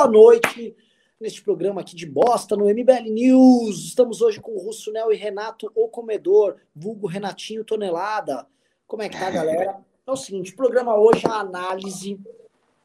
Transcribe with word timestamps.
boa 0.00 0.08
noite 0.08 0.74
neste 1.20 1.42
programa 1.42 1.82
aqui 1.82 1.94
de 1.94 2.06
bosta 2.06 2.56
no 2.56 2.64
MBL 2.64 3.10
News. 3.10 3.84
Estamos 3.84 4.22
hoje 4.22 4.40
com 4.40 4.52
o 4.52 4.58
Russo 4.58 4.90
Nel 4.90 5.12
e 5.12 5.14
Renato 5.14 5.70
O 5.74 5.88
Comedor, 5.88 6.56
vulgo 6.74 7.06
Renatinho 7.06 7.62
Tonelada. 7.62 8.46
Como 8.86 9.02
é 9.02 9.10
que 9.10 9.18
tá, 9.18 9.30
galera? 9.30 9.78
É 10.06 10.10
o 10.10 10.16
seguinte, 10.16 10.54
o 10.54 10.56
programa 10.56 10.96
hoje 10.96 11.26
é 11.26 11.28
a 11.28 11.40
análise, 11.40 12.18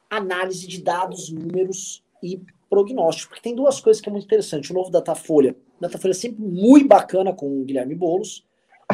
análise 0.10 0.68
de 0.68 0.84
dados, 0.84 1.30
números 1.30 2.04
e 2.22 2.42
prognóstico, 2.70 3.30
porque 3.30 3.44
tem 3.44 3.56
duas 3.56 3.80
coisas 3.80 4.02
que 4.02 4.10
é 4.10 4.12
muito 4.12 4.26
interessante. 4.26 4.72
O 4.72 4.76
novo 4.76 4.92
Datafolha, 4.92 5.56
o 5.78 5.82
Datafolha 5.82 6.12
é 6.12 6.16
sempre 6.16 6.44
muito 6.44 6.86
bacana 6.86 7.32
com 7.32 7.62
o 7.62 7.64
Guilherme 7.64 7.96
Boulos. 7.96 8.46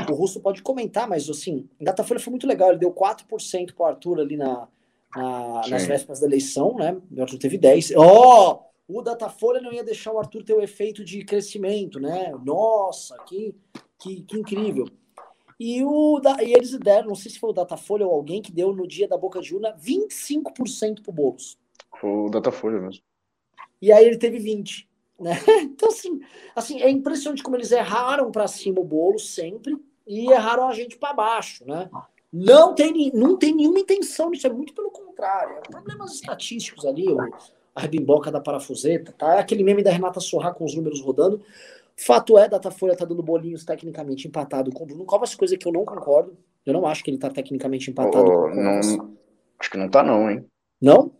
O 0.08 0.14
Russo 0.14 0.40
pode 0.40 0.62
comentar, 0.62 1.10
mas 1.10 1.28
assim, 1.28 1.68
o 1.80 1.84
Datafolha 1.84 2.20
foi 2.20 2.30
muito 2.30 2.46
legal, 2.46 2.70
ele 2.70 2.78
deu 2.78 2.94
4% 2.94 3.74
pro 3.74 3.86
Arthur 3.86 4.20
ali 4.20 4.38
na, 4.38 4.68
na 5.16 5.62
nas 5.68 5.86
vésperas 5.86 6.20
da 6.20 6.28
eleição, 6.28 6.76
né? 6.76 7.00
O 7.12 7.22
Arthur 7.22 7.38
teve 7.38 7.58
10. 7.58 7.94
Ó, 7.96 8.72
oh, 8.88 9.00
o 9.00 9.02
Datafolha 9.02 9.62
não 9.62 9.72
ia 9.72 9.84
deixar 9.84 10.12
o 10.12 10.20
Arthur 10.20 10.44
ter 10.44 10.54
o 10.54 10.62
efeito 10.62 11.04
de 11.04 11.24
crescimento, 11.24 12.00
né? 12.00 12.32
Nossa, 12.44 13.18
que, 13.26 13.56
que, 14.00 14.24
que 14.24 14.38
incrível. 14.38 14.86
E, 15.60 15.84
o, 15.84 16.20
e 16.42 16.54
eles 16.54 16.72
deram, 16.80 17.10
não 17.10 17.16
sei 17.16 17.32
se 17.32 17.40
foi 17.40 17.52
o 17.52 17.54
Datafolha 17.54 18.08
ou 18.08 18.14
alguém 18.14 18.42
que 18.42 18.52
deu 18.52 18.74
no 18.74 18.88
dia 18.88 19.08
da 19.08 19.16
boca 19.16 19.40
de 19.40 19.54
urna 19.54 19.76
25% 19.78 21.04
pro 21.04 21.12
Boulos. 21.12 21.58
Foi 22.00 22.10
o 22.10 22.30
Datafolha 22.30 22.80
mesmo. 22.80 23.04
E 23.82 23.92
aí 23.92 24.06
ele 24.06 24.18
teve 24.18 24.40
20. 24.40 24.90
Né? 25.20 25.32
Então, 25.62 25.90
assim, 25.90 26.20
assim, 26.56 26.82
é 26.82 26.90
impressionante 26.90 27.44
como 27.44 27.56
eles 27.56 27.72
erraram 27.72 28.32
para 28.32 28.48
cima 28.48 28.80
o 28.80 28.84
bolo 28.84 29.20
sempre 29.20 29.78
e 30.06 30.32
erraram 30.32 30.68
a 30.68 30.74
gente 30.74 30.98
para 30.98 31.14
baixo, 31.14 31.64
né? 31.66 31.90
Não 32.32 32.74
tem, 32.74 33.12
não 33.14 33.38
tem 33.38 33.54
nenhuma 33.54 33.80
intenção 33.80 34.30
nisso, 34.30 34.48
é 34.48 34.50
muito 34.50 34.74
pelo 34.74 34.90
contrário. 34.90 35.58
É 35.58 35.62
problemas 35.70 36.14
estatísticos 36.14 36.86
ali, 36.86 37.06
a 37.76 37.82
rebimboca 37.82 38.32
da 38.32 38.40
parafuseta, 38.40 39.14
tá? 39.18 39.36
É 39.36 39.40
aquele 39.40 39.64
meme 39.64 39.84
da 39.84 39.92
Renata 39.92 40.20
Sorra 40.20 40.54
com 40.54 40.64
os 40.64 40.76
números 40.76 41.02
rodando. 41.02 41.42
Fato 41.98 42.38
é, 42.38 42.48
Datafolha 42.48 42.96
tá 42.96 43.06
dando 43.06 43.22
bolinhos 43.22 43.64
tecnicamente 43.64 44.28
empatado 44.28 44.72
com 44.72 44.84
o 44.84 44.88
Bruno 44.88 45.06
Covas, 45.06 45.36
coisa 45.36 45.58
que 45.58 45.68
eu 45.68 45.72
não 45.72 45.86
concordo. 45.86 46.36
Eu 46.66 46.74
não 46.74 46.86
acho 46.86 47.04
que 47.04 47.12
ele 47.12 47.18
tá 47.18 47.30
tecnicamente 47.30 47.92
empatado 47.92 48.24
oh, 48.24 48.26
com 48.26 48.52
o 48.52 48.56
não, 48.56 48.80
Acho 49.60 49.70
que 49.70 49.78
não 49.78 49.90
tá 49.90 50.02
não, 50.02 50.30
hein? 50.30 50.46
Não? 50.82 51.12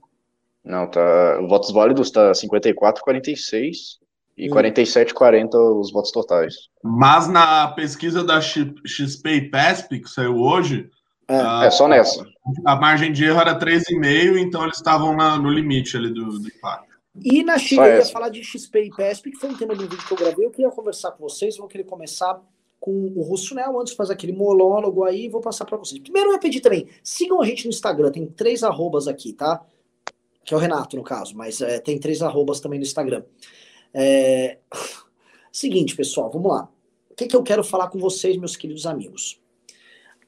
Não, 0.64 0.90
tá. 0.90 1.40
Votos 1.42 1.72
válidos 1.72 2.10
tá 2.10 2.34
54, 2.34 3.04
46 3.04 4.00
e 4.38 4.48
hum. 4.48 4.52
47, 4.52 5.14
40 5.14 5.58
os 5.58 5.92
votos 5.92 6.12
totais. 6.12 6.56
Mas 6.84 7.28
na 7.28 7.70
pesquisa 7.70 8.24
da 8.24 8.40
XP 8.42 9.30
e 9.30 9.50
PESP, 9.50 10.00
que 10.00 10.10
saiu 10.10 10.36
hoje. 10.38 10.90
É, 11.32 11.42
a, 11.42 11.66
é 11.66 11.72
só 11.72 11.88
nessa. 11.88 12.26
A 12.66 12.76
margem 12.76 13.12
de 13.12 13.26
erro 13.26 13.40
era 13.40 13.58
3,5, 13.58 14.38
então 14.38 14.64
eles 14.64 14.78
estavam 14.78 15.16
no 15.40 15.50
limite 15.50 15.98
ali 15.98 16.14
do, 16.14 16.40
do 16.40 16.48
empate. 16.48 16.88
E 17.24 17.44
na 17.44 17.58
Chile, 17.58 17.82
eu 17.82 17.98
ia 17.98 18.06
falar 18.06 18.30
de 18.30 18.44
XP 18.44 18.86
e 18.86 18.90
PESP, 18.90 19.32
que 19.32 19.38
foi 19.38 19.50
um 19.50 19.58
tema 19.58 19.76
do 19.76 19.82
vídeo 19.82 20.06
que 20.06 20.14
eu 20.14 20.18
gravei. 20.18 20.46
Eu 20.46 20.52
queria 20.52 20.72
conversar 20.72 21.12
com 21.12 21.24
vocês. 21.24 21.58
Vou 21.58 21.68
querer 21.68 21.84
começar 21.84 22.42
com 22.80 22.92
o 23.16 23.22
Russo 23.22 23.54
Nel, 23.54 23.80
antes 23.80 23.92
de 23.92 23.98
fazer 23.98 24.14
aquele 24.14 24.34
monólogo 24.34 25.04
aí, 25.04 25.30
vou 25.30 25.40
passar 25.40 25.66
para 25.66 25.78
vocês. 25.78 26.02
Primeiro, 26.02 26.30
eu 26.30 26.34
ia 26.34 26.40
pedir 26.40 26.62
também, 26.62 26.88
sigam 27.04 27.40
a 27.40 27.46
gente 27.46 27.66
no 27.66 27.70
Instagram, 27.70 28.12
tem 28.12 28.26
três 28.26 28.64
arrobas 28.64 29.08
aqui, 29.08 29.34
tá? 29.34 29.64
que 30.44 30.54
é 30.54 30.58
o 30.58 30.60
Renato, 30.60 30.96
no 30.96 31.04
caso, 31.04 31.36
mas 31.36 31.62
é, 31.62 31.80
tem 31.80 32.00
três 32.00 32.22
arrobas 32.22 32.60
também 32.60 32.80
no 32.80 32.86
Instagram. 32.86 33.24
É... 33.94 34.58
Seguinte, 35.52 35.96
pessoal, 35.96 36.32
vamos 36.32 36.52
lá. 36.52 36.70
O 37.10 37.16
que, 37.16 37.28
que 37.28 37.36
eu 37.36 37.44
quero 37.44 37.64
falar 37.64 37.90
com 37.90 38.00
vocês, 38.00 38.38
meus 38.38 38.56
queridos 38.56 38.86
amigos? 38.86 39.41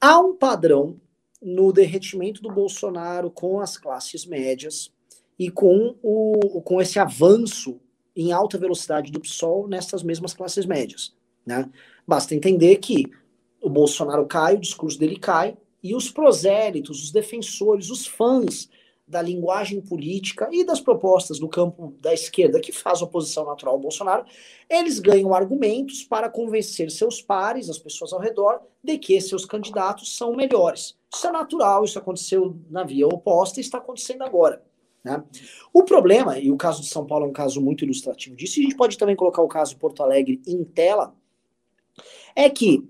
Há 0.05 0.19
um 0.19 0.35
padrão 0.35 0.99
no 1.41 1.71
derretimento 1.71 2.41
do 2.41 2.51
Bolsonaro 2.51 3.31
com 3.31 3.61
as 3.61 3.77
classes 3.77 4.25
médias 4.25 4.91
e 5.39 5.49
com, 5.49 5.95
o, 6.03 6.61
com 6.61 6.81
esse 6.81 6.99
avanço 6.99 7.79
em 8.13 8.33
alta 8.33 8.57
velocidade 8.57 9.13
do 9.13 9.21
PSOL 9.21 9.65
nessas 9.65 10.03
mesmas 10.03 10.33
classes 10.33 10.65
médias. 10.65 11.15
Né? 11.45 11.71
Basta 12.05 12.35
entender 12.35 12.79
que 12.79 13.05
o 13.61 13.69
Bolsonaro 13.69 14.27
cai, 14.27 14.55
o 14.55 14.59
discurso 14.59 14.99
dele 14.99 15.17
cai, 15.17 15.57
e 15.81 15.95
os 15.95 16.11
prosélitos, 16.11 17.01
os 17.01 17.09
defensores, 17.09 17.89
os 17.89 18.05
fãs 18.05 18.69
da 19.05 19.21
linguagem 19.21 19.81
política 19.81 20.47
e 20.51 20.63
das 20.63 20.79
propostas 20.79 21.37
do 21.37 21.49
campo 21.49 21.93
da 21.99 22.13
esquerda 22.13 22.59
que 22.59 22.71
faz 22.71 23.01
oposição 23.01 23.45
natural 23.45 23.75
ao 23.75 23.79
Bolsonaro, 23.79 24.25
eles 24.69 24.99
ganham 24.99 25.33
argumentos 25.33 26.03
para 26.03 26.29
convencer 26.29 26.89
seus 26.89 27.21
pares, 27.21 27.69
as 27.69 27.77
pessoas 27.77 28.13
ao 28.13 28.19
redor, 28.19 28.61
de 28.83 28.97
que 28.97 29.19
seus 29.19 29.45
candidatos 29.45 30.15
são 30.15 30.35
melhores. 30.35 30.97
Isso 31.13 31.27
é 31.27 31.31
natural, 31.31 31.83
isso 31.83 31.99
aconteceu 31.99 32.57
na 32.69 32.83
via 32.83 33.07
oposta 33.07 33.59
e 33.59 33.61
está 33.61 33.77
acontecendo 33.77 34.23
agora. 34.23 34.63
Né? 35.03 35.21
O 35.73 35.83
problema, 35.83 36.39
e 36.39 36.49
o 36.49 36.55
caso 36.57 36.81
de 36.81 36.87
São 36.87 37.05
Paulo 37.05 37.25
é 37.25 37.29
um 37.29 37.33
caso 37.33 37.61
muito 37.61 37.83
ilustrativo 37.83 38.35
disso, 38.35 38.59
e 38.59 38.61
a 38.61 38.63
gente 38.63 38.77
pode 38.77 38.97
também 38.97 39.15
colocar 39.15 39.41
o 39.41 39.47
caso 39.47 39.71
de 39.71 39.79
Porto 39.79 40.01
Alegre 40.01 40.41
em 40.47 40.63
tela, 40.63 41.13
é 42.35 42.49
que 42.49 42.87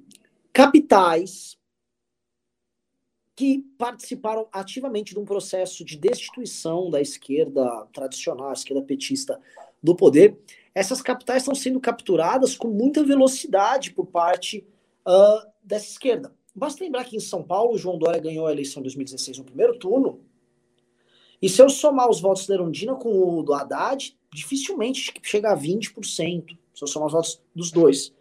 capitais, 0.54 1.58
que 3.36 3.66
participaram 3.78 4.48
ativamente 4.52 5.14
de 5.14 5.20
um 5.20 5.26
processo 5.26 5.84
de 5.84 5.98
destituição 5.98 6.90
da 6.90 7.02
esquerda 7.02 7.88
tradicional, 7.92 8.50
a 8.50 8.54
esquerda 8.54 8.84
petista 8.84 9.40
do 9.82 9.96
poder. 9.96 10.38
Essas 10.74 11.02
capitais 11.02 11.42
estão 11.42 11.56
sendo 11.56 11.80
capturadas 11.80 12.56
com 12.56 12.68
muita 12.68 13.04
velocidade 13.04 13.92
por 13.92 14.06
parte 14.06 14.66
uh, 15.08 15.50
dessa 15.64 15.88
esquerda. 15.88 16.34
Basta 16.56 16.84
lembrar 16.84 17.06
que 17.06 17.18
em 17.18 17.20
São 17.20 17.44
Paulo, 17.44 17.78
João 17.78 17.98
Dória 17.98 18.20
ganhou 18.20 18.46
a 18.46 18.52
eleição 18.52 18.80
em 18.80 18.84
2016 18.84 19.40
no 19.40 19.44
primeiro 19.44 19.78
turno. 19.80 20.22
E 21.42 21.50
se 21.50 21.62
eu 21.62 21.70
somar 21.70 22.10
os 22.10 22.22
votos 22.22 22.46
da 22.48 22.54
Erundina 22.54 22.96
com 22.96 23.40
o 23.40 23.44
do 23.44 23.54
Haddad, 23.54 24.16
dificilmente 24.32 25.12
chega 25.24 25.52
a 25.52 25.58
20%. 25.58 26.58
Se 26.74 26.84
eu 26.84 26.88
somar 26.88 27.08
os 27.08 27.14
votos 27.14 27.42
dos 27.56 27.72
dois. 27.72 28.14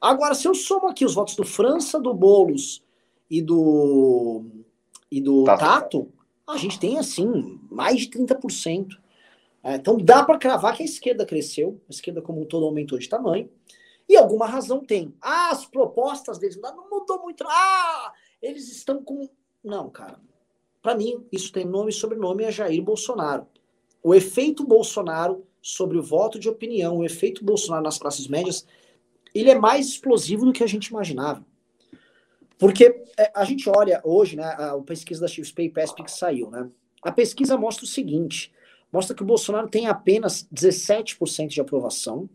Agora, 0.00 0.34
se 0.34 0.46
eu 0.46 0.54
somo 0.54 0.88
aqui 0.88 1.04
os 1.04 1.14
votos 1.14 1.34
do 1.34 1.44
França, 1.44 1.98
do 1.98 2.14
Boulos 2.14 2.82
e 3.30 3.40
do, 3.40 4.44
e 5.10 5.20
do 5.20 5.44
Tato, 5.44 5.60
Tato 5.60 6.12
a 6.46 6.56
gente 6.56 6.80
tem, 6.80 6.98
assim, 6.98 7.60
mais 7.70 8.00
de 8.00 8.08
30%. 8.08 8.98
É, 9.62 9.76
então 9.76 9.96
dá 9.98 10.24
para 10.24 10.38
cravar 10.38 10.76
que 10.76 10.82
a 10.82 10.86
esquerda 10.86 11.24
cresceu, 11.24 11.80
a 11.88 11.92
esquerda 11.92 12.20
como 12.20 12.40
um 12.40 12.46
todo 12.46 12.64
aumentou 12.66 12.98
de 12.98 13.08
tamanho, 13.08 13.48
e 14.08 14.16
alguma 14.16 14.46
razão 14.46 14.80
tem. 14.80 15.14
Ah, 15.20 15.50
as 15.50 15.64
propostas 15.64 16.38
deles 16.38 16.58
não 16.60 16.90
mudou 16.90 17.20
muito. 17.22 17.44
Ah, 17.46 18.12
eles 18.42 18.70
estão 18.70 19.02
com. 19.02 19.28
Não, 19.62 19.88
cara. 19.88 20.18
Para 20.82 20.96
mim, 20.96 21.24
isso 21.30 21.52
tem 21.52 21.64
nome 21.64 21.90
e 21.90 21.94
sobrenome 21.94 22.42
é 22.42 22.50
Jair 22.50 22.82
Bolsonaro. 22.82 23.46
O 24.02 24.14
efeito 24.14 24.64
Bolsonaro 24.64 25.44
sobre 25.62 25.98
o 25.98 26.02
voto 26.02 26.38
de 26.38 26.48
opinião, 26.48 26.98
o 26.98 27.04
efeito 27.04 27.44
Bolsonaro 27.44 27.84
nas 27.84 27.98
classes 27.98 28.26
médias, 28.26 28.66
ele 29.34 29.50
é 29.50 29.54
mais 29.54 29.88
explosivo 29.88 30.46
do 30.46 30.52
que 30.52 30.64
a 30.64 30.66
gente 30.66 30.86
imaginava. 30.86 31.44
Porque 32.60 33.02
é, 33.18 33.32
a 33.34 33.42
gente 33.42 33.68
olha 33.70 34.00
hoje, 34.04 34.36
né, 34.36 34.44
a, 34.44 34.78
pesquisa 34.84 35.22
da 35.22 35.28
XP 35.28 35.62
e 35.62 35.70
PESP 35.70 36.04
que 36.04 36.10
saiu, 36.10 36.50
né? 36.50 36.70
A 37.02 37.10
pesquisa 37.10 37.56
mostra 37.56 37.86
o 37.86 37.88
seguinte: 37.88 38.52
mostra 38.92 39.16
que 39.16 39.22
o 39.22 39.26
Bolsonaro 39.26 39.66
tem 39.66 39.86
apenas 39.86 40.46
17% 40.54 41.48
de 41.48 41.62
aprovação 41.62 42.28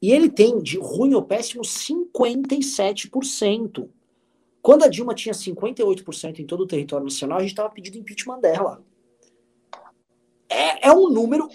e 0.00 0.12
ele 0.12 0.30
tem, 0.30 0.62
de 0.62 0.78
ruim 0.78 1.14
ou 1.14 1.24
péssimo, 1.24 1.62
57%. 1.62 3.88
Quando 4.62 4.84
a 4.84 4.88
Dilma 4.88 5.12
tinha 5.12 5.34
58% 5.34 6.38
em 6.38 6.46
todo 6.46 6.60
o 6.60 6.66
território 6.66 7.04
nacional, 7.04 7.38
a 7.38 7.40
gente 7.40 7.50
estava 7.50 7.68
pedindo 7.68 7.98
impeachment 7.98 8.38
dela. 8.38 8.80
É, 10.48 10.86
é, 10.86 10.92
um 10.92 11.08
número, 11.08 11.48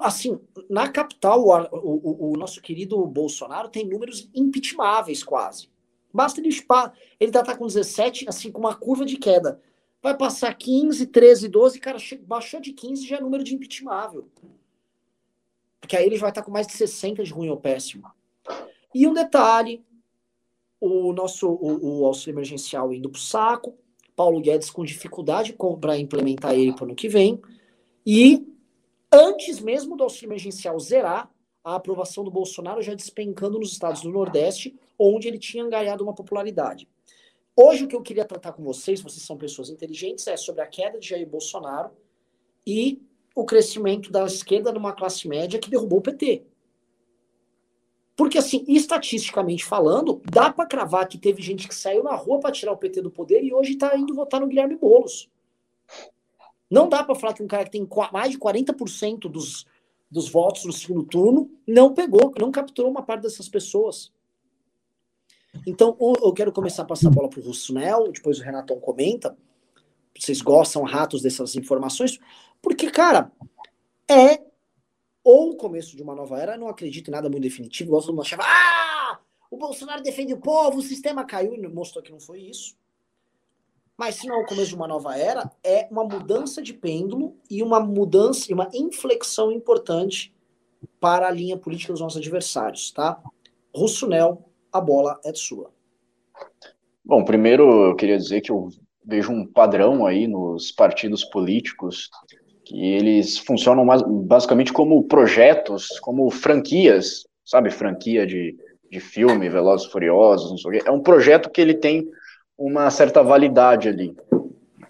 assim, 0.00 0.40
na 0.70 0.88
capital, 0.88 1.42
o, 1.42 1.50
o, 1.72 2.32
o 2.32 2.36
nosso 2.38 2.62
querido 2.62 3.06
Bolsonaro 3.06 3.68
tem 3.68 3.86
números 3.86 4.26
impeachmáveis 4.34 5.22
quase. 5.22 5.68
Basta 6.16 6.40
ele 6.40 6.50
chupar. 6.50 6.92
Ele 7.20 7.30
tá, 7.30 7.42
tá 7.42 7.56
com 7.56 7.66
17, 7.66 8.28
assim, 8.28 8.50
com 8.50 8.58
uma 8.58 8.74
curva 8.74 9.04
de 9.04 9.16
queda. 9.16 9.60
Vai 10.02 10.16
passar 10.16 10.54
15, 10.54 11.06
13, 11.06 11.48
12, 11.48 11.78
cara, 11.78 11.98
baixou 12.22 12.60
de 12.60 12.72
15 12.72 13.06
já 13.06 13.16
é 13.16 13.20
número 13.20 13.44
de 13.44 13.54
impeachmentável. 13.54 14.28
Porque 15.80 15.96
aí 15.96 16.06
ele 16.06 16.18
vai 16.18 16.30
estar 16.30 16.40
tá 16.40 16.44
com 16.44 16.50
mais 16.50 16.66
de 16.66 16.72
60 16.72 17.22
de 17.22 17.32
ruim 17.32 17.48
ou 17.48 17.56
péssimo. 17.56 18.10
E 18.94 19.06
um 19.06 19.12
detalhe: 19.12 19.84
o 20.80 21.12
nosso 21.12 21.48
o, 21.48 22.00
o 22.00 22.06
auxílio 22.06 22.34
emergencial 22.34 22.92
indo 22.92 23.10
pro 23.10 23.20
saco, 23.20 23.76
Paulo 24.14 24.40
Guedes 24.40 24.70
com 24.70 24.84
dificuldade 24.84 25.56
para 25.80 25.98
implementar 25.98 26.54
ele 26.54 26.72
para 26.72 26.82
o 26.82 26.86
ano 26.86 26.94
que 26.94 27.08
vem. 27.08 27.40
E 28.04 28.46
antes 29.12 29.60
mesmo 29.60 29.96
do 29.96 30.04
auxílio 30.04 30.28
emergencial 30.28 30.78
zerar, 30.80 31.30
a 31.66 31.74
aprovação 31.74 32.22
do 32.22 32.30
Bolsonaro 32.30 32.80
já 32.80 32.94
despencando 32.94 33.58
nos 33.58 33.72
estados 33.72 34.00
do 34.00 34.08
Nordeste, 34.08 34.78
onde 34.96 35.26
ele 35.26 35.36
tinha 35.36 35.64
angariado 35.64 36.04
uma 36.04 36.14
popularidade. 36.14 36.88
Hoje, 37.56 37.82
o 37.82 37.88
que 37.88 37.96
eu 37.96 38.02
queria 38.02 38.24
tratar 38.24 38.52
com 38.52 38.62
vocês, 38.62 39.00
vocês 39.00 39.26
são 39.26 39.36
pessoas 39.36 39.68
inteligentes, 39.68 40.28
é 40.28 40.36
sobre 40.36 40.62
a 40.62 40.66
queda 40.68 40.96
de 40.96 41.08
Jair 41.08 41.28
Bolsonaro 41.28 41.90
e 42.64 43.02
o 43.34 43.44
crescimento 43.44 44.12
da 44.12 44.24
esquerda 44.24 44.70
numa 44.70 44.92
classe 44.92 45.26
média 45.26 45.58
que 45.58 45.68
derrubou 45.68 45.98
o 45.98 46.02
PT. 46.02 46.44
Porque, 48.14 48.38
assim, 48.38 48.64
estatisticamente 48.68 49.64
falando, 49.64 50.22
dá 50.30 50.52
para 50.52 50.68
cravar 50.68 51.08
que 51.08 51.18
teve 51.18 51.42
gente 51.42 51.66
que 51.66 51.74
saiu 51.74 52.04
na 52.04 52.14
rua 52.14 52.38
para 52.38 52.52
tirar 52.52 52.70
o 52.70 52.76
PT 52.76 53.02
do 53.02 53.10
poder 53.10 53.42
e 53.42 53.52
hoje 53.52 53.72
está 53.72 53.96
indo 53.96 54.14
votar 54.14 54.40
no 54.40 54.46
Guilherme 54.46 54.76
Boulos. 54.76 55.28
Não 56.70 56.88
dá 56.88 57.02
para 57.02 57.16
falar 57.16 57.34
que 57.34 57.42
um 57.42 57.48
cara 57.48 57.64
que 57.64 57.72
tem 57.72 57.88
mais 58.12 58.30
de 58.30 58.38
40% 58.38 59.28
dos, 59.28 59.66
dos 60.10 60.28
votos 60.28 60.64
no 60.64 60.72
segundo 60.72 61.04
turno, 61.04 61.50
não 61.66 61.92
pegou, 61.92 62.32
não 62.38 62.50
capturou 62.50 62.90
uma 62.90 63.02
parte 63.02 63.22
dessas 63.22 63.48
pessoas. 63.48 64.12
Então, 65.66 65.96
eu 66.00 66.32
quero 66.32 66.52
começar 66.52 66.82
a 66.82 66.86
passar 66.86 67.08
a 67.08 67.12
bola 67.12 67.28
para 67.28 67.40
o 67.40 67.44
Russonel, 67.44 68.12
depois 68.12 68.38
o 68.38 68.42
Renatão 68.42 68.78
comenta. 68.78 69.36
Vocês 70.18 70.40
gostam, 70.40 70.82
ratos, 70.82 71.22
dessas 71.22 71.56
informações? 71.56 72.18
Porque, 72.62 72.90
cara, 72.90 73.32
é 74.08 74.46
ou 75.26 75.50
o 75.50 75.56
começo 75.56 75.96
de 75.96 76.02
uma 76.04 76.14
nova 76.14 76.40
era, 76.40 76.56
não 76.56 76.68
acredito 76.68 77.08
em 77.08 77.10
nada 77.10 77.28
muito 77.28 77.42
definitivo, 77.42 77.90
gosto 77.90 78.14
de 78.14 78.20
achava, 78.20 78.44
ah, 78.44 79.18
o 79.50 79.56
Bolsonaro 79.56 80.00
defende 80.00 80.32
o 80.32 80.40
povo, 80.40 80.78
o 80.78 80.82
sistema 80.82 81.24
caiu, 81.24 81.52
e 81.52 81.66
mostrou 81.66 82.00
que 82.00 82.12
não 82.12 82.20
foi 82.20 82.42
isso. 82.42 82.76
Mas 83.98 84.16
se 84.16 84.26
não 84.26 84.36
é 84.36 84.42
o 84.42 84.46
começo 84.46 84.68
de 84.68 84.74
uma 84.74 84.86
nova 84.86 85.16
era, 85.16 85.50
é 85.64 85.88
uma 85.90 86.04
mudança 86.04 86.60
de 86.60 86.74
pêndulo 86.74 87.34
e 87.50 87.62
uma 87.62 87.80
mudança 87.80 88.52
uma 88.52 88.68
inflexão 88.74 89.50
importante 89.50 90.34
para 91.00 91.28
a 91.28 91.30
linha 91.30 91.56
política 91.56 91.92
dos 91.92 92.00
nossos 92.00 92.18
adversários, 92.18 92.90
tá? 92.90 93.18
Russonel, 93.74 94.44
a 94.72 94.80
bola 94.80 95.18
é 95.24 95.32
sua. 95.32 95.70
Bom, 97.04 97.24
primeiro 97.24 97.86
eu 97.86 97.96
queria 97.96 98.18
dizer 98.18 98.40
que 98.42 98.50
eu 98.50 98.68
vejo 99.04 99.32
um 99.32 99.46
padrão 99.46 100.04
aí 100.04 100.26
nos 100.26 100.72
partidos 100.72 101.24
políticos 101.24 102.10
que 102.64 102.84
eles 102.84 103.38
funcionam 103.38 103.86
basicamente 104.24 104.72
como 104.72 105.04
projetos, 105.04 106.00
como 106.00 106.28
franquias, 106.30 107.24
sabe, 107.44 107.70
franquia 107.70 108.26
de, 108.26 108.56
de 108.90 108.98
filme, 108.98 109.48
Velozes 109.48 109.86
Furiosos, 109.86 110.50
não 110.50 110.58
sei 110.58 110.70
o 110.70 110.72
quê. 110.74 110.82
É 110.84 110.90
um 110.90 111.00
projeto 111.00 111.48
que 111.48 111.60
ele 111.60 111.74
tem 111.74 112.06
uma 112.58 112.90
certa 112.90 113.22
validade 113.22 113.88
ali, 113.88 114.16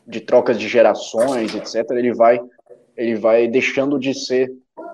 de 0.07 0.21
trocas 0.21 0.59
de 0.59 0.69
gerações, 0.69 1.55
etc. 1.55 1.91
Ele 1.93 2.15
vai, 2.15 2.41
ele 2.97 3.17
vai 3.17 3.49
deixando 3.49 3.99
de 3.99 4.15
ser 4.15 4.53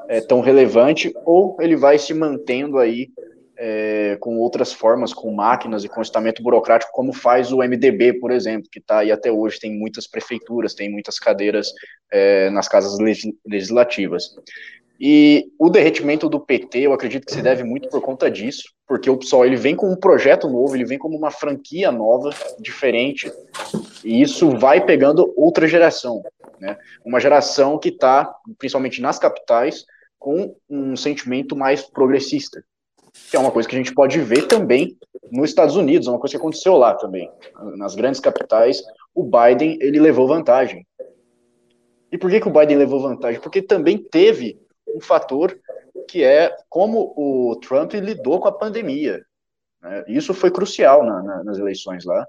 é, 0.09 0.21
tão 0.21 0.41
relevante 0.41 1.13
ou 1.25 1.57
ele 1.61 1.77
vai 1.77 1.99
se 1.99 2.15
mantendo 2.15 2.79
aí 2.79 3.11
é, 3.57 4.17
com 4.19 4.39
outras 4.39 4.73
formas, 4.73 5.13
com 5.13 5.33
máquinas 5.33 5.85
e 5.85 5.89
com 5.89 6.01
estamento 6.01 6.43
burocrático, 6.43 6.91
como 6.93 7.13
faz 7.13 7.53
o 7.53 7.59
MDB, 7.59 8.15
por 8.15 8.31
exemplo, 8.31 8.69
que 8.71 8.79
está 8.79 8.99
aí 8.99 9.13
até 9.13 9.31
hoje, 9.31 9.61
tem 9.61 9.73
muitas 9.79 10.07
prefeituras, 10.07 10.75
tem 10.75 10.91
muitas 10.91 11.19
cadeiras 11.19 11.73
é, 12.11 12.51
nas 12.51 12.67
casas 12.67 12.99
legislativas. 13.47 14.35
E 15.05 15.51
o 15.59 15.69
derretimento 15.69 16.29
do 16.29 16.39
PT, 16.39 16.79
eu 16.79 16.93
acredito 16.93 17.27
que 17.27 17.33
se 17.33 17.43
deve 17.43 17.65
muito 17.65 17.89
por 17.89 18.01
conta 18.01 18.31
disso, 18.31 18.63
porque 18.87 19.11
o 19.11 19.17
PSOL 19.17 19.45
ele 19.45 19.57
vem 19.57 19.75
com 19.75 19.91
um 19.91 19.97
projeto 19.97 20.49
novo, 20.49 20.77
ele 20.77 20.85
vem 20.85 20.97
como 20.97 21.19
uma 21.19 21.33
franquia 21.33 21.91
nova, 21.91 22.31
diferente, 22.61 23.29
e 24.05 24.23
isso 24.23 24.57
vai 24.57 24.87
pegando 24.87 25.35
outra 25.37 25.67
geração, 25.67 26.23
né? 26.61 26.79
Uma 27.05 27.19
geração 27.19 27.81
que 27.81 27.89
está, 27.89 28.33
principalmente 28.57 29.03
nas 29.03 29.19
capitais, 29.19 29.85
com 30.21 30.55
um 30.71 30.95
sentimento 30.95 31.57
mais 31.57 31.83
progressista, 31.83 32.63
que 33.29 33.37
é 33.37 33.41
uma 33.41 33.51
coisa 33.51 33.69
que 33.69 33.75
a 33.75 33.79
gente 33.79 33.93
pode 33.93 34.21
ver 34.21 34.47
também 34.47 34.97
nos 35.33 35.51
Estados 35.51 35.75
Unidos, 35.75 36.07
é 36.07 36.11
uma 36.13 36.21
coisa 36.21 36.35
que 36.35 36.41
aconteceu 36.41 36.77
lá 36.77 36.95
também. 36.95 37.29
Nas 37.77 37.97
grandes 37.97 38.21
capitais, 38.21 38.81
o 39.13 39.25
Biden 39.25 39.79
ele 39.81 39.99
levou 39.99 40.29
vantagem. 40.29 40.87
E 42.13 42.17
por 42.17 42.31
que, 42.31 42.41
que 42.41 42.47
o 42.49 42.53
Biden 42.53 42.77
levou 42.77 43.01
vantagem? 43.01 43.41
Porque 43.41 43.61
também 43.61 43.99
teve 43.99 44.63
um 44.89 45.01
fator 45.01 45.59
que 46.09 46.23
é 46.23 46.55
como 46.69 47.13
o 47.17 47.57
Trump 47.57 47.93
lidou 47.95 48.41
com 48.41 48.49
a 48.49 48.53
pandemia. 48.53 49.25
Né? 49.81 50.05
Isso 50.09 50.35
foi 50.35 50.51
crucial 50.51 51.05
na, 51.05 51.23
na, 51.23 51.45
nas 51.45 51.59
eleições 51.59 52.05
lá. 52.05 52.27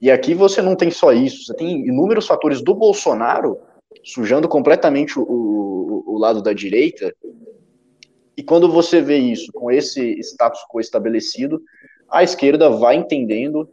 E 0.00 0.10
aqui 0.10 0.34
você 0.34 0.60
não 0.60 0.76
tem 0.76 0.90
só 0.90 1.12
isso, 1.12 1.44
você 1.44 1.54
tem 1.54 1.86
inúmeros 1.86 2.26
fatores 2.26 2.62
do 2.62 2.74
Bolsonaro 2.74 3.58
sujando 4.04 4.48
completamente 4.48 5.18
o, 5.18 5.22
o, 5.22 6.14
o 6.14 6.18
lado 6.18 6.42
da 6.42 6.52
direita 6.52 7.14
e 8.36 8.42
quando 8.42 8.70
você 8.70 9.00
vê 9.00 9.16
isso 9.16 9.50
com 9.52 9.70
esse 9.70 10.20
status 10.20 10.60
quo 10.68 10.78
estabelecido, 10.78 11.62
a 12.08 12.22
esquerda 12.22 12.68
vai 12.68 12.94
entendendo 12.94 13.68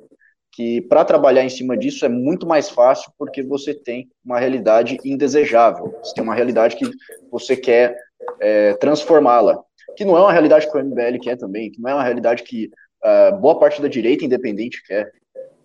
que 0.54 0.82
para 0.82 1.04
trabalhar 1.04 1.44
em 1.44 1.50
cima 1.50 1.76
disso 1.76 2.06
é 2.06 2.10
muito 2.10 2.48
mais 2.48 2.70
fácil 2.70 3.12
porque 3.18 3.42
você 3.42 3.74
tem 3.74 4.08
uma 4.24 4.40
realidade 4.40 5.00
indesejável, 5.04 5.96
você 6.02 6.14
tem 6.14 6.24
uma 6.24 6.36
realidade 6.36 6.76
que 6.76 6.86
você 7.32 7.58
quer 7.58 7.98
é, 8.40 8.76
transformá-la, 8.76 9.60
que 9.98 10.06
não 10.06 10.16
é 10.16 10.22
uma 10.22 10.32
realidade 10.32 10.70
que 10.70 10.78
o 10.78 10.84
MBL 10.84 11.18
quer 11.22 11.38
também, 11.38 11.72
que 11.72 11.82
não 11.82 11.90
é 11.90 11.94
uma 11.96 12.04
realidade 12.04 12.44
que 12.44 12.70
uh, 13.04 13.36
boa 13.40 13.60
parte 13.60 13.82
da 13.82 13.88
direita 13.88 14.24
independente 14.24 14.84
quer. 14.86 15.12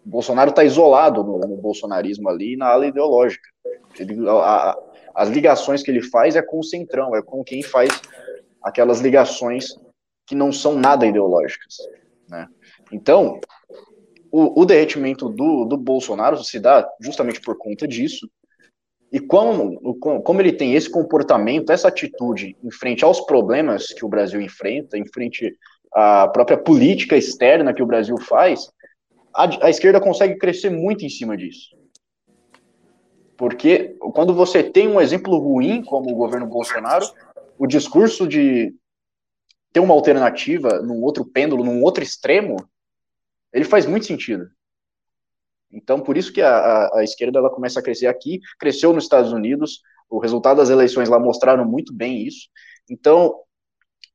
O 0.05 0.09
Bolsonaro 0.09 0.51
está 0.51 0.65
isolado 0.65 1.23
no, 1.23 1.39
no, 1.39 1.57
bolsonarismo 1.57 2.29
ali 2.29 2.57
na 2.57 2.69
ala 2.69 2.87
ideológica. 2.87 3.47
Ele, 3.99 4.27
a, 4.27 4.33
a, 4.33 4.79
as 5.15 5.29
ligações 5.29 5.83
que 5.83 5.91
ele 5.91 6.03
faz 6.03 6.35
é 6.35 6.43
com 6.43 6.61
o 6.61 6.65
centrão, 6.65 7.15
é 7.15 7.23
com 7.23 7.45
quem 7.45 7.63
faz 7.63 7.91
aquelas 8.63 9.01
ligações 9.01 9.79
que 10.27 10.35
não 10.35 10.51
são 10.51 10.79
nada 10.79 11.07
ideológicas. 11.07 11.77
Né? 12.29 12.47
Então, 12.91 13.39
o, 14.31 14.63
o 14.63 14.65
derretimento 14.65 15.29
do, 15.29 15.65
do 15.65 15.77
Bolsonaro 15.77 16.43
se 16.43 16.59
dá 16.59 16.89
justamente 17.01 17.41
por 17.41 17.57
conta 17.57 17.87
disso, 17.87 18.29
e 19.11 19.19
como, 19.19 19.99
como 19.99 20.41
ele 20.41 20.53
tem 20.53 20.75
esse 20.75 20.91
comportamento, 20.91 21.73
essa 21.73 21.89
atitude 21.89 22.57
em 22.63 22.71
frente 22.71 23.05
aos 23.05 23.21
problemas 23.23 23.87
que 23.87 24.05
o 24.05 24.09
Brasil 24.09 24.41
enfrenta, 24.41 24.99
em 24.99 25.07
frente 25.07 25.57
à 25.95 26.29
própria 26.29 26.59
política 26.59 27.17
externa 27.17 27.73
que 27.73 27.83
o 27.83 27.87
Brasil 27.87 28.19
faz, 28.19 28.71
a, 29.35 29.67
a 29.67 29.71
esquerda 29.71 30.01
consegue 30.01 30.37
crescer 30.37 30.69
muito 30.69 31.07
em 31.07 31.09
cima 31.09 31.37
disso. 31.37 31.75
Porque 33.37 33.97
quando 34.13 34.35
você 34.35 34.63
tem 34.63 34.89
um 34.89 35.01
exemplo 35.01 35.39
ruim, 35.39 35.83
como 35.83 36.11
o 36.11 36.17
governo 36.17 36.47
Bolsonaro, 36.47 37.07
o 37.57 37.67
discurso 37.67 38.27
de 38.27 38.75
ter 39.73 39.81
uma 39.81 39.95
alternativa 39.95 40.83
num 40.83 41.03
outro 41.03 41.25
pêndulo, 41.25 41.65
num 41.65 41.83
outro 41.83 42.03
extremo, 42.03 42.57
ele 43.59 43.65
faz 43.65 43.87
muito 43.87 44.07
sentido. 44.07 44.49
Então, 45.71 46.01
por 46.01 46.17
isso 46.17 46.33
que 46.33 46.41
a, 46.41 46.57
a, 46.57 46.99
a, 47.01 47.05
esquerda 47.05 47.39
ela 47.39 47.51
começa 47.51 47.81
a 47.81 47.83
crescer 47.83 48.07
aqui, 48.07 48.41
cresceu 48.59 48.93
nos 48.93 49.05
Estados 49.05 49.33
Unidos, 49.33 49.83
o 50.09 50.19
resultado 50.19 50.59
das 50.59 50.71
eleições 50.71 51.09
lá 51.09 51.19
mostraram 51.19 51.65
muito 51.65 51.93
bem 51.93 52.27
isso. 52.27 52.49
Então, 52.89 53.35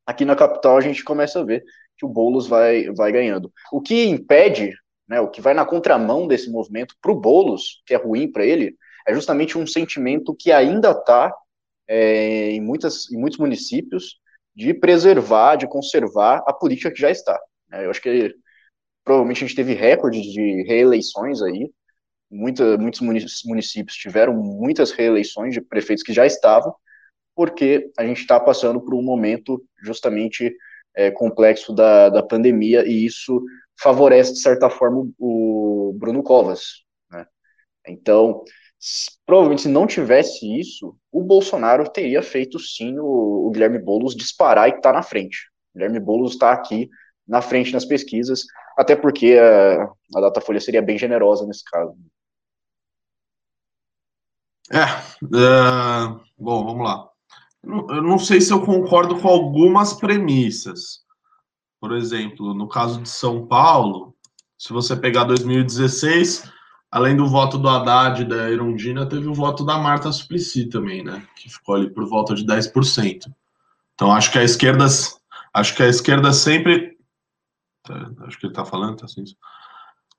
aqui 0.05 0.25
na 0.25 0.35
capital 0.35 0.77
a 0.77 0.81
gente 0.81 1.03
começa 1.03 1.39
a 1.39 1.43
ver 1.43 1.63
que 1.97 2.05
o 2.05 2.09
Boulos 2.09 2.47
vai, 2.47 2.89
vai 2.93 3.11
ganhando. 3.11 3.51
O 3.71 3.81
que 3.81 4.05
impede, 4.05 4.73
né, 5.07 5.19
o 5.19 5.29
que 5.29 5.41
vai 5.41 5.53
na 5.53 5.65
contramão 5.65 6.27
desse 6.27 6.49
movimento 6.49 6.95
para 6.99 7.11
o 7.11 7.19
Boulos, 7.19 7.83
que 7.85 7.93
é 7.93 7.97
ruim 7.97 8.31
para 8.31 8.45
ele, 8.45 8.75
é 9.07 9.13
justamente 9.13 9.57
um 9.57 9.67
sentimento 9.67 10.33
que 10.33 10.51
ainda 10.51 10.91
está 10.91 11.31
é, 11.87 12.51
em, 12.51 12.61
muitas, 12.61 13.11
em 13.11 13.17
muitos 13.17 13.37
municípios 13.37 14.19
de 14.55 14.73
preservar, 14.73 15.57
de 15.57 15.67
conservar 15.67 16.43
a 16.47 16.53
política 16.53 16.91
que 16.91 17.01
já 17.01 17.11
está. 17.11 17.39
É, 17.71 17.85
eu 17.85 17.91
acho 17.91 18.01
que 18.01 18.33
provavelmente 19.03 19.43
a 19.43 19.47
gente 19.47 19.55
teve 19.55 19.73
recorde 19.73 20.21
de 20.21 20.63
reeleições 20.63 21.41
aí, 21.41 21.69
Muita, 22.33 22.77
muitos 22.79 22.99
municípios 23.45 23.95
tiveram 23.95 24.33
muitas 24.33 24.89
reeleições 24.89 25.53
de 25.53 25.61
prefeitos 25.61 26.03
que 26.03 26.11
já 26.11 26.25
estavam, 26.25 26.73
porque 27.35 27.91
a 27.95 28.03
gente 28.03 28.21
está 28.21 28.39
passando 28.39 28.81
por 28.81 28.95
um 28.95 29.03
momento 29.03 29.63
justamente 29.83 30.51
é, 30.95 31.11
complexo 31.11 31.73
da, 31.73 32.09
da 32.09 32.23
pandemia 32.23 32.87
e 32.87 33.05
isso 33.05 33.39
favorece, 33.79 34.33
de 34.33 34.39
certa 34.39 34.67
forma, 34.67 35.07
o 35.19 35.95
Bruno 35.95 36.23
Covas. 36.23 36.83
Né? 37.11 37.23
Então, 37.87 38.43
provavelmente 39.27 39.63
se 39.63 39.69
não 39.69 39.85
tivesse 39.85 40.59
isso, 40.59 40.97
o 41.11 41.21
Bolsonaro 41.23 41.87
teria 41.87 42.23
feito 42.23 42.57
sim 42.57 42.97
o, 42.97 43.47
o 43.47 43.51
Guilherme 43.51 43.77
Boulos 43.77 44.15
disparar 44.15 44.67
e 44.67 44.71
estar 44.71 44.91
tá 44.91 44.93
na 44.93 45.03
frente. 45.03 45.37
O 45.69 45.77
Guilherme 45.77 45.99
Boulos 45.99 46.33
está 46.33 46.51
aqui 46.51 46.89
na 47.27 47.41
frente 47.41 47.73
nas 47.73 47.85
pesquisas, 47.85 48.45
até 48.77 48.95
porque 48.95 49.37
a, 49.37 49.83
a 50.17 50.21
Datafolha 50.21 50.59
seria 50.59 50.81
bem 50.81 50.97
generosa 50.97 51.45
nesse 51.45 51.63
caso. 51.63 51.95
É, 54.71 54.85
uh, 55.23 56.19
bom, 56.37 56.65
vamos 56.65 56.83
lá. 56.83 57.09
Eu 57.63 58.01
não 58.01 58.17
sei 58.17 58.41
se 58.41 58.51
eu 58.51 58.61
concordo 58.61 59.19
com 59.19 59.27
algumas 59.27 59.93
premissas. 59.93 61.03
Por 61.79 61.93
exemplo, 61.93 62.53
no 62.53 62.67
caso 62.67 63.01
de 63.01 63.09
São 63.09 63.45
Paulo, 63.45 64.15
se 64.57 64.71
você 64.71 64.95
pegar 64.95 65.25
2016, 65.25 66.49
além 66.89 67.15
do 67.15 67.27
voto 67.27 67.57
do 67.57 67.67
Haddad 67.67 68.21
e 68.21 68.25
da 68.25 68.49
Erundina, 68.49 69.05
teve 69.05 69.27
o 69.27 69.33
voto 69.33 69.65
da 69.65 69.77
Marta 69.77 70.11
Suplicy 70.11 70.69
também, 70.69 71.03
né? 71.03 71.25
Que 71.35 71.49
ficou 71.49 71.75
ali 71.75 71.89
por 71.89 72.07
volta 72.07 72.33
de 72.33 72.45
10%. 72.45 73.33
Então 73.93 74.11
acho 74.11 74.31
que 74.31 74.39
a 74.39 74.43
esquerda 74.43 74.85
acho 75.53 75.75
que 75.75 75.83
a 75.83 75.87
esquerda 75.87 76.33
sempre 76.33 76.92
tá, 77.83 78.25
acho 78.25 78.39
que 78.39 78.45
ele 78.45 78.53
está 78.53 78.65
falando, 78.65 78.97
tá 78.97 79.05
assim. 79.05 79.23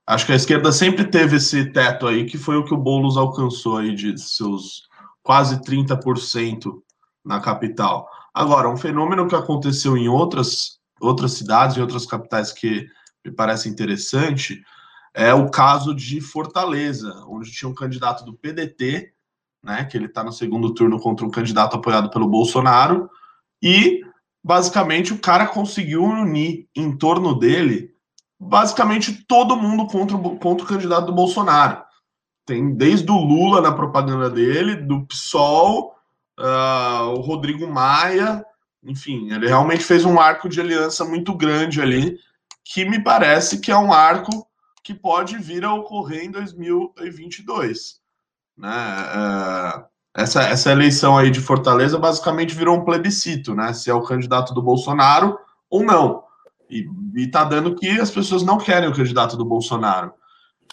Acho 0.07 0.27
que 0.27 0.33
a 0.33 0.37
esquerda 0.37 0.71
sempre 0.71 1.05
teve 1.05 1.37
esse 1.37 1.73
teto 1.73 2.07
aí, 2.07 2.27
que 2.27 2.37
foi 2.37 2.57
o 2.57 2.65
que 2.65 2.75
o 2.75 2.79
Boulos 2.79 3.17
alcançou 3.17 3.79
aí 3.79 3.95
de 3.95 4.19
seus 4.21 4.83
quase 5.23 5.63
30% 5.63 6.83
na 7.25 7.41
capital. 7.41 8.09
Agora, 8.33 8.69
um 8.69 8.77
fenômeno 8.77 9.27
que 9.27 9.35
aconteceu 9.35 9.97
em 9.97 10.09
outras 10.09 10.79
outras 11.01 11.33
cidades, 11.33 11.77
em 11.77 11.81
outras 11.81 12.07
capitais 12.07 12.53
que 12.53 12.87
me 13.25 13.33
parece 13.33 13.69
interessante, 13.69 14.63
é 15.13 15.33
o 15.33 15.51
caso 15.51 15.95
de 15.95 16.21
Fortaleza, 16.21 17.25
onde 17.29 17.51
tinha 17.51 17.69
um 17.69 17.75
candidato 17.75 18.25
do 18.25 18.35
PDT, 18.35 19.13
né, 19.63 19.85
que 19.85 19.97
ele 19.97 20.07
está 20.07 20.23
no 20.23 20.33
segundo 20.33 20.75
turno 20.75 21.01
contra 21.01 21.25
um 21.25 21.31
candidato 21.31 21.77
apoiado 21.77 22.11
pelo 22.11 22.29
Bolsonaro, 22.29 23.09
E, 23.63 24.03
basicamente, 24.45 25.15
o 25.15 25.19
cara 25.19 25.47
conseguiu 25.47 26.05
unir 26.05 26.69
em 26.77 26.95
torno 26.97 27.35
dele 27.35 27.95
basicamente 28.39 29.25
todo 29.27 29.57
mundo 29.57 29.87
contra, 29.87 30.17
o, 30.17 30.39
contra 30.39 30.67
o 30.67 30.69
candidato 30.69 31.07
do 31.07 31.15
Bolsonaro. 31.15 31.83
Tem 32.45 32.75
desde 32.75 33.11
o 33.11 33.17
Lula 33.17 33.63
na 33.63 33.73
propaganda 33.73 34.29
dele, 34.29 34.77
do 34.77 35.07
PSOL, 35.07 35.95
uh, 36.39 37.09
o 37.17 37.21
Rodrigo 37.21 37.67
Maia, 37.67 38.45
enfim, 38.83 39.33
ele 39.33 39.49
realmente 39.49 39.83
fez 39.83 40.05
um 40.05 40.21
arco 40.21 40.47
de 40.47 40.61
aliança 40.61 41.07
muito 41.07 41.35
grande 41.35 41.81
ali, 41.81 42.19
que 42.63 42.85
me 42.85 43.03
parece 43.03 43.61
que 43.61 43.73
é 43.73 43.77
um 43.77 43.93
arco 43.93 44.47
que 44.83 44.93
pode 44.93 45.39
vir 45.39 45.65
a 45.65 45.73
ocorrer 45.73 46.25
em 46.25 46.31
2022. 46.31 47.99
Né? 48.59 48.69
Uh, 48.69 49.85
essa, 50.17 50.43
essa 50.45 50.71
eleição 50.71 51.19
aí 51.19 51.31
de 51.31 51.41
Fortaleza 51.41 51.99
basicamente 51.99 52.55
virou 52.55 52.77
um 52.77 52.85
plebiscito, 52.85 53.55
né? 53.55 53.73
Se 53.73 53.91
é 53.91 53.95
o 53.95 54.03
candidato 54.03 54.55
do 54.55 54.63
Bolsonaro 54.63 55.37
ou 55.69 55.83
não. 55.83 56.23
E, 56.71 56.89
e 57.17 57.27
tá 57.27 57.43
dando 57.43 57.75
que 57.75 57.89
as 58.01 58.11
pessoas 58.11 58.45
não 58.45 58.57
querem 58.57 58.89
o 58.89 58.95
candidato 58.95 59.37
do 59.37 59.45
Bolsonaro. 59.45 60.13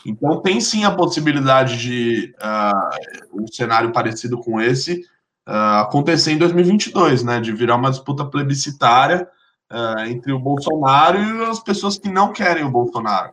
Então 0.06 0.42
tem 0.42 0.62
sim 0.62 0.84
a 0.84 0.92
possibilidade 0.92 1.78
de 1.78 2.34
uh, 2.40 3.42
um 3.42 3.48
cenário 3.48 3.92
parecido 3.92 4.38
com 4.40 4.62
esse 4.62 5.04
uh, 5.48 5.82
acontecer 5.82 6.32
em 6.32 6.38
2022, 6.38 7.24
né? 7.24 7.40
De 7.40 7.52
virar 7.52 7.78
uma 7.78 7.90
disputa 7.90 8.24
plebiscitária 8.24 9.28
uh, 9.72 10.02
entre 10.02 10.32
o 10.32 10.40
Bolsonaro 10.40 11.20
e 11.20 11.46
as 11.46 11.60
pessoas 11.60 11.98
que 11.98 12.10
não 12.10 12.32
querem 12.32 12.64
o 12.64 12.72
Bolsonaro, 12.72 13.32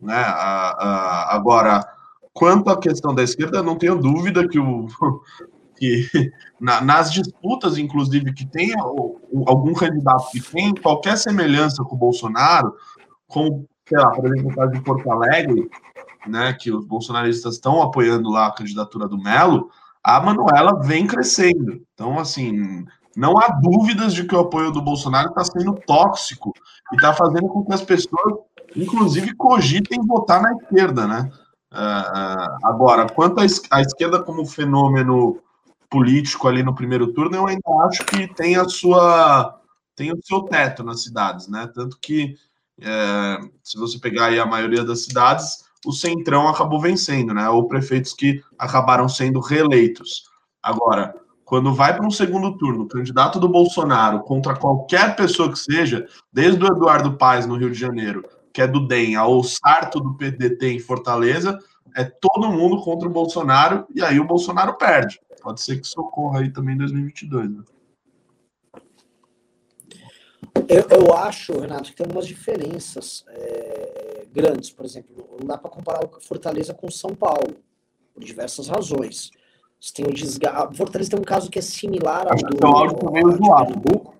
né? 0.00 0.24
agora, 1.28 1.86
quanto 2.32 2.70
à 2.70 2.78
questão 2.78 3.14
da 3.14 3.22
esquerda, 3.22 3.62
não 3.62 3.76
tenho 3.76 3.96
dúvida 3.96 4.46
que 4.48 4.58
o 4.58 4.86
que 5.76 6.06
na, 6.60 6.80
nas 6.82 7.10
disputas, 7.10 7.78
inclusive, 7.78 8.34
que 8.34 8.46
tem 8.46 8.74
algum 8.78 9.72
candidato 9.72 10.30
que 10.30 10.40
tem 10.40 10.74
qualquer 10.74 11.16
semelhança 11.16 11.82
com 11.82 11.94
o 11.94 11.98
Bolsonaro, 11.98 12.74
como 13.26 13.66
sei 13.88 13.98
lá, 13.98 14.10
por 14.10 14.26
exemplo, 14.26 14.50
no 14.50 14.56
caso 14.56 14.72
de 14.72 14.80
Porto 14.82 15.10
Alegre, 15.10 15.68
né, 16.26 16.52
que 16.52 16.70
os 16.70 16.84
bolsonaristas 16.84 17.54
estão 17.54 17.82
apoiando 17.82 18.30
lá 18.30 18.46
a 18.46 18.54
candidatura 18.54 19.08
do 19.08 19.18
Melo, 19.18 19.68
a 20.02 20.20
Manuela 20.20 20.80
vem 20.80 21.06
crescendo. 21.06 21.82
Então, 21.94 22.18
assim, 22.18 22.84
não 23.16 23.36
há 23.38 23.48
dúvidas 23.48 24.14
de 24.14 24.24
que 24.24 24.34
o 24.34 24.40
apoio 24.40 24.70
do 24.70 24.80
Bolsonaro 24.80 25.30
está 25.30 25.44
sendo 25.44 25.74
tóxico 25.86 26.52
e 26.92 26.96
está 26.96 27.12
fazendo 27.12 27.48
com 27.48 27.64
que 27.64 27.72
as 27.72 27.82
pessoas, 27.82 28.34
inclusive, 28.76 29.34
cogitem 29.34 30.00
votar 30.06 30.40
na 30.40 30.52
esquerda, 30.52 31.06
né? 31.06 31.30
Uh, 31.72 32.66
agora, 32.66 33.08
quanto 33.08 33.40
à 33.40 33.80
esquerda 33.80 34.22
como 34.22 34.44
fenômeno 34.44 35.40
político 35.88 36.48
ali 36.48 36.62
no 36.62 36.74
primeiro 36.74 37.12
turno, 37.12 37.36
eu 37.36 37.46
ainda 37.46 37.62
acho 37.88 38.04
que 38.04 38.26
tem 38.34 38.56
a 38.56 38.68
sua 38.68 39.56
tem 39.96 40.12
o 40.12 40.18
seu 40.22 40.42
teto 40.42 40.82
nas 40.82 41.02
cidades, 41.02 41.46
né? 41.48 41.70
Tanto 41.74 41.98
que 42.00 42.34
é, 42.80 43.38
se 43.62 43.76
você 43.78 43.98
pegar 43.98 44.26
aí 44.26 44.40
a 44.40 44.46
maioria 44.46 44.82
das 44.82 45.04
cidades, 45.04 45.64
o 45.84 45.92
Centrão 45.92 46.48
acabou 46.48 46.80
vencendo, 46.80 47.34
né? 47.34 47.48
Ou 47.50 47.68
prefeitos 47.68 48.14
que 48.14 48.42
acabaram 48.58 49.08
sendo 49.08 49.40
reeleitos. 49.40 50.24
Agora, 50.62 51.14
quando 51.44 51.74
vai 51.74 51.94
para 51.94 52.06
um 52.06 52.10
segundo 52.10 52.56
turno, 52.56 52.88
candidato 52.88 53.38
do 53.38 53.48
Bolsonaro 53.48 54.20
contra 54.20 54.56
qualquer 54.56 55.16
pessoa 55.16 55.50
que 55.50 55.58
seja, 55.58 56.06
desde 56.32 56.62
o 56.64 56.66
Eduardo 56.66 57.18
Paes 57.18 57.44
no 57.44 57.56
Rio 57.56 57.70
de 57.70 57.78
Janeiro, 57.78 58.24
que 58.52 58.62
é 58.62 58.66
do 58.66 58.86
DEM, 58.86 59.16
ao 59.16 59.42
Sarto 59.42 60.00
do 60.00 60.14
PDT 60.14 60.72
em 60.72 60.78
Fortaleza, 60.78 61.58
é 61.96 62.04
todo 62.04 62.50
mundo 62.50 62.82
contra 62.82 63.08
o 63.08 63.12
Bolsonaro 63.12 63.86
e 63.94 64.02
aí 64.02 64.18
o 64.20 64.26
Bolsonaro 64.26 64.76
perde. 64.76 65.20
Pode 65.42 65.60
ser 65.60 65.80
que 65.80 65.86
socorra 65.86 66.40
aí 66.40 66.52
também 66.52 66.74
em 66.74 66.78
2022, 66.78 67.50
né? 67.50 67.62
Eu, 70.68 70.86
eu, 70.88 71.14
acho, 71.16 71.58
Renato, 71.58 71.90
que 71.90 71.96
tem 71.96 72.04
algumas 72.04 72.26
diferenças 72.26 73.24
é, 73.28 74.26
grandes. 74.32 74.70
Por 74.70 74.84
exemplo, 74.84 75.28
não 75.38 75.46
dá 75.46 75.58
para 75.58 75.70
comparar 75.70 76.04
o 76.04 76.20
Fortaleza 76.20 76.74
com 76.74 76.90
São 76.90 77.14
Paulo, 77.14 77.56
por 78.14 78.22
diversas 78.22 78.68
razões. 78.68 79.30
Você 79.80 79.94
tem 79.94 80.06
o 80.06 80.12
desgaste. 80.12 80.76
Fortaleza 80.76 81.10
tem 81.10 81.20
um 81.20 81.24
caso 81.24 81.50
que 81.50 81.58
é 81.58 81.62
similar 81.62 82.26
ao 82.28 82.36
do. 82.36 82.54
Então, 82.54 82.70
áudio 82.70 82.98
também 82.98 83.22
é 83.22 83.36
zoado. 83.36 84.14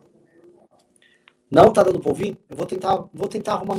Não 1.50 1.72
tá 1.72 1.82
dando 1.82 2.00
para 2.00 2.08
ouvir? 2.08 2.38
Eu 2.48 2.56
vou 2.56 2.66
tentar, 2.66 3.04
vou 3.12 3.28
tentar 3.28 3.54
arrumar. 3.54 3.76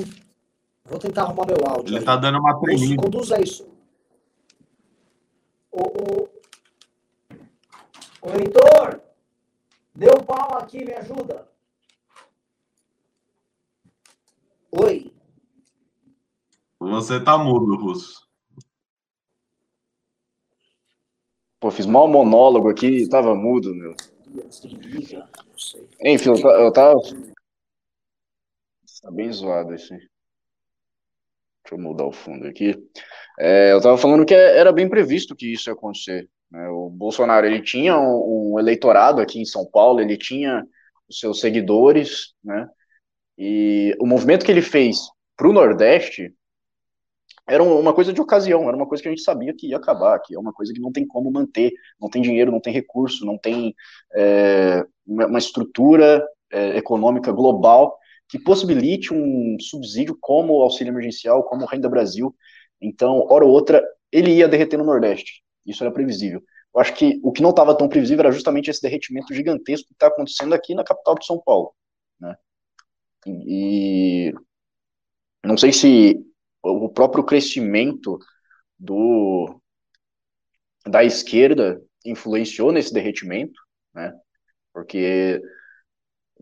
Vou 0.85 0.99
tentar 0.99 1.23
arrumar 1.23 1.45
meu 1.45 1.57
áudio. 1.67 1.89
Ele 1.89 1.99
aí. 1.99 2.05
tá 2.05 2.15
dando 2.15 2.39
uma 2.39 2.59
tremida. 2.59 3.01
Conduza 3.01 3.41
isso. 3.41 3.69
O, 5.71 5.81
o... 5.81 6.29
o 8.21 8.29
Heitor, 8.37 9.01
deu 9.95 10.23
pau 10.23 10.57
aqui, 10.57 10.83
me 10.83 10.93
ajuda. 10.93 11.47
Oi. 14.71 15.13
Você 16.79 17.23
tá 17.23 17.37
mudo, 17.37 17.75
Russo. 17.75 18.27
Pô, 21.59 21.69
fiz 21.69 21.85
mal 21.85 22.07
monólogo 22.07 22.69
aqui 22.69 23.07
tava 23.07 23.35
mudo, 23.35 23.75
meu. 23.75 23.95
Enfim, 26.03 26.29
eu, 26.29 26.73
tava. 26.73 26.99
Tá 29.01 29.11
bem 29.11 29.31
zoado 29.31 29.75
esse. 29.75 30.10
Deixa 31.71 31.75
eu 31.75 31.79
mudar 31.79 32.05
o 32.05 32.11
fundo 32.11 32.45
aqui. 32.47 32.75
É, 33.39 33.71
eu 33.71 33.81
tava 33.81 33.97
falando 33.97 34.25
que 34.25 34.33
era 34.33 34.73
bem 34.73 34.89
previsto 34.89 35.35
que 35.35 35.53
isso 35.53 35.69
ia 35.69 35.73
acontecer. 35.73 36.29
Né? 36.51 36.67
O 36.67 36.89
Bolsonaro 36.89 37.45
ele 37.45 37.61
tinha 37.61 37.97
um, 37.97 38.55
um 38.55 38.59
eleitorado 38.59 39.21
aqui 39.21 39.39
em 39.39 39.45
São 39.45 39.65
Paulo, 39.65 40.01
ele 40.01 40.17
tinha 40.17 40.65
os 41.07 41.19
seus 41.19 41.39
seguidores, 41.39 42.33
né? 42.43 42.67
E 43.37 43.95
o 43.99 44.05
movimento 44.05 44.45
que 44.45 44.51
ele 44.51 44.61
fez 44.61 44.99
para 45.37 45.47
o 45.47 45.53
Nordeste 45.53 46.33
era 47.47 47.63
uma 47.63 47.93
coisa 47.93 48.13
de 48.13 48.21
ocasião, 48.21 48.67
era 48.67 48.75
uma 48.75 48.87
coisa 48.87 49.01
que 49.01 49.09
a 49.09 49.11
gente 49.11 49.23
sabia 49.23 49.53
que 49.53 49.69
ia 49.69 49.77
acabar, 49.77 50.19
que 50.19 50.35
é 50.35 50.39
uma 50.39 50.53
coisa 50.53 50.73
que 50.73 50.79
não 50.79 50.91
tem 50.91 51.07
como 51.07 51.31
manter, 51.31 51.71
não 51.99 52.09
tem 52.09 52.21
dinheiro, 52.21 52.51
não 52.51 52.59
tem 52.59 52.73
recurso, 52.73 53.25
não 53.25 53.37
tem 53.37 53.73
é, 54.13 54.85
uma 55.07 55.39
estrutura 55.39 56.23
é, 56.51 56.77
econômica 56.77 57.31
global 57.31 57.97
que 58.31 58.39
possibilite 58.39 59.13
um 59.13 59.57
subsídio 59.59 60.17
como 60.17 60.53
o 60.53 60.61
auxílio 60.61 60.91
emergencial, 60.91 61.43
como 61.43 61.63
o 61.63 61.67
Renda 61.67 61.89
Brasil. 61.89 62.33
Então, 62.79 63.27
hora 63.29 63.43
ou 63.43 63.51
outra, 63.51 63.85
ele 64.09 64.31
ia 64.33 64.47
derreter 64.47 64.77
no 64.77 64.85
Nordeste. 64.85 65.43
Isso 65.65 65.83
era 65.83 65.91
previsível. 65.91 66.41
Eu 66.73 66.79
acho 66.79 66.93
que 66.95 67.19
o 67.23 67.33
que 67.33 67.41
não 67.41 67.49
estava 67.49 67.77
tão 67.77 67.89
previsível 67.89 68.21
era 68.21 68.31
justamente 68.31 68.71
esse 68.71 68.81
derretimento 68.81 69.33
gigantesco 69.33 69.89
que 69.89 69.93
está 69.93 70.07
acontecendo 70.07 70.55
aqui 70.55 70.73
na 70.73 70.85
capital 70.85 71.15
de 71.15 71.25
São 71.25 71.41
Paulo. 71.41 71.73
Né? 72.21 72.33
E 73.27 74.33
não 75.43 75.57
sei 75.57 75.73
se 75.73 76.25
o 76.63 76.87
próprio 76.87 77.25
crescimento 77.25 78.17
do 78.79 79.59
da 80.87 81.03
esquerda 81.03 81.83
influenciou 82.05 82.71
nesse 82.71 82.93
derretimento, 82.93 83.59
né? 83.93 84.13
Porque 84.73 85.41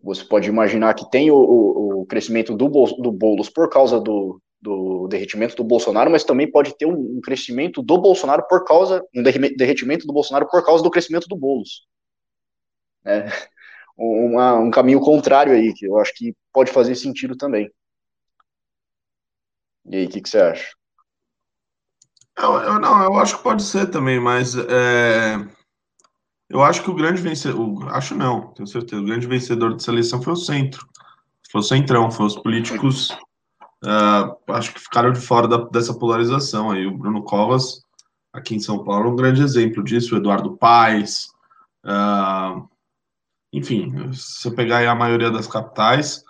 você 0.04 0.24
pode 0.24 0.48
imaginar 0.48 0.94
que 0.94 1.10
tem 1.10 1.32
o, 1.32 1.36
o, 1.36 2.02
o 2.02 2.06
crescimento 2.06 2.56
do, 2.56 2.68
do 2.68 3.12
Boulos 3.12 3.50
por 3.50 3.70
causa 3.70 4.00
do, 4.00 4.42
do 4.62 5.08
derretimento 5.08 5.56
do 5.56 5.64
Bolsonaro, 5.64 6.12
mas 6.12 6.24
também 6.24 6.50
pode 6.50 6.78
ter 6.78 6.86
um, 6.86 7.18
um 7.18 7.22
crescimento 7.22 7.82
do 7.82 7.98
Bolsonaro 7.98 8.46
por 8.48 8.66
causa, 8.66 9.04
um 9.16 9.24
derretimento 9.24 10.06
do 10.06 10.14
Bolsonaro 10.14 10.48
por 10.50 10.66
causa 10.66 10.84
do 10.84 10.92
crescimento 10.92 11.28
do 11.28 11.36
Boulos. 11.36 11.88
Né? 13.04 13.26
uma, 13.98 14.56
um 14.56 14.72
caminho 14.72 15.00
contrário 15.00 15.54
aí, 15.54 15.74
que 15.74 15.86
eu 15.86 15.98
acho 16.00 16.14
que 16.16 16.34
pode 16.54 16.72
fazer 16.72 16.96
sentido 16.96 17.36
também. 17.36 17.70
E 19.86 19.98
aí, 19.98 20.06
o 20.06 20.10
que, 20.10 20.22
que, 20.22 20.30
você 20.30 20.40
acha? 20.40 20.72
Eu, 22.38 22.54
eu, 22.54 22.80
não, 22.80 23.04
eu 23.04 23.16
acho 23.18 23.38
que 23.38 23.44
pode 23.44 23.64
ser 23.64 23.90
também, 23.90 24.20
mas 24.20 24.56
é, 24.56 25.36
eu 26.50 26.64
acho 26.64 26.84
que 26.84 26.90
o 26.90 26.96
grande 26.96 27.22
vencedor, 27.22 27.90
acho 27.90 28.16
não, 28.16 28.48
tenho 28.54 28.68
certeza, 28.68 29.02
o 29.02 29.06
grande 29.06 29.28
vencedor 29.28 29.74
dessa 29.74 29.92
eleição 29.92 30.22
foi 30.22 30.34
o 30.34 30.38
centro, 30.38 30.88
foi 31.52 31.62
o 31.62 31.64
centrão, 31.64 32.12
foi 32.12 32.26
os 32.26 32.36
políticos, 32.36 33.12
uh, 33.84 34.36
acho 34.54 34.74
que 34.74 34.80
ficaram 34.80 35.12
de 35.12 35.20
fora 35.20 35.48
da, 35.48 35.58
dessa 35.58 35.94
polarização 35.94 36.72
aí. 36.72 36.86
O 36.86 36.98
Bruno 36.98 37.24
Covas, 37.24 37.84
aqui 38.34 38.56
em 38.56 38.60
São 38.60 38.84
Paulo, 38.84 39.10
é 39.10 39.12
um 39.12 39.16
grande 39.16 39.42
exemplo 39.42 39.84
disso, 39.84 40.16
o 40.16 40.18
Eduardo 40.18 40.58
Paes, 40.58 41.28
uh, 41.86 42.68
enfim, 43.52 44.12
se 44.14 44.42
você 44.42 44.52
pegar 44.52 44.88
a 44.88 44.96
maioria 44.96 45.32
das 45.32 45.48
capitais, 45.48 46.24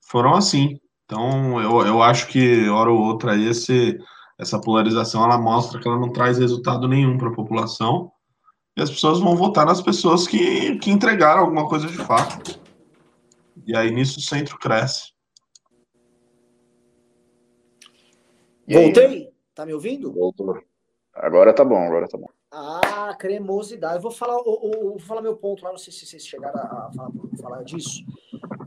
foram 0.00 0.34
assim. 0.34 0.80
Então, 1.04 1.60
eu, 1.60 1.86
eu 1.86 2.02
acho 2.02 2.26
que, 2.28 2.68
hora 2.68 2.90
ou 2.90 2.98
outra, 2.98 3.36
esse, 3.36 3.98
essa 4.38 4.60
polarização 4.60 5.24
ela 5.24 5.38
mostra 5.38 5.80
que 5.80 5.86
ela 5.86 5.98
não 5.98 6.12
traz 6.12 6.38
resultado 6.38 6.88
nenhum 6.88 7.16
para 7.16 7.28
a 7.28 7.34
população. 7.34 8.10
E 8.76 8.82
as 8.82 8.90
pessoas 8.90 9.20
vão 9.20 9.34
votar 9.34 9.64
nas 9.64 9.80
pessoas 9.80 10.26
que, 10.26 10.76
que 10.78 10.90
entregaram 10.90 11.40
alguma 11.40 11.66
coisa 11.66 11.86
de 11.86 11.96
fato. 11.96 12.60
E 13.66 13.74
aí 13.74 13.90
nisso 13.90 14.18
o 14.18 14.22
centro 14.22 14.58
cresce. 14.58 15.12
Voltei? 18.68 19.32
Tá 19.54 19.64
me 19.64 19.72
ouvindo? 19.72 20.12
Voltou. 20.12 20.60
Agora 21.14 21.54
tá 21.54 21.64
bom, 21.64 21.78
agora 21.78 22.06
tá 22.06 22.18
bom. 22.18 22.28
Ah, 22.50 23.16
cremosidade. 23.18 23.96
Eu 23.96 24.02
vou 24.02 24.10
falar, 24.10 24.34
eu, 24.34 24.90
vou 24.90 24.98
falar 24.98 25.22
meu 25.22 25.36
ponto 25.36 25.64
lá, 25.64 25.70
não 25.70 25.78
sei 25.78 25.92
se 25.92 26.04
vocês 26.04 26.26
chegaram 26.26 26.60
a 26.60 26.90
falar, 26.94 27.10
falar 27.40 27.62
disso. 27.62 28.04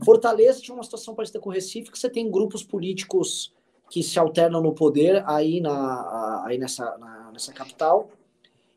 Fortaleza 0.04 0.60
tinha 0.60 0.74
uma 0.74 0.82
situação 0.82 1.14
parecida 1.14 1.38
com 1.38 1.50
o 1.50 1.52
Recife, 1.52 1.90
que 1.90 1.98
você 1.98 2.10
tem 2.10 2.30
grupos 2.30 2.64
políticos 2.64 3.54
que 3.88 4.02
se 4.02 4.18
alternam 4.18 4.62
no 4.62 4.74
poder 4.74 5.22
aí, 5.26 5.60
na, 5.60 6.44
aí 6.46 6.58
nessa, 6.58 6.96
na, 6.98 7.30
nessa 7.32 7.52
capital, 7.52 8.10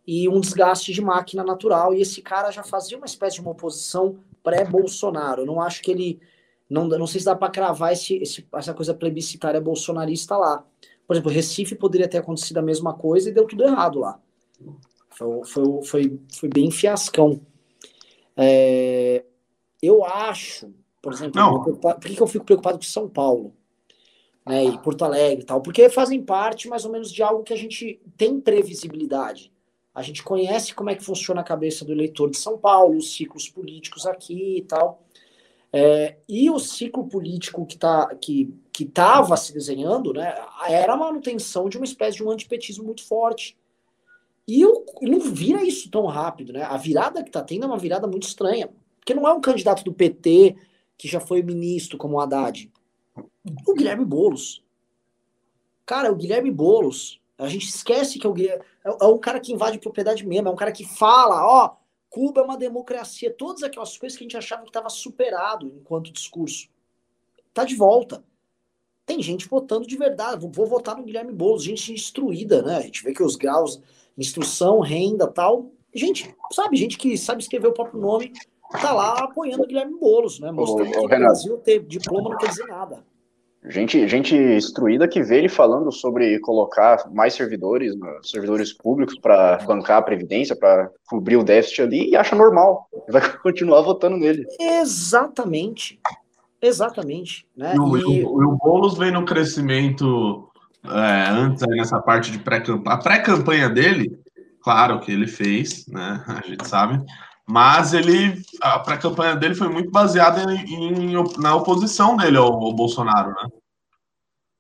e 0.06 0.28
um 0.28 0.40
desgaste 0.40 0.92
de 0.94 1.02
máquina 1.02 1.44
natural. 1.44 1.94
E 1.94 2.02
esse 2.02 2.22
cara 2.22 2.52
já 2.52 2.64
fazia 2.64 2.98
uma 2.98 3.06
espécie 3.06 3.36
de 3.36 3.42
uma 3.42 3.52
oposição 3.52 4.20
pré-Bolsonaro. 4.44 5.46
Não 5.46 5.62
acho 5.62 5.82
que 5.82 5.92
ele. 5.92 6.20
Não, 6.70 6.88
não 6.88 7.08
sei 7.08 7.20
se 7.20 7.26
dá 7.26 7.36
para 7.36 7.52
cravar 7.52 7.94
esse, 7.94 8.16
esse, 8.18 8.48
essa 8.54 8.74
coisa 8.74 8.94
plebiscitária 8.94 9.62
bolsonarista 9.62 10.36
lá. 10.36 10.66
Por 11.06 11.14
exemplo, 11.14 11.32
Recife 11.32 11.76
poderia 11.76 12.08
ter 12.08 12.18
acontecido 12.18 12.58
a 12.58 12.62
mesma 12.62 12.94
coisa 12.94 13.30
e 13.30 13.34
deu 13.34 13.46
tudo 13.46 13.64
errado 13.64 14.00
lá. 14.00 14.20
Foi, 15.10 15.46
foi, 15.46 15.84
foi, 15.84 16.20
foi 16.34 16.50
bem 16.50 16.72
fiascão. 16.72 17.40
É, 18.36 19.24
eu 19.82 20.04
acho, 20.04 20.74
por 21.02 21.14
exemplo, 21.14 21.80
por 21.80 22.00
que, 22.00 22.16
que 22.16 22.22
eu 22.22 22.28
fico 22.28 22.46
preocupado 22.46 22.78
com 22.78 22.84
São 22.84 23.08
Paulo? 23.08 23.54
Né, 24.46 24.66
e 24.66 24.78
Porto 24.80 25.06
Alegre 25.06 25.44
e 25.44 25.46
tal, 25.46 25.62
porque 25.62 25.90
fazem 25.90 26.22
parte 26.22 26.68
mais 26.68 26.84
ou 26.84 26.92
menos 26.92 27.10
de 27.10 27.24
algo 27.24 27.44
que 27.44 27.54
a 27.54 27.58
gente 27.58 28.02
tem 28.18 28.42
previsibilidade. 28.42 29.53
A 29.94 30.02
gente 30.02 30.24
conhece 30.24 30.74
como 30.74 30.90
é 30.90 30.96
que 30.96 31.04
funciona 31.04 31.42
a 31.42 31.44
cabeça 31.44 31.86
do 31.86 31.92
eleitor 31.92 32.30
de 32.30 32.38
São 32.38 32.58
Paulo, 32.58 32.98
os 32.98 33.14
ciclos 33.16 33.48
políticos 33.48 34.06
aqui 34.06 34.58
e 34.58 34.62
tal. 34.64 35.04
É, 35.72 36.18
e 36.28 36.50
o 36.50 36.60
ciclo 36.60 37.08
político 37.08 37.66
que 37.66 37.78
tá, 37.78 38.14
que 38.16 38.54
que 38.74 38.84
estava 38.84 39.38
se 39.38 39.54
desenhando, 39.54 40.12
né, 40.14 40.36
era 40.68 40.94
a 40.94 40.98
manutenção 40.98 41.70
de 41.70 41.78
uma 41.78 41.86
espécie 41.86 42.18
de 42.18 42.24
um 42.24 42.32
antipetismo 42.32 42.84
muito 42.84 43.06
forte. 43.06 43.56
E 44.48 44.62
eu, 44.62 44.84
não 45.04 45.20
vira 45.20 45.64
isso 45.64 45.90
tão 45.90 46.08
rápido, 46.08 46.52
né? 46.52 46.64
A 46.64 46.76
virada 46.76 47.24
que 47.24 47.30
está 47.30 47.42
tendo 47.42 47.64
é 47.64 47.68
uma 47.68 47.78
virada 47.78 48.08
muito 48.08 48.28
estranha. 48.28 48.70
Porque 49.00 49.14
não 49.14 49.28
é 49.28 49.32
um 49.32 49.40
candidato 49.40 49.84
do 49.84 49.94
PT 49.94 50.58
que 50.98 51.08
já 51.08 51.20
foi 51.20 51.42
ministro 51.42 51.98
como 51.98 52.16
o 52.16 52.20
Haddad. 52.20 52.70
O 53.66 53.74
Guilherme 53.74 54.04
Boulos. 54.04 54.62
Cara, 55.86 56.12
o 56.12 56.16
Guilherme 56.16 56.52
Boulos. 56.52 57.22
A 57.38 57.48
gente 57.48 57.68
esquece 57.68 58.20
que 58.20 58.28
é 58.28 58.32
Guilherme, 58.32 58.64
é, 58.86 58.90
é 59.02 59.08
um 59.08 59.18
cara 59.18 59.40
que 59.40 59.52
invade 59.52 59.80
propriedade 59.80 60.26
mesmo, 60.26 60.50
é 60.50 60.52
um 60.52 60.56
cara 60.56 60.72
que 60.72 60.86
fala, 60.86 61.46
ó, 61.46 61.76
Cuba 62.10 62.42
é 62.42 62.44
uma 62.44 62.58
democracia, 62.58 63.34
todas 63.34 63.64
aquelas 63.64 63.98
coisas 63.98 64.18
que 64.18 64.24
a 64.24 64.26
gente 64.26 64.38
achava 64.38 64.62
que 64.62 64.70
estava 64.70 64.90
superado 64.90 65.68
enquanto 65.68 66.12
discurso. 66.12 66.70
Tá 67.54 67.64
de 67.64 67.76
volta. 67.76 68.24
Tem 69.06 69.22
gente 69.22 69.48
votando 69.48 69.86
de 69.86 69.98
verdade, 69.98 70.48
vou 70.48 70.66
votar 70.66 70.96
no 70.96 71.04
Guilherme 71.04 71.34
Boulos, 71.34 71.64
gente 71.64 71.92
instruída, 71.92 72.62
né? 72.62 72.78
A 72.78 72.82
gente 72.82 73.04
vê 73.04 73.14
que 73.14 73.24
os 73.24 73.36
graus 73.36 73.82
instrução, 74.18 74.80
renda 74.80 75.28
tal. 75.28 75.72
Gente, 75.94 76.36
sabe, 76.52 76.78
gente 76.78 76.98
que 76.98 77.18
sabe 77.18 77.42
escrever 77.42 77.68
o 77.68 77.74
próprio 77.74 78.00
nome, 78.00 78.32
tá 78.82 78.94
lá 78.94 79.14
apoiando 79.24 79.64
o 79.64 79.68
Guilherme 79.68 79.98
Boulos, 80.00 80.40
né? 80.40 80.52
Mostrando 80.52 80.90
ô, 80.90 80.92
que 80.92 81.00
o 81.00 81.08
Brasil 81.08 81.58
ter 81.58 81.84
diploma 81.84 82.30
não 82.30 82.38
quer 82.38 82.50
dizer 82.50 82.66
nada. 82.66 83.04
Gente, 83.66 84.08
gente 84.08 84.36
instruída 84.36 85.08
que 85.08 85.24
vê 85.24 85.38
ele 85.38 85.50
falando 85.50 85.92
sobre 85.92 86.38
colocar 86.40 87.10
mais 87.14 87.34
servidores, 87.34 87.94
servidores 88.22 88.74
públicos 88.74 89.18
para 89.18 89.58
bancar 89.66 90.00
a 90.00 90.02
previdência, 90.02 90.56
para 90.56 90.90
cobrir 91.08 91.38
o 91.38 91.44
déficit 91.44 91.82
ali 91.82 92.10
e 92.10 92.16
acha 92.16 92.36
normal. 92.36 92.90
Vai 93.10 93.22
continuar 93.42 93.82
votando 93.82 94.18
nele. 94.18 94.46
Exatamente. 94.60 96.00
Exatamente. 96.62 97.46
Né? 97.56 97.74
E, 97.74 97.78
e... 97.78 98.24
O, 98.26 98.30
o, 98.30 98.54
o 98.54 98.58
Boulos 98.58 98.98
vem 98.98 99.12
no 99.12 99.24
crescimento 99.24 100.50
é, 100.86 101.30
antes 101.30 101.64
aí 101.64 101.78
nessa 101.78 102.02
parte 102.02 102.32
de 102.32 102.40
pré-campanha. 102.40 102.96
A 102.96 103.00
pré-campanha 103.00 103.70
dele, 103.70 104.20
claro 104.62 105.00
que 105.00 105.12
ele 105.12 105.28
fez, 105.28 105.88
né? 105.88 106.24
A 106.28 106.46
gente 106.46 106.68
sabe. 106.68 107.02
Mas 107.48 107.94
ele, 107.94 108.42
a 108.62 108.80
pré-campanha 108.80 109.36
dele 109.36 109.56
foi 109.56 109.68
muito 109.68 109.92
baseada 109.92 110.54
em, 110.54 111.12
em, 111.12 111.14
na 111.38 111.56
oposição 111.56 112.16
dele 112.16 112.38
ao, 112.38 112.54
ao 112.54 112.74
Bolsonaro, 112.74 113.30
né? 113.30 113.50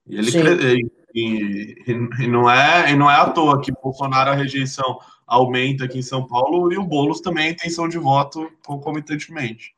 E 0.07 0.17
ele 0.17 0.89
e, 1.15 1.75
e, 1.87 1.93
e, 2.23 2.27
não 2.27 2.49
é, 2.49 2.91
e 2.91 2.95
não 2.95 3.09
é 3.09 3.15
à 3.15 3.29
toa 3.29 3.61
que 3.61 3.71
Bolsonaro 3.71 4.31
a 4.31 4.35
rejeição 4.35 4.99
aumenta 5.25 5.85
aqui 5.85 5.99
em 5.99 6.03
São 6.03 6.27
Paulo 6.27 6.73
e 6.73 6.77
o 6.77 6.83
Boulos 6.83 7.21
também 7.21 7.47
a 7.47 7.51
intenção 7.51 7.87
de 7.87 7.97
voto 7.97 8.51
concomitantemente. 8.65 9.73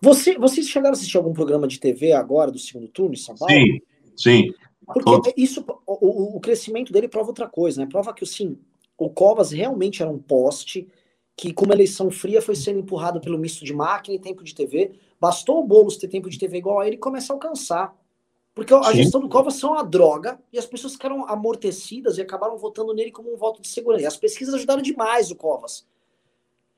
Você, 0.00 0.38
vocês 0.38 0.68
chegaram 0.68 0.90
a 0.90 0.92
assistir 0.92 1.16
algum 1.16 1.32
programa 1.32 1.66
de 1.66 1.80
TV 1.80 2.12
agora 2.12 2.52
do 2.52 2.58
segundo 2.58 2.86
turno 2.86 3.14
em 3.14 3.18
São 3.18 3.34
Paulo? 3.34 3.52
Sim, 3.52 3.80
sim. 4.16 4.54
Porque 4.86 5.34
isso, 5.36 5.64
o, 5.86 6.36
o, 6.36 6.40
crescimento 6.40 6.92
dele 6.92 7.08
prova 7.08 7.28
outra 7.28 7.48
coisa, 7.48 7.80
né? 7.80 7.88
Prova 7.90 8.14
que, 8.14 8.24
sim, 8.24 8.58
o 8.96 9.10
Covas 9.10 9.50
realmente 9.50 10.00
era 10.00 10.10
um 10.10 10.18
poste 10.18 10.88
que, 11.38 11.52
com 11.52 11.66
uma 11.66 11.74
eleição 11.74 12.10
fria, 12.10 12.42
foi 12.42 12.56
sendo 12.56 12.80
empurrado 12.80 13.20
pelo 13.20 13.38
misto 13.38 13.64
de 13.64 13.72
máquina 13.72 14.16
e 14.16 14.18
tempo 14.18 14.42
de 14.42 14.52
TV. 14.52 14.98
Bastou 15.20 15.60
o 15.60 15.64
Boulos 15.64 15.96
ter 15.96 16.08
tempo 16.08 16.28
de 16.28 16.36
TV 16.36 16.58
igual 16.58 16.80
a 16.80 16.86
ele 16.86 16.96
e 16.96 16.98
começar 16.98 17.32
a 17.32 17.36
alcançar. 17.36 17.96
Porque 18.52 18.74
a 18.74 18.82
sim. 18.82 18.96
gestão 18.96 19.20
do 19.20 19.28
Covas 19.28 19.54
são 19.54 19.70
uma 19.70 19.84
droga 19.84 20.40
e 20.52 20.58
as 20.58 20.66
pessoas 20.66 20.94
ficaram 20.94 21.24
amortecidas 21.28 22.18
e 22.18 22.22
acabaram 22.22 22.58
votando 22.58 22.92
nele 22.92 23.12
como 23.12 23.32
um 23.32 23.36
voto 23.36 23.62
de 23.62 23.68
segurança. 23.68 24.02
E 24.02 24.06
as 24.06 24.16
pesquisas 24.16 24.52
ajudaram 24.52 24.82
demais 24.82 25.30
o 25.30 25.36
Covas. 25.36 25.86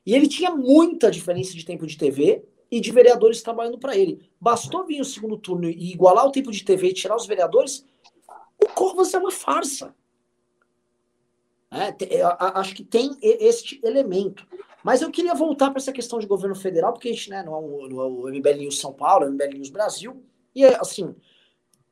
E 0.05 0.15
ele 0.15 0.29
tinha 0.29 0.51
muita 0.51 1.11
diferença 1.11 1.55
de 1.55 1.65
tempo 1.65 1.87
de 1.87 1.97
TV 1.97 2.45
e 2.71 2.81
de 2.81 2.93
vereadores 2.93 3.41
trabalhando 3.41 3.79
para 3.79 3.97
ele. 3.97 4.29
Bastou 4.39 4.85
vir 4.85 5.01
o 5.01 5.07
segundo 5.07 5.39
turno 5.39 5.71
e 5.71 5.91
igualar 5.91 6.27
o 6.27 6.33
tempo 6.33 6.53
de 6.53 6.63
TV 6.63 6.89
e 6.89 6.93
tirar 6.93 7.17
os 7.17 7.27
vereadores, 7.27 7.87
o 8.63 8.67
Corvas 8.75 9.15
é 9.15 9.19
uma 9.19 9.31
farsa. 9.31 9.95
É, 11.71 12.23
acho 12.55 12.75
que 12.75 12.85
tem 12.85 13.17
este 13.21 13.81
elemento. 13.85 14.47
Mas 14.83 15.03
eu 15.03 15.11
queria 15.11 15.35
voltar 15.35 15.71
para 15.71 15.79
essa 15.79 15.93
questão 15.93 16.19
de 16.19 16.27
governo 16.27 16.55
federal, 16.55 16.93
porque 16.93 17.09
a 17.09 17.13
gente 17.13 17.31
né, 17.31 17.43
não, 17.43 17.55
é 17.55 17.59
o, 17.59 17.89
não 17.89 18.01
é 18.01 18.07
o 18.07 18.29
MBL 18.29 18.59
News 18.59 18.79
São 18.79 18.93
Paulo, 18.93 19.25
é 19.25 19.29
o 19.29 19.33
MBL 19.33 19.55
News 19.55 19.71
Brasil. 19.71 20.23
E 20.55 20.65
assim, 20.65 21.15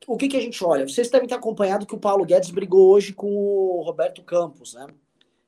o 0.07 0.17
que, 0.17 0.27
que 0.27 0.37
a 0.37 0.41
gente 0.41 0.63
olha? 0.63 0.87
Vocês 0.87 1.09
devem 1.09 1.27
ter 1.27 1.35
acompanhado 1.35 1.85
que 1.85 1.95
o 1.95 1.99
Paulo 1.99 2.25
Guedes 2.25 2.49
brigou 2.49 2.89
hoje 2.89 3.13
com 3.13 3.31
o 3.31 3.81
Roberto 3.83 4.23
Campos, 4.23 4.73
né? 4.73 4.87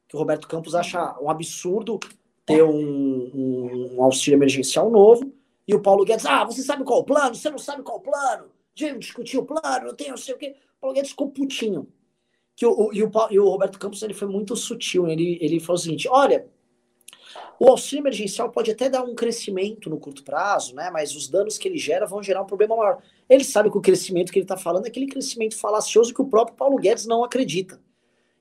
Que 0.08 0.16
o 0.16 0.20
Roberto 0.20 0.48
Campos 0.48 0.76
acha 0.76 1.18
um 1.20 1.30
absurdo 1.30 2.00
ter 2.46 2.64
um, 2.64 3.96
um 3.96 4.04
auxílio 4.04 4.38
emergencial 4.38 4.90
novo, 4.90 5.32
e 5.68 5.76
o 5.76 5.82
Paulo 5.82 6.04
Guedes, 6.04 6.26
ah, 6.26 6.44
você 6.44 6.62
sabe 6.62 6.84
qual 6.84 7.00
é 7.00 7.02
o 7.02 7.06
plano? 7.06 7.36
Você 7.36 7.50
não 7.50 7.58
sabe 7.58 7.84
qual 7.84 7.98
é 7.98 8.00
o 8.00 8.04
plano? 8.04 8.46
Já 8.76 8.94
discutir 8.96 9.38
o 9.38 9.46
plano, 9.46 9.88
não 9.88 9.96
tem 9.96 10.10
não 10.10 10.18
sei 10.18 10.34
o 10.34 10.38
quê. 10.38 10.56
O 10.78 10.82
Paulo 10.82 10.96
Guedes 10.96 11.12
ficou 11.12 11.30
putinho. 11.30 11.88
Que 12.56 12.66
o, 12.66 12.92
e, 12.94 13.04
o, 13.04 13.12
e 13.32 13.40
o 13.40 13.50
Roberto 13.50 13.80
Campos 13.80 14.02
ele 14.04 14.14
foi 14.14 14.28
muito 14.28 14.56
sutil. 14.56 15.08
Ele, 15.08 15.38
ele 15.42 15.60
falou 15.60 15.80
o 15.80 15.82
seguinte: 15.82 16.08
olha, 16.10 16.48
o 17.60 17.68
auxílio 17.68 18.02
emergencial 18.02 18.50
pode 18.50 18.72
até 18.72 18.90
dar 18.90 19.04
um 19.04 19.16
crescimento 19.16 19.90
no 19.90 20.00
curto 20.00 20.24
prazo, 20.24 20.76
né? 20.76 20.90
Mas 20.90 21.16
os 21.16 21.28
danos 21.28 21.58
que 21.58 21.68
ele 21.68 21.78
gera 21.78 22.06
vão 22.06 22.22
gerar 22.22 22.42
um 22.42 22.46
problema 22.46 22.76
maior. 22.76 23.02
Ele 23.30 23.44
sabe 23.44 23.70
que 23.70 23.78
o 23.78 23.82
crescimento 23.82 24.32
que 24.32 24.40
ele 24.40 24.46
está 24.46 24.58
falando 24.58 24.86
é 24.86 24.90
aquele 24.90 25.08
crescimento 25.08 25.58
falacioso 25.58 26.14
que 26.14 26.22
o 26.22 26.28
próprio 26.28 26.58
Paulo 26.58 26.78
Guedes 26.78 27.06
não 27.06 27.24
acredita. 27.24 27.80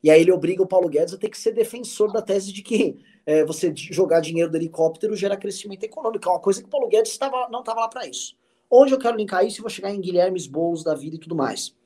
E 0.02 0.10
aí 0.10 0.22
ele 0.22 0.32
obriga 0.32 0.62
o 0.62 0.66
Paulo 0.66 0.88
Guedes 0.88 1.12
a 1.12 1.18
ter 1.18 1.28
que 1.28 1.38
ser 1.38 1.52
defensor 1.52 2.10
da 2.10 2.22
tese 2.22 2.52
de 2.52 2.62
que 2.62 2.98
é, 3.26 3.44
você 3.44 3.72
jogar 3.76 4.20
dinheiro 4.20 4.50
do 4.50 4.56
helicóptero 4.56 5.14
gera 5.14 5.36
crescimento 5.36 5.84
econômico. 5.84 6.26
É 6.26 6.32
uma 6.32 6.40
coisa 6.40 6.62
que 6.62 6.66
o 6.66 6.70
Paulo 6.70 6.88
Guedes 6.88 7.16
tava, 7.18 7.48
não 7.50 7.60
estava 7.60 7.80
lá 7.80 7.88
para 7.88 8.06
isso. 8.06 8.34
Onde 8.70 8.94
eu 8.94 8.98
quero 8.98 9.16
linkar 9.16 9.44
isso 9.44 9.60
e 9.60 9.62
vou 9.62 9.68
chegar 9.68 9.90
em 9.90 10.00
Guilherme 10.00 10.40
Boulos 10.48 10.82
da 10.82 10.94
vida 10.94 11.16
e 11.16 11.18
tudo 11.18 11.36
mais. 11.36 11.76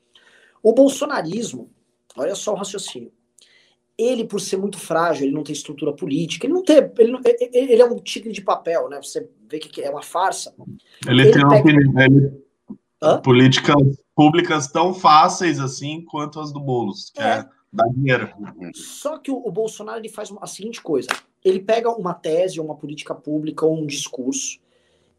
O 0.63 0.71
bolsonarismo, 0.71 1.69
olha 2.17 2.35
só 2.35 2.53
o 2.53 2.57
raciocínio. 2.57 3.11
Ele, 3.97 4.25
por 4.25 4.41
ser 4.41 4.57
muito 4.57 4.77
frágil, 4.77 5.25
ele 5.25 5.33
não 5.33 5.43
tem 5.43 5.53
estrutura 5.53 5.93
política, 5.93 6.45
ele 6.45 6.53
não 6.53 6.63
tem. 6.63 6.77
Ele, 6.97 7.11
não, 7.11 7.21
ele 7.23 7.81
é 7.81 7.85
um 7.85 7.97
tigre 7.97 8.31
de 8.31 8.41
papel, 8.41 8.89
né? 8.89 9.01
Você 9.01 9.29
vê 9.49 9.57
que 9.57 9.81
é 9.81 9.89
uma 9.89 10.01
farsa. 10.01 10.53
Ele, 11.07 11.21
ele 11.21 11.31
tem 11.31 11.45
opinião. 11.45 12.01
Ele... 12.01 12.45
Políticas 13.23 13.75
públicas 14.15 14.67
tão 14.67 14.93
fáceis 14.93 15.59
assim 15.59 16.03
quanto 16.03 16.39
as 16.39 16.51
do 16.51 16.59
Boulos, 16.59 17.11
que 17.13 17.21
é, 17.21 17.39
é 17.39 17.49
Dá 17.75 17.85
dinheiro. 17.87 18.29
Só 18.73 19.17
que 19.17 19.29
o, 19.29 19.35
o, 19.35 19.51
Bolsonaro 19.51 19.99
ele 19.99 20.07
faz 20.07 20.33
a 20.39 20.47
seguinte 20.47 20.81
coisa: 20.81 21.09
ele 21.43 21.59
pega 21.59 21.91
uma 21.91 22.13
tese, 22.13 22.59
uma 22.59 22.75
política 22.75 23.13
pública, 23.13 23.65
ou 23.65 23.77
um 23.77 23.85
discurso, 23.85 24.59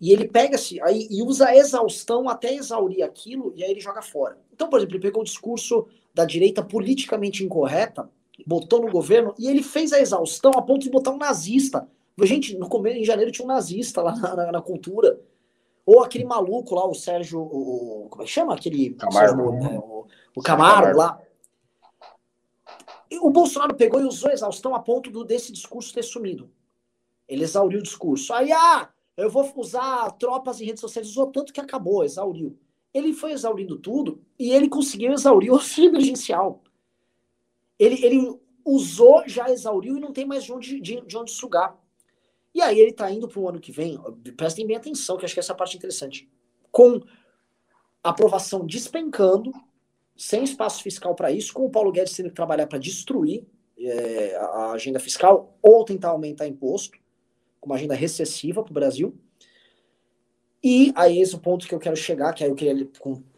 e 0.00 0.10
ele 0.10 0.26
pega-se 0.26 0.80
aí 0.80 1.06
e 1.10 1.22
usa 1.22 1.48
a 1.48 1.56
exaustão 1.56 2.30
até 2.30 2.54
exaurir 2.54 3.04
aquilo, 3.04 3.52
e 3.54 3.62
aí 3.62 3.70
ele 3.70 3.80
joga 3.80 4.00
fora. 4.00 4.38
Então, 4.52 4.70
por 4.70 4.78
exemplo, 4.78 4.96
ele 4.96 5.02
pegou 5.02 5.20
o 5.20 5.24
discurso 5.24 5.86
da 6.16 6.24
direita 6.24 6.64
politicamente 6.64 7.44
incorreta, 7.44 8.08
botou 8.46 8.80
no 8.80 8.90
governo, 8.90 9.34
e 9.38 9.48
ele 9.48 9.62
fez 9.62 9.92
a 9.92 10.00
exaustão 10.00 10.52
a 10.56 10.62
ponto 10.62 10.80
de 10.80 10.90
botar 10.90 11.10
um 11.10 11.18
nazista. 11.18 11.86
Gente, 12.22 12.56
no 12.56 12.66
começo, 12.70 12.96
em 12.96 13.04
janeiro 13.04 13.30
tinha 13.30 13.44
um 13.44 13.48
nazista 13.48 14.00
lá 14.00 14.16
na, 14.16 14.34
na, 14.34 14.52
na 14.52 14.62
cultura. 14.62 15.20
Ou 15.84 16.02
aquele 16.02 16.24
maluco 16.24 16.74
lá, 16.74 16.88
o 16.88 16.94
Sérgio. 16.94 17.38
O, 17.38 18.08
como 18.08 18.22
é 18.22 18.24
que 18.24 18.32
chama? 18.32 18.54
Aquele. 18.54 18.94
Camargo. 18.94 19.52
Sérgio, 19.52 19.74
é, 19.74 19.78
o, 19.78 20.06
o 20.34 20.42
Camargo, 20.42 20.80
Camargo 20.80 20.98
lá 20.98 21.20
o 23.20 23.30
Bolsonaro 23.30 23.74
pegou 23.74 24.00
e 24.00 24.04
usou 24.04 24.30
a 24.30 24.34
exaustão 24.34 24.74
a 24.74 24.80
ponto 24.80 25.10
do, 25.10 25.24
desse 25.24 25.52
discurso 25.52 25.94
ter 25.94 26.02
sumido. 26.02 26.50
Ele 27.28 27.44
exauriu 27.44 27.80
o 27.80 27.82
discurso. 27.82 28.32
Aí, 28.32 28.52
ah, 28.52 28.88
eu 29.16 29.30
vou 29.30 29.50
usar 29.56 30.10
tropas 30.12 30.60
e 30.60 30.64
redes 30.64 30.80
sociais. 30.80 31.08
Usou 31.08 31.28
tanto 31.28 31.52
que 31.52 31.60
acabou, 31.60 32.04
exauriu. 32.04 32.58
Ele 32.96 33.12
foi 33.12 33.32
exaurindo 33.32 33.78
tudo 33.78 34.22
e 34.38 34.50
ele 34.50 34.68
conseguiu 34.68 35.12
exaurir 35.12 35.50
o 35.50 35.56
auxílio 35.56 35.90
emergencial. 35.90 36.62
Ele, 37.78 38.02
ele 38.02 38.40
usou, 38.64 39.22
já 39.26 39.50
exauriu 39.50 39.98
e 39.98 40.00
não 40.00 40.12
tem 40.12 40.24
mais 40.24 40.44
de 40.44 40.52
onde, 40.52 40.80
de, 40.80 41.00
de 41.02 41.16
onde 41.16 41.30
sugar. 41.30 41.78
E 42.54 42.62
aí 42.62 42.78
ele 42.80 42.90
está 42.90 43.10
indo 43.10 43.28
para 43.28 43.38
o 43.38 43.48
ano 43.48 43.60
que 43.60 43.70
vem, 43.70 44.00
prestem 44.34 44.66
bem 44.66 44.76
atenção, 44.76 45.18
que 45.18 45.26
acho 45.26 45.34
que 45.34 45.40
essa 45.40 45.52
é 45.52 45.56
parte 45.56 45.76
interessante, 45.76 46.26
com 46.72 47.02
aprovação 48.02 48.64
despencando, 48.64 49.52
sem 50.16 50.42
espaço 50.42 50.82
fiscal 50.82 51.14
para 51.14 51.30
isso, 51.30 51.52
com 51.52 51.66
o 51.66 51.70
Paulo 51.70 51.92
Guedes 51.92 52.16
tendo 52.16 52.30
que 52.30 52.34
trabalhar 52.34 52.66
para 52.66 52.78
destruir 52.78 53.46
é, 53.78 54.36
a 54.36 54.70
agenda 54.70 54.98
fiscal 54.98 55.58
ou 55.60 55.84
tentar 55.84 56.08
aumentar 56.08 56.46
imposto, 56.46 56.98
com 57.60 57.66
uma 57.66 57.76
agenda 57.76 57.94
recessiva 57.94 58.62
para 58.62 58.70
o 58.70 58.74
Brasil. 58.74 59.14
E 60.68 60.92
aí 60.96 61.20
esse 61.20 61.32
é 61.32 61.38
o 61.38 61.40
ponto 61.40 61.64
que 61.64 61.72
eu 61.72 61.78
quero 61.78 61.94
chegar, 61.94 62.32
que 62.32 62.42
aí 62.42 62.50
eu 62.50 62.56
queria 62.56 62.88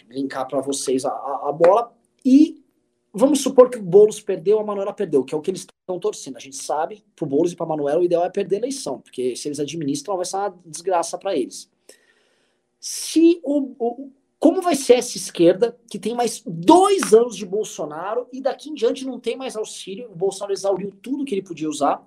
linkar 0.09 0.49
para 0.49 0.62
vocês 0.62 1.05
a, 1.05 1.11
a, 1.11 1.51
a, 1.51 1.53
bola. 1.53 1.95
E 2.25 2.64
vamos 3.12 3.43
supor 3.43 3.69
que 3.69 3.77
o 3.77 3.83
Boulos 3.83 4.19
perdeu, 4.19 4.59
a 4.59 4.64
Manuela 4.64 4.95
perdeu, 4.95 5.23
que 5.23 5.35
é 5.35 5.37
o 5.37 5.43
que 5.43 5.51
eles 5.51 5.67
estão 5.67 5.99
torcendo. 6.01 6.38
A 6.38 6.41
gente 6.41 6.57
sabe, 6.57 7.05
para 7.14 7.27
o 7.27 7.29
Boulos 7.29 7.53
e 7.53 7.55
para 7.57 7.67
a 7.67 7.69
Manuela, 7.69 8.01
o 8.01 8.05
ideal 8.05 8.25
é 8.25 8.31
perder 8.31 8.57
a 8.57 8.59
eleição, 8.61 9.03
porque 9.03 9.37
se 9.37 9.47
eles 9.47 9.61
administram, 9.61 10.17
vai 10.17 10.25
ser 10.25 10.37
uma 10.37 10.59
desgraça 10.64 11.19
para 11.19 11.37
eles. 11.37 11.71
Se 12.81 13.38
o, 13.45 13.75
o, 13.79 14.11
como 14.38 14.62
vai 14.62 14.75
ser 14.75 14.95
essa 14.95 15.19
esquerda 15.19 15.79
que 15.91 15.99
tem 15.99 16.14
mais 16.14 16.43
dois 16.47 17.12
anos 17.12 17.37
de 17.37 17.45
Bolsonaro 17.45 18.27
e 18.33 18.41
daqui 18.41 18.71
em 18.71 18.75
diante 18.75 19.05
não 19.05 19.21
tem 19.21 19.37
mais 19.37 19.55
auxílio? 19.55 20.11
O 20.11 20.17
Bolsonaro 20.17 20.55
exauriu 20.55 20.91
tudo 21.03 21.27
que 21.27 21.35
ele 21.35 21.43
podia 21.43 21.69
usar. 21.69 22.03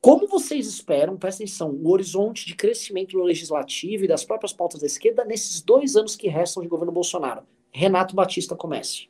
Como 0.00 0.26
vocês 0.26 0.66
esperam, 0.66 1.16
presta 1.16 1.42
atenção, 1.42 1.70
o 1.70 1.90
horizonte 1.90 2.46
de 2.46 2.54
crescimento 2.54 3.12
do 3.12 3.22
legislativo 3.22 4.04
e 4.04 4.08
das 4.08 4.24
próprias 4.24 4.52
pautas 4.52 4.80
da 4.80 4.86
esquerda 4.86 5.24
nesses 5.24 5.60
dois 5.60 5.94
anos 5.96 6.16
que 6.16 6.28
restam 6.28 6.62
de 6.62 6.68
governo 6.68 6.92
Bolsonaro? 6.92 7.42
Renato 7.70 8.14
Batista 8.14 8.56
comece. 8.56 9.08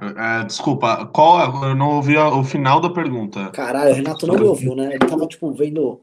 É, 0.00 0.44
desculpa, 0.44 1.06
qual? 1.06 1.64
Eu 1.64 1.74
não 1.74 1.96
ouvi 1.96 2.16
o 2.16 2.44
final 2.44 2.80
da 2.80 2.90
pergunta. 2.90 3.50
Caralho, 3.50 3.92
o 3.92 3.94
Renato 3.94 4.26
não 4.26 4.34
me 4.34 4.44
ouviu, 4.44 4.74
né? 4.74 4.94
Ele 4.94 4.98
tava, 4.98 5.26
tipo, 5.26 5.50
vendo 5.52 6.00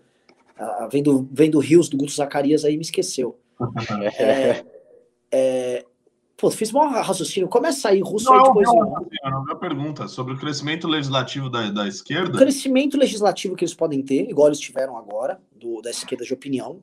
ah, 0.58 0.88
vendo, 0.90 1.28
vendo 1.32 1.60
Rios 1.60 1.90
do 1.90 1.98
Guto 1.98 2.14
Zacarias 2.14 2.64
aí 2.64 2.78
me 2.78 2.84
esqueceu. 2.84 3.38
é, 4.18 4.64
é, 5.32 5.86
pô, 6.38 6.52
fiz 6.52 6.74
um 6.74 6.80
raciocínio. 6.80 7.48
Começa 7.48 7.90
aí, 7.90 8.02
Russo, 8.02 8.26
não, 8.26 8.36
aí 8.36 8.44
depois. 8.44 8.68
Não, 8.68 9.08
não, 9.32 9.46
não, 9.46 9.58
pergunta 9.58 10.08
sobre 10.08 10.34
o 10.34 10.38
crescimento 10.38 10.88
legislativo 10.88 11.50
da, 11.50 11.70
da 11.70 11.88
esquerda. 11.88 12.36
O 12.36 12.40
crescimento 12.40 12.98
legislativo 12.98 13.56
que 13.56 13.64
eles 13.64 13.74
podem 13.74 14.02
ter, 14.02 14.30
igual 14.30 14.48
eles 14.48 14.60
tiveram 14.60 14.98
agora, 14.98 15.40
do, 15.56 15.82
da 15.82 15.90
esquerda 15.90 16.26
de 16.26 16.34
opinião. 16.34 16.82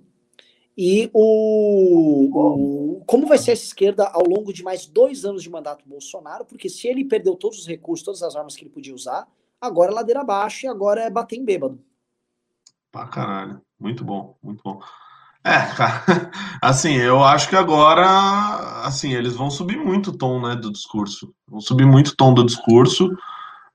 E 0.77 1.11
o, 1.12 2.97
o, 2.99 3.05
como 3.05 3.27
vai 3.27 3.37
ser 3.37 3.53
essa 3.53 3.65
esquerda 3.65 4.07
ao 4.07 4.27
longo 4.27 4.53
de 4.53 4.62
mais 4.62 4.87
dois 4.87 5.25
anos 5.25 5.43
de 5.43 5.51
mandato 5.51 5.87
Bolsonaro, 5.87 6.47
porque 6.47 6.69
se 6.69 6.88
ele 6.88 7.05
perdeu 7.05 7.37
todos 7.37 7.59
os 7.59 7.67
recursos, 7.67 8.05
todas 8.05 8.23
as 8.23 8.35
armas 8.35 8.57
que 8.57 8.62
ele 8.62 8.71
podia 8.71 8.95
usar, 8.95 9.29
agora 9.61 9.91
é 9.91 9.95
ladeira 9.95 10.23
abaixo 10.23 10.65
e 10.65 10.69
agora 10.69 11.03
é 11.03 11.11
bater 11.11 11.37
em 11.37 11.45
bêbado. 11.45 11.79
Pra 12.91 13.07
caralho. 13.07 13.61
Muito 13.79 14.05
bom, 14.05 14.37
muito 14.43 14.62
bom. 14.62 14.81
É, 15.44 15.59
cara, 15.74 16.31
assim, 16.62 16.94
eu 16.94 17.22
acho 17.22 17.48
que 17.48 17.57
agora, 17.57 18.07
assim, 18.85 19.12
eles 19.12 19.35
vão 19.35 19.50
subir 19.50 19.76
muito 19.76 20.11
o 20.11 20.16
tom, 20.16 20.40
né, 20.40 20.55
do 20.55 20.70
discurso. 20.70 21.35
Vão 21.48 21.61
subir 21.61 21.85
muito 21.85 22.09
o 22.09 22.16
tom 22.16 22.33
do 22.33 22.44
discurso. 22.44 23.11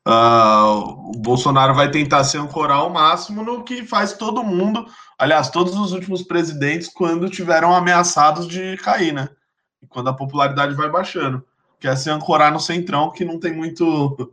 Uh, 0.08 1.10
o 1.10 1.12
Bolsonaro 1.18 1.76
vai 1.76 1.92
tentar 1.92 2.24
se 2.24 2.38
ancorar 2.38 2.78
ao 2.78 2.90
máximo 2.90 3.44
no 3.44 3.64
que 3.64 3.86
faz 3.86 4.14
todo 4.14 4.42
mundo, 4.42 4.86
aliás, 5.20 5.50
todos 5.50 5.76
os 5.76 5.92
últimos 5.92 6.24
presidentes, 6.24 6.88
quando 6.88 7.30
tiveram 7.30 7.76
ameaçados 7.76 8.48
de 8.48 8.78
cair, 8.78 9.12
né? 9.12 9.28
Quando 9.90 10.10
a 10.10 10.14
popularidade 10.14 10.74
vai 10.76 10.90
baixando. 10.90 11.44
Que 11.78 11.90
é 11.90 11.96
se 11.96 12.10
ancorar 12.10 12.54
no 12.54 12.60
centrão, 12.60 13.12
que 13.12 13.26
não 13.26 13.38
tem 13.38 13.54
muito 13.54 14.32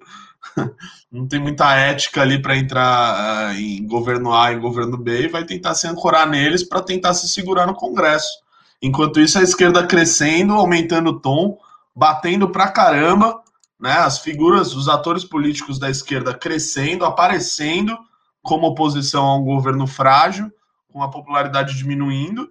não 1.10 1.26
tem 1.26 1.40
muita 1.40 1.74
ética 1.74 2.22
ali 2.22 2.40
para 2.40 2.56
entrar 2.56 3.50
uh, 3.50 3.54
em 3.54 3.86
governo 3.86 4.32
A 4.32 4.52
e 4.52 4.58
governo 4.58 4.96
B 4.96 5.22
e 5.22 5.28
vai 5.28 5.44
tentar 5.44 5.74
se 5.74 5.86
ancorar 5.86 6.28
neles 6.28 6.62
para 6.62 6.82
tentar 6.82 7.14
se 7.14 7.28
segurar 7.28 7.66
no 7.66 7.74
Congresso. 7.74 8.42
Enquanto 8.82 9.20
isso, 9.20 9.38
a 9.38 9.42
esquerda 9.42 9.86
crescendo, 9.86 10.54
aumentando 10.54 11.10
o 11.10 11.20
tom, 11.20 11.58
batendo 11.94 12.50
pra 12.50 12.68
caramba, 12.68 13.42
né? 13.80 13.92
As 13.92 14.18
figuras, 14.18 14.74
os 14.74 14.88
atores 14.88 15.24
políticos 15.24 15.78
da 15.78 15.90
esquerda 15.90 16.34
crescendo, 16.34 17.04
aparecendo 17.04 17.96
como 18.42 18.66
oposição 18.66 19.26
a 19.26 19.36
um 19.36 19.44
governo 19.44 19.86
frágil, 19.86 20.52
com 20.92 21.02
a 21.02 21.10
popularidade 21.10 21.76
diminuindo, 21.76 22.50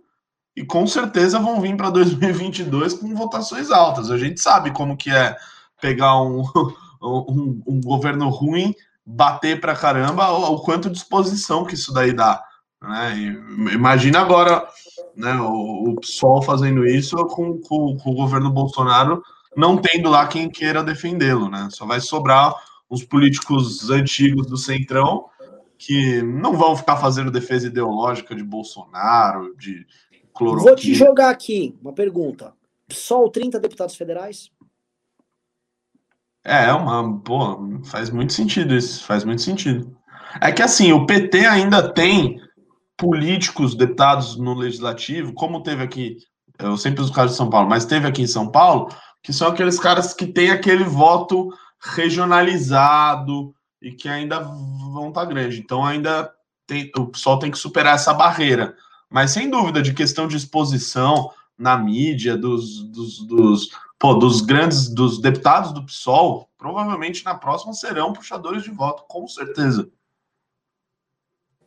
e 0.56 0.66
com 0.66 0.86
certeza 0.86 1.40
vão 1.40 1.62
vir 1.62 1.76
para 1.78 1.90
2022 1.90 2.94
com 3.00 3.16
votações 3.16 3.72
altas. 3.72 4.12
A 4.12 4.18
gente 4.18 4.42
sabe 4.42 4.72
como 4.72 4.98
que 4.98 5.10
é 5.10 5.36
pegar 5.80 6.22
um, 6.22 6.44
um, 7.04 7.62
um 7.68 7.82
governo 7.82 8.30
ruim 8.30 8.74
bater 9.06 9.60
para 9.60 9.76
caramba, 9.76 10.32
o, 10.32 10.54
o, 10.54 10.60
quanto 10.62 10.90
disposição 10.90 11.66
que 11.66 11.76
isso 11.76 11.94
daí 11.94 12.14
dá. 12.14 12.42
Né? 12.82 13.38
Imagina 13.74 14.20
agora 14.20 14.66
né, 15.16 15.34
o, 15.36 15.90
o 15.90 15.96
PSOL 16.00 16.42
fazendo 16.42 16.86
isso 16.86 17.16
com, 17.28 17.60
com, 17.60 17.98
com, 17.98 18.12
o 18.12 18.16
governo 18.16 18.50
Bolsonaro 18.50 19.22
não 19.56 19.78
tendo 19.78 20.10
lá 20.10 20.26
quem 20.28 20.50
queira 20.50 20.84
defendê-lo. 20.84 21.50
Né? 21.50 21.68
Só 21.72 21.86
vai 21.86 22.00
sobrar 22.00 22.56
os 22.90 23.04
políticos 23.04 23.90
antigos 23.90 24.48
do 24.48 24.58
Centrão 24.58 25.26
que 25.78 26.22
não 26.22 26.54
vão 26.54 26.76
ficar 26.78 26.96
fazendo 26.96 27.30
defesa 27.30 27.68
ideológica 27.68 28.34
de 28.34 28.44
Bolsonaro, 28.44 29.54
de 29.58 29.86
cloroquina. 30.34 30.72
Vou 30.72 30.76
te 30.76 30.94
jogar 30.94 31.30
aqui 31.30 31.76
uma 31.82 31.94
pergunta. 31.94 32.54
PSOL 32.88 33.30
30 33.30 33.60
deputados 33.60 33.96
federais? 33.96 34.50
É, 36.46 36.66
é, 36.66 36.74
uma, 36.74 37.20
pô, 37.22 37.82
faz 37.86 38.10
muito 38.10 38.34
sentido 38.34 38.76
isso, 38.76 39.06
faz 39.06 39.24
muito 39.24 39.42
sentido. 39.42 39.96
É 40.42 40.52
que 40.52 40.62
assim, 40.62 40.92
o 40.92 41.06
PT 41.06 41.46
ainda 41.46 41.94
tem 41.94 42.40
políticos, 42.98 43.76
deputados 43.76 44.38
no 44.38 44.54
legislativo, 44.54 45.34
como 45.34 45.64
teve 45.64 45.84
aqui, 45.84 46.18
eu 46.60 46.78
sempre 46.78 47.02
uso 47.02 47.12
o 47.12 47.16
caso 47.16 47.32
de 47.32 47.38
São 47.38 47.50
Paulo, 47.50 47.70
mas 47.70 47.86
teve 47.86 48.08
aqui 48.08 48.22
em 48.22 48.28
São 48.28 48.50
Paulo, 48.50 48.90
que 49.22 49.32
são 49.32 49.48
aqueles 49.48 49.80
caras 49.80 50.14
que 50.14 50.28
têm 50.28 50.52
aquele 50.52 50.84
voto 50.84 51.50
regionalizado 51.80 53.54
e 53.82 53.92
que 53.92 54.08
ainda 54.08 54.40
vão 54.40 55.10
estar 55.10 55.22
tá 55.22 55.26
grande. 55.26 55.60
Então 55.60 55.84
ainda 55.86 56.32
tem, 56.68 56.92
o 56.98 57.08
pessoal 57.08 57.40
tem 57.40 57.52
que 57.52 57.58
superar 57.58 57.96
essa 57.96 58.14
barreira. 58.14 58.76
Mas 59.10 59.32
sem 59.32 59.50
dúvida, 59.50 59.82
de 59.82 59.94
questão 59.94 60.28
de 60.28 60.38
exposição 60.38 61.30
na 61.58 61.78
mídia, 61.78 62.36
dos, 62.36 62.84
dos, 62.90 63.20
dos 63.28 63.70
pô, 64.04 64.14
dos 64.14 64.42
grandes, 64.42 64.90
dos 64.90 65.18
deputados 65.18 65.72
do 65.72 65.82
PSOL, 65.86 66.50
provavelmente 66.58 67.24
na 67.24 67.36
próxima 67.36 67.72
serão 67.72 68.12
puxadores 68.12 68.62
de 68.62 68.70
voto, 68.70 69.06
com 69.08 69.26
certeza. 69.30 69.90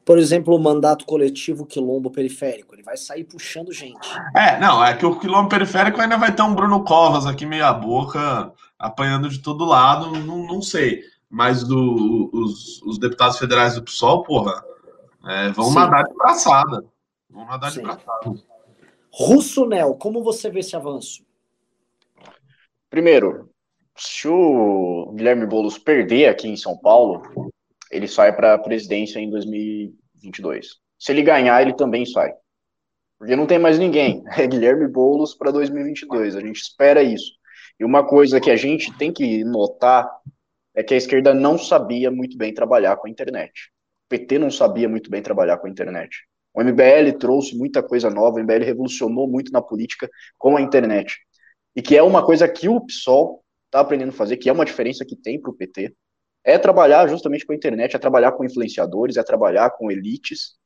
Por 0.05 0.19
exemplo, 0.19 0.55
o 0.55 0.59
mandato 0.59 1.07
coletivo 1.07 1.65
quilombo 1.65 2.11
periférico, 2.11 2.75
ele 2.75 2.83
vai 2.83 2.99
sair 2.99 3.25
puxando 3.25 3.73
gente. 3.73 4.07
É, 4.37 4.61
não, 4.61 4.85
é 4.85 4.95
que 4.95 5.07
o 5.07 5.19
quilombo 5.19 5.49
periférico 5.49 5.99
ainda 5.99 6.19
vai 6.19 6.31
ter 6.31 6.43
um 6.43 6.55
Bruno 6.55 6.85
Covas 6.85 7.25
aqui 7.25 7.47
meia 7.47 7.73
boca, 7.73 8.53
apanhando 8.79 9.31
de 9.31 9.39
todo 9.39 9.65
lado, 9.65 10.11
não, 10.11 10.47
não 10.47 10.61
sei. 10.61 11.01
Mas 11.31 11.65
do, 11.65 12.29
os, 12.35 12.83
os 12.83 12.99
deputados 12.99 13.39
federais 13.39 13.77
do 13.77 13.83
PSOL, 13.83 14.23
porra, 14.23 14.63
é, 15.25 15.49
vão 15.53 15.71
Sim. 15.71 15.75
nadar 15.77 16.05
de 16.05 16.15
braçada. 16.15 16.85
Vão 17.31 17.47
nadar 17.47 17.73
Sim. 17.73 17.79
de 17.79 17.87
braçada. 17.87 18.35
Russo 19.11 19.65
Nel, 19.65 19.95
como 19.95 20.23
você 20.23 20.51
vê 20.51 20.61
esse 20.61 20.77
avanço? 20.77 21.26
Primeiro, 22.91 23.51
se 23.97 24.29
o 24.29 25.13
Guilherme 25.15 25.47
Boulos 25.47 25.79
perder 25.79 26.29
aqui 26.29 26.49
em 26.49 26.57
São 26.57 26.77
Paulo, 26.79 27.23
ele 27.91 28.07
sai 28.07 28.35
para 28.35 28.55
a 28.55 28.59
presidência 28.59 29.19
em 29.19 29.31
2022. 29.31 30.69
Se 30.99 31.13
ele 31.13 31.23
ganhar, 31.23 31.61
ele 31.63 31.75
também 31.75 32.05
sai. 32.05 32.33
Porque 33.19 33.35
não 33.35 33.47
tem 33.47 33.59
mais 33.59 33.79
ninguém. 33.79 34.23
É 34.37 34.47
Guilherme 34.47 34.87
Boulos 34.87 35.35
para 35.35 35.51
2022. 35.51 36.37
A 36.37 36.41
gente 36.41 36.61
espera 36.61 37.03
isso. 37.03 37.33
E 37.79 37.85
uma 37.85 38.07
coisa 38.07 38.41
que 38.41 38.51
a 38.51 38.57
gente 38.57 38.97
tem 38.97 39.13
que 39.13 39.45
notar 39.45 40.09
é 40.75 40.83
que 40.83 40.95
a 40.95 40.97
esquerda 40.97 41.35
não 41.35 41.59
sabia 41.59 42.11
muito 42.11 42.37
bem 42.37 42.53
trabalhar 42.53 42.97
com 42.97 43.07
a 43.07 43.11
internet. 43.11 43.71
O 44.07 44.09
PT 44.11 44.39
não 44.39 44.51
sabia 44.51 44.89
muito 44.89 45.11
bem 45.11 45.23
trabalhar 45.23 45.57
com 45.59 45.67
a 45.67 45.71
internet. 45.71 46.27
O 46.55 46.63
MBL 46.63 47.19
trouxe 47.19 47.57
muita 47.57 47.83
coisa 47.83 48.09
nova, 48.09 48.37
o 48.37 48.43
MBL 48.43 48.65
revolucionou 48.65 49.29
muito 49.29 49.53
na 49.53 49.61
política 49.61 50.09
com 50.39 50.57
a 50.57 50.61
internet 50.61 51.19
e 51.77 51.83
que 51.83 51.95
é 51.95 52.03
uma 52.03 52.25
coisa 52.25 52.49
que 52.49 52.69
o 52.69 52.81
PSOL 52.81 53.45
está 53.67 53.81
aprendendo 53.81 54.09
a 54.09 54.13
fazer, 54.13 54.39
que 54.39 54.49
é 54.49 54.53
uma 54.53 54.65
diferença 54.65 55.05
que 55.05 55.15
tem 55.15 55.39
para 55.39 55.51
o 55.51 55.55
PT, 55.55 55.95
é 56.43 56.59
trabalhar 56.59 57.07
justamente 57.07 57.45
com 57.45 57.53
a 57.53 57.57
internet, 57.57 57.95
é 57.95 57.99
trabalhar 57.99 58.33
com 58.33 58.45
influenciadores, 58.45 59.17
é 59.17 59.23
trabalhar 59.23 59.71
com 59.71 59.91
elites, 59.91 60.57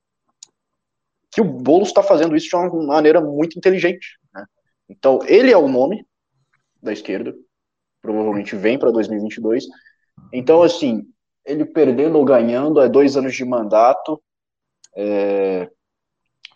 que 1.33 1.41
o 1.41 1.45
Boulos 1.45 1.89
está 1.89 2.03
fazendo 2.03 2.37
isso 2.37 2.49
de 2.49 2.57
uma 2.57 2.87
maneira 2.87 3.21
muito 3.21 3.59
inteligente. 3.59 4.19
Né? 4.33 4.45
Então, 4.89 5.19
ele 5.27 5.51
é 5.51 5.57
o 5.57 5.69
nome 5.69 6.05
da 6.83 6.93
esquerda, 6.93 7.35
provavelmente 8.01 8.55
vem 8.55 8.79
para 8.79 8.91
2022. 8.91 9.65
Então, 10.33 10.63
assim, 10.63 11.03
ele 11.45 11.65
perdendo 11.65 12.19
ou 12.19 12.25
ganhando, 12.25 12.81
é 12.81 12.89
dois 12.89 13.17
anos 13.17 13.35
de 13.35 13.45
mandato, 13.45 14.23
é, 14.97 15.71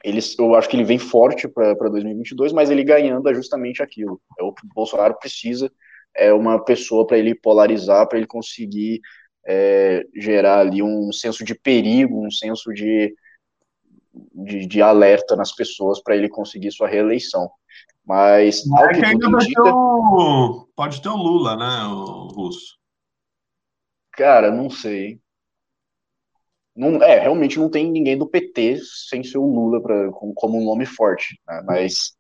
ele, 0.05 0.21
eu 0.39 0.55
acho 0.55 0.69
que 0.69 0.77
ele 0.77 0.85
vem 0.85 0.99
forte 0.99 1.49
para 1.49 1.89
2022, 1.89 2.53
mas 2.53 2.71
ele 2.71 2.85
ganhando 2.85 3.29
é 3.29 3.35
justamente 3.35 3.83
aquilo. 3.83 4.21
É 4.39 4.45
o 4.45 4.53
que 4.53 4.65
o 4.65 4.69
Bolsonaro 4.75 5.19
precisa 5.19 5.73
é 6.15 6.33
uma 6.33 6.63
pessoa 6.63 7.07
para 7.07 7.19
ele 7.19 7.35
polarizar, 7.35 8.07
para 8.07 8.19
ele 8.19 8.27
conseguir 8.27 9.01
é, 9.47 10.05
gerar 10.15 10.61
ali 10.61 10.83
um 10.83 11.11
senso 11.13 11.45
de 11.45 11.55
perigo, 11.55 12.25
um 12.25 12.31
senso 12.31 12.73
de, 12.73 13.15
de, 14.33 14.67
de 14.67 14.83
alerta 14.83 15.35
nas 15.35 15.53
pessoas 15.53 16.01
para 16.03 16.15
ele 16.15 16.29
conseguir 16.29 16.71
sua 16.71 16.87
reeleição. 16.87 17.51
Mas. 18.07 18.63
É 18.79 18.89
que 18.93 19.05
ainda 19.05 19.31
vai 19.31 19.45
ter 19.45 19.61
o... 19.61 20.69
pode 20.77 21.03
ter 21.03 21.09
o 21.09 21.17
Lula, 21.17 21.57
né, 21.57 21.85
o 21.87 22.29
russo? 22.29 22.77
Cara, 24.13 24.51
não 24.51 24.71
sei. 24.71 25.19
Não, 26.77 27.03
é, 27.03 27.21
realmente 27.21 27.59
não 27.59 27.71
tem 27.71 27.91
ninguém 27.91 28.19
do 28.19 28.27
PT 28.27 28.79
sem 29.09 29.23
ser 29.23 29.39
o 29.39 29.47
Lula 29.47 29.81
pra, 29.81 30.11
como, 30.11 30.35
como 30.35 30.61
um 30.61 30.65
nome 30.65 30.85
forte, 30.85 31.41
né? 31.47 31.63
mas 31.65 32.17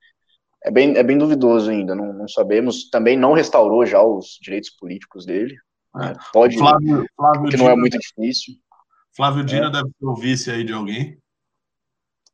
é 0.64 0.70
bem, 0.70 0.96
é 0.96 1.02
bem 1.02 1.18
duvidoso 1.18 1.70
ainda, 1.70 1.94
não, 1.94 2.12
não 2.12 2.28
sabemos. 2.28 2.88
Também 2.88 3.16
não 3.16 3.32
restaurou 3.32 3.84
já 3.84 4.02
os 4.02 4.38
direitos 4.40 4.70
políticos 4.70 5.26
dele. 5.26 5.54
É. 5.96 5.98
Né? 5.98 6.14
Pode, 6.32 6.56
Flávio, 6.56 7.04
Flávio 7.16 7.50
que 7.50 7.56
não 7.56 7.68
é 7.68 7.76
muito 7.76 7.98
difícil. 7.98 8.54
Flávio 9.14 9.44
Dino 9.44 9.66
é. 9.66 9.70
deve 9.70 9.88
ser 9.88 10.06
o 10.06 10.14
vice 10.14 10.50
aí 10.50 10.64
de 10.64 10.72
alguém. 10.72 11.18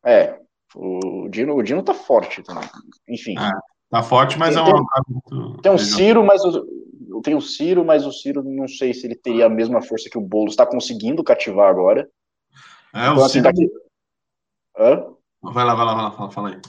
É, 0.05 0.39
o 0.75 1.29
Dino, 1.29 1.55
o 1.55 1.63
Dino 1.63 1.83
tá 1.83 1.93
forte 1.93 2.43
também. 2.43 2.69
Enfim. 3.09 3.35
É, 3.39 3.51
tá 3.91 4.03
forte, 4.03 4.39
mas 4.39 4.55
tem, 4.55 4.63
é 4.63 4.67
uma. 4.67 4.85
Tem, 5.29 5.63
tem 5.63 5.73
um 5.73 5.79
Ciro, 5.79 6.25
mas 6.25 6.43
o, 6.45 6.65
tem 7.21 7.35
o 7.35 7.41
Ciro, 7.41 7.85
mas 7.85 8.07
o 8.07 8.13
Ciro 8.13 8.43
não 8.43 8.69
sei 8.69 8.95
se 8.95 9.07
ele 9.07 9.15
teria 9.15 9.47
a 9.47 9.51
mesma 9.51 9.83
força 9.83 10.09
que 10.11 10.19
o 10.19 10.23
Boulos 10.23 10.53
está 10.53 10.67
conseguindo 10.67 11.25
cativar 11.25 11.69
agora. 11.69 12.09
É, 12.95 13.01
então, 13.01 13.19
o 13.19 13.25
assim, 13.25 13.41
Ciro... 13.41 13.45
daqui... 13.45 13.71
Vai 15.43 15.65
lá, 15.65 15.75
vai 15.75 15.87
lá, 15.87 15.95
vai 15.95 16.05
lá, 16.05 16.11
fala, 16.13 16.31
fala 16.31 16.49
aí. 16.51 16.61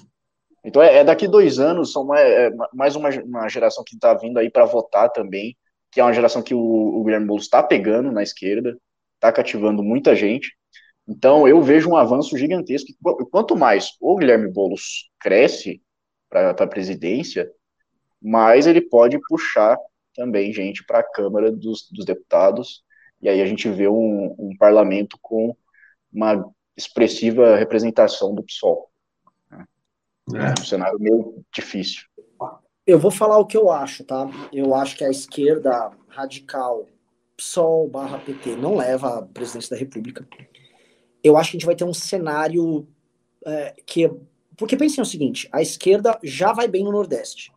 Então 0.63 0.81
é, 0.81 0.97
é, 0.97 1.03
daqui 1.03 1.27
dois 1.27 1.59
anos, 1.59 1.91
são 1.91 2.05
mais, 2.05 2.25
é, 2.25 2.51
mais 2.73 2.95
uma, 2.95 3.09
uma, 3.09 3.49
geração 3.49 3.83
que 3.83 3.95
está 3.95 4.13
vindo 4.13 4.37
aí 4.37 4.49
para 4.49 4.65
votar 4.65 5.09
também, 5.09 5.57
que 5.91 5.99
é 5.99 6.03
uma 6.03 6.13
geração 6.13 6.41
que 6.41 6.53
o, 6.53 6.59
o 6.59 7.03
Guilherme 7.03 7.25
Boulos 7.25 7.45
está 7.45 7.63
pegando 7.63 8.11
na 8.11 8.21
esquerda, 8.21 8.77
está 9.15 9.31
cativando 9.31 9.83
muita 9.83 10.15
gente. 10.15 10.55
Então 11.07 11.47
eu 11.47 11.61
vejo 11.61 11.89
um 11.89 11.97
avanço 11.97 12.37
gigantesco. 12.37 12.89
Quanto 13.31 13.55
mais 13.55 13.91
o 13.99 14.15
Guilherme 14.15 14.51
Boulos 14.51 15.09
cresce 15.19 15.81
para 16.29 16.51
a 16.51 16.67
presidência, 16.67 17.51
mais 18.21 18.67
ele 18.67 18.81
pode 18.81 19.19
puxar 19.27 19.77
também 20.13 20.53
gente 20.53 20.83
para 20.85 20.99
a 20.99 21.03
Câmara 21.03 21.51
dos, 21.51 21.87
dos, 21.91 22.05
Deputados, 22.05 22.83
e 23.21 23.29
aí 23.29 23.41
a 23.41 23.45
gente 23.45 23.69
vê 23.69 23.87
um, 23.87 24.35
um 24.37 24.55
parlamento 24.57 25.17
com 25.21 25.55
uma 26.11 26.43
expressiva 26.75 27.55
representação 27.55 28.33
do 28.33 28.43
PSOL. 28.43 28.89
É. 30.33 30.61
um 30.61 30.65
cenário 30.65 30.99
meio 30.99 31.43
difícil. 31.53 32.03
Eu 32.85 32.99
vou 32.99 33.11
falar 33.11 33.37
o 33.37 33.45
que 33.45 33.57
eu 33.57 33.69
acho, 33.69 34.03
tá? 34.03 34.29
Eu 34.51 34.73
acho 34.73 34.97
que 34.97 35.03
a 35.03 35.09
esquerda 35.09 35.91
radical, 36.07 36.87
PSOL 37.37 37.87
barra 37.87 38.17
PT, 38.17 38.55
não 38.55 38.75
leva 38.75 39.19
a 39.19 39.21
presidência 39.21 39.75
da 39.75 39.79
República. 39.79 40.27
Eu 41.23 41.37
acho 41.37 41.51
que 41.51 41.57
a 41.57 41.59
gente 41.59 41.65
vai 41.65 41.75
ter 41.75 41.83
um 41.83 41.93
cenário 41.93 42.87
é, 43.45 43.75
que. 43.85 44.11
Porque 44.57 44.75
pensem 44.75 45.01
o 45.01 45.05
seguinte: 45.05 45.47
a 45.51 45.61
esquerda 45.61 46.19
já 46.23 46.53
vai 46.53 46.67
bem 46.67 46.83
no 46.83 46.91
Nordeste. 46.91 47.51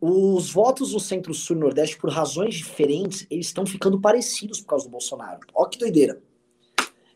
Os 0.00 0.52
votos 0.52 0.92
no 0.92 1.00
Centro-Sul 1.00 1.56
e 1.56 1.60
Nordeste, 1.60 1.98
por 1.98 2.10
razões 2.10 2.54
diferentes, 2.54 3.26
eles 3.30 3.46
estão 3.46 3.66
ficando 3.66 4.00
parecidos 4.00 4.60
por 4.60 4.68
causa 4.68 4.84
do 4.84 4.90
Bolsonaro. 4.90 5.40
Ó 5.54 5.64
que 5.66 5.78
doideira. 5.78 6.22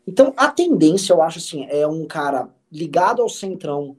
Então, 0.05 0.33
a 0.35 0.49
tendência, 0.49 1.13
eu 1.13 1.21
acho 1.21 1.37
assim, 1.37 1.65
é 1.69 1.87
um 1.87 2.05
cara 2.05 2.53
ligado 2.71 3.21
ao 3.21 3.29
Centrão 3.29 3.95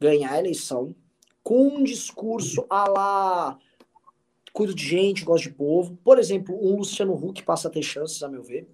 ganhar 0.00 0.32
a 0.32 0.38
eleição 0.38 0.94
com 1.42 1.66
um 1.66 1.82
discurso 1.82 2.64
a 2.68 2.88
lá 2.88 3.58
cuido 4.52 4.74
de 4.74 4.84
gente, 4.84 5.24
gosto 5.24 5.44
de 5.44 5.54
povo. 5.54 5.96
Por 6.02 6.18
exemplo, 6.18 6.58
um 6.60 6.76
Luciano 6.76 7.14
Huck 7.14 7.42
passa 7.42 7.68
a 7.68 7.70
ter 7.70 7.82
chances, 7.82 8.22
a 8.22 8.28
meu 8.28 8.42
ver. 8.42 8.68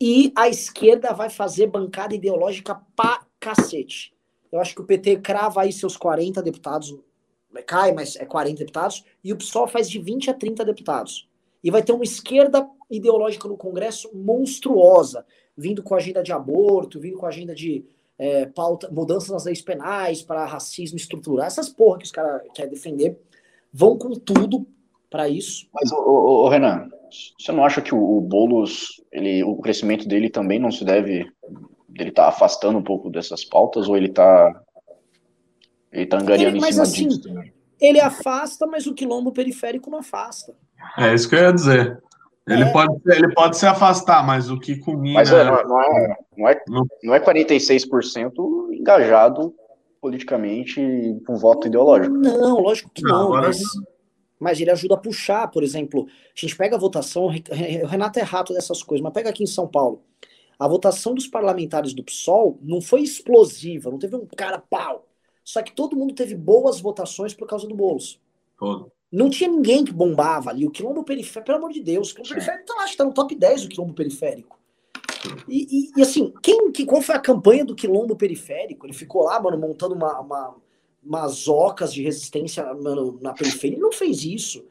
E 0.00 0.32
a 0.34 0.48
esquerda 0.48 1.12
vai 1.12 1.28
fazer 1.28 1.66
bancada 1.66 2.14
ideológica 2.14 2.80
pra 2.96 3.26
cacete. 3.38 4.14
Eu 4.50 4.58
acho 4.58 4.74
que 4.74 4.80
o 4.80 4.86
PT 4.86 5.18
crava 5.18 5.62
aí 5.62 5.72
seus 5.72 5.96
40 5.96 6.42
deputados, 6.42 6.96
cai, 7.66 7.92
mas 7.92 8.16
é 8.16 8.24
40 8.24 8.58
deputados, 8.58 9.04
e 9.22 9.32
o 9.32 9.36
PSOL 9.36 9.66
faz 9.66 9.88
de 9.90 9.98
20 9.98 10.30
a 10.30 10.34
30 10.34 10.64
deputados. 10.64 11.28
E 11.62 11.70
vai 11.70 11.82
ter 11.82 11.92
uma 11.92 12.04
esquerda 12.04 12.68
ideológica 12.90 13.48
no 13.48 13.56
Congresso 13.56 14.10
monstruosa, 14.14 15.24
vindo 15.56 15.82
com 15.82 15.94
agenda 15.94 16.22
de 16.22 16.32
aborto, 16.32 16.98
vindo 16.98 17.18
com 17.18 17.26
agenda 17.26 17.54
de 17.54 17.84
é, 18.18 18.46
pauta, 18.46 18.90
mudanças 18.90 19.30
nas 19.30 19.44
leis 19.44 19.62
penais 19.62 20.22
para 20.22 20.44
racismo 20.44 20.96
estrutural, 20.96 21.46
essas 21.46 21.68
porra 21.68 21.98
que 21.98 22.04
os 22.04 22.12
caras 22.12 22.42
querem 22.54 22.70
defender, 22.70 23.18
vão 23.72 23.96
com 23.96 24.10
tudo 24.10 24.66
para 25.08 25.28
isso. 25.28 25.66
Mas, 25.72 25.90
ô, 25.90 26.44
ô, 26.44 26.48
Renan, 26.48 26.88
você 27.38 27.50
não 27.50 27.64
acha 27.64 27.80
que 27.80 27.94
o, 27.94 28.18
o 28.18 28.20
Boulos, 28.20 29.02
ele, 29.10 29.42
o 29.42 29.56
crescimento 29.56 30.06
dele 30.06 30.28
também 30.28 30.58
não 30.58 30.70
se 30.70 30.84
deve, 30.84 31.30
ele 31.98 32.10
tá 32.10 32.28
afastando 32.28 32.78
um 32.78 32.82
pouco 32.82 33.10
dessas 33.10 33.44
pautas, 33.44 33.88
ou 33.88 33.96
ele 33.96 34.08
tá, 34.08 34.62
ele 35.92 36.06
tá 36.06 36.18
angariando 36.18 36.56
ele, 36.56 36.66
em 36.66 36.72
cima 36.72 36.82
assim, 36.82 37.08
disso? 37.08 37.28
Ele 37.80 38.00
afasta, 38.00 38.66
mas 38.66 38.86
o 38.86 38.94
quilombo 38.94 39.32
periférico 39.32 39.90
não 39.90 39.98
afasta. 39.98 40.54
É 40.98 41.14
isso 41.14 41.28
que 41.28 41.34
eu 41.34 41.40
ia 41.40 41.52
dizer. 41.52 42.02
Ele, 42.46 42.64
é. 42.64 42.72
pode, 42.72 43.00
ele 43.06 43.32
pode 43.34 43.56
se 43.56 43.66
afastar, 43.66 44.26
mas 44.26 44.50
o 44.50 44.58
que 44.58 44.76
combina. 44.76 45.14
Mas 45.14 45.32
é, 45.32 45.44
não, 45.44 45.56
é, 45.56 45.64
não, 45.64 45.82
é, 45.82 46.16
não, 46.36 46.48
é, 46.48 46.84
não 47.04 47.14
é 47.14 47.20
46% 47.20 48.72
engajado 48.72 49.54
politicamente 50.00 50.80
com 51.26 51.36
voto 51.36 51.66
ideológico. 51.66 52.16
Não, 52.16 52.60
lógico 52.60 52.90
que 52.92 53.02
não, 53.02 53.30
não 53.30 53.40
mas, 53.42 53.60
mas 54.38 54.60
ele 54.60 54.70
ajuda 54.70 54.94
a 54.94 54.98
puxar, 54.98 55.48
por 55.48 55.62
exemplo, 55.62 56.06
a 56.08 56.40
gente 56.40 56.56
pega 56.56 56.76
a 56.76 56.78
votação, 56.78 57.26
o 57.26 57.86
Renato 57.86 58.18
é 58.18 58.22
rato 58.22 58.54
dessas 58.54 58.82
coisas, 58.82 59.02
mas 59.02 59.12
pega 59.12 59.28
aqui 59.28 59.44
em 59.44 59.46
São 59.46 59.68
Paulo. 59.68 60.02
A 60.58 60.66
votação 60.66 61.14
dos 61.14 61.26
parlamentares 61.26 61.94
do 61.94 62.02
PSOL 62.02 62.58
não 62.62 62.80
foi 62.80 63.02
explosiva, 63.02 63.90
não 63.90 63.98
teve 63.98 64.16
um 64.16 64.26
cara 64.36 64.58
pau. 64.58 65.06
Só 65.50 65.60
que 65.62 65.72
todo 65.72 65.96
mundo 65.96 66.14
teve 66.14 66.36
boas 66.36 66.80
votações 66.80 67.34
por 67.34 67.44
causa 67.44 67.66
do 67.66 67.74
Boulos. 67.74 68.20
Todo. 68.56 68.92
Não 69.10 69.28
tinha 69.28 69.50
ninguém 69.50 69.84
que 69.84 69.92
bombava 69.92 70.48
ali. 70.48 70.64
O 70.64 70.70
quilombo 70.70 71.02
periférico, 71.02 71.46
pelo 71.46 71.58
amor 71.58 71.72
de 71.72 71.82
Deus, 71.82 72.10
o 72.10 72.14
quilombo 72.14 72.28
periférico 72.28 72.66
tá, 72.66 72.74
acho 72.84 72.92
que 72.92 72.98
tá 72.98 73.04
no 73.04 73.12
top 73.12 73.34
10 73.34 73.62
do 73.62 73.68
quilombo 73.68 73.92
periférico. 73.92 74.56
E, 75.48 75.66
e, 75.68 75.90
e, 75.96 76.02
assim, 76.02 76.32
quem, 76.40 76.70
que, 76.70 76.86
qual 76.86 77.02
foi 77.02 77.16
a 77.16 77.20
campanha 77.20 77.64
do 77.64 77.74
quilombo 77.74 78.14
periférico? 78.14 78.86
Ele 78.86 78.92
ficou 78.92 79.24
lá, 79.24 79.42
mano, 79.42 79.58
montando 79.58 79.96
uma, 79.96 80.20
uma, 80.20 80.54
umas 81.04 81.48
ocas 81.48 81.92
de 81.92 82.00
resistência 82.00 82.72
mano, 82.72 83.18
na 83.20 83.32
periferia. 83.32 83.74
Ele 83.74 83.82
não 83.82 83.90
fez 83.90 84.22
isso. 84.24 84.64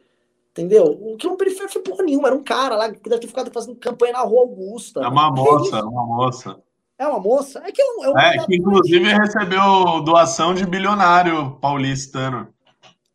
Entendeu? 0.51 0.85
O 0.85 1.17
quilombo 1.17 1.39
periférico 1.39 1.73
foi 1.73 1.81
porra 1.81 2.05
nenhuma. 2.05 2.29
Era 2.29 2.37
um 2.37 2.43
cara 2.43 2.77
lá 2.77 2.89
que 2.89 3.09
deve 3.09 3.19
ter 3.19 3.27
ficado 3.27 3.51
fazendo 3.51 3.75
campanha 3.75 4.13
na 4.13 4.21
Rua 4.21 4.43
Augusta. 4.43 5.01
É 5.01 5.07
uma 5.09 5.29
moça, 5.29 5.77
é 5.77 5.83
uma 5.83 6.05
moça. 6.05 6.63
É 6.99 7.07
uma 7.07 7.19
moça? 7.19 7.63
É 7.65 7.71
que, 7.71 7.81
é, 7.81 7.85
um, 7.85 8.19
é, 8.19 8.35
é 8.35 8.45
que 8.45 8.57
inclusive 8.57 9.13
recebeu 9.13 10.01
doação 10.03 10.53
de 10.53 10.65
bilionário 10.65 11.51
paulistano. 11.61 12.53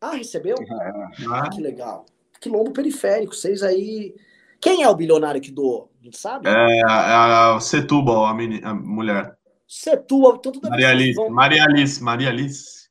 Ah, 0.01 0.13
recebeu? 0.13 0.57
É. 0.59 1.27
Ah, 1.31 1.51
que 1.51 1.61
legal. 1.61 2.07
Quilombo 2.41 2.73
periférico, 2.73 3.35
vocês 3.35 3.63
aí. 3.63 4.15
Quem 4.59 4.83
é 4.83 4.89
o 4.89 4.95
bilionário 4.97 5.41
que 5.41 5.51
doou? 5.51 5.91
A 6.01 6.05
gente 6.05 6.19
sabe? 6.19 6.49
É 6.49 6.83
a, 6.87 7.57
a 7.57 7.61
Setúbal, 7.61 8.25
a, 8.25 8.33
meni, 8.33 8.63
a 8.65 8.73
mulher. 8.73 9.37
Setúbal, 9.69 10.37
então 10.37 10.51
tudo 10.51 10.71
Maria 10.71 10.89
Alice, 10.89 11.15
vão... 11.15 11.29
Maria 11.29 11.65
Alice, 11.65 12.03
Maria 12.03 12.29
Alice. 12.31 12.89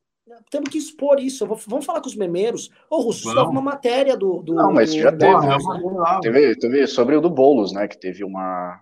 Temos 0.51 0.69
que 0.69 0.77
expor 0.77 1.19
isso. 1.19 1.47
Vou, 1.47 1.59
vamos 1.67 1.85
falar 1.85 2.01
com 2.01 2.07
os 2.07 2.15
memeiros. 2.15 2.69
Ô, 2.87 3.01
Russo, 3.01 3.23
você 3.23 3.39
uma 3.39 3.61
matéria 3.61 4.15
do, 4.15 4.43
do. 4.43 4.53
Não, 4.53 4.71
mas 4.71 4.93
já 4.93 5.11
teve, 5.11 5.35
teve, 6.21 6.55
teve. 6.59 6.87
sobre 6.87 7.15
o 7.15 7.21
do 7.21 7.29
Boulos, 7.29 7.73
né? 7.73 7.87
Que 7.87 7.99
teve 7.99 8.23
uma. 8.23 8.79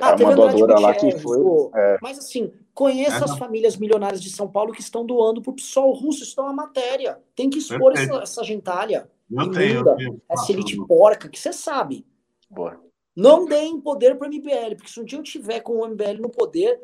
Ah, 0.00 0.14
uma 0.14 0.34
doadora 0.34 0.78
lá 0.78 0.94
que 0.94 1.18
foi. 1.18 1.38
É. 1.74 1.98
Mas 2.00 2.18
assim, 2.18 2.52
Conheça 2.78 3.24
as 3.24 3.36
famílias 3.36 3.76
milionárias 3.76 4.22
de 4.22 4.30
São 4.30 4.46
Paulo 4.46 4.72
que 4.72 4.80
estão 4.80 5.04
doando 5.04 5.42
para 5.42 5.50
o 5.50 5.54
PSOL 5.54 5.92
russo. 5.94 6.22
Isso 6.22 6.38
é 6.38 6.44
uma 6.44 6.52
matéria. 6.52 7.20
Tem 7.34 7.50
que 7.50 7.58
expor 7.58 7.92
essa, 7.92 8.18
essa, 8.18 8.44
gentalha. 8.44 9.10
Eu 9.28 9.50
tenho, 9.50 9.80
eu 9.80 9.96
tenho. 9.96 10.22
Essa 10.28 10.52
elite 10.52 10.76
porca, 10.86 11.28
que 11.28 11.40
você 11.40 11.52
sabe. 11.52 12.06
Boa. 12.48 12.80
Não 13.16 13.46
deem 13.46 13.80
poder 13.80 14.16
para 14.16 14.28
o 14.28 14.30
MBL, 14.30 14.76
porque 14.76 14.92
se 14.92 15.00
um 15.00 15.04
dia 15.04 15.18
eu 15.18 15.24
tiver 15.24 15.58
com 15.58 15.80
o 15.80 15.88
MBL 15.88 16.20
no 16.20 16.30
poder, 16.30 16.80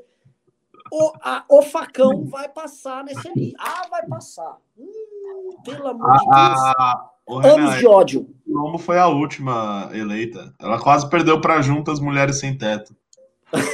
o, 0.92 1.12
a, 1.22 1.44
o 1.48 1.62
facão 1.62 2.24
vai 2.24 2.48
passar 2.48 3.04
nesse 3.04 3.28
ali. 3.28 3.54
Ah, 3.56 3.86
vai 3.88 4.04
passar. 4.04 4.58
Hum, 4.76 5.56
pelo 5.64 5.86
amor 5.86 6.10
de 6.10 6.26
ah, 6.32 7.08
Deus. 7.28 7.40
Renan, 7.40 7.66
Anos 7.66 7.78
de 7.78 7.86
ódio. 7.86 8.34
Como 8.52 8.78
foi 8.78 8.98
a 8.98 9.06
última 9.06 9.88
eleita? 9.92 10.52
Ela 10.58 10.80
quase 10.80 11.08
perdeu 11.08 11.40
para 11.40 11.62
juntas 11.62 12.00
mulheres 12.00 12.40
sem 12.40 12.58
teto. 12.58 12.96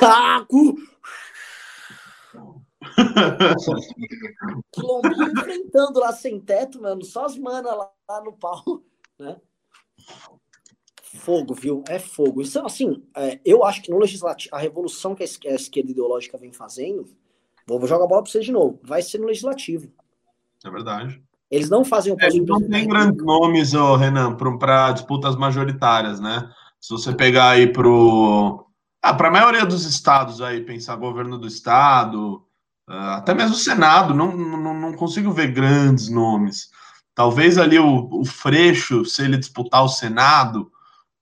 Ah, 0.02 0.46
Quilombinho 4.72 5.32
enfrentando 5.32 6.00
lá 6.00 6.12
sem 6.12 6.40
teto, 6.40 6.80
mano. 6.80 7.04
Só 7.04 7.26
as 7.26 7.36
manas 7.36 7.76
lá, 7.76 7.90
lá, 8.08 8.22
no 8.22 8.32
pau, 8.32 8.82
né? 9.18 9.36
Fogo, 11.02 11.54
viu? 11.54 11.82
É 11.88 11.98
fogo. 11.98 12.42
Então, 12.42 12.64
assim, 12.66 13.02
é, 13.16 13.40
eu 13.44 13.64
acho 13.64 13.82
que 13.82 13.90
no 13.90 13.98
legislativo, 13.98 14.54
a 14.54 14.58
revolução 14.58 15.14
que 15.14 15.22
a 15.22 15.54
esquerda 15.54 15.90
ideológica 15.90 16.38
vem 16.38 16.52
fazendo, 16.52 17.06
vou 17.66 17.86
jogar 17.86 18.04
a 18.04 18.08
bola 18.08 18.22
pra 18.22 18.30
vocês 18.30 18.44
de 18.44 18.52
novo, 18.52 18.78
vai 18.82 19.02
ser 19.02 19.18
no 19.18 19.26
legislativo. 19.26 19.92
É 20.64 20.70
verdade. 20.70 21.22
Eles 21.50 21.68
não 21.68 21.84
fazem 21.84 22.12
o 22.12 22.16
é, 22.20 22.28
não 22.30 22.68
tem 22.68 22.86
grandes 22.86 23.24
nomes, 23.24 23.74
oh, 23.74 23.96
Renan, 23.96 24.36
para 24.36 24.92
disputas 24.92 25.34
majoritárias, 25.34 26.20
né? 26.20 26.48
Se 26.80 26.90
você 26.90 27.12
pegar 27.12 27.50
aí 27.50 27.72
pro. 27.72 28.66
Ah, 29.02 29.14
para 29.14 29.28
a 29.28 29.32
maioria 29.32 29.64
dos 29.64 29.84
estados 29.84 30.42
aí, 30.42 30.62
pensar 30.62 30.96
governo 30.96 31.38
do 31.38 31.46
estado, 31.46 32.44
ah, 32.86 33.16
até 33.16 33.34
mesmo 33.34 33.54
o 33.54 33.58
Senado, 33.58 34.14
não, 34.14 34.36
não, 34.36 34.74
não 34.74 34.92
consigo 34.92 35.32
ver 35.32 35.52
grandes 35.52 36.08
nomes. 36.08 36.70
Talvez 37.14 37.58
ali 37.58 37.78
o, 37.78 38.08
o 38.12 38.24
Freixo, 38.24 39.04
se 39.04 39.22
ele 39.22 39.38
disputar 39.38 39.82
o 39.84 39.88
Senado 39.88 40.70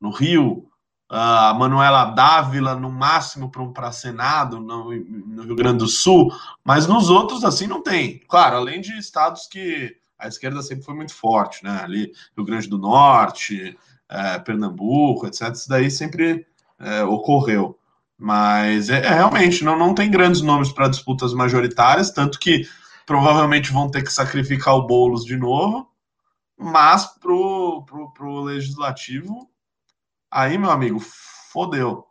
no 0.01 0.11
Rio, 0.11 0.69
a 1.09 1.55
Manuela 1.55 2.05
Dávila, 2.07 2.75
no 2.75 2.91
máximo 2.91 3.51
para 3.51 3.93
Senado, 3.93 4.61
no, 4.61 4.93
no, 4.93 5.43
Rio 5.43 5.57
Grande 5.57 5.79
do 5.79 5.89
Sul, 5.89 6.31
mas 6.63 6.87
nos 6.87 7.09
outros, 7.09 7.45
assim, 7.45 7.67
não 7.67 7.83
tem. 7.83 8.21
Claro, 8.29 8.57
além 8.57 8.81
de 8.81 8.99
estados 8.99 9.47
que 9.47 9.97
a 10.19 10.29
esquerda 10.29 10.63
sempre 10.63 10.85
foi 10.85 10.95
muito 10.95 11.15
forte, 11.15 11.65
né? 11.65 11.81
Ali, 11.83 12.13
Rio 12.37 12.45
Grande 12.45 12.69
do 12.69 12.77
Norte, 12.77 13.79
é, 14.09 14.39
Pernambuco, 14.41 15.27
etc. 15.27 15.53
Isso 15.53 15.69
daí 15.69 15.91
sempre 15.91 16.47
é, 16.81 17.03
ocorreu. 17.05 17.79
Mas 18.17 18.91
é, 18.91 18.99
é, 18.99 19.15
realmente 19.15 19.65
não, 19.65 19.79
não 19.79 19.95
tem 19.95 20.11
grandes 20.11 20.41
nomes 20.41 20.73
para 20.73 20.89
disputas 20.89 21.33
majoritárias, 21.33 22.11
tanto 22.11 22.39
que 22.39 22.69
provavelmente 23.07 23.73
vão 23.73 23.91
ter 23.91 24.03
que 24.03 24.13
sacrificar 24.13 24.75
o 24.75 24.87
Boulos 24.87 25.25
de 25.25 25.37
novo, 25.37 25.89
mas 26.59 27.07
pro, 27.19 27.85
pro, 27.87 28.13
pro 28.13 28.41
legislativo 28.43 29.49
Aí, 30.31 30.59
meu 30.59 30.71
amigo, 30.71 31.01
fodeu. 31.01 32.05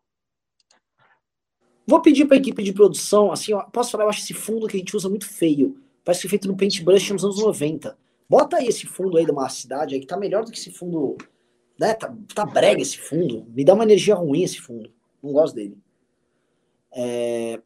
Vou 1.86 2.02
pedir 2.02 2.26
para 2.26 2.36
a 2.36 2.40
equipe 2.40 2.64
de 2.64 2.74
produção, 2.74 3.32
assim, 3.32 3.54
ó, 3.54 3.62
posso 3.62 3.92
falar, 3.92 4.06
eu 4.06 4.10
acho 4.10 4.22
esse 4.22 4.34
fundo 4.34 4.68
que 4.68 4.76
a 4.76 4.80
gente 4.80 4.96
usa 4.96 5.08
muito 5.08 5.28
feio. 5.28 5.80
Parece 6.04 6.24
que 6.24 6.30
feito 6.30 6.48
no 6.48 6.58
Paintbrush 6.58 7.14
nos 7.14 7.24
anos 7.24 7.42
90. 7.42 7.98
Bota 8.28 8.58
aí 8.58 8.68
esse 8.68 8.86
fundo 8.88 9.18
aí 9.18 9.26
de 9.26 9.32
uma 9.32 9.48
cidade 9.50 9.94
aí 9.94 10.02
que 10.02 10.08
tá 10.08 10.18
melhor 10.18 10.44
do 10.44 10.52
que 10.52 10.58
esse 10.58 10.72
fundo. 10.72 11.16
Né? 11.80 11.94
Tá, 11.94 12.14
tá 12.34 12.46
brega 12.46 12.82
esse 12.82 12.98
fundo. 12.98 13.46
Me 13.50 13.64
dá 13.64 13.74
uma 13.74 13.84
energia 13.84 14.16
ruim 14.16 14.44
esse 14.44 14.60
fundo. 14.60 14.92
Não 15.22 15.32
gosto 15.32 15.56
dele. 15.56 15.78
É... 16.92 17.62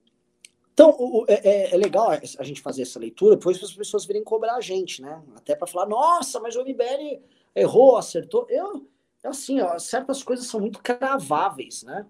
Então, 0.74 0.96
o, 0.98 1.26
é, 1.28 1.34
é, 1.48 1.74
é, 1.74 1.78
legal 1.78 2.10
a 2.12 2.44
gente 2.44 2.62
fazer 2.62 2.82
essa 2.82 3.00
leitura, 3.00 3.36
depois 3.36 3.62
as 3.62 3.74
pessoas 3.74 4.06
virem 4.06 4.24
cobrar 4.24 4.56
a 4.56 4.62
gente, 4.62 5.02
né? 5.02 5.22
Até 5.36 5.56
para 5.56 5.68
falar, 5.68 5.86
nossa, 5.86 6.40
mas 6.40 6.56
o 6.56 6.64
MBL 6.64 7.22
errou, 7.56 7.98
acertou. 7.98 8.48
Eu, 8.50 8.88
assim, 9.24 9.62
ó, 9.62 9.78
certas 9.78 10.24
coisas 10.24 10.48
são 10.48 10.60
muito 10.60 10.82
craváveis, 10.82 11.84
né? 11.84 12.06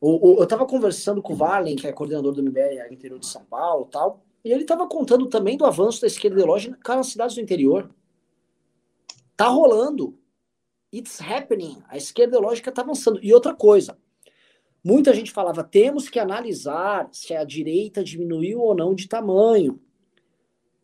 O, 0.00 0.32
o, 0.32 0.38
eu 0.38 0.44
estava 0.44 0.66
conversando 0.66 1.22
com 1.22 1.32
o 1.32 1.36
Valen, 1.36 1.76
que 1.76 1.86
é 1.86 1.92
coordenador 1.92 2.32
do 2.32 2.42
MBL 2.42 2.90
interior 2.90 3.20
de 3.20 3.26
São 3.26 3.44
Paulo 3.44 3.84
tal, 3.84 4.24
e 4.44 4.50
ele 4.50 4.62
estava 4.62 4.88
contando 4.88 5.26
também 5.28 5.56
do 5.56 5.64
avanço 5.64 6.00
da 6.00 6.08
esquerda 6.08 6.36
ideológica 6.36 6.96
nas 6.96 7.06
cidades 7.06 7.36
do 7.36 7.40
interior. 7.40 7.88
Tá 9.36 9.46
rolando. 9.46 10.18
It's 10.92 11.20
happening. 11.20 11.82
A 11.88 11.96
esquerda 11.96 12.36
ideológica 12.36 12.70
está 12.70 12.82
avançando. 12.82 13.18
E 13.22 13.32
outra 13.32 13.54
coisa, 13.54 13.96
muita 14.84 15.14
gente 15.14 15.32
falava, 15.32 15.64
temos 15.64 16.08
que 16.08 16.18
analisar 16.18 17.08
se 17.12 17.34
a 17.34 17.44
direita 17.44 18.04
diminuiu 18.04 18.60
ou 18.60 18.74
não 18.74 18.94
de 18.94 19.08
tamanho. 19.08 19.80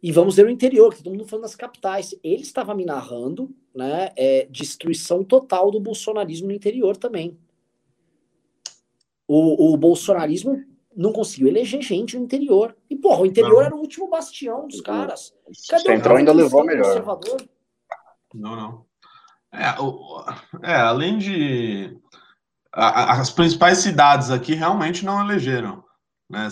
E 0.02 0.12
vamos 0.12 0.36
ver 0.36 0.46
o 0.46 0.50
interior, 0.50 0.94
que 0.94 1.02
todo 1.02 1.12
mundo 1.12 1.26
falando 1.26 1.42
das 1.42 1.56
capitais. 1.56 2.14
Ele 2.22 2.42
estava 2.42 2.74
me 2.74 2.84
narrando 2.84 3.54
né, 3.74 4.10
é, 4.16 4.46
destruição 4.46 5.22
total 5.24 5.70
do 5.70 5.80
bolsonarismo 5.80 6.48
no 6.48 6.54
interior 6.54 6.96
também. 6.96 7.36
O, 9.26 9.74
o 9.74 9.76
bolsonarismo 9.76 10.64
não 10.96 11.12
conseguiu 11.12 11.48
eleger 11.48 11.82
gente 11.82 12.16
no 12.16 12.24
interior. 12.24 12.74
E, 12.88 12.96
porra, 12.96 13.22
o 13.22 13.26
interior 13.26 13.56
não. 13.56 13.62
era 13.62 13.76
o 13.76 13.80
último 13.80 14.08
bastião 14.08 14.66
dos 14.66 14.80
caras. 14.80 15.34
Cadê 15.68 15.82
o 15.82 15.86
Central 15.86 16.16
ainda 16.16 16.32
levou 16.32 16.64
melhor. 16.64 17.04
Não, 18.32 18.56
não. 18.56 18.87
É, 19.52 19.80
o, 19.80 20.24
é 20.62 20.74
além 20.76 21.18
de. 21.18 21.96
A, 22.72 23.20
as 23.20 23.30
principais 23.30 23.78
cidades 23.78 24.30
aqui 24.30 24.54
realmente 24.54 25.04
não 25.04 25.20
elegeram 25.20 25.82
né? 26.30 26.48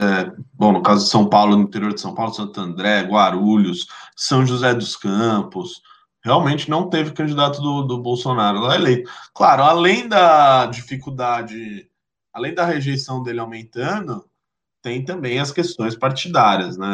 é, 0.00 0.32
bom, 0.54 0.72
no 0.72 0.82
caso 0.82 1.04
de 1.04 1.10
São 1.10 1.28
Paulo, 1.28 1.56
no 1.56 1.64
interior 1.64 1.92
de 1.92 2.00
São 2.00 2.14
Paulo, 2.14 2.32
Santo 2.32 2.60
André, 2.60 3.02
Guarulhos, 3.02 3.86
São 4.16 4.46
José 4.46 4.72
dos 4.74 4.96
Campos, 4.96 5.82
realmente 6.22 6.70
não 6.70 6.88
teve 6.88 7.12
candidato 7.12 7.60
do, 7.60 7.82
do 7.82 8.00
Bolsonaro 8.00 8.60
lá 8.60 8.76
eleito. 8.76 9.10
Claro, 9.34 9.62
além 9.64 10.08
da 10.08 10.66
dificuldade, 10.66 11.90
além 12.32 12.54
da 12.54 12.64
rejeição 12.64 13.22
dele 13.22 13.40
aumentando, 13.40 14.24
tem 14.80 15.04
também 15.04 15.40
as 15.40 15.50
questões 15.50 15.96
partidárias, 15.96 16.76
né? 16.76 16.86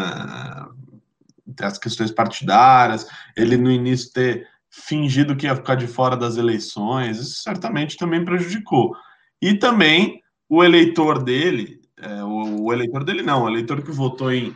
Tem 1.55 1.67
as 1.67 1.79
questões 1.79 2.11
partidárias, 2.11 3.07
ele 3.37 3.59
no 3.59 3.71
início 3.71 4.13
ter 4.13 4.49
fingido 4.83 5.37
que 5.37 5.47
ia 5.47 5.55
ficar 5.55 5.77
de 5.77 5.87
fora 5.87 6.17
das 6.17 6.37
eleições, 6.37 7.19
isso 7.19 7.43
certamente 7.43 7.97
também 7.97 8.25
prejudicou. 8.25 8.95
E 9.41 9.55
também 9.55 10.21
o 10.49 10.63
eleitor 10.65 11.23
dele, 11.23 11.81
é, 11.97 12.25
o, 12.25 12.65
o, 12.65 12.73
eleitor 12.73 13.05
dele 13.05 13.23
não, 13.23 13.45
o 13.45 13.49
eleitor 13.49 13.83
que 13.83 13.91
votou 13.91 14.33
em 14.33 14.55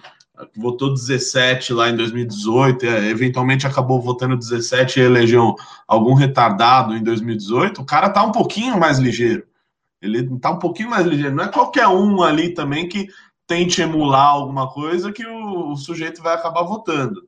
votou 0.57 0.95
17 0.95 1.73
lá 1.73 1.91
em 1.91 1.97
2018, 1.97 2.87
é, 2.87 3.09
eventualmente 3.09 3.67
acabou 3.67 4.01
votando 4.01 4.37
17 4.37 5.01
e 5.01 5.03
elegeu 5.03 5.57
algum 5.87 6.15
retardado 6.15 6.95
em 6.95 7.03
2018, 7.03 7.81
o 7.81 7.85
cara 7.85 8.09
tá 8.09 8.23
um 8.23 8.31
pouquinho 8.31 8.79
mais 8.79 8.99
ligeiro. 8.99 9.45
Ele 10.01 10.39
tá 10.39 10.53
um 10.53 10.61
pouquinho 10.61 10.91
mais 10.91 11.05
ligeiro. 11.05 11.35
Não 11.35 11.43
é 11.43 11.49
qualquer 11.49 11.89
um 11.89 12.23
ali 12.23 12.55
também 12.55 12.89
que 12.89 13.09
tente 13.49 13.83
emular 13.83 14.29
alguma 14.29 14.71
coisa 14.71 15.11
que 15.11 15.27
o, 15.27 15.73
o 15.73 15.77
sujeito 15.77 16.23
vai 16.23 16.35
acabar 16.35 16.63
votando. 16.63 17.28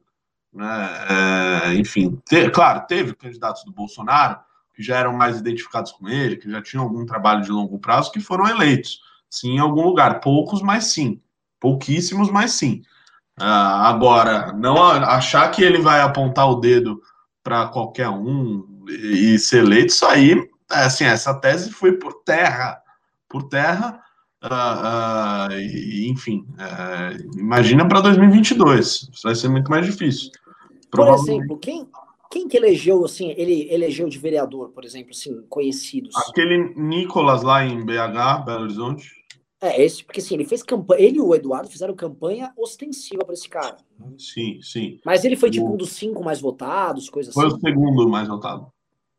Né? 0.53 0.91
É, 1.09 1.75
enfim, 1.75 2.21
te, 2.29 2.51
claro, 2.51 2.87
teve 2.87 3.15
candidatos 3.15 3.65
do 3.65 3.73
Bolsonaro 3.73 4.39
que 4.75 4.83
já 4.83 4.97
eram 4.97 5.13
mais 5.13 5.39
identificados 5.39 5.93
com 5.93 6.09
ele, 6.09 6.37
que 6.37 6.51
já 6.51 6.63
tinham 6.63 6.85
algum 6.85 7.05
trabalho 7.05 7.43
de 7.43 7.51
longo 7.51 7.79
prazo, 7.79 8.11
que 8.11 8.21
foram 8.21 8.49
eleitos 8.49 9.01
sim, 9.31 9.53
em 9.53 9.59
algum 9.59 9.83
lugar. 9.83 10.21
Poucos, 10.21 10.61
mas 10.61 10.85
sim. 10.87 11.21
Pouquíssimos, 11.61 12.31
mas 12.31 12.53
sim. 12.53 12.83
Uh, 13.39 13.45
agora, 13.45 14.53
não 14.53 14.83
achar 14.83 15.51
que 15.51 15.63
ele 15.63 15.81
vai 15.81 16.01
apontar 16.01 16.51
o 16.51 16.57
dedo 16.57 17.01
para 17.43 17.69
qualquer 17.69 18.09
um 18.09 18.85
e, 18.89 19.35
e 19.35 19.39
ser 19.39 19.65
eleito, 19.65 19.93
isso 19.93 20.07
aí, 20.07 20.51
assim, 20.69 21.05
essa 21.05 21.33
tese 21.35 21.71
foi 21.71 21.93
por 21.93 22.23
terra. 22.25 22.83
Por 23.29 23.45
terra, 23.45 24.01
uh, 24.43 25.49
uh, 25.49 25.61
enfim, 26.11 26.47
imagina 27.37 27.87
para 27.87 28.01
2022. 28.01 28.87
Isso 29.13 29.23
vai 29.23 29.35
ser 29.35 29.49
muito 29.49 29.71
mais 29.71 29.87
difícil. 29.87 30.31
Por 30.91 31.09
exemplo, 31.09 31.59
quem, 31.59 31.87
quem 32.31 32.49
que 32.49 32.57
elegeu, 32.57 33.05
assim, 33.05 33.35
ele 33.37 33.73
elegeu 33.73 34.09
de 34.09 34.19
vereador, 34.19 34.71
por 34.71 34.85
exemplo, 34.85 35.11
assim, 35.11 35.43
conhecidos? 35.49 36.15
Aquele 36.29 36.75
Nicolas 36.75 37.43
lá 37.43 37.65
em 37.65 37.85
BH, 37.85 38.45
Belo 38.45 38.63
Horizonte. 38.63 39.21
É, 39.63 39.83
esse, 39.83 40.03
porque 40.03 40.21
assim, 40.21 40.35
ele 40.35 40.45
fez 40.47 40.63
campanha, 40.63 41.03
ele 41.03 41.19
e 41.19 41.21
o 41.21 41.35
Eduardo 41.35 41.69
fizeram 41.69 41.95
campanha 41.95 42.51
ostensiva 42.57 43.25
para 43.25 43.35
esse 43.35 43.47
cara. 43.47 43.77
Sim, 44.17 44.59
sim. 44.63 44.99
Mas 45.05 45.23
ele 45.23 45.37
foi 45.37 45.51
tipo 45.51 45.67
o... 45.67 45.75
um 45.75 45.77
dos 45.77 45.91
cinco 45.91 46.25
mais 46.25 46.41
votados, 46.41 47.11
coisa 47.11 47.31
foi 47.31 47.47
assim. 47.47 47.61
Foi 47.61 47.71
o 47.71 47.75
segundo 47.75 48.09
mais 48.09 48.27
votado. 48.27 48.73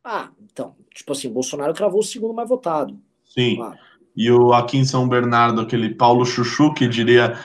Ah, 0.04 0.32
então, 0.42 0.76
tipo 0.96 1.12
assim, 1.12 1.30
Bolsonaro 1.30 1.76
cravou 1.76 2.00
o 2.00 2.04
segundo 2.04 2.34
mais 2.34 2.50
votado. 2.50 3.00
Sim. 3.24 3.58
Claro. 3.58 3.78
E 4.16 4.32
o 4.32 4.52
aqui 4.52 4.78
em 4.78 4.84
São 4.84 5.08
Bernardo, 5.08 5.62
aquele 5.62 5.94
Paulo 5.94 6.26
Chuchu, 6.26 6.74
que 6.74 6.88
diria, 6.88 7.38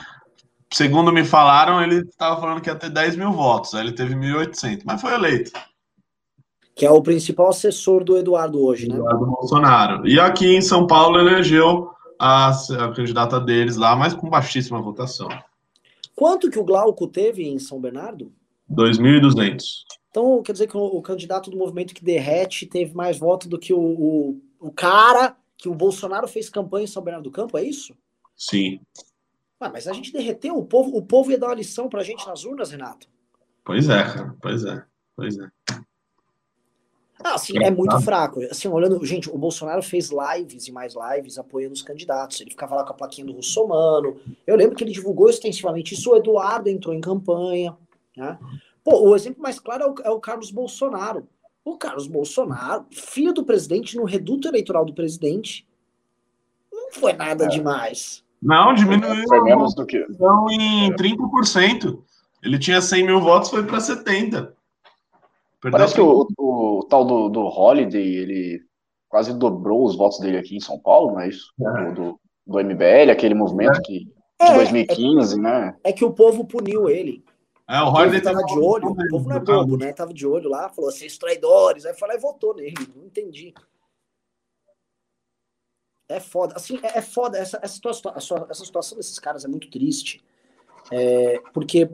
segundo 0.71 1.11
me 1.11 1.23
falaram, 1.23 1.81
ele 1.81 1.99
estava 1.99 2.39
falando 2.39 2.61
que 2.61 2.69
ia 2.69 2.75
ter 2.75 2.89
10 2.89 3.15
mil 3.15 3.31
votos, 3.31 3.73
aí 3.73 3.81
ele 3.85 3.93
teve 3.93 4.15
1.800, 4.15 4.83
mas 4.85 5.01
foi 5.01 5.13
eleito. 5.13 5.51
Que 6.75 6.85
é 6.85 6.91
o 6.91 7.01
principal 7.01 7.49
assessor 7.49 8.03
do 8.03 8.17
Eduardo 8.17 8.63
hoje, 8.63 8.87
né? 8.87 8.95
Eduardo 8.95 9.25
Bolsonaro. 9.25 10.07
E 10.07 10.19
aqui 10.19 10.55
em 10.55 10.61
São 10.61 10.85
Paulo 10.85 11.19
elegeu 11.19 11.89
a, 12.19 12.49
a 12.49 12.93
candidata 12.93 13.39
deles 13.39 13.77
lá, 13.77 13.95
mas 13.95 14.13
com 14.13 14.29
baixíssima 14.29 14.81
votação. 14.81 15.27
Quanto 16.15 16.49
que 16.49 16.59
o 16.59 16.63
Glauco 16.63 17.07
teve 17.07 17.47
em 17.47 17.59
São 17.59 17.79
Bernardo? 17.79 18.31
2.200. 18.71 19.63
Então, 20.09 20.41
quer 20.41 20.51
dizer 20.51 20.67
que 20.67 20.75
o, 20.75 20.83
o, 20.83 21.01
candidato 21.01 21.51
do 21.51 21.57
movimento 21.57 21.93
que 21.93 22.03
derrete 22.03 22.65
teve 22.65 22.95
mais 22.95 23.19
voto 23.19 23.47
do 23.47 23.59
que 23.59 23.73
o, 23.73 23.79
o, 23.79 24.41
o, 24.59 24.71
cara 24.71 25.35
que 25.57 25.69
o 25.69 25.75
Bolsonaro 25.75 26.27
fez 26.27 26.49
campanha 26.49 26.85
em 26.85 26.87
São 26.87 27.03
Bernardo 27.03 27.25
do 27.25 27.31
Campo, 27.31 27.57
é 27.57 27.63
isso? 27.63 27.95
Sim. 28.35 28.79
Ah, 29.59 29.69
mas 29.69 29.87
a 29.87 29.93
gente 29.93 30.13
derreteu, 30.13 30.55
o 30.57 30.65
povo, 30.65 30.95
o 30.95 31.01
povo 31.01 31.31
ia 31.31 31.37
dar 31.37 31.47
uma 31.47 31.55
lição 31.55 31.89
pra 31.89 32.03
gente 32.03 32.25
nas 32.27 32.45
urnas, 32.45 32.71
Renato. 32.71 33.07
Pois 33.63 33.89
é, 33.89 34.03
cara, 34.03 34.35
pois 34.41 34.63
é, 34.63 34.83
pois 35.15 35.37
é. 35.37 35.49
Ah, 37.23 37.33
assim, 37.33 37.57
é 37.63 37.71
muito 37.71 37.99
fraco. 38.01 38.41
Assim, 38.43 38.67
olhando, 38.67 39.03
gente, 39.03 39.29
o 39.29 39.37
Bolsonaro 39.37 39.81
fez 39.81 40.11
lives 40.11 40.67
e 40.67 40.71
mais 40.71 40.93
lives 40.93 41.37
apoiando 41.37 41.73
os 41.73 41.81
candidatos. 41.81 42.39
Ele 42.39 42.51
ficava 42.51 42.75
lá 42.75 42.83
com 42.83 42.91
a 42.91 42.95
plaquinha 42.95 43.25
do 43.25 43.33
Russomano. 43.33 44.19
Eu 44.45 44.55
lembro 44.55 44.75
que 44.75 44.83
ele 44.83 44.91
divulgou 44.91 45.29
extensivamente 45.29 45.95
isso. 45.95 46.11
O 46.11 46.15
Eduardo 46.15 46.69
entrou 46.69 46.93
em 46.93 47.01
campanha. 47.01 47.75
Né? 48.15 48.37
Pô, 48.83 49.09
o 49.09 49.15
exemplo 49.15 49.41
mais 49.41 49.59
claro 49.59 49.83
é 49.83 49.87
o, 49.87 49.95
é 50.03 50.09
o 50.11 50.19
Carlos 50.19 50.51
Bolsonaro. 50.51 51.27
O 51.65 51.75
Carlos 51.77 52.07
Bolsonaro, 52.07 52.85
filho 52.91 53.33
do 53.33 53.43
presidente, 53.43 53.97
no 53.97 54.05
reduto 54.05 54.47
eleitoral 54.47 54.85
do 54.85 54.93
presidente, 54.93 55.67
não 56.71 56.91
foi 56.91 57.13
nada 57.13 57.45
é. 57.45 57.47
demais. 57.47 58.23
Não, 58.41 58.73
diminuiu. 58.73 59.27
Foi 59.27 59.41
menos 59.41 59.73
do 59.75 59.85
que. 59.85 60.05
Então, 60.09 60.49
em 60.49 60.91
30%. 60.93 61.99
Ele 62.43 62.59
tinha 62.59 62.81
100 62.81 63.05
mil 63.05 63.19
votos, 63.19 63.49
foi 63.49 63.63
para 63.63 63.79
70. 63.79 64.53
Perdeu 65.59 65.71
Parece 65.71 65.95
que 65.95 66.01
o, 66.01 66.27
o, 66.37 66.79
o, 66.79 66.83
tal 66.83 67.03
do, 67.03 67.29
do 67.29 67.41
Holiday, 67.41 68.15
ele 68.15 68.61
quase 69.09 69.33
dobrou 69.33 69.85
os 69.85 69.95
votos 69.95 70.19
dele 70.19 70.37
aqui 70.37 70.55
em 70.55 70.59
São 70.59 70.79
Paulo, 70.79 71.13
não 71.13 71.21
é 71.21 71.29
isso? 71.29 71.51
É. 71.59 71.91
Do, 71.91 72.19
do 72.45 72.63
MBL, 72.63 73.11
aquele 73.11 73.33
movimento 73.33 73.79
é. 73.79 73.81
que, 73.81 73.99
de 74.05 74.11
é, 74.39 74.53
2015, 74.53 75.33
é, 75.33 75.37
né? 75.37 75.75
É 75.83 75.91
que 75.91 76.05
o 76.05 76.13
povo 76.13 76.45
puniu 76.45 76.87
ele. 76.87 77.23
É, 77.69 77.81
o 77.81 77.89
Holiday 77.89 78.21
tava 78.21 78.43
de 78.43 78.57
olho, 78.57 78.91
o 78.91 79.09
povo 79.09 79.27
não 79.27 79.35
é 79.35 79.39
bobo, 79.39 79.77
né? 79.77 79.91
Tava 79.91 80.13
de 80.13 80.25
olho 80.25 80.49
lá, 80.49 80.69
falou, 80.69 80.89
vocês 80.89 81.17
traidores. 81.17 81.85
Aí 81.85 81.93
falou 81.95 82.15
e 82.15 82.19
votou 82.19 82.55
nele. 82.55 82.75
Não 82.95 83.05
entendi. 83.05 83.53
É 86.09 86.19
foda. 86.19 86.55
Assim, 86.55 86.79
é, 86.81 86.99
é 86.99 87.01
foda. 87.01 87.37
Essa, 87.37 87.59
essa, 87.61 87.75
situação, 87.75 88.13
essa 88.49 88.65
situação 88.65 88.97
desses 88.97 89.19
caras 89.19 89.45
é 89.45 89.47
muito 89.47 89.69
triste. 89.69 90.23
É, 90.91 91.39
porque, 91.53 91.89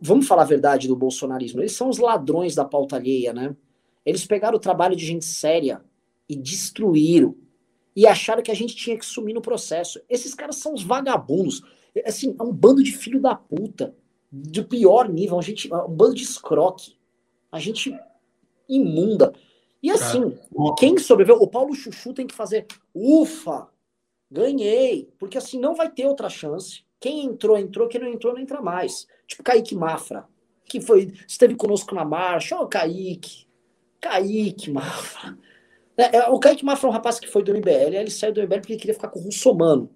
vamos 0.00 0.26
falar 0.26 0.42
a 0.42 0.46
verdade 0.46 0.86
do 0.86 0.96
bolsonarismo, 0.96 1.60
eles 1.60 1.72
são 1.72 1.88
os 1.88 1.98
ladrões 1.98 2.54
da 2.54 2.64
pauta 2.64 2.96
alheia, 2.96 3.32
né? 3.32 3.56
Eles 4.04 4.24
pegaram 4.24 4.56
o 4.56 4.60
trabalho 4.60 4.96
de 4.96 5.04
gente 5.04 5.24
séria 5.24 5.84
e 6.28 6.36
destruíram. 6.36 7.34
E 7.94 8.06
acharam 8.06 8.42
que 8.42 8.50
a 8.50 8.54
gente 8.54 8.76
tinha 8.76 8.96
que 8.96 9.04
sumir 9.04 9.34
no 9.34 9.42
processo. 9.42 10.00
Esses 10.08 10.32
caras 10.34 10.56
são 10.56 10.72
os 10.72 10.82
vagabundos. 10.82 11.62
Assim, 12.06 12.36
é 12.38 12.42
um 12.42 12.52
bando 12.52 12.82
de 12.82 12.92
filho 12.92 13.20
da 13.20 13.34
puta 13.34 13.94
de 14.30 14.62
pior 14.62 15.08
nível, 15.08 15.38
a 15.38 15.42
gente, 15.42 15.72
um 15.72 15.88
bando 15.88 16.14
de 16.14 16.22
escroque, 16.22 16.96
a 17.50 17.58
gente 17.58 17.98
imunda. 18.68 19.32
E 19.82 19.90
assim, 19.90 20.36
quem 20.76 20.98
sobreviveu, 20.98 21.40
o 21.40 21.48
Paulo 21.48 21.74
Chuchu 21.74 22.12
tem 22.12 22.26
que 22.26 22.34
fazer, 22.34 22.66
ufa, 22.94 23.68
ganhei, 24.30 25.08
porque 25.18 25.38
assim 25.38 25.58
não 25.58 25.74
vai 25.74 25.90
ter 25.90 26.06
outra 26.06 26.28
chance. 26.28 26.82
Quem 27.00 27.24
entrou, 27.24 27.56
entrou, 27.56 27.88
quem 27.88 28.00
não 28.00 28.08
entrou, 28.08 28.34
não 28.34 28.40
entra 28.40 28.60
mais. 28.60 29.06
Tipo 29.26 29.42
Kaique 29.42 29.76
Mafra, 29.76 30.26
que 30.64 30.80
foi, 30.80 31.12
esteve 31.26 31.54
conosco 31.54 31.94
na 31.94 32.04
marcha, 32.04 32.56
ó, 32.56 32.62
oh, 32.62 32.66
Kaique, 32.66 33.46
Kaique 34.00 34.70
Mafra. 34.70 35.38
É, 35.96 36.16
é, 36.16 36.28
o 36.28 36.38
Kaique 36.38 36.64
Mafra 36.64 36.88
é 36.88 36.90
um 36.90 36.92
rapaz 36.92 37.20
que 37.20 37.28
foi 37.28 37.42
do 37.42 37.52
MBL, 37.52 37.94
ele 37.94 38.10
saiu 38.10 38.32
do 38.32 38.42
MBL 38.42 38.60
porque 38.60 38.72
ele 38.72 38.80
queria 38.80 38.94
ficar 38.94 39.08
com 39.08 39.20
o 39.20 39.22
Russomano. 39.22 39.90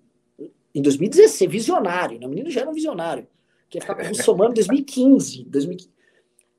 Em 0.74 0.80
2016, 0.80 1.51
visionário, 1.51 2.18
né? 2.18 2.26
o 2.26 2.30
menino 2.30 2.51
já 2.51 2.62
era 2.62 2.70
um 2.70 2.72
visionário 2.72 3.26
que 3.68 3.78
ia 3.78 3.83
ficar 3.83 3.95
com 3.95 4.05
o 4.05 4.09
Russomano 4.09 4.53
em 4.53 4.55
2015, 4.55 5.45
2015. 5.45 5.93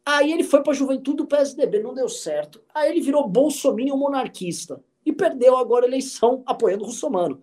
Aí 0.05 0.31
ele 0.31 0.43
foi 0.43 0.61
para 0.61 0.73
a 0.73 0.75
juventude 0.75 1.17
do 1.17 1.27
PSDB, 1.27 1.79
não 1.79 1.93
deu 1.93 2.09
certo. 2.09 2.61
Aí 2.73 2.91
ele 2.91 3.01
virou 3.01 3.27
bolsominion 3.27 3.95
monarquista 3.95 4.81
e 5.05 5.13
perdeu 5.13 5.57
agora 5.57 5.85
a 5.85 5.87
eleição 5.87 6.43
apoiando 6.45 6.83
o 6.83 6.87
Russomano. 6.87 7.41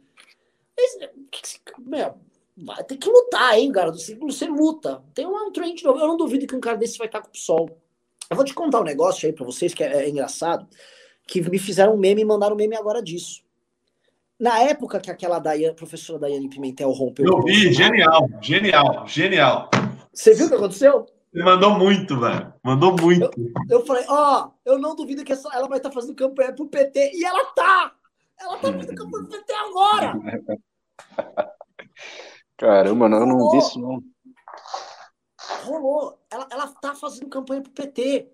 Meu, 1.78 2.14
vai 2.56 2.84
ter 2.84 2.96
que 2.96 3.08
lutar, 3.08 3.58
hein, 3.58 3.72
cara? 3.72 3.92
Você 3.92 4.46
luta. 4.46 5.02
Tem 5.14 5.26
um 5.26 5.52
trem 5.52 5.74
de 5.74 5.84
novo. 5.84 5.98
Eu 5.98 6.08
não 6.08 6.16
duvido 6.16 6.46
que 6.46 6.54
um 6.54 6.60
cara 6.60 6.76
desse 6.76 6.98
vai 6.98 7.06
estar 7.06 7.20
com 7.20 7.28
o 7.28 7.32
PSOL. 7.32 7.70
Eu 8.30 8.36
vou 8.36 8.44
te 8.44 8.54
contar 8.54 8.80
um 8.80 8.84
negócio 8.84 9.26
aí 9.26 9.32
para 9.32 9.44
vocês 9.44 9.74
que 9.74 9.82
é, 9.82 10.04
é, 10.04 10.08
engraçado, 10.08 10.68
que 11.26 11.40
me 11.40 11.58
fizeram 11.58 11.94
um 11.94 11.98
meme 11.98 12.22
e 12.22 12.24
mandaram 12.24 12.54
um 12.54 12.58
meme 12.58 12.76
agora 12.76 13.02
disso. 13.02 13.42
Na 14.38 14.60
época 14.60 15.00
que 15.00 15.10
aquela 15.10 15.38
Daiane, 15.38 15.74
professora 15.74 16.20
Daiane 16.20 16.48
Pimentel 16.48 16.90
rompeu. 16.92 17.26
Eu 17.26 17.42
vi, 17.42 17.72
genial, 17.72 18.28
genial, 18.40 19.06
genial. 19.06 19.70
Você 20.12 20.32
viu 20.32 20.46
o 20.46 20.48
que 20.48 20.54
aconteceu? 20.54 21.06
Ele 21.32 21.44
mandou 21.44 21.78
muito, 21.78 22.18
velho. 22.18 22.52
Mandou 22.64 22.96
muito. 23.00 23.30
Eu, 23.68 23.78
eu 23.78 23.86
falei, 23.86 24.04
ó, 24.08 24.46
oh, 24.46 24.52
eu 24.64 24.78
não 24.78 24.96
duvido 24.96 25.24
que 25.24 25.32
essa, 25.32 25.48
ela 25.54 25.68
vai 25.68 25.78
estar 25.78 25.90
tá 25.90 25.94
fazendo 25.94 26.16
campanha 26.16 26.52
pro 26.52 26.66
PT. 26.66 27.12
E 27.14 27.24
ela 27.24 27.44
tá! 27.52 27.94
Ela 28.38 28.56
tá 28.58 28.72
fazendo 28.72 28.96
campanha 28.96 29.24
pro 29.26 29.38
PT 29.38 29.52
agora! 29.52 30.12
Caramba, 32.56 33.08
não, 33.08 33.20
eu 33.20 33.26
não 33.26 33.50
vi 33.50 33.58
isso, 33.58 33.80
não. 33.80 34.02
Rolou. 35.64 36.20
Ela, 36.30 36.48
ela 36.50 36.66
tá 36.66 36.94
fazendo 36.94 37.28
campanha 37.28 37.62
pro 37.62 37.72
PT. 37.72 38.30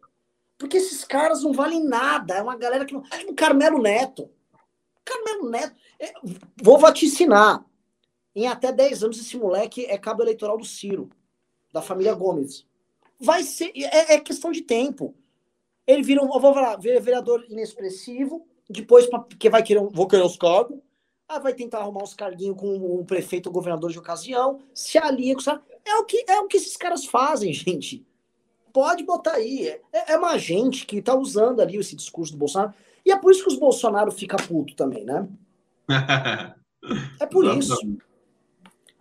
Porque 0.58 0.78
esses 0.78 1.04
caras 1.04 1.42
não 1.42 1.52
valem 1.52 1.84
nada. 1.84 2.34
É 2.34 2.42
uma 2.42 2.56
galera 2.56 2.86
que 2.86 2.94
não. 2.94 3.02
Tipo 3.02 3.34
Carmelo 3.34 3.80
Neto. 3.80 4.30
Carmelo 5.04 5.50
Neto. 5.50 5.76
É, 6.00 6.12
vou 6.62 6.78
vaticinar. 6.78 7.64
Em 8.34 8.46
até 8.46 8.72
10 8.72 9.04
anos, 9.04 9.18
esse 9.18 9.36
moleque 9.36 9.84
é 9.86 9.96
cabo 9.96 10.22
eleitoral 10.22 10.58
do 10.58 10.64
Ciro, 10.64 11.08
da 11.72 11.80
família 11.80 12.14
Gomes. 12.14 12.66
Vai 13.18 13.42
ser. 13.42 13.72
É, 13.74 14.14
é 14.14 14.20
questão 14.20 14.52
de 14.52 14.62
tempo. 14.62 15.14
Ele 15.86 16.02
vira 16.02 16.22
um. 16.22 16.28
Vou 16.28 16.54
falar, 16.54 16.76
vereador 16.76 17.44
inexpressivo, 17.48 18.46
depois, 18.68 19.06
porque 19.06 19.48
vai 19.48 19.62
querer. 19.62 19.80
Vou 19.90 20.06
querer 20.06 20.24
os 20.24 20.36
cargos. 20.36 20.78
Aí 21.28 21.40
vai 21.40 21.54
tentar 21.54 21.78
arrumar 21.78 22.04
uns 22.04 22.14
carguinhos 22.14 22.56
com 22.56 22.76
o 22.76 23.04
prefeito 23.04 23.46
ou 23.46 23.52
governador 23.52 23.90
de 23.90 23.98
ocasião, 23.98 24.60
se 24.72 24.96
alia 24.96 25.34
com 25.34 25.50
é 25.84 25.96
o 25.96 26.04
que 26.04 26.24
É 26.28 26.38
o 26.38 26.46
que 26.46 26.56
esses 26.56 26.76
caras 26.76 27.04
fazem, 27.04 27.52
gente. 27.54 28.06
Pode 28.72 29.02
botar 29.04 29.32
aí. 29.32 29.68
É, 29.92 30.12
é 30.12 30.18
uma 30.18 30.38
gente 30.38 30.86
que 30.86 31.02
tá 31.02 31.14
usando 31.14 31.60
ali 31.60 31.76
esse 31.76 31.96
discurso 31.96 32.32
do 32.32 32.38
Bolsonaro. 32.38 32.74
E 33.04 33.10
é 33.10 33.16
por 33.16 33.32
isso 33.32 33.42
que 33.42 33.48
os 33.48 33.58
Bolsonaro 33.58 34.10
fica 34.12 34.36
puto 34.36 34.74
também, 34.74 35.04
né? 35.04 35.28
é 37.20 37.26
por 37.26 37.44
isso. 37.56 37.76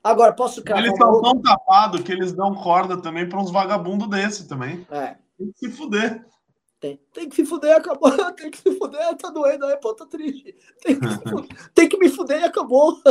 Agora, 0.06 0.32
posso 0.34 0.62
Eles 0.68 0.92
estão 0.92 1.20
tão 1.20 1.42
tapados 1.42 2.02
que 2.02 2.12
eles 2.12 2.32
dão 2.32 2.54
corda 2.54 3.02
também 3.02 3.28
para 3.28 3.42
uns 3.42 3.50
vagabundos 3.50 4.08
desse 4.08 4.48
também. 4.48 4.86
É. 4.92 5.16
Tem 5.36 5.52
que 5.52 5.58
se 5.58 5.72
fuder. 5.72 6.24
Tem, 6.80 7.00
tem 7.12 7.28
que 7.28 7.36
se 7.36 7.44
fuder, 7.44 7.76
acabou. 7.76 8.12
Tem 8.38 8.52
que 8.52 8.60
se 8.60 8.72
fuder, 8.78 9.18
tá 9.18 9.32
doendo 9.32 9.66
aí, 9.66 9.76
pô, 9.78 9.96
tá 9.96 10.06
triste. 10.06 10.56
Tem 10.84 11.00
que, 11.00 11.08
tem 11.74 11.90
que 11.90 11.98
me 11.98 12.08
fuder 12.08 12.40
e 12.42 12.44
acabou. 12.44 13.02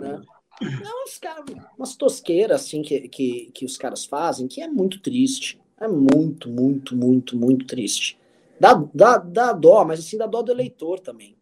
né? 0.00 0.20
É 0.60 1.04
uns 1.04 1.16
caras, 1.16 1.44
umas 1.78 1.94
tosqueiras 1.94 2.62
assim 2.62 2.82
que, 2.82 3.08
que, 3.08 3.52
que 3.54 3.64
os 3.64 3.76
caras 3.76 4.04
fazem 4.04 4.48
que 4.48 4.60
é 4.60 4.66
muito 4.66 5.00
triste. 5.00 5.60
É 5.78 5.86
muito, 5.86 6.48
muito, 6.48 6.96
muito, 6.96 7.36
muito 7.36 7.64
triste. 7.66 8.18
Dá, 8.58 8.74
dá, 8.92 9.18
dá 9.18 9.52
dó, 9.52 9.84
mas 9.84 10.00
assim, 10.00 10.18
dá 10.18 10.26
dó 10.26 10.42
do 10.42 10.50
eleitor 10.50 10.98
também. 10.98 11.36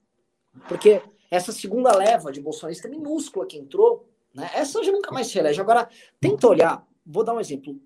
Porque 0.69 1.01
essa 1.31 1.53
segunda 1.53 1.97
leva 1.97 2.31
de 2.31 2.43
bolsonarista 2.43 2.87
minúscula 2.87 3.47
que 3.47 3.57
entrou, 3.57 4.07
né, 4.37 4.51
essa 4.55 4.85
já 4.85 4.93
nunca 4.93 5.11
mais 5.11 5.29
se 5.29 5.39
elege. 5.39 5.61
Agora, 5.61 5.89
tenta 6.21 6.47
olhar, 6.47 6.87
vou 7.05 7.25
dar 7.25 7.35
um 7.35 7.41
exemplo. 7.41 7.81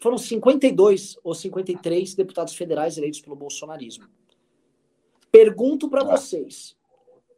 Foram 0.00 0.16
52 0.16 1.18
ou 1.22 1.34
53 1.34 2.14
deputados 2.14 2.54
federais 2.54 2.96
eleitos 2.96 3.20
pelo 3.20 3.36
bolsonarismo. 3.36 4.06
Pergunto 5.30 5.88
para 5.88 6.02
vocês: 6.02 6.76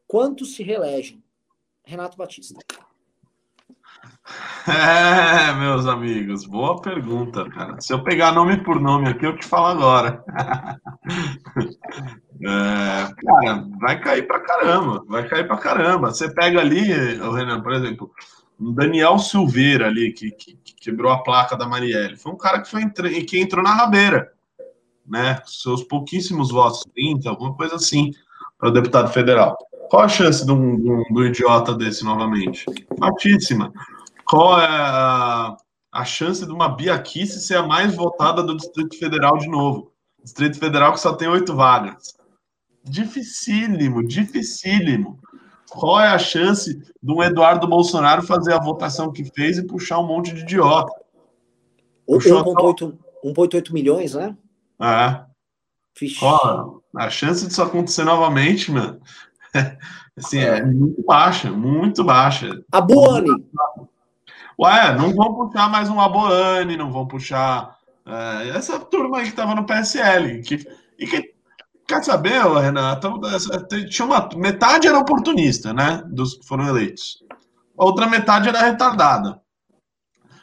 quantos 0.06 0.54
se 0.54 0.62
reelegem? 0.62 1.22
Renato 1.84 2.16
Batista. 2.16 2.58
É, 4.66 5.52
meus 5.52 5.84
amigos, 5.86 6.46
boa 6.46 6.80
pergunta, 6.80 7.46
cara. 7.50 7.78
Se 7.78 7.92
eu 7.92 8.02
pegar 8.02 8.32
nome 8.32 8.56
por 8.64 8.80
nome 8.80 9.10
aqui, 9.10 9.26
eu 9.26 9.36
te 9.36 9.46
falo 9.46 9.66
agora. 9.66 10.24
É, 12.42 13.14
cara, 13.14 13.64
vai 13.80 14.00
cair 14.00 14.26
pra 14.26 14.40
caramba, 14.40 15.04
vai 15.06 15.26
cair 15.28 15.46
pra 15.46 15.56
caramba. 15.56 16.08
Você 16.08 16.32
pega 16.34 16.60
ali, 16.60 16.82
Renan, 16.82 17.62
por 17.62 17.72
exemplo, 17.72 18.10
o 18.58 18.72
Daniel 18.72 19.18
Silveira 19.18 19.86
ali, 19.86 20.12
que, 20.12 20.30
que, 20.30 20.56
que, 20.56 20.74
quebrou 20.74 21.10
a 21.10 21.22
placa 21.22 21.56
da 21.56 21.66
Marielle. 21.66 22.16
Foi 22.16 22.32
um 22.32 22.36
cara 22.36 22.60
que, 22.60 22.70
foi 22.70 22.88
que 22.90 23.38
entrou 23.38 23.62
na 23.62 23.74
rabeira, 23.74 24.32
né? 25.06 25.40
Seus 25.46 25.82
pouquíssimos 25.82 26.50
votos, 26.50 26.84
30, 26.94 27.28
alguma 27.28 27.54
coisa 27.54 27.76
assim, 27.76 28.12
para 28.58 28.70
deputado 28.70 29.12
federal. 29.12 29.56
Qual 29.90 30.02
a 30.02 30.08
chance 30.08 30.44
de 30.44 30.52
um, 30.52 30.76
de 30.76 30.90
um, 30.90 31.02
de 31.02 31.12
um 31.14 31.24
idiota 31.24 31.74
desse 31.74 32.04
novamente? 32.04 32.64
Altíssima 33.00 33.72
qual 34.24 34.60
é 34.60 34.66
a, 34.66 35.56
a 35.92 36.04
chance 36.04 36.44
de 36.44 36.52
uma 36.52 36.68
Biaquice 36.68 37.40
ser 37.40 37.56
a 37.56 37.62
mais 37.62 37.94
votada 37.94 38.42
do 38.42 38.56
Distrito 38.56 38.98
Federal 38.98 39.38
de 39.38 39.48
novo? 39.48 39.92
Distrito 40.22 40.58
Federal 40.58 40.92
que 40.92 41.00
só 41.00 41.14
tem 41.14 41.28
oito 41.28 41.54
vagas. 41.54 42.14
Dificílimo, 42.82 44.06
dificílimo. 44.06 45.20
Qual 45.74 46.00
é 46.00 46.08
a 46.08 46.18
chance 46.18 46.78
de 47.02 47.12
um 47.12 47.22
Eduardo 47.22 47.66
Bolsonaro 47.66 48.22
fazer 48.22 48.52
a 48.54 48.62
votação 48.62 49.12
que 49.12 49.24
fez 49.24 49.58
e 49.58 49.66
puxar 49.66 49.98
um 49.98 50.06
monte 50.06 50.32
de 50.32 50.42
idiota? 50.42 50.92
1,8 53.24 53.72
milhões, 53.72 54.14
né? 54.14 54.36
É. 54.80 55.20
Qual 56.18 56.82
a 56.96 57.10
chance 57.10 57.46
disso 57.46 57.62
acontecer 57.62 58.04
novamente, 58.04 58.70
mano, 58.70 59.00
assim, 60.16 60.38
é. 60.38 60.58
é 60.58 60.64
muito 60.64 61.02
baixa, 61.02 61.50
muito 61.50 62.04
baixa. 62.04 62.62
A 62.70 62.80
Buani. 62.80 63.30
Ué, 64.60 64.96
não 64.96 65.12
vão 65.12 65.34
puxar 65.34 65.68
mais 65.68 65.88
um 65.88 66.00
Aboane, 66.00 66.76
não 66.76 66.92
vão 66.92 67.06
puxar 67.06 67.76
é, 68.06 68.50
essa 68.50 68.78
turma 68.78 69.18
aí 69.18 69.24
que 69.24 69.30
estava 69.30 69.54
no 69.56 69.66
PSL. 69.66 70.40
Que, 70.42 70.64
e 70.98 71.06
que, 71.06 71.33
quer 71.86 72.02
saber, 72.02 72.42
Renato? 72.42 73.20
Tinha 73.90 74.06
uma, 74.06 74.28
metade 74.36 74.86
era 74.86 74.98
oportunista, 74.98 75.72
né? 75.72 76.02
Dos 76.06 76.34
que 76.34 76.46
foram 76.46 76.66
eleitos. 76.66 77.22
outra 77.76 78.06
metade 78.06 78.48
era 78.48 78.62
retardada. 78.62 79.40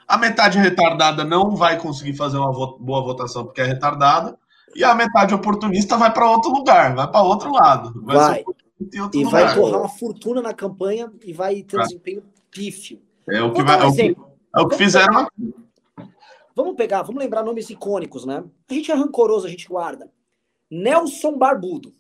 A 0.07 0.17
metade 0.17 0.57
retardada 0.57 1.23
não 1.23 1.55
vai 1.55 1.79
conseguir 1.79 2.15
fazer 2.15 2.37
uma 2.37 2.51
boa 2.51 3.01
votação 3.01 3.45
porque 3.45 3.61
é 3.61 3.65
retardada. 3.65 4.37
E 4.75 4.83
a 4.83 4.95
metade 4.95 5.33
oportunista 5.33 5.97
vai 5.97 6.13
para 6.13 6.29
outro 6.29 6.51
lugar, 6.51 6.95
vai 6.95 7.09
para 7.09 7.21
outro 7.21 7.51
lado. 7.51 7.93
Vai. 8.03 8.15
vai. 8.17 8.45
e 8.93 8.99
lugar. 8.99 9.31
vai 9.31 9.55
torrar 9.55 9.81
uma 9.81 9.89
fortuna 9.89 10.41
na 10.41 10.53
campanha 10.53 11.11
e 11.23 11.33
vai 11.33 11.61
ter 11.63 11.77
um 11.77 11.83
desempenho 11.83 12.23
pífio. 12.49 13.01
É 13.29 13.41
o 13.41 13.53
que, 13.53 13.63
vai, 13.63 13.79
é 13.79 13.85
o 13.85 13.93
que, 13.93 14.17
é 14.55 14.61
o 14.61 14.67
que 14.67 14.77
fizeram 14.77 15.19
aqui. 15.19 15.53
Vamos 16.55 16.75
pegar, 16.75 17.01
vamos 17.03 17.21
lembrar 17.21 17.43
nomes 17.43 17.69
icônicos, 17.69 18.25
né? 18.25 18.43
A 18.69 18.73
gente 18.73 18.91
é 18.91 18.95
rancoroso, 18.95 19.47
a 19.47 19.49
gente 19.49 19.67
guarda. 19.67 20.09
Nelson 20.71 21.37
Barbudo. 21.37 21.93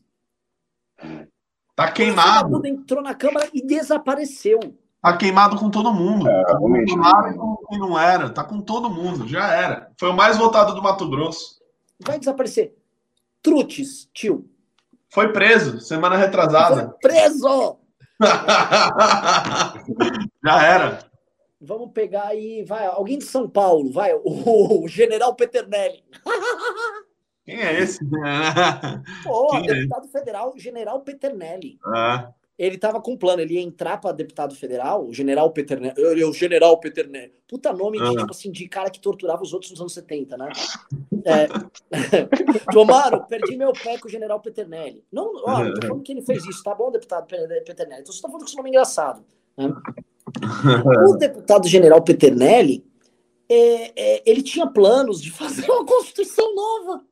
Tá 1.75 1.91
queimado. 1.91 2.43
Barbudo 2.43 2.67
entrou 2.67 3.03
na 3.03 3.13
Câmara 3.13 3.49
e 3.53 3.61
desapareceu. 3.61 4.59
Tá 5.01 5.17
queimado 5.17 5.57
com 5.57 5.69
todo 5.69 5.93
mundo. 5.93 6.29
É, 6.29 6.43
tá 6.45 6.57
queimado 6.57 7.35
com 7.35 7.77
não 7.77 7.99
era. 7.99 8.29
Tá 8.29 8.43
com 8.43 8.61
todo 8.61 8.89
mundo. 8.89 9.27
Já 9.27 9.53
era. 9.53 9.91
Foi 9.99 10.09
o 10.09 10.15
mais 10.15 10.37
votado 10.37 10.73
do 10.73 10.81
Mato 10.81 11.09
Grosso. 11.09 11.59
Vai 11.99 12.17
desaparecer. 12.17 12.73
Trutes, 13.41 14.09
tio. 14.13 14.49
Foi 15.09 15.33
preso, 15.33 15.81
semana 15.81 16.15
retrasada. 16.15 16.95
Foi 17.01 17.09
preso! 17.09 17.77
Já 20.45 20.63
era. 20.63 20.99
Vamos 21.59 21.91
pegar 21.91 22.27
aí, 22.27 22.63
vai, 22.63 22.85
alguém 22.85 23.17
de 23.17 23.25
São 23.25 23.49
Paulo, 23.49 23.91
vai, 23.91 24.13
o, 24.13 24.83
o 24.83 24.87
General 24.87 25.35
Peternelli. 25.35 26.03
Quem 27.45 27.59
é 27.59 27.81
esse? 27.81 27.99
Pô, 29.23 29.47
Quem 29.51 29.69
é 29.69 29.73
deputado 29.73 30.05
é? 30.05 30.09
federal, 30.09 30.53
General 30.57 30.99
Peternelli. 31.01 31.79
É. 31.95 32.27
Ele 32.57 32.77
tava 32.77 33.01
com 33.01 33.13
um 33.13 33.17
plano, 33.17 33.41
ele 33.41 33.55
ia 33.55 33.61
entrar 33.61 33.97
para 33.97 34.11
deputado 34.11 34.53
federal, 34.53 35.07
o 35.07 35.13
General 35.13 35.49
Peternelli. 35.51 35.95
É 35.97 36.25
o 36.25 36.31
General 36.33 36.79
Peternelli. 36.79 37.33
Puta 37.47 37.73
nome 37.73 37.97
de, 37.97 38.15
tipo 38.15 38.29
assim, 38.29 38.51
de 38.51 38.67
cara 38.67 38.91
que 38.91 38.99
torturava 38.99 39.41
os 39.41 39.51
outros 39.51 39.71
nos 39.71 39.81
anos 39.81 39.93
70, 39.95 40.37
né? 40.37 40.49
É. 41.25 41.47
João 42.71 42.85
Maro, 42.85 43.25
perdi 43.27 43.57
meu 43.57 43.73
pé 43.73 43.97
com 43.97 44.07
o 44.07 44.11
General 44.11 44.39
Peternelli. 44.39 45.03
Não, 45.11 45.33
ó, 45.43 45.63
não 45.63 45.73
tô 45.73 45.87
falando 45.87 46.03
que 46.03 46.11
ele 46.11 46.21
fez 46.21 46.45
isso, 46.45 46.63
tá 46.63 46.75
bom, 46.75 46.91
deputado 46.91 47.25
Peternelli? 47.25 48.01
Então 48.01 48.13
você 48.13 48.21
tá 48.21 48.27
falando 48.27 48.43
que 48.43 48.49
esse 48.49 48.57
nome 48.57 48.69
é 48.69 48.73
engraçado. 48.73 49.23
Né? 49.57 49.73
o 51.09 51.15
deputado 51.15 51.67
General 51.67 52.01
Peternelli, 52.03 52.85
é, 53.49 53.91
é, 53.95 54.23
ele 54.23 54.43
tinha 54.43 54.67
planos 54.67 55.19
de 55.19 55.31
fazer 55.31 55.69
uma 55.69 55.83
Constituição 55.83 56.53
nova. 56.53 57.03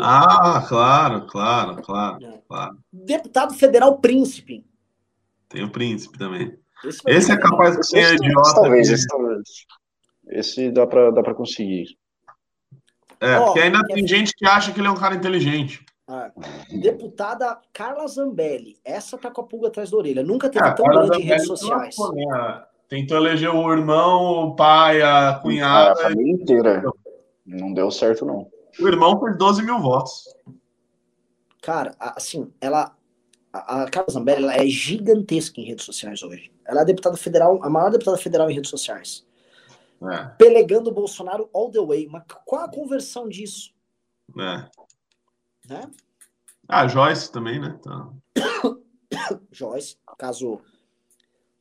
Ah, 0.00 0.64
claro, 0.68 1.26
claro, 1.26 1.82
claro, 1.82 2.24
é. 2.24 2.40
claro. 2.46 2.78
Deputado 2.92 3.54
federal 3.54 3.98
príncipe. 3.98 4.64
Tem 5.48 5.64
o 5.64 5.70
príncipe 5.70 6.18
também. 6.18 6.58
Esse, 6.84 7.00
esse 7.06 7.32
é 7.32 7.36
capaz 7.36 7.76
de 7.76 7.86
ser 7.86 8.14
idiota. 8.14 8.54
Talvez, 8.54 8.88
esse, 8.88 9.06
talvez. 9.06 9.42
Esse 10.28 10.70
dá 10.70 10.86
para 10.86 11.10
dá 11.10 11.22
pra 11.22 11.34
conseguir. 11.34 11.98
É, 13.20 13.38
oh, 13.38 13.46
porque 13.46 13.60
ainda 13.60 13.82
tem 13.84 14.06
gente 14.06 14.32
que 14.34 14.46
acha 14.46 14.72
que 14.72 14.80
ele 14.80 14.86
é 14.86 14.90
um 14.90 14.96
cara 14.96 15.14
inteligente. 15.14 15.84
Ah, 16.06 16.30
deputada 16.70 17.58
Carla 17.72 18.06
Zambelli. 18.06 18.78
Essa 18.84 19.18
tá 19.18 19.30
com 19.30 19.40
a 19.40 19.44
pulga 19.44 19.68
atrás 19.68 19.90
da 19.90 19.96
orelha. 19.96 20.22
Nunca 20.22 20.48
teve 20.48 20.66
é, 20.66 20.72
tão 20.72 20.86
grande 20.86 21.18
em 21.20 21.24
redes 21.24 21.46
sociais. 21.46 21.96
Tentou 22.88 23.18
eleger 23.18 23.54
o 23.54 23.70
irmão, 23.70 24.48
o 24.48 24.56
pai, 24.56 25.02
a 25.02 25.38
cunhada. 25.42 25.92
A 25.92 25.96
família 25.96 26.32
inteira. 26.32 26.82
Não 27.44 27.72
deu 27.74 27.90
certo, 27.90 28.24
não. 28.24 28.48
O 28.80 28.86
irmão 28.86 29.20
fez 29.20 29.36
12 29.36 29.62
mil 29.62 29.80
votos. 29.80 30.24
Cara, 31.62 31.94
assim, 31.98 32.52
ela. 32.60 32.96
A, 33.52 33.82
a 33.82 33.90
Carla 33.90 34.12
Zambelli 34.12 34.42
ela 34.42 34.54
é 34.54 34.66
gigantesca 34.66 35.60
em 35.60 35.64
redes 35.64 35.84
sociais 35.84 36.22
hoje. 36.22 36.52
Ela 36.64 36.80
é 36.80 36.82
a 36.82 36.86
deputada 36.86 37.16
federal, 37.16 37.62
a 37.62 37.70
maior 37.70 37.90
deputada 37.90 38.16
federal 38.18 38.50
em 38.50 38.54
redes 38.54 38.70
sociais. 38.70 39.26
É. 40.02 40.26
Pelegando 40.38 40.90
o 40.90 40.94
Bolsonaro 40.94 41.48
all 41.52 41.70
the 41.70 41.84
way. 41.84 42.06
Mas 42.06 42.22
qual 42.44 42.64
a 42.64 42.70
conversão 42.70 43.28
disso? 43.28 43.72
É. 44.38 44.68
Né? 45.68 45.90
Ah, 46.68 46.86
Joyce 46.86 47.32
também, 47.32 47.58
né? 47.58 47.78
Tá. 47.82 48.10
Joyce, 49.50 49.96
caso 50.16 50.60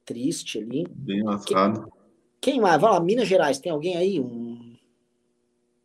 triste 0.05 0.59
ali. 0.59 0.85
Bem 0.89 1.23
lascado. 1.23 1.91
Quem, 2.39 2.53
quem 2.53 2.61
mais? 2.61 2.79
Vai 2.79 2.91
lá, 2.91 2.99
Minas 2.99 3.27
Gerais, 3.27 3.59
tem 3.59 3.71
alguém 3.71 3.97
aí? 3.97 4.19
Um 4.19 4.46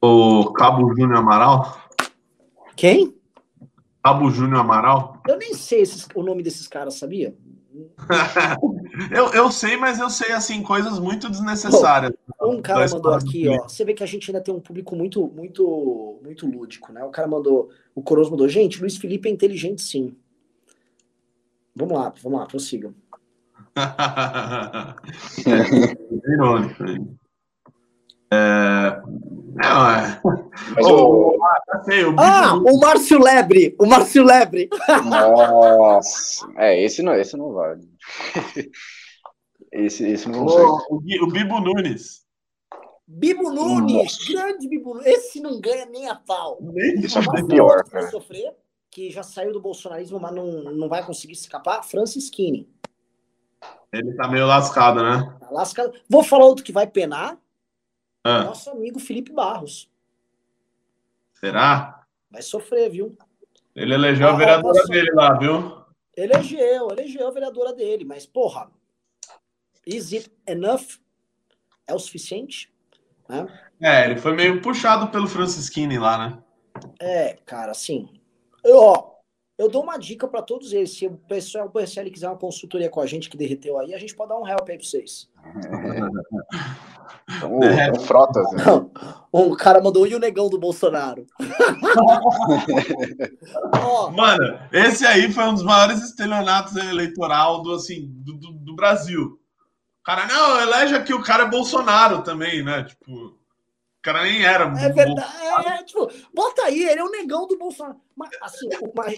o 0.02 0.52
Cabo 0.52 0.88
Júnior 0.88 1.18
Amaral? 1.18 1.80
Quem? 2.74 3.14
Cabo 4.02 4.30
Júnior 4.30 4.60
Amaral? 4.60 5.22
Eu 5.28 5.38
nem 5.38 5.54
sei 5.54 5.82
esses, 5.82 6.08
o 6.14 6.22
nome 6.24 6.42
desses 6.42 6.66
caras, 6.66 6.94
sabia? 6.94 7.36
eu, 9.16 9.32
eu 9.32 9.50
sei, 9.50 9.76
mas 9.76 9.98
eu 9.98 10.10
sei 10.10 10.32
assim 10.32 10.62
coisas 10.62 10.98
muito 10.98 11.30
desnecessárias. 11.30 12.12
um 12.40 12.60
cara 12.60 12.86
mandou 12.88 13.14
aqui, 13.14 13.48
ó. 13.48 13.62
Você 13.62 13.84
vê 13.84 13.94
que 13.94 14.02
a 14.02 14.06
gente 14.06 14.28
ainda 14.30 14.42
tem 14.42 14.52
um 14.52 14.60
público 14.60 14.96
muito, 14.96 15.28
muito, 15.28 16.20
muito 16.22 16.46
lúdico, 16.46 16.92
né? 16.92 17.04
O 17.04 17.10
cara 17.10 17.28
mandou, 17.28 17.70
o 17.94 18.02
Coroso 18.02 18.32
mandou, 18.32 18.48
gente, 18.48 18.80
Luiz 18.80 18.96
Felipe 18.96 19.28
é 19.28 19.32
inteligente, 19.32 19.82
sim. 19.82 20.16
Vamos 21.74 21.96
lá, 21.96 22.12
vamos 22.22 22.40
lá, 22.40 22.46
prossigam. 22.46 22.92
é, 25.46 26.32
irônico. 26.32 26.84
É... 26.84 26.98
Não, 26.98 27.21
é. 28.32 29.02
Mas 29.54 30.86
oh, 30.86 31.36
o... 31.36 31.36
Ah, 32.18 32.54
o 32.54 32.78
Márcio 32.78 33.18
Lebre! 33.18 33.76
O 33.78 33.86
Márcio 33.86 34.24
Lebre! 34.24 34.68
Nossa! 35.04 36.46
É, 36.56 36.82
esse 36.82 37.02
não, 37.02 37.14
esse 37.14 37.36
não 37.36 37.52
vale. 37.52 37.88
Esse, 39.70 40.06
esse 40.06 40.28
não 40.28 40.44
consegue. 40.44 40.66
O, 40.90 40.96
o, 40.96 41.30
Bibo 41.30 41.60
Nunes. 41.60 42.26
Bibo 43.06 43.50
Nunes! 43.50 43.94
Nossa. 43.94 44.32
Grande 44.32 44.68
Bibo 44.68 44.94
Nunes. 44.94 45.06
Esse 45.06 45.40
não 45.40 45.60
ganha 45.60 45.86
nem 45.86 46.08
a 46.08 46.14
pau. 46.14 46.58
Nem 46.60 47.00
isso 47.00 47.18
é 47.18 47.42
pior, 47.46 47.82
cara. 47.84 48.10
Sofrer, 48.10 48.54
que 48.90 49.10
já 49.10 49.22
saiu 49.22 49.52
do 49.52 49.62
bolsonarismo, 49.62 50.20
mas 50.20 50.34
não, 50.34 50.46
não 50.74 50.88
vai 50.88 51.04
conseguir 51.04 51.32
escapar. 51.32 51.82
Francis 51.82 52.24
Skinny. 52.24 52.68
Ele 53.90 54.14
tá 54.14 54.28
meio 54.28 54.46
lascado, 54.46 55.02
né? 55.02 55.34
Tá 55.40 55.50
lascado. 55.50 55.92
Vou 56.08 56.22
falar 56.22 56.44
outro 56.44 56.64
que 56.64 56.72
vai 56.72 56.86
penar 56.86 57.38
ah. 58.24 58.44
Nosso 58.44 58.70
amigo 58.70 58.98
Felipe 58.98 59.32
Barros. 59.32 59.90
Será? 61.34 62.06
Vai 62.30 62.42
sofrer, 62.42 62.90
viu? 62.90 63.16
Ele 63.74 63.94
elegeu 63.94 64.28
a, 64.28 64.32
a 64.32 64.36
vereadora 64.36 64.84
dele 64.84 65.10
lá, 65.12 65.36
viu? 65.38 65.82
Elegeu, 66.16 66.90
elegeu 66.90 67.26
a 67.26 67.30
vereadora 67.30 67.72
dele, 67.72 68.04
mas, 68.04 68.26
porra, 68.26 68.70
is 69.86 70.12
it 70.12 70.30
enough? 70.46 71.00
É 71.86 71.94
o 71.94 71.98
suficiente? 71.98 72.72
Né? 73.28 73.46
É, 73.80 74.04
ele 74.04 74.18
foi 74.18 74.34
meio 74.34 74.60
puxado 74.60 75.08
pelo 75.08 75.26
Francisquini 75.26 75.98
lá, 75.98 76.18
né? 76.18 76.42
É, 77.00 77.34
cara, 77.44 77.72
assim. 77.72 78.08
Eu, 78.62 78.78
ó, 78.78 79.12
eu 79.58 79.68
dou 79.68 79.82
uma 79.82 79.98
dica 79.98 80.28
para 80.28 80.42
todos 80.42 80.72
eles. 80.72 80.96
Se 80.96 81.06
o 81.06 81.16
pessoal, 81.16 81.66
o 81.66 81.70
PSL 81.70 82.10
quiser 82.10 82.28
uma 82.28 82.38
consultoria 82.38 82.90
com 82.90 83.00
a 83.00 83.06
gente 83.06 83.28
que 83.28 83.36
derreteu 83.36 83.78
aí, 83.78 83.94
a 83.94 83.98
gente 83.98 84.14
pode 84.14 84.28
dar 84.28 84.38
um 84.38 84.46
help 84.46 84.68
aí 84.68 84.76
pra 84.76 84.86
vocês. 84.86 85.30
Então, 87.36 87.62
é. 87.62 87.94
Frotas. 88.00 88.50
Né? 88.52 88.64
Um 89.32 89.54
cara 89.54 89.80
mandou 89.82 90.06
e 90.06 90.14
o 90.14 90.18
negão 90.18 90.50
do 90.50 90.58
Bolsonaro. 90.58 91.26
Mano, 94.14 94.58
esse 94.72 95.06
aí 95.06 95.32
foi 95.32 95.44
um 95.44 95.54
dos 95.54 95.62
maiores 95.62 96.02
estelionatos 96.02 96.76
eleitoral 96.76 97.62
do, 97.62 97.72
assim, 97.74 98.08
do, 98.08 98.34
do, 98.34 98.52
do 98.52 98.74
Brasil. 98.74 99.38
O 100.00 100.04
cara, 100.04 100.26
não, 100.26 100.60
elege 100.60 100.94
aqui, 100.94 101.14
o 101.14 101.22
cara 101.22 101.44
é 101.44 101.48
Bolsonaro 101.48 102.20
também, 102.22 102.62
né? 102.62 102.84
Tipo 102.84 103.40
cara 104.02 104.24
nem 104.24 104.44
era. 104.44 104.64
É 104.64 104.88
verdade. 104.90 105.32
É, 105.40 105.68
é, 105.68 105.82
tipo, 105.84 106.10
bota 106.34 106.64
aí, 106.64 106.82
ele 106.82 107.00
é 107.00 107.04
o 107.04 107.10
negão 107.10 107.46
do 107.46 107.56
Bolsonaro. 107.56 108.00
Mas, 108.16 108.30
assim, 108.42 108.68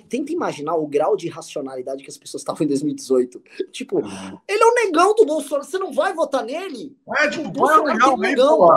tenta 0.09 0.33
imaginar 0.33 0.77
o 0.77 0.87
grau 0.87 1.17
de 1.17 1.29
racionalidade 1.29 2.05
que 2.05 2.11
as 2.11 2.19
pessoas 2.19 2.43
estavam 2.43 2.65
em 2.65 2.69
2018. 2.69 3.43
Tipo, 3.73 3.99
uhum. 3.99 4.39
ele 4.47 4.63
é 4.63 4.67
o 4.67 4.75
negão 4.75 5.15
do 5.15 5.25
Bolsonaro, 5.25 5.65
você 5.65 5.79
não 5.79 5.93
vai 5.93 6.13
votar 6.13 6.45
nele? 6.45 6.97
É, 7.19 7.29
tipo, 7.29 7.49
o 7.49 7.85
negão, 7.85 8.17
vem 8.17 8.31
negão. 8.31 8.69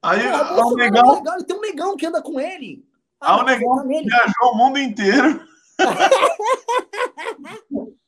Aí, 0.00 0.24
é, 0.24 0.32
o, 0.32 0.68
o 0.68 0.76
negão... 0.76 1.22
É 1.26 1.34
ele 1.34 1.44
tem 1.44 1.56
um 1.56 1.60
negão 1.60 1.96
que 1.96 2.06
anda 2.06 2.22
com 2.22 2.38
ele. 2.38 2.86
Ah, 3.20 3.40
o 3.40 3.44
negão 3.44 3.84
viajou 3.86 4.52
o 4.52 4.56
mundo 4.56 4.78
inteiro. 4.78 5.44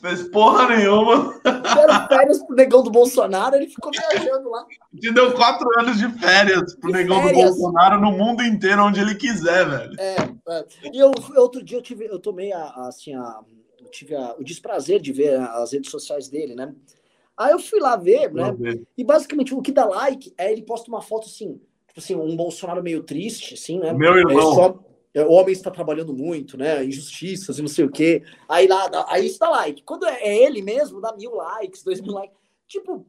Fez 0.00 0.22
porra 0.28 0.76
nenhuma. 0.76 1.40
Deram 1.42 2.08
férias 2.08 2.42
pro 2.44 2.56
negão 2.56 2.82
do 2.82 2.90
Bolsonaro, 2.90 3.56
ele 3.56 3.66
ficou 3.66 3.90
viajando 3.90 4.50
lá. 4.50 4.66
Te 4.98 5.12
deu 5.12 5.32
quatro 5.32 5.68
anos 5.78 5.98
de 5.98 6.08
férias 6.18 6.74
pro 6.76 6.92
de 6.92 6.98
negão 6.98 7.22
férias. 7.22 7.54
do 7.54 7.60
Bolsonaro 7.60 8.00
no 8.00 8.12
mundo 8.12 8.42
inteiro, 8.42 8.84
onde 8.84 9.00
ele 9.00 9.14
quiser, 9.14 9.68
velho. 9.68 10.00
É, 10.00 10.16
é. 10.48 10.64
E 10.92 10.98
eu, 10.98 11.12
outro 11.36 11.62
dia 11.62 11.78
eu 11.78 11.82
tive, 11.82 12.06
eu 12.06 12.18
tomei 12.18 12.52
a, 12.52 12.64
assim, 12.88 13.14
a, 13.14 13.40
eu 13.80 13.90
tive 13.90 14.14
a, 14.14 14.34
o 14.38 14.44
desprazer 14.44 15.00
de 15.00 15.12
ver 15.12 15.38
as 15.40 15.72
redes 15.72 15.90
sociais 15.90 16.28
dele, 16.28 16.54
né? 16.54 16.74
Aí 17.36 17.52
eu 17.52 17.58
fui 17.58 17.80
lá 17.80 17.96
ver, 17.96 18.32
né? 18.32 18.54
Ver. 18.58 18.82
E 18.96 19.04
basicamente 19.04 19.54
o 19.54 19.60
que 19.60 19.72
dá 19.72 19.84
like 19.84 20.32
é 20.38 20.50
ele 20.50 20.62
posta 20.62 20.88
uma 20.88 21.02
foto 21.02 21.26
assim, 21.26 21.60
tipo 21.86 22.00
assim, 22.00 22.14
um 22.14 22.34
Bolsonaro 22.34 22.82
meio 22.82 23.02
triste, 23.02 23.54
assim, 23.54 23.78
né? 23.78 23.92
Meu 23.92 24.16
irmão. 24.16 24.64
É, 24.64 24.95
homem 25.24 25.52
está 25.52 25.70
trabalhando 25.70 26.12
muito, 26.12 26.58
né? 26.58 26.84
Injustiças 26.84 27.58
e 27.58 27.62
não 27.62 27.68
sei 27.68 27.84
o 27.84 27.90
quê. 27.90 28.22
Aí 28.48 28.66
lá, 28.66 28.90
aí 29.08 29.34
dá 29.38 29.48
like. 29.48 29.82
Quando 29.82 30.06
é, 30.06 30.20
é 30.20 30.44
ele 30.44 30.62
mesmo, 30.62 31.00
dá 31.00 31.14
mil 31.16 31.34
likes, 31.34 31.82
dois 31.82 32.00
mil 32.00 32.12
likes. 32.12 32.36
Tipo, 32.68 33.06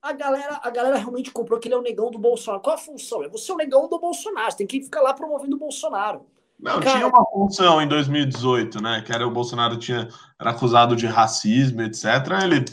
a 0.00 0.12
galera, 0.12 0.60
a 0.62 0.70
galera 0.70 0.96
realmente 0.96 1.30
comprou 1.30 1.60
que 1.60 1.68
ele 1.68 1.74
é 1.74 1.78
o 1.78 1.82
negão 1.82 2.10
do 2.10 2.18
Bolsonaro. 2.18 2.62
Qual 2.62 2.74
a 2.74 2.78
função? 2.78 3.22
É 3.22 3.28
você 3.28 3.50
é 3.50 3.54
o 3.54 3.58
negão 3.58 3.88
do 3.88 3.98
Bolsonaro. 3.98 4.50
Você 4.50 4.58
tem 4.58 4.66
que 4.66 4.82
ficar 4.82 5.02
lá 5.02 5.14
promovendo 5.14 5.56
o 5.56 5.58
Bolsonaro. 5.58 6.26
Não, 6.58 6.80
Cara... 6.80 6.96
tinha 6.96 7.06
uma 7.06 7.24
função 7.26 7.82
em 7.82 7.88
2018, 7.88 8.80
né? 8.80 9.02
Que 9.04 9.12
era 9.12 9.26
o 9.26 9.30
Bolsonaro 9.30 9.76
tinha, 9.76 10.08
era 10.40 10.50
acusado 10.50 10.94
de 10.94 11.06
racismo, 11.06 11.82
etc. 11.82 12.04
Ele 12.42 12.64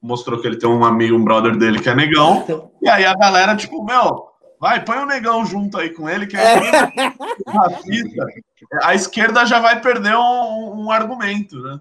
mostrou 0.00 0.40
que 0.40 0.46
ele 0.46 0.58
tem 0.58 0.68
um 0.68 0.84
amigo, 0.84 1.16
um 1.16 1.24
brother 1.24 1.56
dele 1.56 1.80
que 1.80 1.88
é 1.88 1.94
negão. 1.94 2.44
e 2.80 2.88
aí 2.88 3.04
a 3.04 3.14
galera, 3.14 3.56
tipo, 3.56 3.84
meu, 3.84 4.33
Vai, 4.64 4.82
põe 4.82 4.96
o 4.96 5.04
negão 5.04 5.44
junto 5.44 5.76
aí 5.76 5.90
com 5.90 6.08
ele, 6.08 6.26
que 6.26 6.38
aí 6.38 6.70
racista, 7.46 8.26
a 8.82 8.94
esquerda 8.94 9.44
já 9.44 9.60
vai 9.60 9.78
perder 9.78 10.16
um, 10.16 10.84
um 10.84 10.90
argumento, 10.90 11.60
né? 11.60 11.78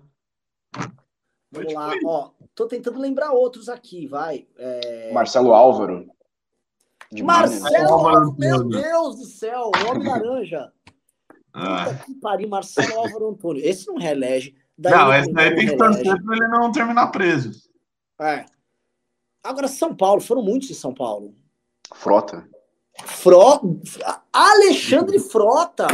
Vamos 1.49 1.69
tipo 1.69 1.79
lá, 1.79 1.93
ó. 2.03 2.31
Tô 2.53 2.67
tentando 2.67 2.99
lembrar 2.99 3.31
outros 3.31 3.69
aqui, 3.69 4.05
vai. 4.05 4.45
É... 4.57 5.13
Marcelo 5.13 5.53
Álvaro. 5.53 6.11
Marcelo 7.23 7.93
Álvaro, 7.93 8.35
meu 8.37 8.67
Deus 8.67 9.15
do 9.15 9.25
céu, 9.27 9.71
homem 9.89 10.05
laranja. 10.05 10.69
Ah. 11.53 11.85
Puta 11.85 12.03
que 12.03 12.15
pariu, 12.15 12.49
Marcelo 12.49 12.99
Álvaro 12.99 13.29
Antônio. 13.29 13.65
Esse 13.65 13.87
não 13.87 13.95
reelege. 13.95 14.57
Daí 14.77 14.91
não, 14.91 15.13
esse 15.13 15.31
daí 15.31 15.55
tem 15.55 15.67
que 15.67 15.77
torcer 15.77 16.21
para 16.21 16.35
ele 16.35 16.47
não 16.49 16.69
terminar 16.69 17.07
preso. 17.07 17.63
É. 18.19 18.43
Agora, 19.41 19.69
São 19.69 19.95
Paulo, 19.95 20.19
foram 20.19 20.43
muitos 20.43 20.69
em 20.69 20.73
São 20.73 20.93
Paulo. 20.93 21.33
Frota. 21.93 22.51
Fro... 23.05 23.79
Alexandre 24.31 25.19
Frota. 25.19 25.87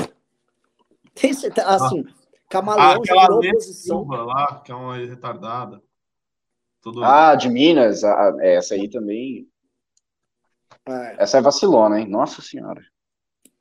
Tem, 1.14 1.32
assim, 1.32 2.04
ah. 2.08 2.14
Camaleão 2.50 3.02
ah, 3.18 3.36
oposição. 3.36 4.06
lá, 4.06 4.62
que 4.62 4.72
é 4.72 4.76
uma 4.76 4.96
retardada. 4.98 5.82
Tudo... 6.82 7.04
Ah, 7.04 7.36
de 7.36 7.50
Minas, 7.50 8.04
a, 8.04 8.36
essa 8.40 8.74
aí 8.74 8.90
também. 8.90 9.48
É. 10.88 11.24
Essa 11.24 11.38
é 11.38 11.42
vacilona, 11.42 12.00
hein? 12.00 12.08
Nossa 12.08 12.42
Senhora. 12.42 12.82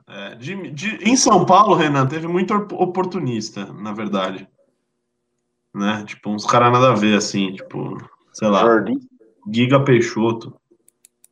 É, 0.06 0.34
de, 0.36 0.70
de, 0.70 0.96
em 1.04 1.16
São 1.16 1.44
Paulo, 1.44 1.74
Renan, 1.74 2.06
teve 2.06 2.26
muito 2.26 2.54
oportunista, 2.54 3.66
na 3.66 3.92
verdade. 3.92 4.48
Né? 5.74 6.02
Tipo, 6.06 6.30
uns 6.30 6.46
caras 6.46 6.72
nada 6.72 6.92
a 6.92 6.94
ver, 6.94 7.16
assim, 7.16 7.52
tipo, 7.52 7.98
sei 8.32 8.48
lá. 8.48 8.60
Jordi. 8.60 8.98
Giga 9.50 9.84
Peixoto. 9.84 10.57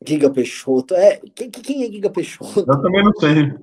Giga 0.07 0.29
Peixoto, 0.29 0.95
é. 0.95 1.19
Quem, 1.35 1.51
quem 1.51 1.83
é 1.83 1.91
Giga 1.91 2.09
Peixoto? 2.09 2.61
Eu 2.61 2.81
também 2.81 3.03
não 3.03 3.13
sei. 3.13 3.53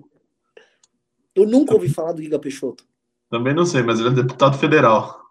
Eu 1.34 1.47
nunca 1.47 1.72
ouvi 1.72 1.88
falar 1.88 2.12
do 2.12 2.22
Giga 2.22 2.38
Peixoto. 2.38 2.84
Também 3.30 3.55
não 3.55 3.64
sei, 3.64 3.82
mas 3.82 3.99
ele 3.99 4.11
é 4.11 4.12
deputado 4.12 4.59
federal. 4.59 5.24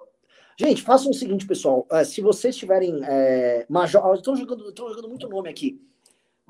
Gente, 0.60 0.82
façam 0.82 1.12
o 1.12 1.14
seguinte, 1.14 1.46
pessoal. 1.46 1.86
É, 1.92 2.04
se 2.04 2.20
vocês 2.20 2.56
tiverem. 2.56 3.00
É, 3.04 3.66
major. 3.70 4.16
Estão 4.16 4.36
jogando, 4.36 4.70
estão 4.70 4.90
jogando 4.90 5.08
muito 5.08 5.30
nome 5.30 5.50
aqui. 5.50 5.80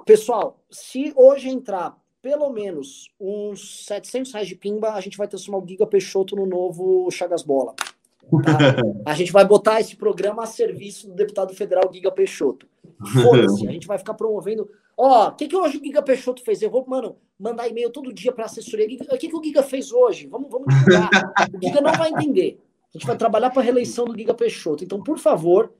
Pessoal, 0.05 0.63
se 0.71 1.11
hoje 1.15 1.49
entrar 1.49 1.97
pelo 2.21 2.49
menos 2.49 3.11
uns 3.19 3.85
700 3.85 4.31
reais 4.31 4.47
de 4.47 4.55
pimba, 4.55 4.93
a 4.93 5.01
gente 5.01 5.17
vai 5.17 5.27
transformar 5.27 5.61
o 5.61 5.67
Giga 5.67 5.85
Peixoto 5.85 6.37
no 6.37 6.45
novo 6.45 7.11
Chagas 7.11 7.43
Bola. 7.43 7.73
Tá? 7.73 7.93
A 9.05 9.13
gente 9.13 9.33
vai 9.33 9.45
botar 9.45 9.81
esse 9.81 9.97
programa 9.97 10.43
a 10.43 10.45
serviço 10.45 11.09
do 11.09 11.13
deputado 11.13 11.53
federal 11.53 11.91
Giga 11.93 12.09
Peixoto. 12.09 12.65
Foda-se, 13.11 13.65
a 13.67 13.71
gente 13.71 13.87
vai 13.87 13.97
ficar 13.97 14.13
promovendo. 14.13 14.69
Ó, 14.97 15.29
o 15.29 15.35
que, 15.35 15.47
que 15.47 15.55
hoje 15.55 15.77
o 15.77 15.83
Giga 15.83 16.01
Peixoto 16.01 16.43
fez? 16.43 16.61
Eu 16.61 16.69
vou, 16.69 16.85
mano, 16.87 17.17
mandar 17.39 17.67
e-mail 17.67 17.89
todo 17.89 18.13
dia 18.13 18.31
para 18.31 18.45
assessoria. 18.45 18.85
O 18.85 19.17
que, 19.17 19.27
que 19.27 19.35
o 19.35 19.43
Giga 19.43 19.63
fez 19.63 19.91
hoje? 19.91 20.27
Vamos, 20.27 20.49
vamos 20.49 20.67
divulgar. 20.73 21.09
O 21.53 21.65
Giga 21.65 21.81
não 21.81 21.91
vai 21.93 22.09
entender. 22.09 22.59
A 22.93 22.97
gente 22.97 23.07
vai 23.07 23.17
trabalhar 23.17 23.49
para 23.49 23.61
a 23.61 23.65
reeleição 23.65 24.05
do 24.05 24.15
Giga 24.15 24.33
Peixoto. 24.33 24.83
Então, 24.83 25.01
por 25.01 25.17
favor, 25.17 25.73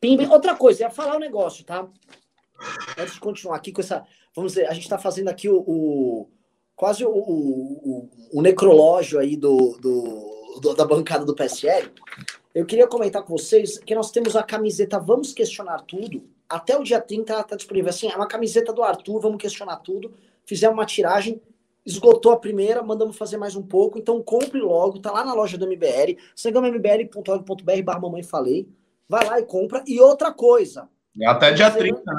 pimba. 0.00 0.26
Outra 0.32 0.56
coisa, 0.56 0.84
ia 0.84 0.90
falar 0.90 1.16
um 1.16 1.20
negócio, 1.20 1.64
tá? 1.64 1.86
Antes 2.98 3.14
de 3.14 3.20
continuar 3.20 3.56
aqui 3.56 3.70
com 3.70 3.80
essa. 3.80 4.04
Vamos 4.34 4.52
dizer, 4.52 4.66
a 4.68 4.72
gente 4.72 4.84
está 4.84 4.98
fazendo 4.98 5.28
aqui 5.28 5.48
o, 5.48 5.58
o 5.58 6.28
quase 6.74 7.04
o, 7.04 7.10
o, 7.10 8.10
o, 8.32 8.42
necrológio 8.42 9.18
aí 9.18 9.36
do, 9.36 9.78
do, 9.80 10.60
do, 10.60 10.74
da 10.74 10.84
bancada 10.84 11.24
do 11.24 11.34
PSL. 11.34 11.90
Eu 12.54 12.64
queria 12.64 12.86
comentar 12.86 13.22
com 13.22 13.36
vocês 13.36 13.78
que 13.78 13.94
nós 13.94 14.10
temos 14.10 14.34
a 14.36 14.42
camiseta 14.42 14.98
Vamos 14.98 15.32
Questionar 15.32 15.82
Tudo. 15.82 16.33
Até 16.54 16.78
o 16.78 16.84
dia 16.84 17.00
30 17.00 17.40
está 17.40 17.56
disponível. 17.56 17.90
Assim, 17.90 18.08
é 18.08 18.14
uma 18.14 18.28
camiseta 18.28 18.72
do 18.72 18.82
Arthur, 18.82 19.20
vamos 19.20 19.38
questionar 19.38 19.76
tudo. 19.78 20.14
Fizemos 20.46 20.76
uma 20.76 20.86
tiragem, 20.86 21.40
esgotou 21.84 22.32
a 22.32 22.36
primeira, 22.36 22.82
mandamos 22.82 23.16
fazer 23.16 23.36
mais 23.36 23.56
um 23.56 23.62
pouco. 23.62 23.98
Então 23.98 24.22
compre 24.22 24.60
logo, 24.60 25.00
tá 25.00 25.10
lá 25.10 25.24
na 25.24 25.34
loja 25.34 25.58
do 25.58 25.66
MBL, 25.66 26.16
sangambl.org.br 26.34 27.82
barra 27.84 28.00
mamãe 28.00 28.22
falei. 28.22 28.68
Vai 29.08 29.26
lá 29.26 29.40
e 29.40 29.44
compra. 29.44 29.82
E 29.86 30.00
outra 30.00 30.32
coisa. 30.32 30.88
É 31.20 31.26
até 31.26 31.52
dia 31.52 31.70
30, 31.70 32.02
né? 32.06 32.18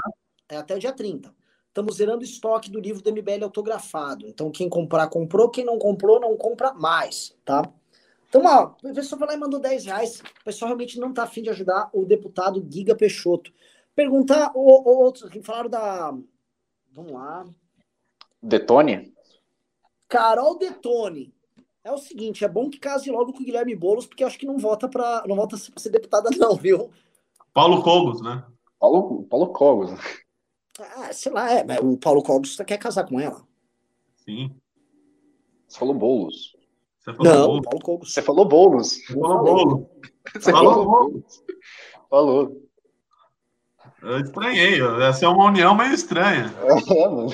É 0.49 0.57
até 0.57 0.75
o 0.75 0.79
dia 0.79 0.91
30. 0.91 1.33
Estamos 1.67 1.97
zerando 1.97 2.23
estoque 2.23 2.69
do 2.69 2.79
livro 2.79 3.01
do 3.01 3.11
MBL 3.11 3.43
autografado. 3.43 4.27
Então, 4.27 4.49
quem 4.49 4.69
comprar, 4.69 5.07
comprou. 5.07 5.49
Quem 5.49 5.65
não 5.65 5.77
comprou, 5.77 6.21
não 6.21 6.37
compra 6.37 6.73
mais, 6.73 7.35
tá? 7.43 7.63
Então, 8.29 8.41
ó, 8.45 8.73
o 8.83 8.93
pessoal 8.93 9.19
foi 9.19 9.27
lá 9.27 9.33
e 9.33 9.37
mandou 9.37 9.59
10 9.59 9.85
reais. 9.85 10.19
O 10.19 10.45
pessoal 10.45 10.69
realmente 10.69 10.99
não 10.99 11.13
tá 11.13 11.23
afim 11.23 11.41
de 11.41 11.49
ajudar 11.49 11.89
o 11.93 12.05
deputado 12.05 12.65
Giga 12.69 12.95
Peixoto. 12.95 13.51
Perguntar, 13.95 14.51
outros 14.53 15.29
que 15.29 15.41
falaram 15.41 15.69
da. 15.69 16.13
Vamos 16.91 17.11
lá. 17.11 17.45
Detone? 18.41 19.13
Carol 20.07 20.57
Detone. 20.57 21.33
É 21.83 21.91
o 21.91 21.97
seguinte, 21.97 22.43
é 22.43 22.47
bom 22.47 22.69
que 22.69 22.79
case 22.79 23.11
logo 23.11 23.31
com 23.31 23.41
o 23.41 23.45
Guilherme 23.45 23.75
Boulos, 23.75 24.07
porque 24.07 24.23
acho 24.23 24.39
que 24.39 24.45
não 24.45 24.57
vota 24.57 24.89
para 24.89 25.23
não 25.27 25.35
vota 25.35 25.55
para 25.55 25.81
ser 25.81 25.91
deputada 25.91 26.29
não, 26.37 26.55
viu? 26.55 26.91
Paulo 27.53 27.83
Cogos, 27.83 28.21
né? 28.21 28.43
Paulo, 28.79 29.23
Paulo 29.23 29.47
Cogos. 29.53 29.91
Ah, 30.79 31.13
sei 31.13 31.31
lá, 31.31 31.51
é, 31.53 31.79
o 31.81 31.95
Paulo 31.97 32.23
Cogos 32.23 32.57
quer 32.67 32.77
casar 32.77 33.07
com 33.07 33.19
ela. 33.19 33.47
Sim. 34.15 34.53
Você 35.67 35.79
falou 35.79 35.93
Boulos. 35.93 36.55
Você 36.99 37.13
falou 37.13 37.33
não, 37.33 37.45
Boulos. 37.45 37.65
Paulo 37.65 37.79
Cogos. 37.81 38.13
Você 38.13 38.21
falou 38.21 38.45
Boulos. 38.45 38.87
Você 38.91 39.13
falou 39.13 39.43
Boulos. 39.43 39.87
Você 40.33 40.51
falou 40.51 40.85
Boulos. 40.85 41.43
Falou. 42.09 42.64
Eu 44.05 44.19
estranhei, 44.19 44.79
essa 45.01 45.25
é 45.25 45.27
uma 45.27 45.45
união 45.45 45.75
meio 45.75 45.91
estranha. 45.91 46.53
É, 46.63 47.07
mano. 47.07 47.33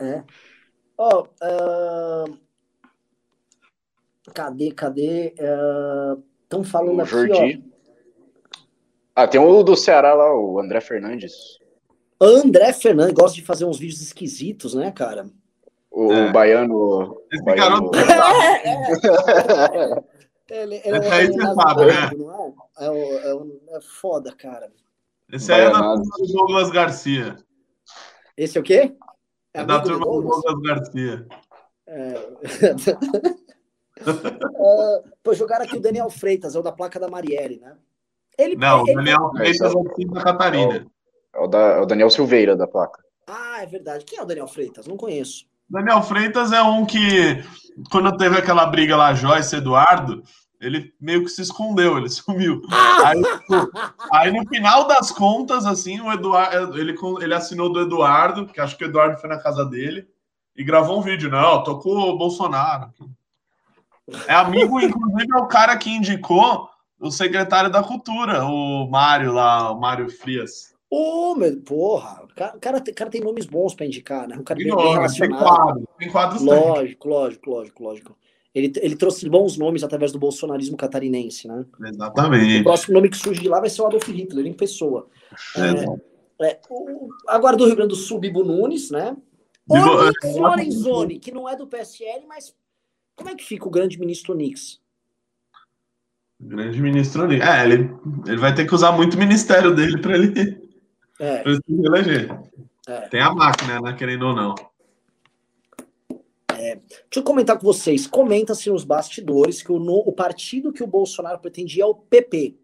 É. 0.00 0.24
Ó, 0.96 1.26
oh, 1.42 2.30
uh... 2.30 2.38
cadê, 4.32 4.72
cadê? 4.72 5.34
Estão 6.42 6.62
uh... 6.62 6.64
falando 6.64 6.98
o 6.98 7.02
aqui, 7.02 7.10
Jordi. 7.10 7.62
ó. 7.62 7.66
Ah, 9.14 9.28
tem 9.28 9.38
o 9.38 9.62
do 9.62 9.76
Ceará 9.76 10.14
lá, 10.14 10.34
o 10.34 10.58
André 10.58 10.80
Fernandes. 10.80 11.34
André 12.18 12.72
Fernandes 12.72 13.14
gosta 13.14 13.34
de 13.34 13.42
fazer 13.42 13.66
uns 13.66 13.78
vídeos 13.78 14.00
esquisitos, 14.00 14.72
né, 14.74 14.90
cara? 14.90 15.28
O, 15.90 16.10
é. 16.12 16.32
baiano. 16.32 17.20
Esse 17.30 17.44
baiano... 17.44 17.90
garoto. 17.90 17.98
É, 20.48 20.52
é. 20.52 20.60
ele, 20.62 20.80
ele 20.84 20.98
Esse 20.98 21.08
aí 21.08 21.26
você 21.26 21.54
sabe, 21.54 21.86
né? 21.86 21.92
É, 22.78 22.86
é, 22.86 23.76
é, 23.76 23.80
foda, 23.80 24.32
cara. 24.34 24.70
Esse 25.32 25.52
aí 25.52 25.62
é 25.62 25.70
da 25.70 25.80
turma 25.80 26.04
do 26.18 26.26
Douglas 26.32 26.70
Garcia. 26.70 27.36
Esse 28.36 28.58
é 28.58 28.60
o 28.60 28.64
quê? 28.64 28.94
É, 29.52 29.64
da 29.64 29.80
turma 29.80 29.98
do 29.98 30.04
Douglas, 30.04 30.42
Douglas 30.42 30.62
Garcia. 30.62 31.26
É. 31.86 32.14
uh, 34.06 35.10
pô, 35.22 35.34
jogaram 35.34 35.64
aqui 35.64 35.76
o 35.76 35.80
Daniel 35.80 36.10
Freitas, 36.10 36.54
é 36.54 36.58
o 36.58 36.62
da 36.62 36.72
placa 36.72 37.00
da 37.00 37.08
Marielle, 37.08 37.58
né? 37.58 37.76
Ele, 38.38 38.56
não, 38.56 38.82
ele, 38.82 38.92
o 38.92 38.94
Daniel 38.96 39.30
Freitas 39.30 39.72
é 39.72 39.76
o 39.76 40.12
da 40.12 40.22
Catarina. 40.22 40.86
É 41.34 41.38
o, 41.38 41.46
da, 41.46 41.58
é 41.58 41.80
o 41.80 41.86
Daniel 41.86 42.10
Silveira 42.10 42.56
da 42.56 42.66
placa. 42.66 43.02
Ah, 43.26 43.62
é 43.62 43.66
verdade. 43.66 44.04
Quem 44.04 44.18
é 44.18 44.22
o 44.22 44.26
Daniel 44.26 44.46
Freitas? 44.46 44.86
Não 44.86 44.96
conheço. 44.96 45.46
Daniel 45.68 46.02
Freitas 46.02 46.52
é 46.52 46.62
um 46.62 46.86
que, 46.86 47.42
quando 47.90 48.16
teve 48.16 48.38
aquela 48.38 48.66
briga 48.66 48.96
lá, 48.96 49.12
Joyce 49.14 49.56
Eduardo, 49.56 50.22
ele 50.60 50.94
meio 51.00 51.22
que 51.22 51.28
se 51.28 51.42
escondeu, 51.42 51.96
ele 51.96 52.08
sumiu. 52.10 52.62
Aí, 53.04 53.22
tipo, 53.22 53.70
aí, 54.12 54.32
no 54.32 54.46
final 54.48 54.86
das 54.86 55.10
contas, 55.10 55.66
assim, 55.66 56.00
o 56.00 56.12
Eduardo, 56.12 56.78
ele, 56.78 56.96
ele 57.20 57.34
assinou 57.34 57.72
do 57.72 57.80
Eduardo, 57.80 58.46
que 58.46 58.60
acho 58.60 58.76
que 58.76 58.84
o 58.84 58.88
Eduardo 58.88 59.20
foi 59.20 59.28
na 59.28 59.38
casa 59.38 59.64
dele, 59.64 60.06
e 60.56 60.64
gravou 60.64 60.98
um 60.98 61.02
vídeo. 61.02 61.30
Não, 61.30 61.62
tocou 61.62 62.10
o 62.10 62.18
Bolsonaro. 62.18 62.90
É 64.26 64.34
amigo, 64.34 64.78
inclusive, 64.80 65.32
é 65.32 65.36
o 65.36 65.46
cara 65.46 65.76
que 65.76 65.90
indicou 65.90 66.68
o 66.98 67.10
secretário 67.10 67.70
da 67.70 67.82
Cultura, 67.82 68.44
o 68.44 68.88
Mário 68.88 69.32
lá, 69.32 69.70
o 69.70 69.78
Mário 69.78 70.08
Frias. 70.08 70.74
Ô, 70.88 71.32
oh, 71.32 71.34
meu, 71.34 71.60
porra, 71.62 72.22
o 72.22 72.28
cara, 72.28 72.58
cara, 72.58 72.80
cara, 72.80 73.10
tem 73.10 73.20
nomes 73.20 73.44
bons 73.44 73.74
para 73.74 73.86
indicar, 73.86 74.28
né? 74.28 74.36
Um 74.38 74.44
cara 74.44 74.60
relacionado. 74.60 75.18
Tem 75.18 75.30
quadro, 75.30 75.88
tem 75.98 76.10
quadros 76.10 76.42
Lógico, 76.42 77.08
lógico, 77.08 77.50
lógico, 77.50 77.82
lógico. 77.82 78.16
Ele, 78.56 78.72
ele 78.80 78.96
trouxe 78.96 79.28
bons 79.28 79.58
nomes 79.58 79.84
através 79.84 80.12
do 80.12 80.18
bolsonarismo 80.18 80.78
catarinense, 80.78 81.46
né? 81.46 81.66
Exatamente. 81.84 82.60
O 82.60 82.64
próximo 82.64 82.94
nome 82.94 83.10
que 83.10 83.18
surge 83.18 83.42
de 83.42 83.50
lá 83.50 83.60
vai 83.60 83.68
ser 83.68 83.82
o 83.82 83.86
Adolf 83.86 84.08
Hitler, 84.08 84.46
em 84.46 84.54
pessoa. 84.54 85.10
É, 86.40 86.46
é, 86.46 86.60
o, 86.70 87.10
agora 87.28 87.54
do 87.54 87.66
Rio 87.66 87.76
Grande 87.76 87.90
do 87.90 87.96
Sul, 87.96 88.18
Bibo 88.18 88.42
Nunes, 88.42 88.90
né? 88.90 89.14
Onix 89.68 90.24
é, 90.24 90.40
Lorenzoni, 90.40 91.18
que 91.18 91.30
não 91.30 91.46
é 91.46 91.54
do 91.54 91.66
PSL, 91.66 92.24
mas 92.26 92.56
como 93.14 93.28
é 93.28 93.34
que 93.34 93.44
fica 93.44 93.68
o 93.68 93.70
grande 93.70 94.00
ministro 94.00 94.32
Onix? 94.32 94.80
Grande 96.40 96.80
ministro 96.80 97.24
ali. 97.24 97.38
É, 97.42 97.62
ele, 97.62 97.90
ele 98.26 98.38
vai 98.38 98.54
ter 98.54 98.66
que 98.66 98.74
usar 98.74 98.92
muito 98.92 99.16
o 99.16 99.18
ministério 99.18 99.74
dele 99.74 100.00
para 100.00 100.14
ele, 100.14 100.70
é. 101.20 101.42
ele 101.46 101.56
se 101.56 101.86
eleger. 101.86 102.40
É. 102.88 103.00
Tem 103.08 103.20
a 103.20 103.34
máquina, 103.34 103.82
né? 103.82 103.92
Querendo 103.92 104.28
ou 104.28 104.34
não. 104.34 104.54
É, 106.58 106.76
deixa 106.76 107.16
eu 107.16 107.22
comentar 107.22 107.58
com 107.58 107.64
vocês. 107.64 108.06
Comenta-se 108.06 108.70
nos 108.70 108.84
bastidores 108.84 109.62
que 109.62 109.70
o, 109.70 109.78
no, 109.78 109.98
o 109.98 110.12
partido 110.12 110.72
que 110.72 110.82
o 110.82 110.86
Bolsonaro 110.86 111.38
pretendia 111.38 111.82
é 111.82 111.86
o 111.86 111.94
PP. 111.94 112.56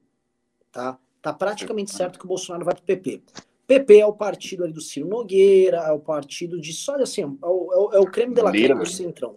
Tá? 0.70 0.98
Tá 1.20 1.32
praticamente 1.32 1.92
certo 1.92 2.18
que 2.18 2.24
o 2.24 2.28
Bolsonaro 2.28 2.64
vai 2.64 2.74
pro 2.74 2.84
PP. 2.84 3.22
PP 3.66 3.98
é 3.98 4.06
o 4.06 4.12
partido 4.12 4.64
ali 4.64 4.72
do 4.72 4.80
Ciro 4.80 5.08
Nogueira, 5.08 5.78
é 5.78 5.92
o 5.92 6.00
partido 6.00 6.60
de 6.60 6.72
só 6.72 6.96
assim, 6.96 7.22
é 7.22 7.46
o, 7.46 7.90
é 7.92 7.98
o 7.98 8.06
creme 8.06 8.34
de 8.34 8.42
la 8.42 8.50
creme 8.50 8.80
do 8.80 8.86
Centrão. 8.86 9.36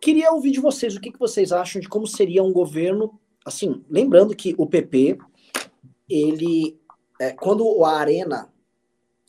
Queria 0.00 0.32
ouvir 0.32 0.50
de 0.50 0.60
vocês 0.60 0.96
o 0.96 1.00
que, 1.00 1.12
que 1.12 1.18
vocês 1.18 1.52
acham 1.52 1.80
de 1.80 1.88
como 1.88 2.06
seria 2.06 2.42
um 2.42 2.52
governo, 2.52 3.18
assim, 3.44 3.84
lembrando 3.88 4.34
que 4.34 4.54
o 4.58 4.66
PP, 4.66 5.18
ele, 6.08 6.80
é, 7.20 7.32
quando 7.32 7.84
a 7.84 7.98
Arena, 7.98 8.52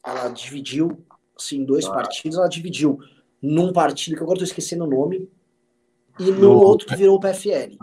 ela 0.05 0.29
dividiu, 0.29 1.03
assim, 1.37 1.63
dois 1.63 1.85
ah. 1.85 1.91
partidos, 1.91 2.37
ela 2.37 2.47
dividiu 2.47 2.99
num 3.43 3.73
partido, 3.73 4.15
que 4.15 4.23
agora 4.23 4.37
estou 4.37 4.47
esquecendo 4.47 4.85
o 4.85 4.89
nome, 4.89 5.29
e 6.17 6.23
no, 6.31 6.39
no 6.39 6.53
outro 6.53 6.87
que 6.87 6.95
virou 6.95 7.17
o 7.17 7.19
PFL. 7.19 7.77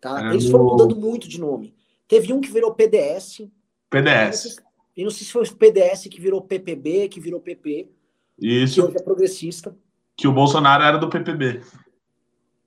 Tá? 0.00 0.26
É 0.26 0.30
Eles 0.32 0.50
foram 0.50 0.64
mudando 0.64 0.96
muito 0.96 1.28
de 1.28 1.38
nome. 1.40 1.72
Teve 2.08 2.32
um 2.32 2.40
que 2.40 2.50
virou 2.50 2.74
PDS. 2.74 3.48
PDS. 3.88 4.56
E 4.96 5.04
não 5.04 5.10
sei 5.10 5.24
se 5.24 5.32
foi 5.32 5.44
o 5.44 5.56
PDS 5.56 6.08
que 6.08 6.20
virou 6.20 6.42
PPB, 6.42 7.08
que 7.08 7.20
virou 7.20 7.40
PP. 7.40 7.88
Isso. 8.36 8.74
Que 8.74 8.80
hoje 8.80 8.96
é 8.96 9.02
progressista. 9.02 9.76
Que 10.16 10.26
o 10.26 10.32
Bolsonaro 10.32 10.82
era 10.82 10.98
do 10.98 11.08
PPB. 11.08 11.60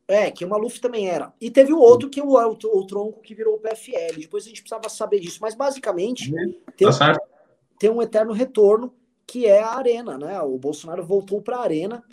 É, 0.08 0.32
que 0.32 0.46
o 0.46 0.50
Maluf 0.50 0.80
também 0.80 1.10
era. 1.10 1.34
E 1.42 1.50
teve 1.50 1.74
o 1.74 1.80
outro 1.80 2.10
que 2.10 2.20
é 2.20 2.24
o, 2.24 2.30
o, 2.30 2.58
o 2.80 2.88
tronco 2.88 3.22
que 3.22 3.36
virou 3.36 3.56
o 3.56 3.60
PFL. 3.60 4.20
Depois 4.20 4.46
a 4.46 4.50
gente 4.50 4.62
precisava 4.62 4.88
saber 4.88 5.20
disso. 5.20 5.39
Mas 5.42 5.56
basicamente 5.56 6.34
uhum. 6.34 6.54
tem, 6.78 6.88
tá 6.88 7.20
tem 7.80 7.89
um 7.89 8.02
eterno 8.02 8.32
retorno 8.32 8.94
que 9.32 9.46
é 9.46 9.62
a 9.62 9.76
Arena, 9.76 10.18
né? 10.18 10.42
O 10.42 10.58
Bolsonaro 10.58 11.06
voltou 11.06 11.42
para 11.42 11.56
a 11.56 11.64
Arena 11.64 12.04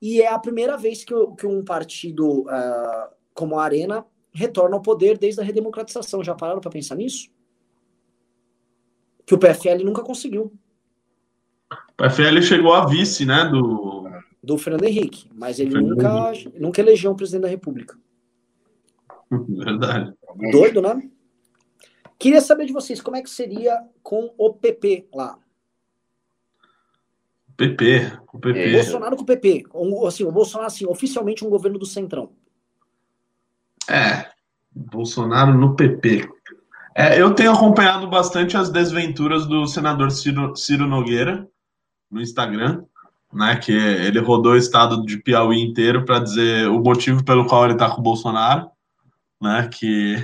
e 0.00 0.22
é 0.22 0.28
a 0.28 0.38
primeira 0.38 0.76
vez 0.78 1.04
que, 1.04 1.14
que 1.36 1.46
um 1.46 1.62
partido 1.62 2.42
uh, 2.42 3.14
como 3.34 3.58
a 3.58 3.64
Arena 3.64 4.06
retorna 4.32 4.76
ao 4.76 4.82
poder 4.82 5.18
desde 5.18 5.42
a 5.42 5.44
redemocratização. 5.44 6.24
Já 6.24 6.34
pararam 6.34 6.62
para 6.62 6.70
pensar 6.70 6.94
nisso? 6.94 7.28
que 9.26 9.34
o 9.34 9.38
PFL 9.38 9.84
nunca 9.84 10.02
conseguiu. 10.02 10.52
O 11.70 11.94
PFL 11.96 12.40
chegou 12.42 12.72
a 12.72 12.86
vice, 12.86 13.24
né, 13.24 13.44
do 13.44 14.02
do 14.42 14.58
Fernando 14.58 14.84
Henrique, 14.84 15.28
mas 15.32 15.60
ele 15.60 15.80
nunca 15.80 16.32
nunca 16.58 16.80
elegeu 16.80 17.12
um 17.12 17.16
presidente 17.16 17.42
da 17.42 17.48
República. 17.48 17.96
Verdade. 19.30 20.12
Doido, 20.50 20.82
né? 20.82 21.08
Queria 22.18 22.40
saber 22.40 22.66
de 22.66 22.72
vocês 22.72 23.00
como 23.00 23.16
é 23.16 23.22
que 23.22 23.30
seria 23.30 23.78
com 24.02 24.34
o 24.36 24.52
PP 24.52 25.08
lá. 25.14 25.38
PP, 27.62 28.12
o 28.32 28.38
PP. 28.40 28.68
O 28.68 28.72
Bolsonaro 28.72 29.16
com 29.16 29.22
o 29.22 29.26
PP, 29.26 29.64
assim, 30.06 30.24
o 30.24 30.32
Bolsonaro 30.32 30.66
assim, 30.66 30.86
oficialmente 30.86 31.44
um 31.44 31.50
governo 31.50 31.78
do 31.78 31.86
Centrão. 31.86 32.30
É, 33.88 34.26
Bolsonaro 34.74 35.56
no 35.56 35.76
PP. 35.76 36.28
É, 36.94 37.20
eu 37.20 37.32
tenho 37.34 37.52
acompanhado 37.52 38.08
bastante 38.08 38.56
as 38.56 38.68
desventuras 38.68 39.46
do 39.46 39.66
senador 39.66 40.10
Ciro, 40.10 40.56
Ciro 40.56 40.86
Nogueira 40.86 41.48
no 42.10 42.20
Instagram, 42.20 42.84
né? 43.32 43.56
Que 43.56 43.72
ele 43.72 44.18
rodou 44.18 44.52
o 44.52 44.56
estado 44.56 45.04
de 45.04 45.18
Piauí 45.18 45.62
inteiro 45.62 46.04
para 46.04 46.18
dizer 46.18 46.68
o 46.68 46.80
motivo 46.80 47.24
pelo 47.24 47.46
qual 47.46 47.64
ele 47.64 47.74
está 47.74 47.88
com 47.88 48.00
o 48.00 48.04
Bolsonaro, 48.04 48.68
né? 49.40 49.70
Que 49.72 50.16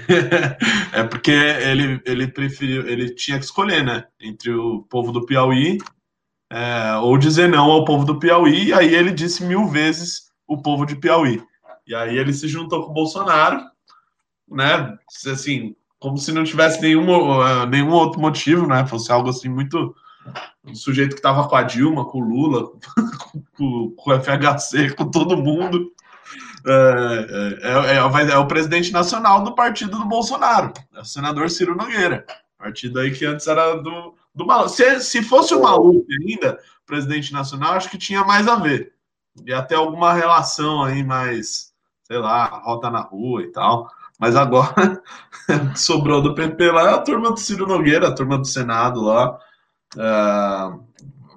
é 0.92 1.04
porque 1.04 1.30
ele, 1.30 2.02
ele 2.04 2.26
preferiu, 2.26 2.86
ele 2.88 3.14
tinha 3.14 3.38
que 3.38 3.44
escolher, 3.44 3.84
né? 3.84 4.04
Entre 4.20 4.52
o 4.52 4.82
povo 4.90 5.12
do 5.12 5.24
Piauí 5.24 5.78
é, 6.50 6.96
ou 6.96 7.18
dizer 7.18 7.48
não 7.48 7.70
ao 7.70 7.84
povo 7.84 8.04
do 8.04 8.18
Piauí, 8.18 8.68
e 8.68 8.72
aí 8.72 8.94
ele 8.94 9.10
disse 9.10 9.44
mil 9.44 9.66
vezes 9.66 10.30
o 10.46 10.60
povo 10.60 10.86
de 10.86 10.96
Piauí. 10.96 11.42
E 11.86 11.94
aí 11.94 12.16
ele 12.16 12.32
se 12.32 12.48
juntou 12.48 12.84
com 12.84 12.90
o 12.90 12.94
Bolsonaro, 12.94 13.62
né? 14.50 14.96
Assim, 15.30 15.74
como 15.98 16.18
se 16.18 16.32
não 16.32 16.44
tivesse 16.44 16.80
nenhum, 16.80 17.08
uh, 17.10 17.66
nenhum 17.66 17.90
outro 17.90 18.20
motivo, 18.20 18.66
né? 18.66 18.86
Fosse 18.86 19.10
algo 19.12 19.30
assim 19.30 19.48
muito. 19.48 19.94
Um 20.64 20.74
sujeito 20.74 21.12
que 21.12 21.20
estava 21.20 21.48
com 21.48 21.56
a 21.56 21.62
Dilma, 21.62 22.04
com 22.04 22.18
o 22.18 22.28
Lula, 22.28 22.70
com, 23.56 23.90
com, 23.90 24.10
o 24.10 24.20
FHC, 24.20 24.94
com 24.94 25.10
todo 25.10 25.36
mundo. 25.36 25.90
É, 26.66 27.58
é, 27.62 27.92
é, 27.92 27.96
é, 27.96 28.30
é, 28.32 28.38
o 28.38 28.46
presidente 28.46 28.92
nacional 28.92 29.42
do 29.42 29.54
partido 29.54 29.96
do 29.98 30.04
Bolsonaro, 30.04 30.72
é 30.94 31.00
o 31.00 31.04
senador 31.04 31.48
Ciro 31.48 31.74
Nogueira. 31.74 32.26
Partido 32.58 32.98
aí 32.98 33.12
que 33.12 33.24
antes 33.24 33.46
era 33.46 33.76
do, 33.76 34.14
do 34.34 34.46
Maluf. 34.46 34.74
Se, 34.74 35.00
se 35.00 35.22
fosse 35.22 35.54
o 35.54 35.62
Maluf 35.62 36.04
ainda, 36.26 36.58
presidente 36.84 37.32
nacional, 37.32 37.74
acho 37.74 37.90
que 37.90 37.96
tinha 37.96 38.24
mais 38.24 38.48
a 38.48 38.56
ver. 38.56 38.92
E 39.46 39.52
até 39.52 39.76
alguma 39.76 40.12
relação 40.12 40.82
aí 40.82 41.04
mais, 41.04 41.72
sei 42.02 42.18
lá, 42.18 42.46
rota 42.64 42.90
na 42.90 43.00
rua 43.00 43.42
e 43.42 43.52
tal. 43.52 43.88
Mas 44.18 44.34
agora 44.34 45.00
sobrou 45.76 46.20
do 46.20 46.34
PP 46.34 46.72
lá 46.72 46.90
é 46.90 46.94
a 46.94 46.98
turma 46.98 47.30
do 47.30 47.38
Ciro 47.38 47.66
Nogueira, 47.66 48.08
a 48.08 48.14
turma 48.14 48.36
do 48.36 48.46
Senado 48.46 49.02
lá. 49.02 49.38
Uh, 49.94 50.84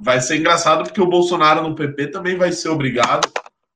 vai 0.02 0.20
ser 0.20 0.38
engraçado 0.38 0.84
porque 0.84 1.00
o 1.00 1.08
Bolsonaro 1.08 1.62
no 1.62 1.76
PP 1.76 2.08
também 2.08 2.36
vai 2.36 2.52
ser 2.52 2.70
obrigado 2.70 3.30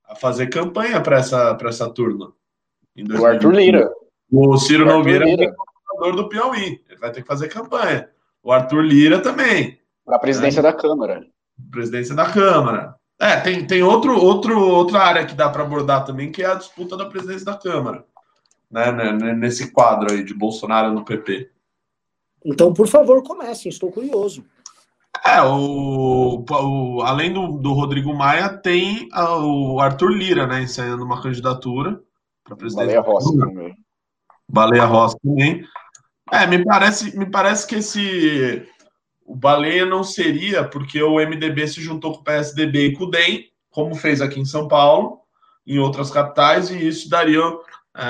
a 0.07 0.15
fazer 0.15 0.47
campanha 0.47 0.99
para 1.01 1.19
essa, 1.19 1.55
essa 1.61 1.89
turma. 1.89 2.33
O 3.19 3.25
Arthur 3.25 3.53
Lira. 3.53 3.91
O 4.31 4.57
Ciro 4.57 4.85
o 4.85 4.87
Nogueira 4.87 5.25
Lira. 5.25 5.43
é 5.45 5.53
governador 5.95 6.23
do 6.23 6.29
Piauí. 6.29 6.81
Ele 6.95 7.01
vai 7.01 7.11
ter 7.11 7.21
que 7.21 7.27
fazer 7.27 7.49
campanha. 7.49 8.09
O 8.41 8.51
Arthur 8.51 8.81
Lira 8.81 9.19
também. 9.19 9.79
Para 10.05 10.15
a 10.15 10.19
presidência 10.19 10.61
né? 10.61 10.71
da 10.71 10.77
Câmara. 10.77 11.25
Presidência 11.71 12.15
da 12.15 12.31
Câmara. 12.31 12.95
É, 13.19 13.39
tem, 13.39 13.65
tem 13.65 13.83
outro, 13.83 14.17
outro, 14.17 14.59
outra 14.59 14.99
área 14.99 15.25
que 15.25 15.35
dá 15.35 15.49
para 15.49 15.63
abordar 15.63 16.05
também, 16.05 16.31
que 16.31 16.43
é 16.43 16.47
a 16.47 16.55
disputa 16.55 16.97
da 16.97 17.05
presidência 17.05 17.45
da 17.45 17.57
Câmara 17.57 18.05
né, 18.69 18.91
né, 18.91 19.11
né, 19.11 19.33
nesse 19.33 19.71
quadro 19.71 20.11
aí 20.11 20.23
de 20.23 20.33
Bolsonaro 20.33 20.93
no 20.93 21.05
PP. 21.05 21.49
Então, 22.43 22.73
por 22.73 22.87
favor, 22.87 23.23
comecem, 23.23 23.69
estou 23.69 23.91
curioso. 23.91 24.45
É, 25.25 25.41
o, 25.41 26.45
o 26.47 27.01
além 27.01 27.33
do, 27.33 27.53
do, 27.53 27.73
Rodrigo 27.73 28.13
Maia, 28.13 28.49
tem 28.49 29.07
a, 29.11 29.37
o 29.37 29.79
Arthur 29.79 30.09
Lira, 30.11 30.45
né, 30.45 30.61
ensaiando 30.61 31.03
uma 31.03 31.21
candidatura 31.21 31.99
para 32.43 32.55
presidente. 32.55 32.87
Baleia 32.87 33.01
Rossi 33.01 33.37
também. 33.37 33.75
Baleia 34.47 34.85
Rossi 34.85 35.17
também. 35.23 35.65
É, 36.31 36.47
me 36.47 36.63
parece, 36.63 37.17
me 37.17 37.29
parece 37.29 37.67
que 37.67 37.75
esse 37.75 38.67
o 39.25 39.35
Baleia 39.35 39.85
não 39.85 40.03
seria 40.03 40.63
porque 40.63 41.01
o 41.01 41.15
MDB 41.15 41.67
se 41.67 41.81
juntou 41.81 42.13
com 42.13 42.21
o 42.21 42.23
PSDB 42.23 42.87
e 42.87 42.93
com 42.93 43.05
o 43.05 43.09
DEM, 43.09 43.45
como 43.71 43.95
fez 43.95 44.21
aqui 44.21 44.39
em 44.39 44.45
São 44.45 44.67
Paulo, 44.67 45.19
em 45.65 45.79
outras 45.79 46.11
capitais, 46.11 46.69
e 46.69 46.87
isso 46.87 47.09
daria 47.09 47.41
é, 47.97 48.05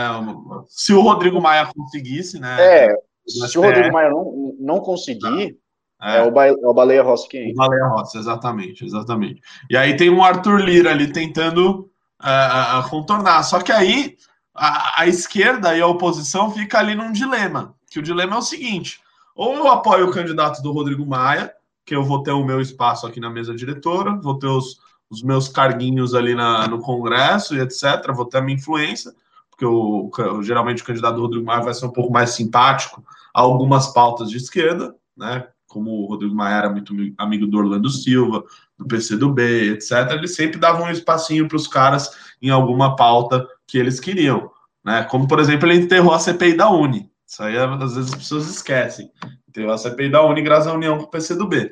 se 0.68 0.93
o 0.93 1.01
Rodrigo 1.01 1.39
Maia 1.41 1.70
conseguisse, 1.74 2.39
né? 2.39 2.57
É, 2.59 2.95
se 3.26 3.57
o 3.57 3.61
Rodrigo 3.61 3.93
Maia 3.93 4.09
não, 4.09 4.55
não 4.59 4.80
conseguir, 4.80 5.57
é, 6.01 6.18
é, 6.18 6.24
o, 6.24 6.32
ba, 6.32 6.47
é 6.47 6.51
o 6.51 6.74
Baleia 6.74 7.01
Rossi 7.01 7.30
que 7.30 7.51
O 7.51 7.55
Baleia 7.55 7.86
Rossi, 7.86 8.18
exatamente, 8.18 8.84
exatamente. 8.86 9.41
E 9.70 9.78
aí 9.78 9.95
tem 9.95 10.09
um 10.09 10.24
Arthur 10.24 10.59
Lira 10.59 10.91
ali 10.91 11.11
tentando 11.11 11.89
uh, 12.22 12.89
contornar. 12.89 13.43
Só 13.43 13.61
que 13.61 13.72
aí 13.72 14.18
a, 14.53 15.01
a, 15.01 15.07
esquerda 15.07 15.76
e 15.76 15.82
a 15.82 15.88
oposição 15.88 16.51
fica 16.51 16.80
ali 16.80 16.95
num 16.95 17.11
dilema. 17.11 17.76
Que 17.96 18.00
o 18.00 18.04
dilema 18.04 18.36
é 18.36 18.39
o 18.39 18.41
seguinte: 18.41 19.00
ou 19.34 19.56
eu 19.56 19.70
apoio 19.70 20.10
o 20.10 20.12
candidato 20.12 20.62
do 20.62 20.74
Rodrigo 20.74 21.06
Maia, 21.06 21.54
que 21.86 21.96
eu 21.96 22.04
vou 22.04 22.22
ter 22.22 22.32
o 22.32 22.43
meu 22.43 22.60
espaço 22.60 23.08
aqui 23.08 23.22
na 23.22 23.30
mesa 23.30 23.56
diretora, 23.56 24.20
vou 24.22 24.38
ter 24.38 24.48
os, 24.48 24.82
os 25.10 25.24
meus 25.24 25.48
carguinhos 25.48 26.14
ali 26.14 26.36
na, 26.36 26.68
no 26.68 26.80
Congresso 26.80 27.56
e 27.56 27.62
etc., 27.62 28.12
vou 28.14 28.26
ter 28.26 28.39
a 28.39 28.41
minha 28.41 28.58
influência 28.58 29.14
porque 29.50 30.43
geralmente 30.43 30.84
o 30.84 30.86
candidato 30.86 31.16
do 31.16 31.22
Rodrigo 31.22 31.46
Maia 31.46 31.64
vai 31.64 31.74
ser 31.74 31.86
um 31.86 31.91
pouco 31.91 32.12
mais 32.12 32.32
simpático 32.32 33.02
a 33.34 33.39
algumas 33.39 33.93
pautas 33.93 34.30
de 34.30 34.36
esquerda, 34.36 34.93
né? 35.16 35.48
Como 35.66 35.89
o 35.89 36.06
Rodrigo 36.08 36.36
Maia 36.36 36.56
era 36.56 36.70
muito 36.70 36.93
amigo 37.18 37.48
do 37.48 37.58
Orlando 37.58 37.89
Silva, 37.89 38.43
do 38.78 38.86
PCdoB, 38.86 39.41
etc., 39.72 40.12
ele 40.12 40.28
sempre 40.28 40.60
dava 40.60 40.84
um 40.84 40.89
espacinho 40.89 41.48
para 41.48 41.56
os 41.56 41.66
caras 41.66 42.12
em 42.41 42.50
alguma 42.50 42.98
pauta 42.98 43.48
que 43.66 43.78
eles 43.78 44.02
queriam. 44.02 44.52
Né? 44.84 45.04
Como, 45.04 45.30
por 45.30 45.39
exemplo, 45.39 45.70
ele 45.70 45.82
enterrou 45.82 46.14
a 46.14 46.20
CPI 46.20 46.58
da 46.58 46.70
Uni. 46.70 47.10
Isso 47.36 47.44
aí, 47.44 47.58
às 47.58 47.94
vezes, 47.94 48.14
as 48.14 48.16
pessoas 48.16 48.48
esquecem. 48.48 49.12
Enterrou 49.50 49.74
a 49.74 49.78
CPI 49.78 50.10
da 50.10 50.24
Uni 50.24 50.42
graças 50.42 50.68
à 50.68 50.74
união 50.74 50.98
com 50.98 51.04
o 51.04 51.10
PCdoB. 51.10 51.70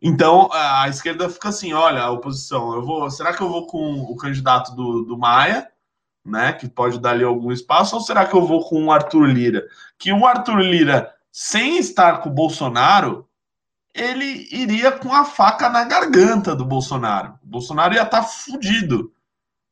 Então, 0.00 0.48
a 0.52 0.88
esquerda 0.88 1.28
fica 1.28 1.48
assim, 1.48 1.72
olha, 1.72 2.02
a 2.02 2.10
oposição, 2.12 2.72
eu 2.72 2.86
vou, 2.86 3.10
será 3.10 3.32
que 3.32 3.42
eu 3.42 3.48
vou 3.48 3.66
com 3.66 4.02
o 4.02 4.14
candidato 4.14 4.76
do, 4.76 5.02
do 5.02 5.18
Maia, 5.18 5.66
né? 6.24 6.52
Que 6.52 6.68
pode 6.68 7.00
dar 7.00 7.10
ali 7.10 7.24
algum 7.24 7.50
espaço, 7.50 7.96
ou 7.96 8.00
será 8.00 8.26
que 8.26 8.34
eu 8.34 8.46
vou 8.46 8.62
com 8.68 8.84
o 8.84 8.92
Arthur 8.92 9.24
Lira? 9.24 9.66
Que 9.98 10.12
o 10.12 10.24
Arthur 10.24 10.60
Lira, 10.60 11.12
sem 11.32 11.78
estar 11.78 12.18
com 12.18 12.28
o 12.28 12.32
Bolsonaro, 12.32 13.28
ele 13.92 14.46
iria 14.52 14.92
com 14.92 15.12
a 15.12 15.24
faca 15.24 15.68
na 15.68 15.82
garganta 15.82 16.54
do 16.54 16.64
Bolsonaro. 16.64 17.34
O 17.42 17.46
Bolsonaro 17.48 17.92
ia 17.92 18.02
estar 18.02 18.20
tá 18.20 18.22
fudido 18.22 19.12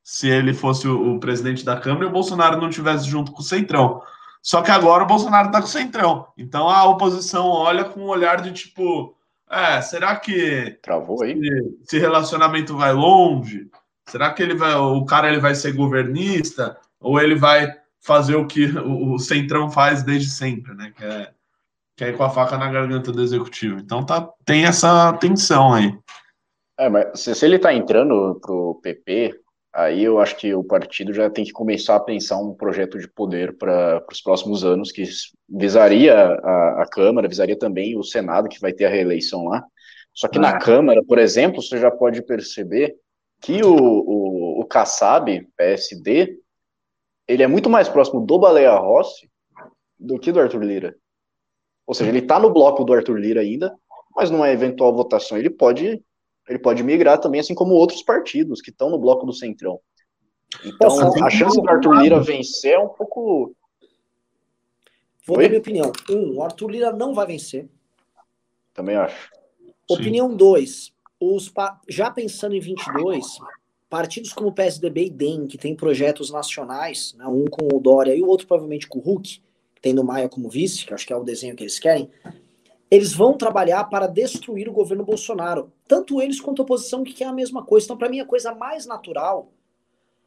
se 0.03 0.29
ele 0.29 0.53
fosse 0.53 0.89
o, 0.89 1.15
o, 1.15 1.21
presidente 1.21 1.65
da 1.65 1.79
Câmara 1.79 2.07
e 2.07 2.09
o 2.09 2.13
Bolsonaro 2.13 2.61
não 2.61 2.69
tivesse 2.69 3.07
junto 3.07 3.31
com 3.31 3.43
o 3.43 3.45
Centrão. 3.45 4.03
Só 4.45 4.61
que 4.61 4.71
agora 4.71 5.03
o 5.03 5.07
Bolsonaro 5.07 5.47
está 5.47 5.59
com 5.59 5.67
o 5.67 5.71
Centrão. 5.71 6.27
Então 6.37 6.69
a 6.69 6.85
oposição 6.85 7.47
olha 7.47 7.85
com 7.85 8.01
um 8.01 8.09
olhar 8.09 8.43
de 8.43 8.53
tipo, 8.53 9.17
é, 9.51 9.81
será 9.81 10.15
que 10.17 10.79
Travou 10.83 11.23
aí? 11.23 11.35
esse 11.83 11.99
relacionamento 11.99 12.77
vai 12.77 12.93
longe? 12.93 13.71
Será 14.07 14.35
que 14.35 14.43
ele 14.43 14.55
vai, 14.55 14.75
o 14.75 15.03
cara 15.07 15.29
ele 15.29 15.41
vai 15.41 15.55
ser 15.55 15.73
governista 15.73 16.77
ou 17.01 17.19
ele 17.19 17.35
vai 17.35 17.75
fazer 18.03 18.37
o 18.37 18.47
que 18.47 18.67
o 18.67 19.19
Centrão 19.19 19.71
faz 19.71 20.03
desde 20.03 20.29
sempre, 20.29 20.75
né? 20.75 20.93
Que 20.95 21.05
é 21.05 21.31
quer 21.97 22.09
ir 22.09 22.17
com 22.17 22.25
a 22.25 22.31
faca 22.31 22.59
na 22.59 22.71
garganta 22.71 23.13
do 23.13 23.23
executivo. 23.23 23.79
Então 23.79 24.05
tá, 24.05 24.29
tem 24.45 24.65
essa 24.65 25.13
tensão 25.15 25.73
aí. 25.73 25.97
É, 26.79 26.89
mas 26.89 27.21
se, 27.21 27.35
se 27.35 27.47
ele 27.47 27.57
está 27.57 27.73
entrando 27.73 28.39
pro 28.41 28.81
PP, 28.83 29.41
aí 29.75 30.05
eu 30.05 30.21
acho 30.21 30.37
que 30.37 30.55
o 30.55 30.63
partido 30.63 31.13
já 31.13 31.29
tem 31.29 31.45
que 31.45 31.53
começar 31.53 31.97
a 31.97 32.01
pensar 32.01 32.39
um 32.39 32.55
projeto 32.55 32.99
de 32.99 33.09
poder 33.09 33.59
para 33.59 34.05
os 34.11 34.21
próximos 34.21 34.65
anos 34.65 34.93
que 34.93 35.05
visaria 35.49 36.15
a, 36.15 36.83
a, 36.83 36.87
Câmara, 36.87 37.29
visaria 37.29 37.59
também 37.59 37.99
o 37.99 38.05
Senado, 38.05 38.49
que 38.49 38.61
vai 38.61 38.73
ter 38.73 38.85
a 38.85 38.89
reeleição 38.89 39.47
lá. 39.47 39.65
Só 40.13 40.29
que 40.29 40.39
ah. 40.39 40.41
na 40.41 40.59
Câmara, 40.59 41.03
por 41.05 41.19
exemplo, 41.19 41.61
você 41.61 41.79
já 41.79 41.91
pode 41.91 42.23
perceber 42.23 42.95
que 43.41 43.63
o, 43.65 43.75
o, 43.75 44.61
o 44.61 44.65
Kassab, 44.65 45.47
PSD, 45.57 46.39
ele 47.27 47.43
é 47.43 47.47
muito 47.47 47.69
mais 47.69 47.89
próximo 47.89 48.25
do 48.25 48.39
Baleia 48.39 48.75
Rossi 48.77 49.29
do 49.99 50.19
que 50.19 50.31
do 50.31 50.41
Arthur 50.41 50.63
Lira. 50.63 50.97
Ou 51.87 51.95
seja, 51.95 52.11
ele 52.11 52.21
está 52.21 52.39
no 52.39 52.53
bloco 52.53 52.85
do 52.85 52.93
Arthur 52.93 53.19
Lira 53.19 53.41
ainda, 53.41 53.75
mas 54.15 54.31
numa 54.31 54.51
eventual 54.51 54.95
votação 54.95 55.37
ele 55.37 55.51
pode 55.51 56.01
ele 56.49 56.59
pode 56.59 56.83
migrar 56.83 57.19
também, 57.19 57.41
assim 57.41 57.55
como 57.55 57.75
outros 57.75 58.03
partidos 58.03 58.61
que 58.61 58.71
estão 58.71 58.91
no 58.91 58.99
bloco 58.99 59.25
do 59.25 59.33
Centrão. 59.33 59.81
Então, 60.65 61.25
a 61.25 61.31
chance 61.31 61.61
do 61.61 61.69
Arthur 61.69 61.95
Lira 61.95 62.21
vencer 62.21 62.73
é 62.73 62.79
um 62.79 62.89
pouco. 62.89 63.55
Vou 65.27 65.39
dar 65.39 65.49
minha 65.49 65.59
opinião. 65.59 65.93
Um, 66.11 66.37
o 66.37 66.43
Arthur 66.43 66.71
Lira 66.71 66.93
não 66.93 67.15
vai 67.15 67.27
vencer. 67.27 67.69
Também 68.73 68.97
acho. 68.97 69.31
Opinião 69.89 70.35
2. 70.35 70.93
Os 71.21 71.53
já 71.89 72.11
pensando 72.11 72.55
em 72.55 72.61
22, 72.61 73.39
partidos 73.89 74.33
como 74.33 74.49
o 74.49 74.53
PSDB 74.53 75.07
e 75.07 75.11
DEM, 75.11 75.47
que 75.47 75.57
tem 75.57 75.75
projetos 75.75 76.31
nacionais, 76.31 77.15
né, 77.17 77.27
um 77.27 77.47
com 77.47 77.75
o 77.75 77.81
Dória 77.81 78.15
e 78.15 78.21
o 78.21 78.27
outro 78.27 78.47
provavelmente 78.47 78.87
com 78.87 78.99
o 78.99 79.03
Hulk, 79.03 79.41
tendo 79.81 80.03
o 80.03 80.05
Maia 80.05 80.29
como 80.29 80.51
vice, 80.51 80.85
que 80.85 80.93
acho 80.93 81.07
que 81.07 81.13
é 81.13 81.17
o 81.17 81.25
desenho 81.25 81.55
que 81.57 81.63
eles 81.63 81.79
querem, 81.79 82.11
eles 82.91 83.13
vão 83.13 83.37
trabalhar 83.37 83.85
para 83.85 84.07
destruir 84.07 84.69
o 84.69 84.73
governo 84.73 85.05
Bolsonaro. 85.05 85.73
Tanto 85.87 86.21
eles 86.21 86.41
quanto 86.41 86.63
a 86.63 86.65
oposição 86.65 87.03
que 87.03 87.13
quer 87.13 87.27
a 87.27 87.33
mesma 87.33 87.65
coisa. 87.65 87.87
Então, 87.87 87.97
para 87.97 88.09
mim, 88.09 88.21
a 88.21 88.27
coisa 88.27 88.55
mais 88.55 88.87
natural, 88.87 89.53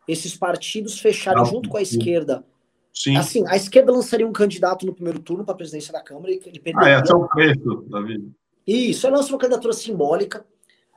esses 0.07 0.35
partidos 0.35 0.99
fecharem 0.99 1.43
Não, 1.43 1.49
junto 1.49 1.69
com 1.69 1.77
a 1.77 1.81
esquerda. 1.81 2.45
Sim. 2.93 3.15
Assim, 3.15 3.43
a 3.47 3.55
esquerda 3.55 3.91
lançaria 3.91 4.27
um 4.27 4.33
candidato 4.33 4.85
no 4.85 4.93
primeiro 4.93 5.19
turno 5.19 5.45
para 5.45 5.53
a 5.53 5.57
presidência 5.57 5.93
da 5.93 6.01
Câmara 6.01 6.31
e 6.31 6.41
ele 6.45 6.59
perderia. 6.59 6.97
Ah, 6.97 7.03
é, 7.05 7.11
é 7.11 7.15
o 7.15 7.27
preço, 7.27 7.85
Davi. 7.89 8.31
Isso, 8.65 9.09
lança 9.09 9.29
uma 9.29 9.37
candidatura 9.37 9.73
simbólica, 9.73 10.45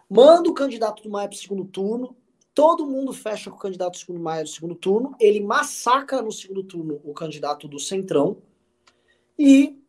manda 0.08 0.48
o 0.48 0.54
candidato 0.54 1.02
do 1.02 1.10
Maia 1.10 1.28
para 1.28 1.36
o 1.36 1.38
segundo 1.38 1.64
turno, 1.64 2.16
todo 2.52 2.86
mundo 2.86 3.12
fecha 3.12 3.48
com 3.48 3.56
o 3.56 3.60
candidato 3.60 3.92
do 3.92 3.98
segundo 3.98 4.20
Maia 4.20 4.42
no 4.42 4.48
segundo 4.48 4.74
turno, 4.74 5.14
ele 5.20 5.40
massacra 5.40 6.20
no 6.20 6.32
segundo 6.32 6.64
turno 6.64 7.00
o 7.04 7.14
candidato 7.14 7.68
do 7.68 7.78
Centrão 7.78 8.38
e 9.38 9.79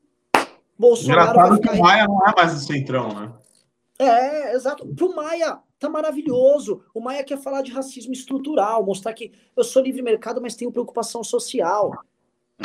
Bolsonaro 0.81 1.29
Engraçado 1.29 1.61
que 1.61 1.69
o 1.69 1.79
Maia 1.79 2.07
não 2.07 2.27
é 2.27 2.33
mais 2.35 2.55
do 2.55 2.59
centrão, 2.59 3.13
né? 3.13 3.31
É, 3.99 4.55
exato. 4.55 4.87
Pro 4.95 5.15
Maia, 5.15 5.59
tá 5.77 5.87
maravilhoso. 5.87 6.83
O 6.91 6.99
Maia 6.99 7.23
quer 7.23 7.37
falar 7.37 7.61
de 7.61 7.71
racismo 7.71 8.11
estrutural, 8.11 8.83
mostrar 8.83 9.13
que 9.13 9.31
eu 9.55 9.63
sou 9.63 9.83
livre 9.83 10.01
mercado, 10.01 10.41
mas 10.41 10.55
tenho 10.55 10.71
preocupação 10.71 11.23
social. 11.23 11.91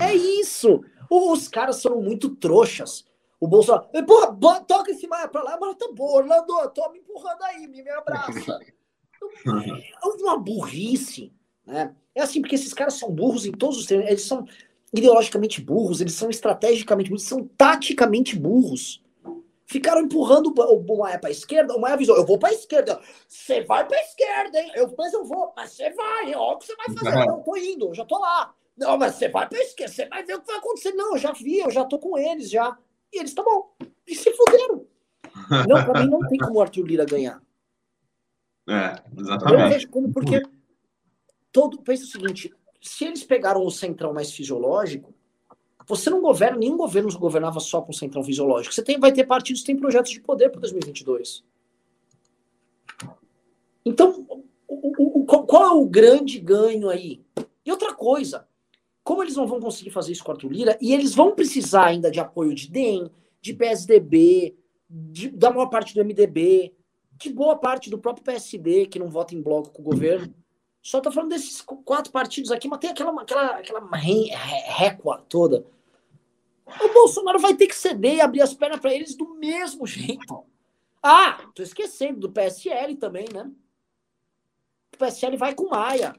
É 0.00 0.14
isso. 0.14 0.82
Os 1.10 1.46
caras 1.46 1.76
são 1.76 2.00
muito 2.00 2.34
trouxas. 2.36 3.04
O 3.38 3.46
Bolsonaro. 3.46 3.86
Porra, 4.06 4.60
toca 4.60 4.90
esse 4.90 5.06
Maia 5.06 5.28
pra 5.28 5.42
lá, 5.42 5.58
mas 5.60 5.76
tá 5.76 5.86
bom, 5.94 6.10
Orlando, 6.16 6.70
tô 6.70 6.90
me 6.90 7.00
empurrando 7.00 7.42
aí, 7.42 7.66
me, 7.66 7.82
me 7.82 7.90
abraça. 7.90 8.58
É 9.44 10.22
uma 10.22 10.38
burrice, 10.38 11.32
né? 11.66 11.94
É 12.14 12.22
assim, 12.22 12.40
porque 12.40 12.54
esses 12.54 12.72
caras 12.72 12.94
são 12.94 13.10
burros 13.10 13.44
em 13.44 13.52
todos 13.52 13.78
os 13.78 13.86
termos. 13.86 14.06
Eles 14.06 14.22
são 14.22 14.46
ideologicamente 14.93 15.61
burros, 15.61 16.01
eles 16.01 16.14
são 16.14 16.30
estrategicamente 16.30 17.11
burros, 17.11 17.24
são 17.24 17.49
taticamente 17.57 18.37
burros. 18.37 19.03
Ficaram 19.68 20.03
empurrando 20.03 20.55
o 20.57 20.97
Maia 20.97 21.18
para 21.18 21.28
a 21.28 21.32
esquerda, 21.32 21.74
o 21.74 21.80
Maia 21.80 21.95
avisou, 21.95 22.16
eu 22.16 22.24
vou 22.24 22.39
para 22.39 22.51
a 22.51 22.55
esquerda. 22.55 23.01
Você 23.26 23.62
vai 23.62 23.84
para 23.87 23.97
a 23.97 24.03
esquerda, 24.03 24.61
hein? 24.61 24.70
Eu, 24.76 24.95
mas 24.97 25.12
eu 25.12 25.24
vou, 25.24 25.53
mas 25.57 25.72
você 25.72 25.91
vai, 25.91 26.34
ó, 26.37 26.53
o 26.53 26.59
que 26.59 26.66
você 26.66 26.76
vai 26.76 26.87
fazer? 26.95 27.26
Não, 27.26 27.43
tô 27.43 27.57
indo, 27.57 27.89
eu 27.89 27.95
já 27.95 28.05
tô 28.05 28.18
lá. 28.18 28.55
Não, 28.76 28.97
mas 28.97 29.16
você 29.16 29.28
vai 29.28 29.49
para 29.49 29.59
a 29.59 29.62
esquerda, 29.62 29.93
você 29.93 30.07
vai 30.07 30.22
ver 30.22 30.34
o 30.34 30.41
que 30.41 30.47
vai 30.47 30.57
acontecer. 30.57 30.93
Não, 30.93 31.14
eu 31.14 31.18
já 31.18 31.32
vi, 31.32 31.59
eu 31.59 31.70
já 31.70 31.84
tô 31.84 31.99
com 31.99 32.16
eles 32.16 32.49
já. 32.49 32.78
E 33.12 33.18
eles, 33.18 33.34
tá 33.34 33.43
bom. 33.43 33.74
E 34.07 34.14
se 34.14 34.32
fuderam. 34.34 34.87
Não, 35.68 35.84
para 35.84 36.05
mim 36.05 36.11
não 36.11 36.20
tem 36.28 36.39
como 36.39 36.59
o 36.59 36.62
Arthur 36.62 36.87
Lira 36.87 37.05
ganhar. 37.05 37.43
É, 38.68 39.03
exatamente. 39.18 39.62
Eu 39.62 39.68
vejo 39.68 39.89
como, 39.91 40.12
porque 40.12 40.43
todo, 41.51 41.82
pensa 41.82 42.05
o 42.05 42.07
seguinte, 42.07 42.55
se 42.87 43.05
eles 43.05 43.24
pegaram 43.24 43.64
o 43.64 43.70
centrão 43.70 44.12
mais 44.12 44.32
fisiológico, 44.32 45.12
você 45.87 46.11
não 46.11 46.20
governa, 46.20 46.59
nenhum 46.59 46.76
governo 46.76 47.11
governava 47.18 47.61
só 47.61 47.80
com 47.80 47.91
o 47.91 47.95
centrão 47.95 48.22
fisiológico. 48.22 48.74
Você 48.74 48.82
tem, 48.82 48.99
vai 48.99 49.12
ter 49.12 49.24
partidos 49.24 49.62
que 49.62 49.66
têm 49.66 49.76
projetos 49.76 50.11
de 50.11 50.20
poder 50.20 50.51
para 50.51 50.61
2022. 50.61 51.45
Então, 53.84 54.26
o, 54.66 55.20
o, 55.20 55.24
qual 55.24 55.62
é 55.62 55.70
o 55.70 55.87
grande 55.87 56.41
ganho 56.41 56.89
aí? 56.89 57.24
E 57.64 57.70
outra 57.70 57.95
coisa, 57.95 58.49
como 59.05 59.22
eles 59.22 59.37
não 59.37 59.47
vão 59.47 59.61
conseguir 59.61 59.91
fazer 59.91 60.12
isso 60.12 60.24
com 60.24 60.32
Arthur 60.32 60.51
Lira, 60.51 60.78
e 60.80 60.93
eles 60.93 61.14
vão 61.14 61.34
precisar 61.34 61.87
ainda 61.87 62.11
de 62.11 62.18
apoio 62.18 62.55
de 62.55 62.68
DEM, 62.68 63.09
de 63.41 63.55
PSDB, 63.55 64.57
de, 64.89 65.28
da 65.28 65.51
maior 65.51 65.66
parte 65.66 65.95
do 65.95 66.05
MDB, 66.05 66.74
de 67.12 67.32
boa 67.32 67.57
parte 67.57 67.89
do 67.89 67.99
próprio 67.99 68.24
PSD, 68.24 68.87
que 68.87 68.99
não 68.99 69.09
vota 69.09 69.34
em 69.34 69.43
bloco 69.43 69.70
com 69.70 69.82
o 69.82 69.84
governo. 69.84 70.34
Só 70.87 71.01
tô 71.01 71.11
falando 71.11 71.30
desses 71.30 71.61
quatro 71.61 72.12
partidos 72.12 72.53
aqui, 72.53 72.68
mas 72.68 72.78
tem 72.78 72.91
aquela, 72.91 73.20
aquela, 73.20 73.57
aquela 73.57 73.91
récua 73.91 75.20
toda. 75.28 75.66
O 76.64 76.93
Bolsonaro 76.95 77.41
vai 77.41 77.57
ter 77.57 77.66
que 77.66 77.74
ceder 77.74 78.14
e 78.14 78.20
abrir 78.20 78.41
as 78.41 78.55
pernas 78.55 78.78
para 78.78 78.95
eles 78.95 79.16
do 79.16 79.34
mesmo 79.34 79.84
jeito. 79.84 80.45
Ah, 81.03 81.41
tô 81.57 81.61
esquecendo 81.61 82.20
do 82.20 82.30
PSL 82.30 82.95
também, 82.95 83.26
né? 83.34 83.51
O 84.95 84.97
PSL 84.97 85.37
vai 85.37 85.57
com 85.57 85.70
Maia. 85.70 86.14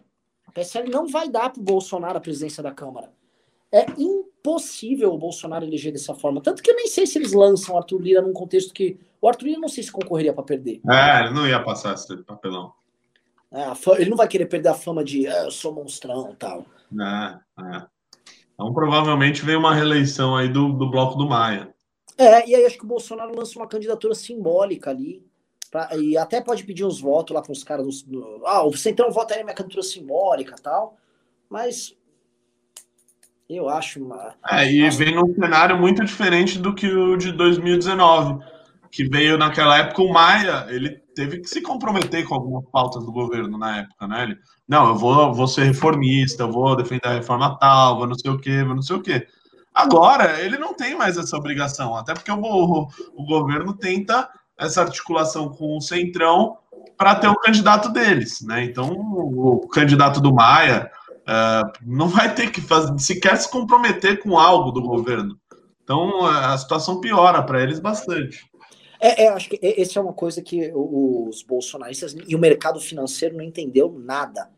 O 0.45 0.51
PSL 0.51 0.89
não 0.89 1.07
vai 1.07 1.30
dar 1.30 1.49
pro 1.49 1.61
Bolsonaro 1.61 2.18
a 2.18 2.22
presidência 2.22 2.61
da 2.61 2.74
Câmara. 2.74 3.13
É 3.72 3.86
impossível 3.97 5.13
o 5.13 5.18
Bolsonaro 5.18 5.63
eleger 5.63 5.93
dessa 5.93 6.13
forma. 6.13 6.41
Tanto 6.41 6.61
que 6.61 6.70
eu 6.70 6.76
nem 6.76 6.88
sei 6.88 7.07
se 7.07 7.18
eles 7.18 7.32
lançam 7.32 7.74
o 7.74 7.78
Arthur 7.78 8.01
Lira 8.01 8.22
num 8.22 8.34
contexto 8.34 8.74
que. 8.74 8.99
O 9.22 9.30
Arthur 9.30 9.45
Lira 9.45 9.61
não 9.61 9.70
sei 9.70 9.84
se 9.84 9.91
concorreria 9.93 10.34
para 10.34 10.43
perder. 10.43 10.82
É, 10.89 11.22
ele 11.24 11.34
não 11.34 11.47
ia 11.47 11.63
passar 11.63 11.93
esse 11.93 12.18
papelão. 12.24 12.74
É, 13.51 14.01
ele 14.01 14.09
não 14.09 14.17
vai 14.17 14.27
querer 14.27 14.45
perder 14.45 14.69
a 14.69 14.73
fama 14.73 15.03
de 15.03 15.27
ah, 15.27 15.45
eu 15.45 15.51
sou 15.51 15.73
monstrão 15.73 16.35
tal. 16.35 16.65
É, 16.99 17.39
é. 17.75 17.85
Então 18.53 18.73
provavelmente 18.73 19.45
vem 19.45 19.55
uma 19.55 19.73
reeleição 19.73 20.35
aí 20.35 20.49
do, 20.49 20.73
do 20.73 20.89
bloco 20.89 21.17
do 21.17 21.27
Maia. 21.27 21.73
É, 22.17 22.47
e 22.49 22.55
aí 22.55 22.65
acho 22.65 22.77
que 22.77 22.83
o 22.83 22.87
Bolsonaro 22.87 23.37
lança 23.37 23.57
uma 23.57 23.67
candidatura 23.67 24.15
simbólica 24.15 24.89
ali. 24.89 25.25
Pra, 25.71 25.89
e 25.95 26.17
até 26.17 26.41
pode 26.41 26.63
pedir 26.63 26.85
uns 26.85 26.99
votos 26.99 27.35
lá 27.35 27.41
para 27.41 27.51
os 27.51 27.63
caras 27.63 28.01
do, 28.01 28.39
do, 28.39 28.45
Ah, 28.45 28.63
o 28.63 28.75
Centrão 28.75 29.11
vota 29.11 29.35
aí 29.35 29.43
minha 29.43 29.55
candidatura 29.55 29.83
simbólica 29.83 30.55
tal. 30.61 30.97
Mas 31.49 31.95
eu 33.49 33.69
acho 33.69 34.03
uma. 34.03 34.35
É, 34.49 34.69
e 34.69 34.89
vem 34.89 35.15
num 35.15 35.33
cenário 35.33 35.77
muito 35.77 36.03
diferente 36.03 36.59
do 36.59 36.73
que 36.73 36.87
o 36.87 37.15
de 37.15 37.31
2019. 37.31 38.43
Que 38.91 39.07
veio 39.07 39.37
naquela 39.37 39.77
época 39.77 40.01
o 40.01 40.11
Maia, 40.11 40.65
ele 40.69 41.01
teve 41.18 41.39
que 41.39 41.49
se 41.49 41.61
comprometer 41.61 42.28
com 42.28 42.36
algumas 42.36 42.63
pautas 42.70 43.03
do 43.03 43.11
governo 43.11 43.57
na 43.57 43.78
época, 43.80 44.07
né? 44.07 44.24
Ele, 44.24 44.38
não, 44.68 44.89
eu 44.89 44.95
vou, 44.95 45.34
vou 45.34 45.47
ser 45.47 45.63
reformista, 45.63 46.43
eu 46.43 46.51
vou 46.51 46.76
defender 46.76 47.07
a 47.07 47.13
reforma 47.13 47.57
tal, 47.57 47.97
vou 47.97 48.05
não 48.05 48.13
sei 48.13 48.30
o 48.30 48.38
quê, 48.38 48.63
vou 48.63 48.76
não 48.76 48.84
sei 48.84 48.95
o 48.95 49.01
quê. 49.01 49.28
Agora, 49.74 50.39
ele 50.39 50.59
não 50.59 50.76
tem 50.76 50.95
mais 50.95 51.18
essa 51.18 51.36
obrigação, 51.36 51.95
até 51.95 52.13
porque 52.13 52.32
o, 52.32 52.39
o, 52.39 52.88
o 53.15 53.26
governo 53.26 53.74
tenta 53.74 54.30
essa 54.59 54.82
articulação 54.82 55.49
com 55.49 55.78
o 55.78 55.82
Centrão 55.82 56.57
para 56.95 57.15
ter 57.15 57.28
o 57.28 57.39
candidato 57.39 57.89
deles, 57.89 58.41
né? 58.41 58.63
Então, 58.63 58.91
o, 58.91 59.55
o 59.55 59.68
candidato 59.68 60.22
do 60.22 60.32
Maia 60.32 60.91
uh, 61.22 61.72
não 61.82 62.09
vai 62.09 62.32
ter 62.36 62.51
que 62.51 62.61
fazer, 62.61 62.97
sequer 62.99 63.38
se 63.38 63.49
comprometer 63.49 64.22
com 64.22 64.38
algo 64.38 64.70
do 64.72 64.84
governo. 64.84 65.36
Então, 65.84 66.24
a 66.28 66.55
situação 66.59 67.01
piora 67.01 67.41
para 67.41 67.63
eles 67.63 67.80
bastante. 67.80 68.45
É, 68.99 69.23
é, 69.23 69.27
acho 69.29 69.49
que 69.49 69.59
essa 69.61 69.99
é 69.99 70.01
uma 70.01 70.13
coisa 70.13 70.41
que 70.41 70.71
os 70.73 71.43
bolsonaristas 71.43 72.15
e 72.27 72.35
o 72.35 72.39
mercado 72.39 72.79
financeiro 72.79 73.37
não 73.37 73.43
entendeu 73.43 73.91
nada. 73.91 74.49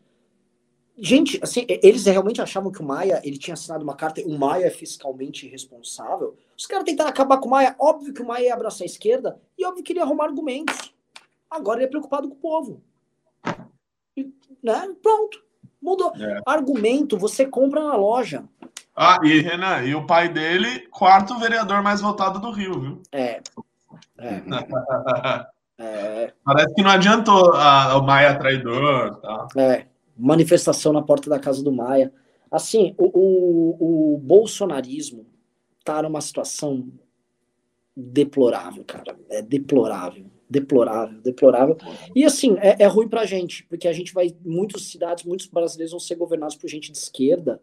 Gente, 1.02 1.40
assim, 1.42 1.64
eles 1.66 2.04
realmente 2.04 2.42
achavam 2.42 2.70
que 2.70 2.80
o 2.80 2.84
Maia, 2.84 3.22
ele 3.24 3.38
tinha 3.38 3.54
assinado 3.54 3.82
uma 3.82 3.96
carta, 3.96 4.20
o 4.20 4.38
Maia 4.38 4.66
é 4.66 4.70
fiscalmente 4.70 5.48
responsável. 5.48 6.36
Os 6.56 6.66
caras 6.66 6.84
tentaram 6.84 7.08
acabar 7.08 7.38
com 7.38 7.48
o 7.48 7.50
Maia, 7.50 7.74
óbvio 7.78 8.12
que 8.12 8.20
o 8.20 8.26
Maia 8.26 8.44
ia 8.44 8.54
abraçar 8.54 8.82
a 8.82 8.86
esquerda 8.86 9.40
e 9.56 9.64
óbvio 9.64 9.82
que 9.82 9.92
ele 9.92 10.00
ia 10.00 10.04
arrumar 10.04 10.24
argumentos. 10.24 10.94
Agora 11.50 11.78
ele 11.78 11.86
é 11.86 11.88
preocupado 11.88 12.28
com 12.28 12.34
o 12.34 12.38
povo. 12.38 12.82
E, 14.14 14.30
né? 14.62 14.94
Pronto. 15.02 15.42
Mudou. 15.80 16.12
É. 16.14 16.42
Argumento 16.44 17.16
você 17.16 17.46
compra 17.46 17.82
na 17.82 17.96
loja. 17.96 18.44
Ah, 18.94 19.18
e 19.24 19.40
Renan, 19.40 19.82
e 19.82 19.94
o 19.94 20.06
pai 20.06 20.28
dele, 20.28 20.86
quarto 20.88 21.38
vereador 21.38 21.82
mais 21.82 22.02
votado 22.02 22.38
do 22.38 22.50
Rio, 22.50 22.78
viu? 22.78 23.02
É. 23.10 23.40
É. 24.18 24.42
é. 25.78 26.32
Parece 26.44 26.74
que 26.74 26.82
não 26.82 26.90
adiantou 26.90 27.54
a, 27.54 27.96
o 27.96 28.02
Maia 28.02 28.38
traidor. 28.38 29.16
Tá? 29.20 29.48
É, 29.56 29.86
manifestação 30.16 30.92
na 30.92 31.02
porta 31.02 31.28
da 31.30 31.38
casa 31.38 31.62
do 31.62 31.72
Maia. 31.72 32.12
Assim, 32.50 32.94
o, 32.98 33.06
o, 33.06 34.14
o 34.14 34.18
bolsonarismo 34.18 35.26
está 35.78 36.02
numa 36.02 36.20
situação 36.20 36.88
deplorável, 37.96 38.84
cara. 38.84 39.16
É 39.28 39.42
deplorável. 39.42 40.26
Deplorável, 40.48 41.20
deplorável. 41.20 41.76
E 42.14 42.24
assim, 42.24 42.56
é, 42.58 42.82
é 42.82 42.86
ruim 42.86 43.08
pra 43.08 43.24
gente, 43.24 43.64
porque 43.66 43.86
a 43.86 43.92
gente 43.92 44.12
vai. 44.12 44.34
Muitas 44.44 44.82
cidades, 44.82 45.24
muitos 45.24 45.46
brasileiros 45.46 45.92
vão 45.92 46.00
ser 46.00 46.16
governados 46.16 46.56
por 46.56 46.68
gente 46.68 46.90
de 46.90 46.98
esquerda. 46.98 47.60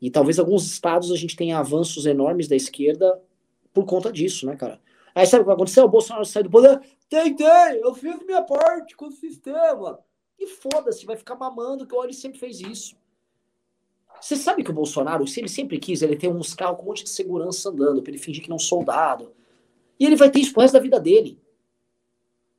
E 0.00 0.10
talvez 0.10 0.38
alguns 0.38 0.64
estados 0.64 1.12
a 1.12 1.16
gente 1.16 1.36
tenha 1.36 1.58
avanços 1.58 2.06
enormes 2.06 2.48
da 2.48 2.56
esquerda 2.56 3.20
por 3.72 3.84
conta 3.84 4.10
disso, 4.10 4.46
né, 4.46 4.56
cara? 4.56 4.80
Aí 5.16 5.26
sabe 5.26 5.40
o 5.40 5.44
que 5.44 5.46
vai 5.46 5.54
acontecer? 5.54 5.80
O 5.80 5.88
Bolsonaro 5.88 6.26
sai 6.26 6.42
do 6.42 6.50
poder. 6.50 6.78
Tentei, 7.08 7.80
eu 7.82 7.94
fiz 7.94 8.20
minha 8.26 8.42
parte 8.42 8.94
com 8.94 9.06
o 9.06 9.10
sistema. 9.10 9.98
E 10.38 10.46
foda-se, 10.46 11.06
vai 11.06 11.16
ficar 11.16 11.34
mamando 11.34 11.86
que 11.86 11.94
o 11.94 12.04
ele 12.04 12.12
sempre 12.12 12.38
fez 12.38 12.60
isso. 12.60 12.94
Você 14.20 14.36
sabe 14.36 14.62
que 14.62 14.70
o 14.70 14.74
Bolsonaro, 14.74 15.26
se 15.26 15.40
ele 15.40 15.48
sempre 15.48 15.78
quis, 15.78 16.02
ele 16.02 16.16
tem 16.16 16.30
uns 16.30 16.52
carros 16.52 16.76
com 16.76 16.82
um 16.82 16.86
monte 16.88 17.02
de 17.02 17.08
segurança 17.08 17.70
andando, 17.70 18.02
para 18.02 18.10
ele 18.10 18.18
fingir 18.18 18.42
que 18.42 18.50
não 18.50 18.56
é 18.56 18.58
um 18.58 18.60
soldado. 18.60 19.32
E 19.98 20.04
ele 20.04 20.16
vai 20.16 20.30
ter 20.30 20.40
isso 20.40 20.52
pro 20.52 20.60
resto 20.60 20.74
da 20.74 20.80
vida 20.80 21.00
dele. 21.00 21.40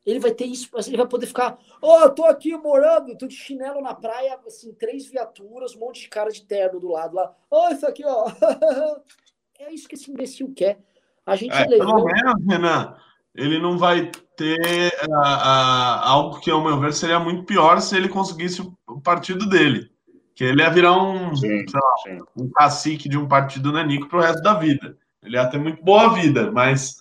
Ele 0.03 0.19
vai 0.19 0.31
ter 0.31 0.45
isso, 0.45 0.67
ele 0.87 0.97
vai 0.97 1.07
poder 1.07 1.27
ficar, 1.27 1.59
ó, 1.79 2.05
oh, 2.05 2.09
tô 2.09 2.25
aqui 2.25 2.57
morando, 2.57 3.15
tô 3.15 3.27
de 3.27 3.35
chinelo 3.35 3.81
na 3.81 3.93
praia, 3.93 4.39
assim, 4.47 4.73
três 4.73 5.05
viaturas, 5.05 5.75
um 5.75 5.79
monte 5.79 6.01
de 6.01 6.09
cara 6.09 6.31
de 6.31 6.43
terno 6.43 6.79
do 6.79 6.87
lado 6.87 7.17
lá. 7.17 7.35
Ó, 7.51 7.67
oh, 7.67 7.71
isso 7.71 7.85
aqui, 7.85 8.03
ó. 8.03 8.25
é 9.59 9.71
isso 9.71 9.87
que 9.87 9.93
esse 9.93 10.09
imbecil 10.09 10.51
quer. 10.55 10.81
A 11.27 11.35
gente 11.35 11.53
é, 11.53 11.65
Pelo 11.65 12.05
menos, 12.05 12.45
Renan, 12.47 12.95
ele 13.35 13.59
não 13.59 13.77
vai 13.77 14.09
ter 14.37 14.93
uh, 15.03 15.11
uh, 15.11 15.99
algo 16.03 16.39
que, 16.39 16.49
ao 16.49 16.63
meu 16.63 16.79
ver, 16.79 16.93
seria 16.93 17.19
muito 17.19 17.43
pior 17.43 17.81
se 17.81 17.97
ele 17.97 18.07
conseguisse 18.07 18.61
o 18.87 19.01
partido 19.01 19.47
dele. 19.49 19.91
Que 20.33 20.45
ele 20.45 20.61
ia 20.61 20.69
virar 20.69 20.97
um, 20.97 21.35
sim, 21.35 21.65
lá, 21.73 22.25
um 22.37 22.49
cacique 22.49 23.09
de 23.09 23.17
um 23.17 23.27
partido 23.27 23.73
nanico 23.73 24.07
pro 24.07 24.21
resto 24.21 24.41
da 24.41 24.53
vida. 24.53 24.97
Ele 25.21 25.35
ia 25.35 25.49
ter 25.49 25.57
muito 25.57 25.83
boa 25.83 26.13
vida, 26.13 26.49
mas 26.49 26.95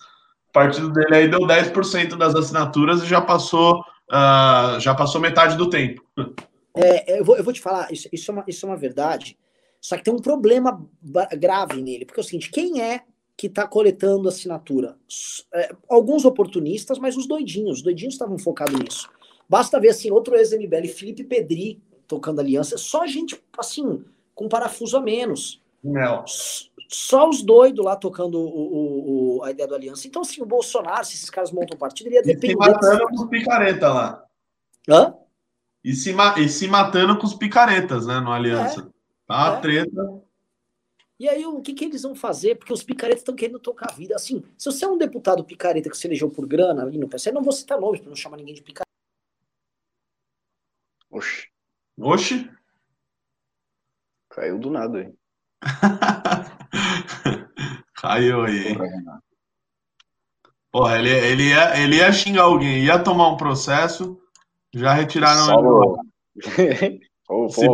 o 0.49 0.51
partido 0.51 0.91
dele 0.91 1.15
aí 1.15 1.27
deu 1.29 1.39
10% 1.39 2.17
das 2.17 2.35
assinaturas 2.35 3.01
e 3.03 3.05
já 3.05 3.21
passou, 3.21 3.79
uh, 4.11 4.77
já 4.79 4.93
passou 4.93 5.21
metade 5.21 5.55
do 5.55 5.69
tempo. 5.69 6.03
É, 6.75 7.19
eu, 7.19 7.23
vou, 7.23 7.37
eu 7.37 7.43
vou 7.43 7.53
te 7.53 7.61
falar, 7.61 7.91
isso, 7.93 8.09
isso, 8.11 8.29
é 8.29 8.33
uma, 8.33 8.43
isso 8.45 8.65
é 8.65 8.69
uma 8.69 8.77
verdade. 8.77 9.37
Só 9.79 9.95
que 9.95 10.03
tem 10.03 10.13
um 10.13 10.19
problema 10.19 10.85
grave 11.39 11.81
nele, 11.81 12.05
porque 12.05 12.19
é 12.19 12.23
o 12.23 12.25
seguinte: 12.25 12.51
quem 12.51 12.81
é 12.81 13.03
que 13.37 13.45
está 13.47 13.67
coletando 13.67 14.27
assinatura? 14.27 14.97
É, 15.53 15.75
alguns 15.87 16.25
oportunistas, 16.25 16.97
mas 16.97 17.15
os 17.15 17.27
doidinhos. 17.27 17.77
Os 17.77 17.83
doidinhos 17.83 18.15
estavam 18.15 18.39
focados 18.39 18.77
nisso. 18.79 19.07
Basta 19.47 19.79
ver 19.79 19.89
assim, 19.89 20.09
outro 20.11 20.35
ex-MBL, 20.35 20.87
Felipe 20.87 21.23
Pedri, 21.23 21.79
tocando 22.07 22.41
aliança, 22.41 22.77
só 22.77 23.05
gente 23.05 23.41
assim, 23.57 24.03
com 24.33 24.49
parafuso 24.49 24.97
a 24.97 25.01
menos. 25.01 25.61
Não. 25.83 26.25
Só 26.89 27.29
os 27.29 27.43
doidos 27.43 27.85
lá 27.85 27.95
tocando 27.95 28.39
o, 28.39 29.37
o, 29.37 29.43
a 29.43 29.51
ideia 29.51 29.67
do 29.67 29.75
aliança. 29.75 30.07
Então, 30.07 30.21
assim, 30.21 30.41
o 30.41 30.45
Bolsonaro, 30.45 31.05
se 31.05 31.15
esses 31.15 31.29
caras 31.29 31.51
montam 31.51 31.77
partido, 31.77 32.07
ele 32.07 32.15
ia 32.15 32.23
depender. 32.23 32.47
E 32.47 32.51
se 32.51 32.57
matando 32.57 33.07
com 33.07 33.15
os 33.15 33.29
picareta 33.29 33.93
lá. 33.93 34.25
Hã? 34.89 35.13
E 35.83 35.93
se, 35.93 36.15
e 36.37 36.49
se 36.49 36.67
matando 36.67 37.17
com 37.17 37.25
os 37.25 37.33
picaretas, 37.33 38.07
né, 38.07 38.19
no 38.19 38.31
aliança. 38.31 38.81
É. 38.81 38.97
Tá, 39.27 39.53
é. 39.57 39.61
treta. 39.61 40.21
E 41.19 41.27
aí, 41.27 41.45
o 41.45 41.61
que, 41.61 41.73
que 41.73 41.85
eles 41.85 42.03
vão 42.03 42.13
fazer? 42.13 42.55
Porque 42.55 42.71
os 42.71 42.83
picaretas 42.83 43.21
estão 43.21 43.35
querendo 43.35 43.59
tocar 43.59 43.89
a 43.89 43.95
vida. 43.95 44.15
Assim, 44.15 44.43
se 44.55 44.65
você 44.65 44.85
é 44.85 44.87
um 44.87 44.97
deputado 44.97 45.43
picareta 45.43 45.89
que 45.89 45.97
se 45.97 46.05
elegeu 46.05 46.29
por 46.29 46.47
grana 46.47 46.83
ali 46.83 46.97
no 46.97 47.09
PC, 47.09 47.31
não 47.31 47.41
vou 47.41 47.51
citar 47.51 47.79
nomes 47.79 47.99
para 47.99 48.09
não 48.09 48.15
chamar 48.15 48.37
ninguém 48.37 48.53
de 48.53 48.61
picareta. 48.61 48.85
Oxi. 51.09 51.47
Oxi. 51.97 52.51
Caiu 54.29 54.59
do 54.59 54.69
nada 54.69 54.99
aí. 54.99 55.13
Caiu 57.95 58.43
aí. 58.43 58.75
Porra, 60.71 60.99
ele, 60.99 61.09
ele, 61.09 61.49
ia, 61.49 61.81
ele 61.81 61.95
ia 61.95 62.11
xingar 62.11 62.43
alguém, 62.43 62.83
ia 62.83 63.01
tomar 63.01 63.29
um 63.29 63.37
processo, 63.37 64.21
já 64.71 64.93
retiraram 64.93 65.45
Salve. 65.45 65.97
ele. 66.59 66.99
oh, 67.27 67.49
se, 67.57 67.65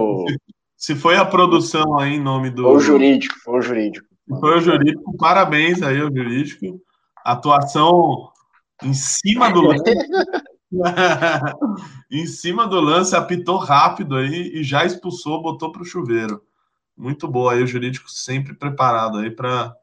se, 0.83 0.95
foi 0.95 1.15
a 1.15 1.23
produção 1.23 1.97
aí 1.97 2.15
em 2.15 2.19
nome 2.19 2.49
do. 2.49 2.63
Foi 2.63 2.75
o 2.75 2.79
jurídico, 2.81 3.39
foi 3.39 3.59
o 3.59 3.61
jurídico. 3.61 4.05
Foi 4.37 4.57
o 4.57 4.59
jurídico, 4.59 5.15
parabéns 5.15 5.81
aí 5.81 6.01
ao 6.01 6.13
jurídico. 6.13 6.81
Atuação 7.23 8.29
em 8.83 8.93
cima 8.93 9.49
do 9.49 9.61
lance. 9.61 9.83
em 12.11 12.25
cima 12.25 12.67
do 12.67 12.81
lance, 12.81 13.15
apitou 13.15 13.55
rápido 13.55 14.17
aí 14.17 14.51
e 14.55 14.61
já 14.61 14.83
expulsou, 14.83 15.41
botou 15.41 15.71
para 15.71 15.83
o 15.83 15.85
chuveiro. 15.85 16.43
Muito 16.97 17.29
boa 17.29 17.53
aí, 17.53 17.63
o 17.63 17.67
jurídico 17.67 18.11
sempre 18.11 18.53
preparado 18.53 19.19
aí 19.19 19.31
para 19.31 19.73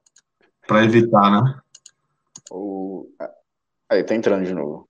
evitar, 0.85 1.31
né? 1.31 1.61
O... 2.51 3.09
Aí, 3.89 4.05
tá 4.05 4.15
entrando 4.15 4.45
de 4.45 4.53
novo. 4.53 4.87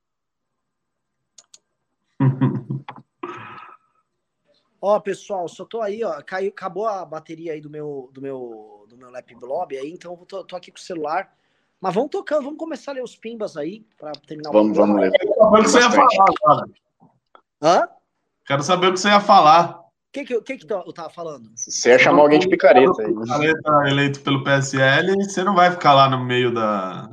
Ó, 4.80 4.98
pessoal, 4.98 5.46
só 5.46 5.64
tô 5.64 5.82
aí, 5.82 6.02
ó. 6.02 6.22
Caiu, 6.22 6.48
acabou 6.48 6.86
a 6.86 7.04
bateria 7.04 7.52
aí 7.52 7.60
do 7.60 7.68
meu 7.68 8.10
do 8.12 8.22
meu 8.22 8.86
do 8.88 8.96
meu 8.96 9.10
lap 9.10 9.34
blob 9.34 9.76
aí, 9.76 9.92
então 9.92 10.16
eu 10.18 10.26
tô, 10.26 10.44
tô 10.44 10.56
aqui 10.56 10.70
com 10.70 10.78
o 10.78 10.80
celular. 10.80 11.30
Mas 11.80 11.94
vamos 11.94 12.10
tocando, 12.10 12.44
vamos 12.44 12.58
começar 12.58 12.90
a 12.90 12.94
ler 12.94 13.02
os 13.02 13.16
pimbas 13.16 13.56
aí 13.56 13.84
para 13.98 14.12
terminar 14.26 14.50
vamos, 14.50 14.76
o 14.76 14.80
Vamos, 14.80 15.00
ler. 15.00 15.10
Quero 15.10 15.34
saber 15.34 15.58
o 15.58 15.62
que 15.62 15.68
você 15.68 15.78
ia 15.78 15.90
falar 15.90 16.24
agora. 16.42 16.70
Hã? 17.62 17.88
Quero 18.46 18.62
saber 18.62 18.86
o 18.88 18.92
que 18.92 19.00
você 19.00 19.08
ia 19.08 19.20
falar. 19.20 19.80
O 19.80 20.12
que, 20.12 20.24
que, 20.24 20.40
que, 20.42 20.56
que 20.58 20.72
eu 20.72 20.92
tava 20.92 21.08
falando? 21.08 21.50
Você 21.54 21.90
ia 21.90 21.98
chamar 21.98 22.22
alguém 22.22 22.38
de 22.38 22.48
picareta 22.48 23.02
aí. 23.02 23.14
Picareta 23.14 23.88
eleito 23.88 24.20
pelo 24.20 24.42
PSL, 24.42 25.14
você 25.24 25.44
não 25.44 25.54
vai 25.54 25.70
ficar 25.70 25.94
lá 25.94 26.08
no 26.10 26.22
meio 26.24 26.52
da. 26.52 27.10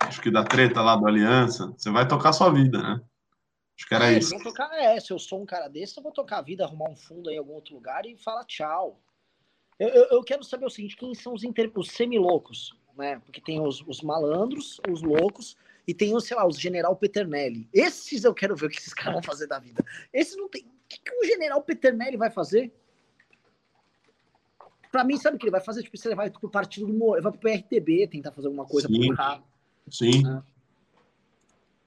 Acho 0.00 0.20
que 0.20 0.30
da 0.30 0.42
treta 0.42 0.82
lá 0.82 0.96
do 0.96 1.06
Aliança. 1.06 1.72
Você 1.76 1.90
vai 1.90 2.06
tocar 2.06 2.32
sua 2.32 2.50
vida, 2.50 2.82
né? 2.82 3.00
Acho 3.76 3.86
que 3.86 3.94
era 3.94 4.10
é, 4.10 4.18
isso. 4.18 4.38
Tocar, 4.42 4.72
é, 4.74 4.98
se 4.98 5.12
eu 5.12 5.18
sou 5.18 5.42
um 5.42 5.46
cara 5.46 5.68
desse, 5.68 5.98
eu 5.98 6.02
vou 6.02 6.12
tocar 6.12 6.38
a 6.38 6.42
vida, 6.42 6.64
arrumar 6.64 6.88
um 6.88 6.96
fundo 6.96 7.30
em 7.30 7.36
algum 7.36 7.52
outro 7.52 7.74
lugar 7.74 8.06
e 8.06 8.16
falar 8.16 8.44
tchau. 8.44 9.00
Eu, 9.78 9.88
eu, 9.88 10.04
eu 10.12 10.24
quero 10.24 10.42
saber 10.42 10.64
o 10.64 10.70
seguinte: 10.70 10.96
quem 10.96 11.14
são 11.14 11.34
os, 11.34 11.44
inter... 11.44 11.70
os 11.74 11.90
semiloucos? 11.90 12.74
Né? 12.96 13.20
Porque 13.24 13.40
tem 13.40 13.60
os, 13.60 13.82
os 13.86 14.00
malandros, 14.00 14.80
os 14.90 15.02
loucos, 15.02 15.56
e 15.86 15.92
tem 15.92 16.16
os, 16.16 16.24
sei 16.24 16.36
lá, 16.36 16.46
os 16.46 16.58
general 16.58 16.96
Peternelli. 16.96 17.68
Esses 17.72 18.24
eu 18.24 18.32
quero 18.32 18.56
ver 18.56 18.66
o 18.66 18.70
que 18.70 18.78
esses 18.78 18.94
caras 18.94 19.12
vão 19.12 19.22
fazer 19.22 19.46
da 19.46 19.58
vida. 19.58 19.84
Esses 20.12 20.36
não 20.36 20.48
tem. 20.48 20.62
O 20.62 20.88
que, 20.88 21.00
que 21.00 21.14
o 21.14 21.24
general 21.26 21.62
Peternelli 21.62 22.16
vai 22.16 22.30
fazer? 22.30 22.72
Pra 24.90 25.04
mim, 25.04 25.18
sabe 25.18 25.36
o 25.36 25.38
que 25.38 25.44
ele 25.44 25.50
vai 25.50 25.60
fazer? 25.60 25.82
Tipo, 25.82 25.98
você 25.98 26.14
vai 26.14 26.30
pro 26.30 26.48
partido 26.48 26.86
do 26.86 27.20
vai 27.20 27.20
pro 27.20 27.32
PRTB 27.32 28.06
tentar 28.06 28.32
fazer 28.32 28.46
alguma 28.46 28.64
coisa 28.64 28.88
Sim. 28.88 29.14
pra 29.14 29.42
Sim. 29.90 30.22
Né? 30.22 30.42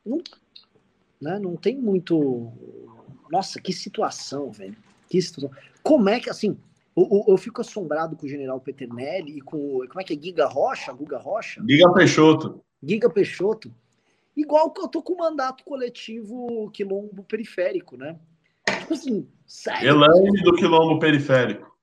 Não, 0.06 0.22
né? 1.22 1.40
não 1.40 1.56
tem 1.56 1.78
muito. 1.78 2.52
Nossa, 3.32 3.62
que 3.62 3.74
situação, 3.74 4.52
velho. 4.52 4.78
Que 5.10 5.22
situação. 5.22 5.52
Como 5.84 6.10
é 6.10 6.20
que, 6.20 6.30
assim, 6.30 6.58
eu, 6.96 7.26
eu, 7.28 7.38
fico 7.38 7.62
assombrado 7.62 8.16
com 8.16 8.26
o 8.26 8.30
general 8.30 8.60
Peternelli 8.60 9.38
e 9.38 9.42
com. 9.42 9.86
Como 9.88 10.02
é 10.02 10.04
que 10.04 10.14
é? 10.14 10.20
Giga 10.22 10.46
Rocha? 10.48 10.92
Guga 10.92 11.18
Rocha? 11.18 11.64
Giga 11.68 11.94
Peixoto. 11.94 12.64
Giga 12.82 13.10
Peixoto. 13.10 13.74
Igual 14.36 14.72
que 14.72 14.82
eu 14.82 14.88
tô 14.88 15.02
com 15.02 15.14
o 15.14 15.18
mandato 15.18 15.64
coletivo 15.64 16.70
quilombo 16.72 17.24
periférico, 17.24 17.98
né? 17.98 18.18
Tipo 18.80 18.94
assim, 18.94 19.28
sério. 19.46 19.90
Elaine 19.90 20.44
do 20.44 20.54
quilombo 20.54 21.00
periférico. 21.00 21.76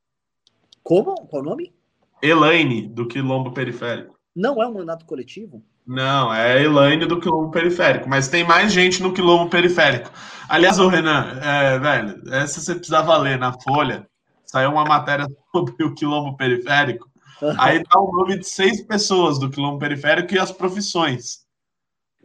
Como? 0.83 1.15
Qual 1.27 1.43
o 1.43 1.45
nome? 1.45 1.75
Elaine 2.23 2.89
do 2.89 3.07
quilombo 3.07 3.53
periférico. 3.53 4.19
Não 4.35 4.63
é 4.63 4.67
um 4.67 4.75
mandato 4.75 5.05
coletivo? 5.05 5.63
Não, 5.87 6.35
é 6.35 6.55
a 6.55 6.61
Elaine 6.61 7.07
do 7.07 7.21
quilombo 7.21 7.51
periférico, 7.51 8.09
mas 8.09 8.29
tem 8.29 8.43
mais 8.43 8.73
gente 8.73 9.03
no 9.03 9.13
quilombo 9.13 9.49
periférico. 9.49 10.11
Aliás, 10.49 10.79
o 10.79 10.89
Renan, 10.89 11.39
é, 11.43 11.79
velho, 11.79 12.23
essa 12.35 12.61
você 12.61 12.75
precisava 12.75 13.17
ler 13.17 13.39
na 13.39 13.53
Folha 13.53 14.07
saiu 14.47 14.71
uma 14.71 14.85
matéria 14.85 15.27
sobre 15.53 15.85
o 15.85 15.95
quilombo 15.95 16.37
periférico. 16.37 17.11
Aí 17.59 17.83
dá 17.83 18.01
o 18.01 18.11
nome 18.11 18.39
de 18.39 18.49
seis 18.49 18.81
pessoas 18.81 19.39
do 19.39 19.51
quilombo 19.51 19.79
periférico 19.79 20.33
e 20.33 20.39
as 20.39 20.51
profissões. 20.51 21.45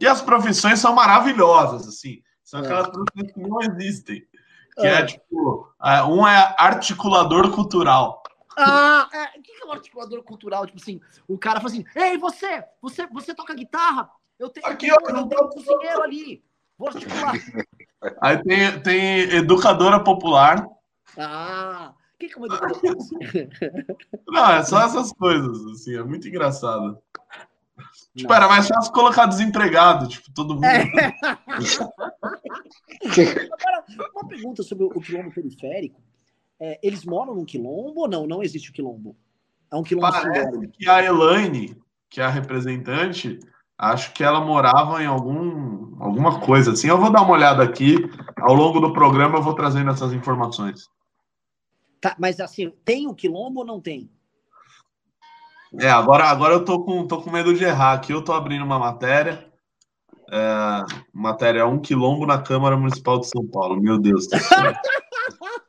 E 0.00 0.06
as 0.06 0.22
profissões 0.22 0.78
são 0.78 0.94
maravilhosas, 0.94 1.86
assim. 1.86 2.22
São 2.42 2.60
é. 2.60 2.64
aquelas 2.64 2.88
profissões 2.88 3.32
que 3.32 3.40
não 3.40 3.60
existem. 3.60 4.22
Que 4.76 4.86
é, 4.86 4.94
é 4.94 5.04
tipo, 5.04 5.68
é, 5.84 6.02
um 6.04 6.26
é 6.26 6.54
articulador 6.56 7.50
cultural. 7.50 8.21
Ah, 8.56 9.08
é, 9.12 9.38
o 9.38 9.42
que 9.42 9.52
é 9.52 9.66
um 9.66 9.72
articulador 9.72 10.22
cultural? 10.22 10.66
Tipo 10.66 10.78
assim, 10.80 11.00
o 11.26 11.38
cara 11.38 11.60
fala 11.60 11.72
assim: 11.72 11.84
Ei, 11.94 12.18
você, 12.18 12.64
você, 12.80 13.06
você 13.06 13.34
toca 13.34 13.54
guitarra? 13.54 14.10
Eu 14.38 14.48
tenho, 14.48 14.66
Aqui, 14.66 14.88
eu 14.88 14.96
tenho, 14.98 15.18
eu 15.18 15.26
tenho 15.26 15.44
um 15.44 15.48
cozinheiro 15.48 16.02
ali. 16.02 16.44
Vou 16.76 16.88
articular. 16.88 17.32
Aí 18.20 18.42
tem, 18.42 18.80
tem 18.82 19.20
educadora 19.36 20.02
popular. 20.02 20.66
Ah, 21.16 21.94
que, 22.22 22.28
que 22.28 22.34
é 22.34 22.38
uma 22.38 22.48
Não, 24.28 24.50
é 24.52 24.62
só 24.64 24.82
essas 24.82 25.12
coisas, 25.12 25.64
assim, 25.72 25.96
é 25.96 26.02
muito 26.02 26.28
engraçado. 26.28 26.98
Tipo, 28.14 28.32
era 28.32 28.48
mais 28.48 28.68
fácil 28.68 28.92
colocar 28.92 29.26
desempregado, 29.26 30.06
tipo, 30.06 30.32
todo 30.32 30.54
mundo. 30.54 30.64
É. 30.64 30.82
Agora, 33.52 33.84
uma 34.14 34.28
pergunta 34.28 34.62
sobre 34.62 34.84
o 34.84 35.00
quilombo 35.00 35.32
periférico. 35.32 36.00
É, 36.62 36.78
eles 36.82 37.04
moram 37.04 37.34
num 37.34 37.44
quilombo 37.44 38.02
ou 38.02 38.08
não? 38.08 38.26
Não 38.26 38.42
existe 38.42 38.70
o 38.70 38.72
quilombo? 38.72 39.16
É 39.70 39.74
um 39.74 39.82
quilombo 39.82 40.12
Parece 40.12 40.68
que 40.68 40.88
a 40.88 41.04
Elaine, 41.04 41.76
que 42.08 42.20
é 42.20 42.24
a 42.24 42.28
representante, 42.28 43.40
Acho 43.82 44.12
que 44.12 44.22
ela 44.22 44.40
morava 44.40 45.02
em 45.02 45.06
algum, 45.06 46.00
alguma 46.00 46.38
coisa 46.38 46.70
assim. 46.70 46.86
Eu 46.86 46.98
vou 46.98 47.10
dar 47.10 47.22
uma 47.22 47.32
olhada 47.32 47.64
aqui. 47.64 47.96
Ao 48.40 48.54
longo 48.54 48.78
do 48.78 48.92
programa 48.92 49.38
eu 49.38 49.42
vou 49.42 49.56
trazendo 49.56 49.90
essas 49.90 50.12
informações. 50.12 50.88
Tá, 52.00 52.14
mas 52.16 52.38
assim, 52.38 52.72
tem 52.84 53.08
o 53.08 53.14
quilombo 53.14 53.58
ou 53.58 53.66
não 53.66 53.80
tem? 53.80 54.08
É, 55.80 55.90
agora, 55.90 56.26
agora 56.26 56.54
eu 56.54 56.64
tô 56.64 56.84
com, 56.84 57.08
tô 57.08 57.20
com 57.22 57.30
medo 57.32 57.52
de 57.52 57.64
errar 57.64 57.94
aqui. 57.94 58.12
Eu 58.12 58.22
tô 58.22 58.32
abrindo 58.32 58.64
uma 58.64 58.78
matéria. 58.78 59.50
É, 60.30 60.84
matéria 61.12 61.66
um 61.66 61.80
quilombo 61.80 62.24
na 62.24 62.40
Câmara 62.40 62.76
Municipal 62.76 63.18
de 63.18 63.28
São 63.28 63.44
Paulo. 63.48 63.80
Meu 63.82 63.98
Deus 63.98 64.28
do 64.28 64.38
céu. 64.38 64.74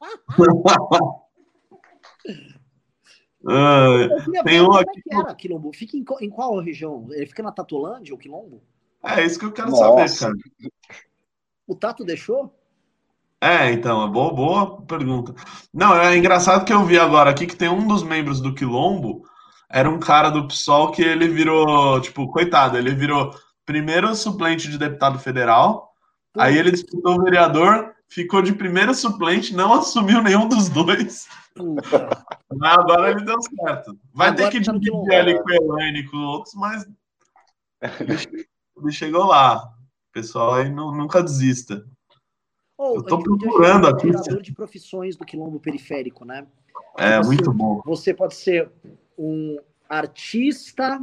Uh, 3.45 4.43
tem 4.43 4.61
um 4.61 4.73
aqui. 4.73 5.01
Como 5.03 5.21
é 5.21 5.23
que 5.23 5.27
era 5.27 5.35
Quilombo? 5.35 5.73
Fica 5.73 5.97
em, 5.97 6.05
em, 6.21 6.29
qual 6.29 6.57
região? 6.59 7.07
Ele 7.11 7.25
fica 7.25 7.43
na 7.43 7.51
Tatolândia, 7.51 8.15
o 8.15 8.17
Quilombo? 8.17 8.63
É 9.03 9.23
isso 9.25 9.37
que 9.37 9.45
eu 9.45 9.51
quero 9.51 9.71
Nossa. 9.71 10.07
saber, 10.07 10.37
cara. 10.59 10.71
O 11.67 11.75
Tato 11.75 12.05
deixou? 12.05 12.53
É, 13.41 13.71
então, 13.71 14.05
é 14.05 14.09
boa, 14.09 14.33
boa 14.33 14.81
pergunta. 14.83 15.35
Não, 15.73 15.93
é 15.93 16.15
engraçado 16.15 16.63
que 16.63 16.71
eu 16.71 16.85
vi 16.85 16.97
agora 16.97 17.29
aqui 17.29 17.45
que 17.45 17.57
tem 17.57 17.67
um 17.67 17.85
dos 17.85 18.01
membros 18.01 18.39
do 18.39 18.53
Quilombo, 18.53 19.25
era 19.69 19.89
um 19.89 19.99
cara 19.99 20.29
do 20.29 20.47
PSOL 20.47 20.91
que 20.91 21.01
ele 21.01 21.27
virou, 21.27 21.99
tipo, 21.99 22.31
coitado, 22.31 22.77
ele 22.77 22.95
virou 22.95 23.35
primeiro 23.65 24.15
suplente 24.15 24.69
de 24.69 24.77
deputado 24.77 25.19
federal, 25.19 25.93
aí 26.37 26.57
ele 26.57 26.71
disputou 26.71 27.19
o 27.19 27.23
vereador, 27.23 27.92
ficou 28.13 28.43
de 28.43 28.53
primeiro 28.53 28.93
suplente, 28.93 29.55
não 29.55 29.73
assumiu 29.73 30.21
nenhum 30.21 30.47
dos 30.47 30.69
dois. 30.69 31.27
Mas 31.55 32.77
agora 32.77 33.09
ele 33.09 33.25
deu 33.25 33.41
certo. 33.41 33.97
Vai 34.13 34.29
agora 34.29 34.51
ter 34.51 34.59
que 34.59 34.63
tá 34.63 34.71
dividir 34.71 35.15
ali 35.15 35.41
com 35.41 35.49
o 35.49 35.53
Elaine 35.53 35.99
e 35.99 36.07
com 36.07 36.17
outros, 36.17 36.53
mas 36.53 36.87
ele 38.79 38.91
chegou 38.91 39.25
lá. 39.25 39.63
O 39.65 40.13
pessoal 40.13 40.55
aí 40.55 40.69
não, 40.69 40.91
nunca 40.91 41.23
desista. 41.23 41.83
Oh, 42.77 42.95
eu 42.97 43.03
tô 43.03 43.17
procurando 43.17 43.87
aqui. 43.87 44.11
de 44.41 44.53
profissões 44.53 45.15
do 45.15 45.25
quilombo 45.25 45.59
periférico, 45.59 46.23
né? 46.23 46.45
É, 46.97 47.15
tipo 47.15 47.27
muito 47.27 47.49
assim, 47.49 47.57
bom. 47.57 47.81
Você 47.85 48.13
pode 48.13 48.35
ser 48.35 48.71
um 49.17 49.57
artista 49.89 51.01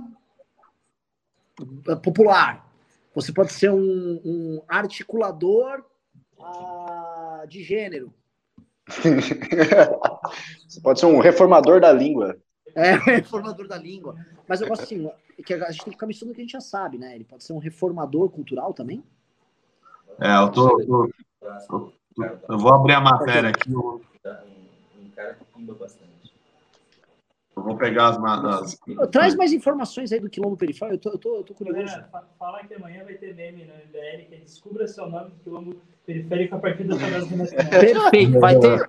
popular. 2.03 2.69
Você 3.15 3.33
pode 3.33 3.53
ser 3.53 3.73
um, 3.73 4.21
um 4.25 4.63
articulador 4.69 5.85
uh, 6.41 7.47
de 7.47 7.62
gênero. 7.62 8.12
Você 10.66 10.80
pode 10.82 11.01
ser 11.01 11.07
um 11.07 11.20
reformador 11.20 11.80
da 11.80 11.93
língua. 11.93 12.36
É, 12.74 12.93
reformador 12.93 13.66
da 13.66 13.76
língua. 13.76 14.16
Mas 14.49 14.61
eu 14.61 14.68
gosto 14.68 14.82
assim, 14.82 15.11
que 15.45 15.55
a 15.55 15.70
gente 15.70 15.84
tem 15.84 15.93
que 15.93 15.97
ficar 15.97 16.07
misturando 16.07 16.32
o 16.32 16.34
que 16.34 16.41
a 16.41 16.45
gente 16.45 16.53
já 16.53 16.61
sabe, 16.61 16.99
né? 16.99 17.14
Ele 17.14 17.24
pode 17.24 17.45
ser 17.45 17.53
um 17.53 17.59
reformador 17.59 18.28
cultural 18.30 18.74
também? 18.74 19.03
É, 20.20 20.36
eu 20.36 20.51
tô. 20.51 20.84
tô, 20.84 21.11
tô 21.68 21.93
eu 22.49 22.59
vou 22.59 22.74
abrir 22.74 22.95
a 22.95 23.01
matéria 23.01 23.51
aqui. 23.51 23.74
Um 23.74 24.01
cara 25.14 25.34
que 25.34 25.45
pimba 25.47 25.74
bastante. 25.74 26.10
Eu 27.61 27.65
vou 27.65 27.77
pegar 27.77 28.09
as, 28.09 28.19
as... 28.19 28.81
Traz 29.11 29.35
mais 29.35 29.53
informações 29.53 30.11
aí 30.13 30.19
do 30.19 30.31
quilombo 30.31 30.57
periférico, 30.57 30.95
eu 30.95 30.99
tô, 30.99 31.11
eu 31.11 31.19
tô, 31.19 31.37
eu 31.37 31.45
tô 31.45 31.55
curioso. 31.55 31.79
Galera, 31.79 32.09
fala 32.39 32.65
que 32.65 32.73
amanhã 32.73 33.05
vai 33.05 33.15
ter 33.15 33.35
meme 33.35 33.65
no 33.65 33.75
MBL, 33.75 34.29
que 34.29 34.35
é 34.35 34.39
descubra 34.39 34.89
seu 34.89 35.07
nome 35.11 35.31
do 35.31 35.37
quilombo 35.37 35.77
periférico 36.07 36.57
a 36.57 36.59
partir 36.59 36.85
da 36.85 36.97
tabela 36.97 37.27
do 37.27 37.37
Perfeito, 37.81 38.41
vai 38.41 38.59
ter. 38.59 38.89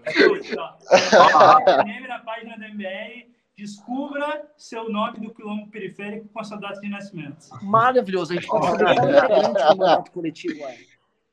Meme 1.85 2.07
na 2.07 2.19
página 2.19 2.55
do 2.55 2.63
MBL, 2.63 3.29
descubra 3.57 4.49
seu 4.55 4.89
nome 4.89 5.19
do 5.19 5.33
quilombo 5.33 5.69
periférico 5.69 6.29
com 6.29 6.39
a 6.39 6.43
sua 6.45 6.57
data 6.57 6.79
de 6.79 6.87
nascimento. 6.87 7.47
Maravilhoso, 7.61 8.31
a 8.31 8.35
gente 8.35 8.47
pode 8.47 8.67
fazer 8.67 8.85
um 8.85 9.75
mandato 9.77 10.11
coletivo 10.11 10.63
aí. 10.65 10.77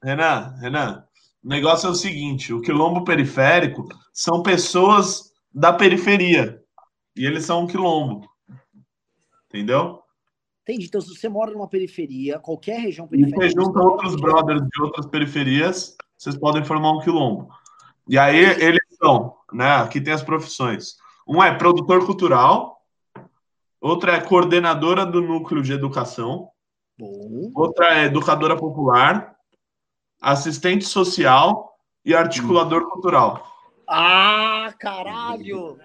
Renan, 0.03 0.57
Renan, 0.61 1.05
o 1.45 1.49
negócio 1.49 1.87
é 1.87 1.91
o 1.91 1.95
seguinte, 1.95 2.53
o 2.53 2.61
quilombo 2.61 3.05
periférico 3.05 3.89
são 4.13 4.43
pessoas 4.43 5.33
da 5.55 5.73
periferia 5.73 6.58
e 7.19 7.27
eles 7.27 7.45
são 7.45 7.63
um 7.63 7.67
quilombo. 7.67 8.29
Entendeu? 9.47 10.03
Entendi. 10.63 10.87
Então, 10.87 11.01
se 11.01 11.09
você 11.09 11.29
mora 11.29 11.51
numa 11.51 11.69
periferia, 11.69 12.39
qualquer 12.39 12.79
região 12.81 13.09
periférica. 13.09 13.45
E 13.45 13.51
você 13.51 13.55
junta 13.61 13.81
outros 13.81 14.15
brothers 14.17 14.61
de 14.61 14.83
outras 14.83 15.07
periferias, 15.07 15.97
vocês 16.17 16.37
podem 16.37 16.65
formar 16.65 16.93
um 16.93 17.01
quilombo. 17.01 17.49
E 18.07 18.19
aí 18.19 18.39
eles 18.39 18.81
são, 19.01 19.35
né? 19.53 19.77
Aqui 19.77 20.01
tem 20.01 20.13
as 20.13 20.23
profissões. 20.23 20.97
Um 21.27 21.43
é 21.43 21.55
produtor 21.55 22.05
cultural, 22.07 22.83
outra 23.81 24.13
é 24.13 24.21
coordenadora 24.21 25.05
do 25.05 25.21
núcleo 25.21 25.63
de 25.63 25.73
educação, 25.73 26.49
Bom. 26.99 27.51
outra 27.55 27.99
é 27.99 28.05
educadora 28.05 28.57
popular, 28.57 29.35
assistente 30.21 30.85
social 30.85 31.75
e 32.05 32.15
articulador 32.15 32.83
hum. 32.83 32.91
cultural. 32.91 33.47
Ah, 33.87 34.73
caralho! 34.79 35.79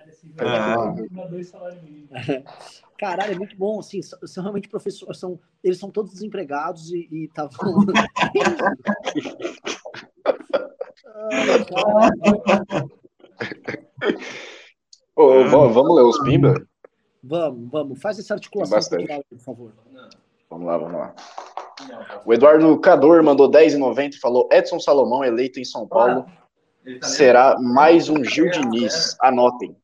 É. 2.11 2.43
Caralho, 2.97 3.33
é 3.33 3.35
muito 3.35 3.57
bom, 3.57 3.79
assim, 3.79 4.01
são 4.01 4.43
realmente 4.43 4.69
professores, 4.69 5.19
são, 5.19 5.37
eles 5.63 5.77
são 5.77 5.91
todos 5.91 6.13
desempregados 6.13 6.91
e 6.93 7.25
estavam. 7.25 7.51
oh, 15.15 15.43
vamos 15.49 15.95
ler 15.95 16.03
os 16.03 16.23
pimba? 16.23 16.53
Vamos, 17.21 17.69
vamos. 17.69 18.01
Faz 18.01 18.17
essa 18.19 18.35
articulação 18.35 18.79
cultural, 18.79 19.23
por 19.29 19.39
favor. 19.39 19.73
Vamos 20.49 20.67
lá, 20.67 20.77
vamos 20.77 20.93
lá. 20.93 21.13
O 22.25 22.33
Eduardo 22.33 22.79
Cador 22.79 23.21
mandou 23.23 23.51
10,90 23.51 24.13
e 24.13 24.19
falou: 24.19 24.47
Edson 24.51 24.79
Salomão 24.79 25.25
eleito 25.25 25.59
em 25.59 25.65
São 25.65 25.87
Paulo 25.87 26.25
tá 26.99 27.07
será 27.07 27.59
mais 27.59 28.07
um 28.07 28.23
Gil 28.23 28.49
Diniz. 28.51 29.17
Anotem. 29.21 29.75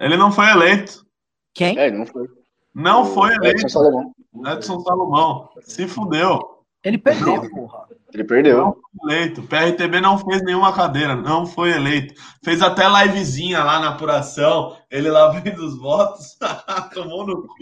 Ele 0.00 0.16
não 0.16 0.32
foi 0.32 0.48
eleito. 0.48 1.06
Quem? 1.52 1.78
É, 1.78 1.88
ele 1.88 1.98
não 1.98 2.06
foi. 2.06 2.26
Não 2.74 3.02
o 3.02 3.04
foi 3.04 3.34
eleito. 3.34 3.60
Edson 3.60 3.68
Salomão. 3.68 4.12
Edson 4.46 4.80
Salomão. 4.80 5.48
Se 5.60 5.86
fudeu. 5.86 6.40
Ele 6.82 6.96
perdeu, 6.96 7.26
não. 7.26 7.50
porra. 7.50 7.86
Ele 8.12 8.24
perdeu. 8.24 8.56
Não 8.56 8.72
foi 8.72 8.82
eleito. 9.14 9.42
O 9.42 9.46
PRTB 9.46 10.00
não 10.00 10.18
fez 10.18 10.42
nenhuma 10.42 10.74
cadeira, 10.74 11.14
não 11.14 11.44
foi 11.44 11.72
eleito. 11.72 12.14
Fez 12.42 12.62
até 12.62 12.88
livezinha 12.88 13.62
lá 13.62 13.78
na 13.78 13.90
apuração. 13.90 14.74
Ele 14.90 15.10
lá 15.10 15.28
vendo 15.38 15.58
os 15.58 15.78
votos. 15.78 16.38
Tomou 16.94 17.26
no 17.26 17.46
cu. 17.46 17.54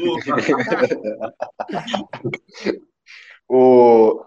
o 3.49 4.25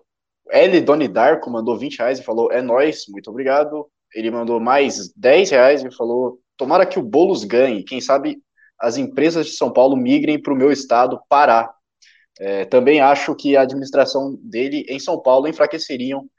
L. 0.50 0.82
Doni 0.82 1.08
Darko 1.08 1.50
mandou 1.50 1.78
20 1.78 2.00
reais 2.00 2.20
e 2.20 2.24
falou: 2.24 2.52
É 2.52 2.62
nós, 2.62 3.06
muito 3.08 3.30
obrigado. 3.30 3.88
Ele 4.14 4.30
mandou 4.30 4.60
mais 4.60 5.14
10 5.16 5.52
reais 5.52 5.82
e 5.82 5.92
falou: 5.96 6.41
Tomara 6.62 6.86
que 6.86 7.00
o 7.00 7.02
Boulos 7.02 7.44
ganhe. 7.44 7.82
Quem 7.82 8.00
sabe 8.00 8.40
as 8.80 8.96
empresas 8.96 9.48
de 9.48 9.54
São 9.54 9.74
Paulo 9.74 9.98
migrem 9.98 10.40
para 10.40 10.54
o 10.54 10.56
meu 10.56 10.72
estado, 10.72 11.20
Pará. 11.28 11.74
É, 12.40 12.66
também 12.66 13.02
acho 13.02 13.34
que 13.34 13.58
a 13.58 13.64
administração 13.64 14.38
dele 14.44 14.86
em 14.88 15.00
São 15.00 15.20
Paulo 15.20 15.48
enfraqueceriam 15.48 16.30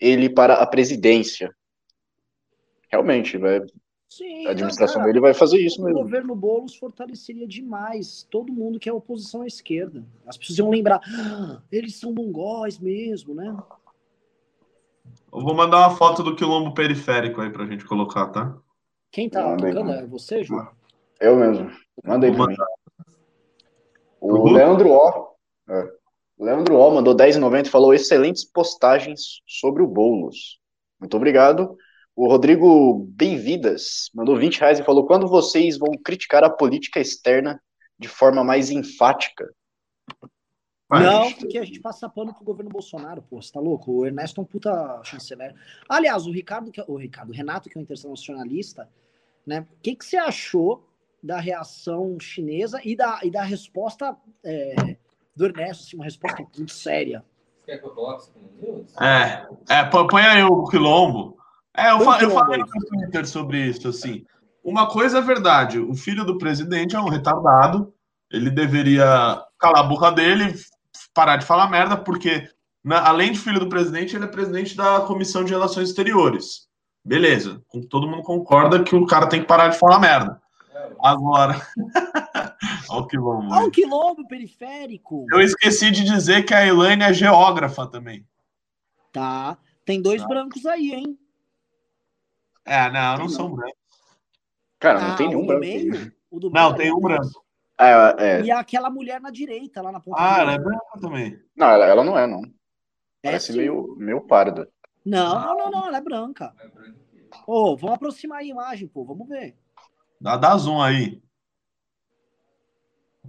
ele 0.00 0.28
para 0.28 0.54
a 0.54 0.66
presidência. 0.66 1.54
Realmente, 2.90 3.38
vai, 3.38 3.60
Sim, 4.08 4.44
a 4.48 4.50
administração 4.50 5.02
cara, 5.02 5.06
dele 5.06 5.20
vai 5.20 5.32
fazer 5.32 5.60
isso 5.60 5.84
mesmo. 5.84 6.00
O 6.00 6.02
governo 6.02 6.34
Boulos 6.34 6.74
fortaleceria 6.74 7.46
demais 7.46 8.26
todo 8.28 8.52
mundo 8.52 8.80
que 8.80 8.88
é 8.88 8.92
oposição 8.92 9.42
à 9.42 9.46
esquerda. 9.46 10.04
As 10.26 10.36
pessoas 10.36 10.58
iam 10.58 10.68
lembrar, 10.68 11.00
ah, 11.06 11.62
eles 11.70 11.94
são 11.94 12.12
mongóis 12.12 12.76
mesmo, 12.76 13.36
né? 13.36 13.56
Eu 15.32 15.40
vou 15.40 15.54
mandar 15.54 15.78
uma 15.78 15.96
foto 15.96 16.24
do 16.24 16.34
quilombo 16.34 16.74
periférico 16.74 17.40
aí 17.40 17.50
para 17.50 17.62
a 17.62 17.66
gente 17.68 17.84
colocar, 17.84 18.26
tá? 18.30 18.58
Quem 19.10 19.28
tá 19.28 19.42
Mandei. 19.42 19.72
tocando? 19.72 19.92
É 19.92 20.06
você, 20.06 20.42
João? 20.42 20.68
Eu 21.20 21.36
mesmo. 21.36 21.70
Mandei 22.04 22.32
pra 22.32 22.46
mim. 22.46 22.56
O 24.20 24.34
uhum. 24.34 24.52
Leandro 24.52 24.90
O. 24.90 25.34
É. 25.68 25.88
Leandro 26.38 26.76
O 26.76 26.90
mandou 26.90 27.14
10,90 27.14 27.66
e 27.66 27.70
falou 27.70 27.92
excelentes 27.92 28.44
postagens 28.44 29.40
sobre 29.46 29.82
o 29.82 29.86
Boulos. 29.86 30.60
Muito 31.00 31.16
obrigado. 31.16 31.76
O 32.14 32.28
Rodrigo 32.28 33.06
Bem-Vidas 33.10 34.10
mandou 34.14 34.36
20 34.36 34.60
reais 34.60 34.78
e 34.78 34.84
falou: 34.84 35.06
quando 35.06 35.28
vocês 35.28 35.78
vão 35.78 35.92
criticar 36.04 36.44
a 36.44 36.50
política 36.50 37.00
externa 37.00 37.60
de 37.98 38.08
forma 38.08 38.44
mais 38.44 38.70
enfática? 38.70 39.48
Não, 40.90 41.32
porque 41.34 41.58
a 41.58 41.64
gente 41.64 41.80
passa 41.80 42.08
pano 42.08 42.32
pro 42.32 42.44
governo 42.44 42.70
Bolsonaro, 42.70 43.20
pô, 43.20 43.42
você 43.42 43.52
tá 43.52 43.60
louco? 43.60 43.92
O 43.92 44.06
Ernesto 44.06 44.40
é 44.40 44.42
um 44.42 44.46
puta 44.46 45.00
chanceler. 45.04 45.54
Aliás, 45.86 46.26
o 46.26 46.30
Ricardo, 46.30 46.72
que 46.72 46.80
é, 46.80 46.84
o 46.88 46.96
Ricardo, 46.96 47.30
o 47.30 47.34
Renato, 47.34 47.68
que 47.68 47.76
é 47.76 47.80
um 47.80 47.82
internacionalista, 47.82 48.88
né? 49.46 49.66
O 49.70 49.82
que, 49.82 49.94
que 49.94 50.04
você 50.04 50.16
achou 50.16 50.88
da 51.22 51.38
reação 51.38 52.18
chinesa 52.18 52.80
e 52.82 52.96
da, 52.96 53.20
e 53.22 53.30
da 53.30 53.42
resposta 53.42 54.16
é, 54.42 54.96
do 55.36 55.44
Ernesto, 55.44 55.84
assim, 55.84 55.96
uma 55.96 56.04
resposta 56.04 56.46
muito 56.56 56.72
séria? 56.72 57.22
Quer 57.66 57.78
que 57.78 57.86
eu 57.86 57.90
coloque 57.90 58.22
isso 58.22 59.02
É, 59.02 59.46
é, 59.68 59.84
põe 59.84 60.22
aí 60.22 60.42
o 60.42 60.64
quilombo. 60.64 61.36
É, 61.76 61.92
eu, 61.92 62.00
fa 62.00 62.18
eu 62.22 62.30
falei 62.30 62.58
no 62.60 62.66
Twitter 62.66 63.28
sobre 63.28 63.60
isso, 63.66 63.88
assim. 63.88 64.24
Uma 64.64 64.88
coisa 64.88 65.18
é 65.18 65.22
verdade, 65.22 65.78
o 65.78 65.94
filho 65.94 66.24
do 66.24 66.38
presidente 66.38 66.96
é 66.96 67.00
um 67.00 67.08
retardado, 67.08 67.92
ele 68.30 68.50
deveria 68.50 69.42
calar 69.58 69.84
a 69.84 69.88
boca 69.88 70.10
dele, 70.10 70.54
parar 71.14 71.36
de 71.36 71.46
falar 71.46 71.68
merda, 71.68 71.96
porque, 71.96 72.48
na, 72.82 73.06
além 73.06 73.32
de 73.32 73.38
filho 73.38 73.60
do 73.60 73.68
presidente, 73.68 74.16
ele 74.16 74.24
é 74.24 74.28
presidente 74.28 74.76
da 74.76 75.00
Comissão 75.00 75.44
de 75.44 75.52
Relações 75.52 75.88
Exteriores. 75.88 76.68
Beleza, 77.04 77.62
todo 77.88 78.08
mundo 78.08 78.22
concorda 78.22 78.82
que 78.82 78.94
o 78.94 79.06
cara 79.06 79.28
tem 79.28 79.40
que 79.40 79.46
parar 79.46 79.68
de 79.68 79.78
falar 79.78 79.98
merda. 79.98 80.40
Agora. 81.02 81.60
Olha 82.90 83.00
o 83.00 83.06
quilombo. 83.06 83.54
Olha 83.54 83.66
o 83.66 83.70
quilombo 83.70 84.26
periférico. 84.26 85.26
Eu 85.30 85.40
esqueci 85.40 85.90
de 85.90 86.04
dizer 86.04 86.44
que 86.44 86.54
a 86.54 86.66
Elaine 86.66 87.02
é 87.02 87.12
geógrafa 87.12 87.86
também. 87.86 88.26
Tá. 89.12 89.56
Tem 89.84 90.02
dois 90.02 90.22
tá. 90.22 90.28
brancos 90.28 90.66
aí, 90.66 90.92
hein? 90.92 91.18
É, 92.64 92.90
não, 92.90 93.12
não, 93.12 93.18
não 93.18 93.28
são 93.28 93.50
brancos. 93.50 93.78
Cara, 94.78 95.00
não 95.00 95.12
ah, 95.12 95.16
tem 95.16 95.28
nenhum 95.28 95.46
branco. 95.46 95.60
Meio, 95.60 96.12
não, 96.52 96.74
tem 96.74 96.92
um 96.92 97.00
branco. 97.00 97.44
É, 97.80 98.14
é. 98.18 98.42
E 98.42 98.50
aquela 98.50 98.90
mulher 98.90 99.20
na 99.20 99.30
direita, 99.30 99.80
lá 99.80 99.92
na 99.92 100.00
ponta. 100.00 100.20
Ah, 100.20 100.40
ela 100.40 100.52
é 100.52 100.58
branca 100.58 101.00
também. 101.00 101.40
Não, 101.56 101.66
ela, 101.68 101.86
ela 101.86 102.04
não 102.04 102.18
é, 102.18 102.26
não. 102.26 102.42
É 103.22 103.28
Parece 103.28 103.52
sim. 103.52 103.58
meio, 103.58 103.94
meio 103.96 104.20
parda. 104.22 104.68
Não, 105.04 105.40
não, 105.40 105.56
não, 105.56 105.70
não, 105.70 105.86
ela 105.86 105.98
é 105.98 106.00
branca. 106.00 106.52
Ô, 107.46 107.72
oh, 107.72 107.76
vamos 107.76 107.96
aproximar 107.96 108.40
a 108.40 108.44
imagem, 108.44 108.88
pô, 108.88 109.04
vamos 109.04 109.28
ver. 109.28 109.56
Dá, 110.20 110.36
dá 110.36 110.56
zoom 110.56 110.82
aí. 110.82 111.22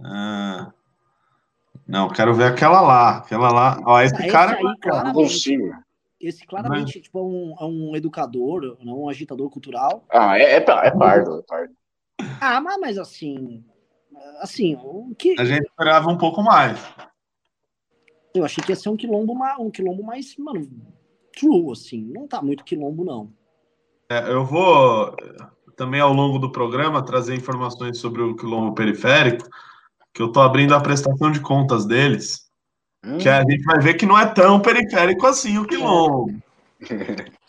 Ah, 0.02 0.72
não, 1.86 2.08
quero 2.08 2.34
ver 2.34 2.52
aquela 2.52 2.80
lá. 2.80 3.18
Aquela 3.18 3.52
lá. 3.52 3.80
Ó, 3.84 4.00
esse, 4.00 4.14
esse 4.14 4.28
cara. 4.28 4.56
Aí, 4.56 4.76
claramente, 4.80 5.50
esse 6.20 6.46
claramente 6.46 6.94
Mas... 6.96 7.04
tipo, 7.04 7.18
é, 7.18 7.22
um, 7.22 7.56
é 7.60 7.64
um 7.64 7.96
educador, 7.96 8.76
não 8.82 9.02
um 9.02 9.08
agitador 9.08 9.48
cultural. 9.48 10.04
Ah, 10.10 10.38
é, 10.38 10.42
é, 10.42 10.56
é 10.56 10.60
pardo, 10.60 11.38
é 11.38 11.42
pardo. 11.42 11.74
Ah, 12.40 12.60
mas, 12.60 12.78
mas 12.80 12.98
assim. 12.98 13.64
Assim, 14.40 14.76
o 14.76 15.14
que. 15.18 15.34
A 15.38 15.44
gente 15.44 15.66
esperava 15.66 16.08
um 16.10 16.16
pouco 16.16 16.42
mais. 16.42 16.78
Eu 18.34 18.44
achei 18.44 18.62
que 18.62 18.72
ia 18.72 18.76
ser 18.76 18.88
um 18.88 18.96
quilombo, 18.96 19.34
um 19.58 19.70
quilombo 19.70 20.02
mais, 20.02 20.36
mano, 20.36 20.68
true, 21.38 21.72
assim. 21.72 22.02
Não 22.02 22.26
tá 22.26 22.40
muito 22.40 22.64
quilombo, 22.64 23.04
não. 23.04 23.32
É, 24.10 24.30
eu 24.32 24.44
vou 24.44 25.14
também 25.76 26.00
ao 26.00 26.12
longo 26.12 26.38
do 26.38 26.52
programa 26.52 27.04
trazer 27.04 27.34
informações 27.34 27.98
sobre 27.98 28.22
o 28.22 28.36
quilombo 28.36 28.74
periférico, 28.74 29.48
que 30.12 30.20
eu 30.20 30.26
estou 30.26 30.42
abrindo 30.42 30.74
a 30.74 30.80
prestação 30.80 31.30
de 31.30 31.40
contas 31.40 31.86
deles, 31.86 32.50
hum. 33.04 33.18
que 33.18 33.28
a 33.28 33.40
gente 33.40 33.64
vai 33.64 33.80
ver 33.80 33.94
que 33.94 34.06
não 34.06 34.18
é 34.18 34.26
tão 34.26 34.60
periférico 34.60 35.26
assim 35.26 35.58
o 35.58 35.66
quilombo. 35.66 36.34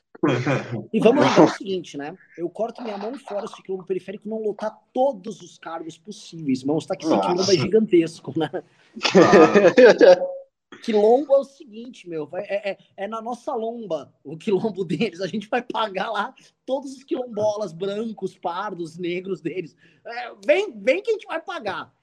E 0.93 0.99
vamos 0.99 1.23
lembrar 1.25 1.45
o 1.45 1.49
seguinte, 1.49 1.97
né? 1.97 2.15
Eu 2.37 2.49
corto 2.49 2.81
minha 2.83 2.97
mão 2.97 3.13
fora 3.17 3.47
se 3.47 3.59
o 3.59 3.63
quilombo 3.63 3.85
periférico 3.85 4.29
não 4.29 4.41
lotar 4.41 4.77
todos 4.93 5.41
os 5.41 5.57
cargos 5.57 5.97
possíveis. 5.97 6.63
Vamos 6.63 6.83
estar 6.83 6.95
que 6.95 7.05
esse 7.05 7.19
quilombo 7.19 7.41
é 7.41 7.57
gigantesco, 7.57 8.33
né? 8.37 8.49
Quilombo 10.81 11.33
é 11.33 11.37
o 11.37 11.43
seguinte, 11.43 12.09
meu, 12.09 12.27
é, 12.33 12.71
é, 12.71 12.77
é, 12.97 13.07
na 13.07 13.21
nossa 13.21 13.53
lomba 13.53 14.11
o 14.23 14.35
quilombo 14.37 14.83
deles. 14.83 15.21
A 15.21 15.27
gente 15.27 15.47
vai 15.47 15.61
pagar 15.61 16.09
lá 16.09 16.33
todos 16.65 16.93
os 16.93 17.03
quilombolas 17.03 17.71
brancos, 17.71 18.37
pardos, 18.37 18.97
negros 18.97 19.41
deles. 19.41 19.75
É, 20.05 20.31
vem, 20.45 20.71
vem 20.79 21.03
que 21.03 21.11
a 21.11 21.13
gente 21.13 21.27
vai 21.27 21.39
pagar. 21.39 21.93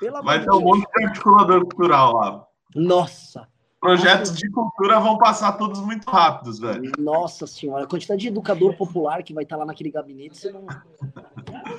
Pela 0.00 0.20
vai 0.20 0.42
ter 0.42 0.50
um 0.50 0.60
monte 0.60 0.84
de 0.96 1.04
articulador 1.04 1.60
cultural 1.60 2.14
lá. 2.14 2.48
Nossa. 2.74 3.48
Projetos 3.84 4.34
de 4.34 4.48
cultura 4.48 4.98
vão 4.98 5.18
passar 5.18 5.52
todos 5.58 5.78
muito 5.78 6.08
rápidos, 6.08 6.58
velho. 6.58 6.90
Nossa 6.98 7.46
senhora, 7.46 7.84
a 7.84 7.86
quantidade 7.86 8.22
de 8.22 8.28
educador 8.28 8.74
popular 8.78 9.22
que 9.22 9.34
vai 9.34 9.44
estar 9.44 9.58
lá 9.58 9.66
naquele 9.66 9.90
gabinete, 9.90 10.38
você 10.38 10.50
não. 10.50 10.66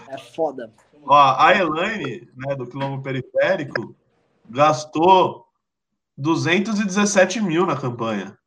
É 0.08 0.16
foda. 0.16 0.72
Ó, 1.04 1.36
a 1.36 1.52
Elaine, 1.58 2.30
né, 2.38 2.56
do 2.56 2.68
Quilombo 2.68 3.02
Periférico, 3.02 3.96
gastou 4.48 5.48
217 6.16 7.42
mil 7.42 7.66
na 7.66 7.76
campanha. 7.76 8.38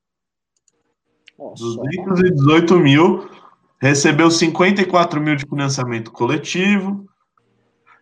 Nossa. 1.37 1.61
218 1.61 2.79
mil. 2.79 3.29
Recebeu 3.81 4.31
54 4.31 5.21
mil 5.21 5.35
de 5.35 5.45
financiamento 5.45 6.13
coletivo. 6.13 7.09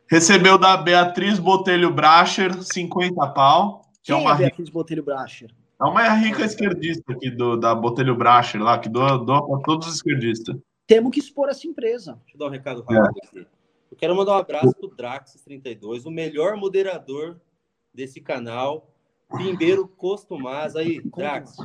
Recebeu 0.07 0.59
da 0.59 0.77
Beatriz 0.77 1.39
Botelho 1.39 1.91
Bracher 1.95 2.63
50 2.63 3.27
pau. 3.29 3.86
Que 4.07 4.13
é 4.13 4.15
Quem 4.15 4.25
é 4.25 4.29
uma 4.29 4.35
é 4.35 4.39
Beatriz 4.39 4.69
Botelho 4.69 5.03
Bracher? 5.03 5.51
É 5.81 5.85
uma 5.85 6.09
rica 6.15 6.45
esquerdista 6.45 7.13
aqui 7.13 7.29
do, 7.29 7.57
da 7.57 7.75
Botelho 7.75 8.15
Bracher 8.15 8.63
lá, 8.63 8.79
que 8.79 8.89
doa, 8.89 9.19
doa 9.19 9.45
para 9.45 9.61
todos 9.63 9.89
os 9.89 9.97
esquerdistas. 9.97 10.57
Temos 10.87 11.11
que 11.11 11.19
expor 11.19 11.49
essa 11.49 11.67
empresa. 11.67 12.13
Deixa 12.23 12.37
eu 12.37 12.39
dar 12.39 12.47
um 12.47 12.51
recado 12.51 12.83
rápido 12.83 13.19
é. 13.19 13.27
aqui. 13.27 13.47
Eu 13.91 13.97
quero 13.97 14.15
mandar 14.15 14.37
um 14.37 14.39
abraço 14.39 14.73
pro 14.77 14.89
Draxis32, 14.91 16.07
o 16.07 16.11
melhor 16.13 16.57
moderador 16.57 17.41
desse 17.93 18.21
canal 18.21 18.89
Pimbeiro 19.37 19.89
Costumaz, 19.89 20.77
aí, 20.77 21.01
Drax. 21.01 21.57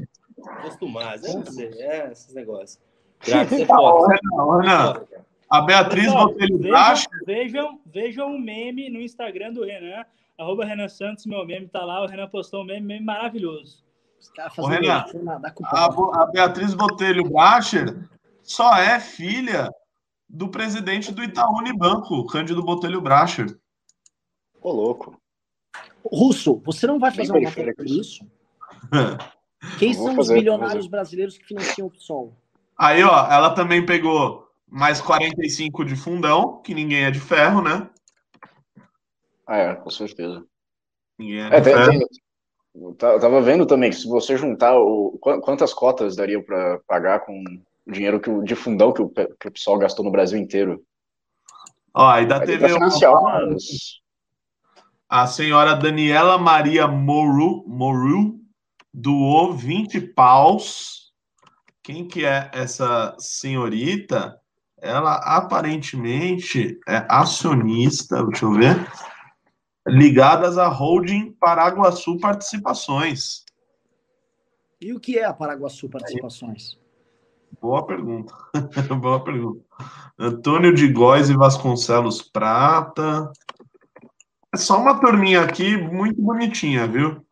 Costumaz, 0.63 1.23
é, 1.23 1.63
é 1.63 2.11
esses 2.11 2.33
negócios. 2.33 2.81
Drax 3.23 3.51
é 3.51 3.65
foda. 3.67 4.17
Não, 4.23 4.57
não. 4.63 5.07
A 5.47 5.61
Beatriz 5.61 6.11
Botelho 6.11 6.57
vejam, 6.57 7.05
vejam, 7.23 7.81
vejam 7.85 8.35
o 8.35 8.39
meme 8.39 8.89
no 8.89 8.99
Instagram 8.99 9.53
do 9.53 9.63
Renan, 9.63 10.03
arroba 10.41 10.65
Renan 10.65 10.89
Santos, 10.89 11.25
meu 11.25 11.45
meme 11.45 11.67
tá 11.67 11.85
lá, 11.85 12.01
o 12.03 12.07
Renan 12.07 12.27
postou 12.27 12.63
um 12.63 12.65
meme, 12.65 12.85
meme 12.85 13.05
maravilhoso. 13.05 13.83
Ô, 14.57 14.65
Renan, 14.65 15.05
a, 15.65 15.85
a, 15.85 16.25
Beatriz 16.27 16.73
Botelho 16.73 17.23
Bracher 17.29 18.09
só 18.43 18.75
é 18.75 18.99
filha 18.99 19.71
do 20.29 20.47
presidente 20.47 21.11
do 21.11 21.23
Itaú 21.23 21.57
Unibanco, 21.57 22.25
Cândido 22.27 22.63
Botelho 22.63 23.01
Bracher. 23.01 23.57
Ô, 24.61 24.71
louco. 24.71 25.19
Russo, 26.03 26.61
você 26.65 26.87
não 26.87 26.99
vai 26.99 27.11
fazer 27.11 27.31
uma 27.31 27.41
matéria 27.41 27.73
com 27.75 27.83
isso? 27.83 28.25
Quem 29.77 29.93
são 29.93 30.17
os 30.17 30.29
bilionários 30.29 30.87
brasileiros 30.87 31.37
que 31.37 31.45
financiam 31.45 31.87
o 31.87 31.91
PSOL? 31.91 32.35
Aí, 32.77 33.03
ó, 33.03 33.27
ela 33.31 33.51
também 33.51 33.85
pegou 33.85 34.47
mais 34.67 34.99
45 35.01 35.85
de 35.85 35.95
fundão, 35.95 36.61
que 36.63 36.73
ninguém 36.73 37.03
é 37.03 37.11
de 37.11 37.19
ferro, 37.19 37.61
né? 37.61 37.87
Ah, 39.51 39.57
é, 39.57 39.75
com 39.75 39.89
certeza. 39.89 40.45
Ninguém 41.19 41.41
é, 41.41 41.57
é 41.57 41.59
tem. 41.61 41.73
Tem, 41.73 42.07
eu 42.73 42.95
tava 42.95 43.41
vendo 43.41 43.65
também 43.65 43.89
que 43.89 43.97
se 43.97 44.07
você 44.07 44.37
juntar 44.37 44.79
o, 44.79 45.19
quantas 45.19 45.73
cotas 45.73 46.15
daria 46.15 46.41
para 46.41 46.79
pagar 46.87 47.19
com 47.19 47.43
o 47.85 47.91
dinheiro 47.91 48.21
que 48.21 48.29
o, 48.29 48.41
de 48.41 48.55
fundão 48.55 48.93
que 48.93 49.01
o, 49.01 49.09
que 49.09 49.49
o 49.49 49.51
PSOL 49.51 49.77
gastou 49.77 50.05
no 50.05 50.11
Brasil 50.11 50.39
inteiro. 50.39 50.81
Ó, 51.93 52.07
aí 52.07 52.25
da 52.25 52.39
TV. 52.39 52.67
A 55.09 55.27
senhora 55.27 55.75
Daniela 55.75 56.37
Maria 56.37 56.87
Moru, 56.87 57.65
Moru 57.67 58.39
doou 58.93 59.51
20 59.51 59.99
paus. 59.99 61.11
Quem 61.83 62.07
que 62.07 62.23
é 62.23 62.49
essa 62.53 63.17
senhorita? 63.19 64.39
Ela 64.77 65.15
aparentemente 65.15 66.79
é 66.87 67.05
acionista, 67.09 68.25
deixa 68.25 68.45
eu 68.45 68.53
ver, 68.53 68.87
ligadas 69.87 70.57
à 70.57 70.67
holding 70.67 71.31
Paraguaçu 71.39 72.17
Participações. 72.19 73.43
E 74.79 74.93
o 74.93 74.99
que 74.99 75.17
é 75.17 75.25
a 75.25 75.33
Paraguaçu 75.33 75.89
Participações? 75.89 76.79
Boa 77.61 77.85
pergunta. 77.85 78.33
Boa 78.99 79.23
pergunta. 79.23 79.63
Antônio 80.17 80.73
de 80.73 80.87
Góes 80.91 81.29
e 81.29 81.35
Vasconcelos 81.35 82.21
Prata. 82.21 83.31
É 84.53 84.57
só 84.57 84.79
uma 84.79 84.99
turminha 84.99 85.41
aqui 85.41 85.77
muito 85.77 86.21
bonitinha, 86.21 86.87
viu? 86.87 87.25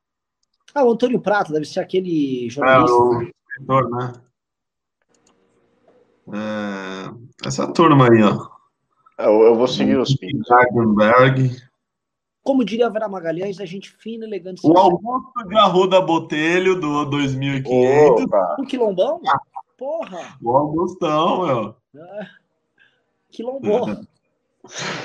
Ah, 0.73 0.83
o 0.83 0.91
Antônio 0.91 1.19
Prata 1.19 1.51
deve 1.51 1.65
ser 1.65 1.79
aquele 1.79 2.49
jornalista. 2.49 2.95
É, 2.95 2.99
o 2.99 3.21
escritor, 3.23 3.89
né? 3.89 4.13
É, 6.31 7.47
essa 7.47 7.71
turma 7.73 8.09
aí, 8.11 8.21
ó. 8.21 8.47
Eu, 9.17 9.41
eu 9.41 9.55
vou 9.55 9.67
seguir 9.67 9.97
os 9.97 10.15
pins. 10.15 10.47
Gardenberg. 10.47 11.68
Como 12.43 12.63
diria 12.63 12.87
a 12.87 12.89
Vera 12.89 13.07
Magalhães, 13.07 13.59
a 13.59 13.65
gente 13.65 13.91
fina, 13.91 14.25
elegante. 14.25 14.61
O 14.65 14.77
Augusto 14.77 15.47
de 15.47 15.57
Arruda 15.57 16.01
Botelho 16.01 16.79
do 16.79 17.05
2500. 17.05 18.25
O 18.57 18.63
quilombão? 18.65 19.21
Porra! 19.77 20.37
O 20.41 20.55
Augustão, 20.55 21.45
meu. 21.45 21.75
É. 21.95 22.27
Quilombão. 23.31 24.01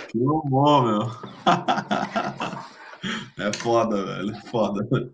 Que 0.09 0.19
bom, 0.19 0.83
meu. 0.83 1.01
É 3.39 3.53
foda, 3.53 4.05
velho. 4.05 4.31
É 4.31 4.41
foda. 4.49 5.13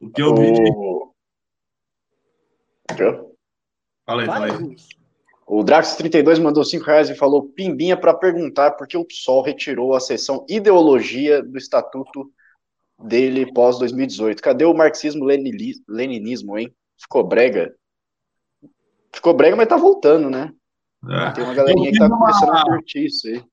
O 0.00 0.10
que 0.10 0.22
eu 0.22 0.34
vi. 0.34 0.52
O... 0.74 1.14
Fala 4.04 4.22
aí, 4.22 4.26
fala 4.26 4.46
aí. 4.46 4.76
O 5.46 5.62
Drax32 5.62 6.42
mandou 6.42 6.64
5 6.64 6.84
reais 6.84 7.08
e 7.08 7.14
falou: 7.14 7.44
Pimbinha 7.50 7.96
para 7.96 8.12
perguntar 8.12 8.72
por 8.72 8.88
que 8.88 8.96
o 8.96 9.04
PSOL 9.04 9.42
retirou 9.42 9.94
a 9.94 10.00
seção 10.00 10.44
ideologia 10.48 11.40
do 11.40 11.56
estatuto 11.56 12.28
dele 12.98 13.52
pós-2018. 13.52 14.40
Cadê 14.40 14.64
o 14.64 14.74
marxismo-leninismo, 14.74 16.58
hein? 16.58 16.74
Ficou 16.98 17.22
brega? 17.22 17.72
Ficou 19.12 19.34
brega, 19.34 19.54
mas 19.54 19.68
tá 19.68 19.76
voltando, 19.76 20.28
né? 20.28 20.52
É. 21.08 21.30
Tem 21.30 21.44
uma 21.44 21.54
galerinha 21.54 21.92
que 21.92 21.98
tá 21.98 22.06
uma... 22.06 22.18
começando 22.18 22.50
a 22.50 22.64
curtir 22.64 23.04
isso 23.04 23.28
aí. 23.28 23.44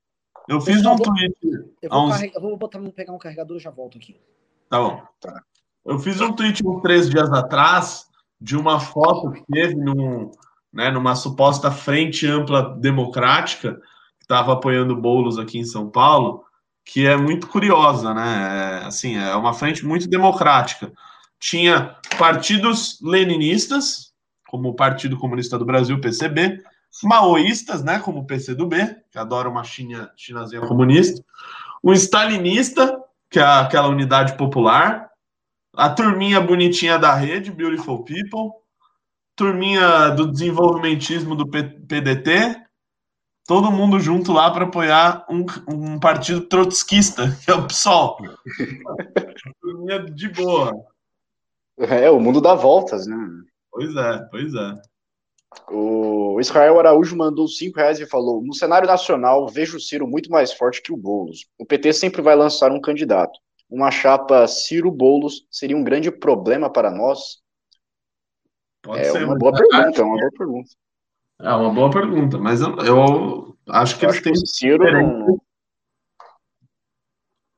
Eu 0.49 0.59
fiz 0.59 0.83
um 0.85 0.95
tweet. 0.95 1.37
Eu 1.81 1.89
vou, 1.89 2.07
uns... 2.07 2.11
carregar, 2.13 2.35
eu 2.35 2.41
vou 2.41 2.57
botar, 2.57 2.79
pegar 2.91 3.13
um 3.13 3.19
carregador 3.19 3.57
e 3.57 3.59
já 3.59 3.69
volto 3.69 3.99
aqui. 3.99 4.19
Tá 4.67 4.79
bom. 4.79 5.01
Eu 5.85 5.99
fiz 5.99 6.19
um 6.19 6.33
tweet 6.33 6.65
uns 6.65 6.81
três 6.81 7.07
dias 7.07 7.31
atrás 7.31 8.09
de 8.41 8.57
uma 8.57 8.79
foto 8.79 9.31
que 9.31 9.43
teve 9.45 9.75
num, 9.75 10.31
né, 10.73 10.89
numa 10.89 11.15
suposta 11.15 11.69
frente 11.71 12.25
ampla 12.27 12.75
democrática 12.79 13.75
que 14.17 14.23
estava 14.23 14.53
apoiando 14.53 14.95
bolos 14.95 15.37
aqui 15.37 15.59
em 15.59 15.65
São 15.65 15.89
Paulo, 15.89 16.43
que 16.85 17.05
é 17.05 17.15
muito 17.15 17.47
curiosa, 17.47 18.13
né? 18.13 18.81
É, 18.81 18.87
assim, 18.87 19.15
é 19.15 19.35
uma 19.35 19.53
frente 19.53 19.85
muito 19.85 20.09
democrática. 20.09 20.91
Tinha 21.39 21.95
partidos 22.17 22.99
leninistas, 23.01 24.11
como 24.47 24.69
o 24.69 24.75
Partido 24.75 25.17
Comunista 25.17 25.57
do 25.57 25.65
Brasil, 25.65 25.99
PCB, 25.99 26.61
maoístas, 27.03 27.83
né, 27.83 27.99
como 27.99 28.19
o 28.19 28.25
PCdoB, 28.25 28.75
que 29.11 29.17
adora 29.17 29.49
uma 29.49 29.63
China, 29.63 30.11
chinazinha 30.15 30.61
comunista, 30.61 31.23
um 31.83 31.91
stalinista, 31.93 32.99
que 33.29 33.39
é 33.39 33.43
aquela 33.43 33.87
unidade 33.87 34.37
popular, 34.37 35.09
a 35.75 35.89
turminha 35.89 36.39
bonitinha 36.39 36.99
da 36.99 37.15
rede, 37.15 37.51
Beautiful 37.51 38.03
People, 38.03 38.62
turminha 39.35 40.09
do 40.09 40.31
desenvolvimentismo 40.31 41.35
do 41.35 41.47
PDT, 41.47 42.61
todo 43.45 43.71
mundo 43.71 43.99
junto 43.99 44.31
lá 44.31 44.51
para 44.51 44.65
apoiar 44.65 45.25
um, 45.29 45.45
um, 45.67 45.99
partido 45.99 46.41
trotskista, 46.41 47.37
que 47.43 47.51
é 47.51 47.53
o 47.53 47.67
PSOL. 47.67 48.17
turminha 49.61 49.99
de 49.99 50.29
boa. 50.29 50.73
É, 51.77 52.09
o 52.09 52.19
mundo 52.19 52.39
dá 52.39 52.53
voltas, 52.53 53.07
né? 53.07 53.17
Pois 53.71 53.95
é, 53.95 54.19
pois 54.29 54.53
é. 54.53 54.81
O 55.69 56.39
Israel 56.39 56.79
Araújo 56.79 57.15
mandou 57.15 57.47
5 57.47 57.77
reais 57.77 57.99
e 57.99 58.07
falou: 58.07 58.41
No 58.41 58.53
cenário 58.53 58.87
nacional, 58.87 59.47
vejo 59.47 59.77
o 59.77 59.79
Ciro 59.79 60.07
muito 60.07 60.31
mais 60.31 60.51
forte 60.53 60.81
que 60.81 60.91
o 60.91 60.97
Boulos. 60.97 61.45
O 61.57 61.65
PT 61.65 61.93
sempre 61.93 62.21
vai 62.21 62.35
lançar 62.35 62.71
um 62.71 62.81
candidato. 62.81 63.39
Uma 63.69 63.89
chapa 63.89 64.47
Ciro-Boulos 64.47 65.47
seria 65.49 65.77
um 65.77 65.83
grande 65.83 66.11
problema 66.11 66.71
para 66.71 66.91
nós? 66.91 67.42
Pode 68.83 69.01
é 69.01 69.11
ser, 69.11 69.23
uma 69.23 69.35
boa 69.35 69.51
pergunta, 69.51 70.01
é 70.01 70.03
uma 70.03 70.17
boa 70.17 70.31
pergunta. 70.37 70.69
É 71.41 71.49
uma 71.49 71.73
boa 71.73 71.89
pergunta, 71.89 72.37
mas 72.37 72.61
eu, 72.61 72.75
eu 72.85 73.57
acho 73.69 73.97
que 73.97 74.05
eu 74.05 74.09
eles 74.09 74.21
têm. 74.21 74.35
Ciro 74.35 74.91
não... 74.91 75.39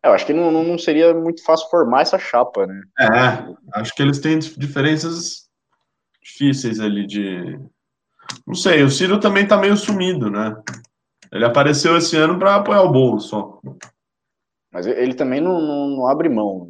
Eu 0.04 0.14
acho 0.14 0.26
que 0.26 0.34
não, 0.34 0.52
não 0.52 0.78
seria 0.78 1.14
muito 1.14 1.44
fácil 1.44 1.68
formar 1.68 2.02
essa 2.02 2.20
chapa, 2.20 2.68
né? 2.68 2.80
É, 3.00 3.80
acho 3.80 3.94
que 3.96 4.04
eles 4.04 4.20
têm 4.20 4.38
diferenças 4.38 5.50
difíceis 6.22 6.80
ali 6.80 7.08
de, 7.08 7.60
não 8.46 8.56
sei, 8.56 8.84
o 8.84 8.90
Ciro 8.90 9.20
também 9.20 9.48
tá 9.48 9.58
meio 9.58 9.76
sumido, 9.78 10.30
né? 10.30 10.56
Ele 11.32 11.46
apareceu 11.46 11.98
esse 11.98 12.16
ano 12.16 12.38
para 12.38 12.56
apoiar 12.56 12.84
o 12.84 12.92
bolo 12.92 13.20
só. 13.20 13.60
Mas 14.72 14.86
ele 14.86 15.14
também 15.14 15.42
não, 15.42 15.60
não, 15.62 15.88
não, 15.90 16.08
abre 16.08 16.30
mão. 16.30 16.68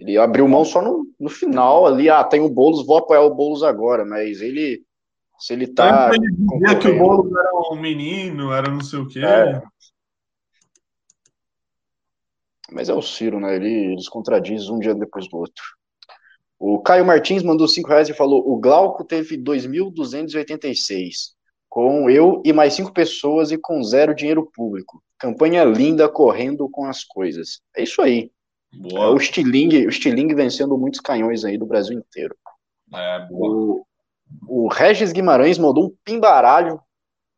Ele 0.00 0.16
abriu 0.16 0.48
mão 0.48 0.64
só 0.64 0.80
no, 0.80 1.06
no 1.20 1.28
final 1.28 1.86
ali. 1.86 2.08
Ah, 2.08 2.24
tem 2.24 2.40
o 2.40 2.48
Boulos, 2.48 2.86
vou 2.86 2.96
apoiar 2.96 3.20
o 3.20 3.34
Boulos 3.34 3.62
agora. 3.62 4.02
Mas 4.02 4.40
ele, 4.40 4.82
se 5.38 5.52
ele 5.52 5.66
tá. 5.66 6.10
Ele 6.14 6.26
dizia 6.32 6.78
que 6.78 6.88
o 6.88 6.98
Boulos 6.98 7.30
era 7.30 7.52
um 7.70 7.78
menino, 7.78 8.50
era 8.50 8.70
não 8.70 8.80
sei 8.80 8.98
o 8.98 9.06
quê. 9.06 9.20
É. 9.20 9.60
Mas 12.72 12.88
é 12.88 12.94
o 12.94 13.02
Ciro, 13.02 13.38
né? 13.38 13.56
Ele, 13.56 13.92
eles 13.92 14.08
contradiz 14.08 14.70
um 14.70 14.78
dia 14.78 14.94
depois 14.94 15.28
do 15.28 15.36
outro. 15.36 15.62
O 16.58 16.80
Caio 16.80 17.04
Martins 17.04 17.42
mandou 17.42 17.68
5 17.68 17.86
reais 17.86 18.08
e 18.08 18.14
falou: 18.14 18.50
o 18.50 18.58
Glauco 18.58 19.04
teve 19.04 19.36
2.286, 19.36 21.34
com 21.68 22.08
eu 22.08 22.40
e 22.42 22.54
mais 22.54 22.72
cinco 22.72 22.92
pessoas 22.92 23.52
e 23.52 23.58
com 23.58 23.82
zero 23.82 24.14
dinheiro 24.14 24.50
público. 24.54 25.02
Campanha 25.18 25.62
linda 25.62 26.08
correndo 26.08 26.70
com 26.70 26.86
as 26.86 27.04
coisas. 27.04 27.60
É 27.76 27.82
isso 27.82 28.00
aí. 28.00 28.30
É 28.72 29.06
o 29.06 29.18
Stiling, 29.18 29.86
o 29.86 29.92
Stiling 29.92 30.34
vencendo 30.34 30.78
muitos 30.78 31.00
canhões 31.00 31.44
aí 31.44 31.58
do 31.58 31.66
Brasil 31.66 31.98
inteiro. 31.98 32.36
É, 32.94 33.28
o, 33.30 33.84
o 34.46 34.68
Regis 34.68 35.12
Guimarães 35.12 35.58
mandou 35.58 35.86
um 35.86 35.96
pimbaralho. 36.04 36.80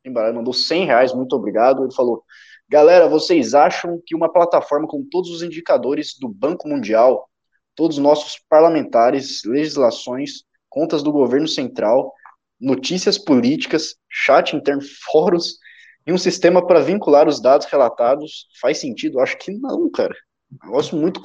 Pimbaralho 0.02 0.36
mandou 0.36 0.52
100 0.52 0.86
reais, 0.86 1.14
muito 1.14 1.34
obrigado. 1.34 1.84
Ele 1.84 1.94
falou: 1.94 2.22
Galera, 2.68 3.08
vocês 3.08 3.54
acham 3.54 4.00
que 4.04 4.14
uma 4.14 4.32
plataforma 4.32 4.86
com 4.86 5.06
todos 5.10 5.30
os 5.30 5.42
indicadores 5.42 6.18
do 6.18 6.28
Banco 6.28 6.68
Mundial 6.68 7.28
todos 7.74 7.96
os 7.96 8.02
nossos 8.02 8.38
parlamentares, 8.48 9.42
legislações, 9.44 10.44
contas 10.68 11.02
do 11.02 11.12
governo 11.12 11.48
central, 11.48 12.12
notícias 12.60 13.18
políticas, 13.18 13.96
chat 14.08 14.54
interno, 14.54 14.82
fóruns 15.10 15.58
e 16.06 16.12
um 16.12 16.18
sistema 16.18 16.66
para 16.66 16.80
vincular 16.80 17.28
os 17.28 17.40
dados 17.40 17.66
relatados 17.66 18.48
faz 18.60 18.78
sentido? 18.78 19.20
Acho 19.20 19.38
que 19.38 19.52
não, 19.52 19.90
cara. 19.90 20.14
Um 20.52 20.66
negócio 20.66 20.96
muito 20.96 21.20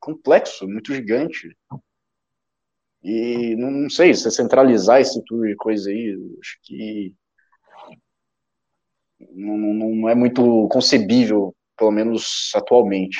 complexo, 0.00 0.66
muito 0.66 0.94
gigante. 0.94 1.56
E 3.02 3.56
não, 3.56 3.90
sei, 3.90 4.14
se 4.14 4.30
centralizar 4.30 5.00
esse 5.00 5.20
tipo 5.22 5.42
de 5.42 5.56
coisa 5.56 5.90
aí, 5.90 6.16
acho 6.40 6.58
que 6.62 7.14
não, 9.30 9.56
não 9.56 10.08
é 10.08 10.14
muito 10.14 10.68
concebível, 10.68 11.54
pelo 11.76 11.90
menos 11.90 12.50
atualmente. 12.54 13.18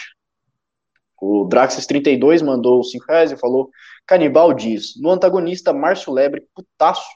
O 1.21 1.49
Draxis32 1.49 2.45
mandou 2.45 2.83
5 2.83 3.05
reais 3.09 3.33
e 3.33 3.37
falou: 3.37 3.71
Canibal 4.07 4.53
diz, 4.53 5.01
no 5.01 5.11
antagonista 5.11 5.73
Márcio 5.73 6.13
Lebre, 6.13 6.47
putaço 6.55 7.09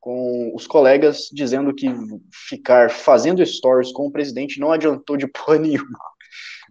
com 0.00 0.54
os 0.54 0.66
colegas, 0.66 1.28
dizendo 1.32 1.74
que 1.74 1.86
ficar 2.32 2.90
fazendo 2.90 3.44
stories 3.44 3.92
com 3.92 4.06
o 4.06 4.12
presidente 4.12 4.60
não 4.60 4.70
adiantou 4.72 5.16
de 5.16 5.26
porra 5.26 5.58
nenhuma. 5.58 5.98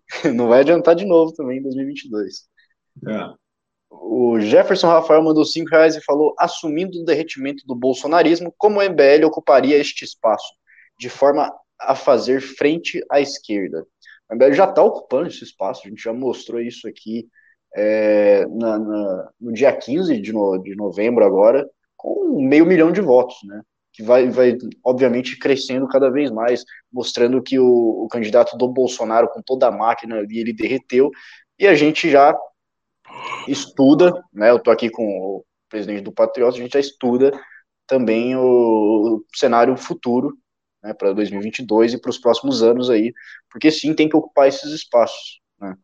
Não 0.35 0.47
vai 0.47 0.61
adiantar 0.61 0.95
de 0.95 1.05
novo 1.05 1.33
também 1.33 1.59
em 1.59 1.61
2022. 1.61 2.47
É. 3.07 3.33
O 3.89 4.39
Jefferson 4.39 4.87
Rafael 4.87 5.23
mandou 5.23 5.45
5 5.45 5.69
reais 5.69 5.95
e 5.95 6.03
falou: 6.03 6.35
assumindo 6.37 6.99
o 6.99 7.05
derretimento 7.05 7.65
do 7.65 7.75
bolsonarismo, 7.75 8.53
como 8.57 8.79
o 8.79 8.83
MBL 8.83 9.25
ocuparia 9.25 9.77
este 9.77 10.03
espaço, 10.03 10.53
de 10.99 11.09
forma 11.09 11.53
a 11.79 11.95
fazer 11.95 12.41
frente 12.41 13.03
à 13.09 13.21
esquerda. 13.21 13.85
A 14.29 14.35
MBL 14.35 14.53
já 14.53 14.65
está 14.65 14.83
ocupando 14.83 15.27
esse 15.27 15.43
espaço, 15.43 15.81
a 15.85 15.89
gente 15.89 16.01
já 16.01 16.13
mostrou 16.13 16.59
isso 16.59 16.87
aqui 16.87 17.27
é, 17.75 18.45
na, 18.47 18.79
na, 18.79 19.31
no 19.39 19.53
dia 19.53 19.75
15 19.75 20.19
de, 20.19 20.33
no, 20.33 20.57
de 20.57 20.75
novembro 20.75 21.23
agora, 21.23 21.69
com 21.95 22.41
meio 22.41 22.65
milhão 22.65 22.91
de 22.91 23.01
votos, 23.01 23.37
né? 23.43 23.61
Que 23.97 24.03
vai, 24.03 24.29
vai, 24.29 24.55
obviamente, 24.85 25.39
crescendo 25.39 25.87
cada 25.87 26.11
vez 26.11 26.29
mais, 26.29 26.63
mostrando 26.93 27.41
que 27.41 27.57
o, 27.57 27.65
o 28.05 28.07
candidato 28.07 28.55
do 28.55 28.67
Bolsonaro, 28.71 29.27
com 29.27 29.41
toda 29.41 29.67
a 29.67 29.71
máquina 29.71 30.17
ali, 30.17 30.37
ele 30.37 30.53
derreteu, 30.53 31.09
e 31.57 31.65
a 31.65 31.73
gente 31.73 32.07
já 32.07 32.37
estuda, 33.47 34.13
né? 34.31 34.51
Eu 34.51 34.59
tô 34.59 34.69
aqui 34.69 34.87
com 34.87 35.03
o 35.03 35.43
presidente 35.67 36.01
do 36.01 36.11
Patriota, 36.11 36.59
a 36.59 36.61
gente 36.61 36.73
já 36.73 36.79
estuda 36.79 37.31
também 37.87 38.35
o, 38.35 39.15
o 39.17 39.25
cenário 39.35 39.75
futuro 39.75 40.37
né, 40.83 40.93
para 40.93 41.11
2022 41.13 41.93
e 41.93 41.99
para 41.99 42.11
os 42.11 42.19
próximos 42.19 42.61
anos 42.61 42.91
aí, 42.91 43.11
porque 43.49 43.71
sim, 43.71 43.95
tem 43.95 44.07
que 44.07 44.15
ocupar 44.15 44.47
esses 44.47 44.71
espaços. 44.71 45.41
Né? 45.59 45.75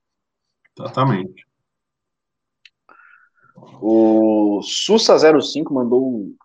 Exatamente. 0.77 1.47
O 3.81 4.59
Sussa05 4.61 5.71
mandou 5.71 6.07
um, 6.07 6.35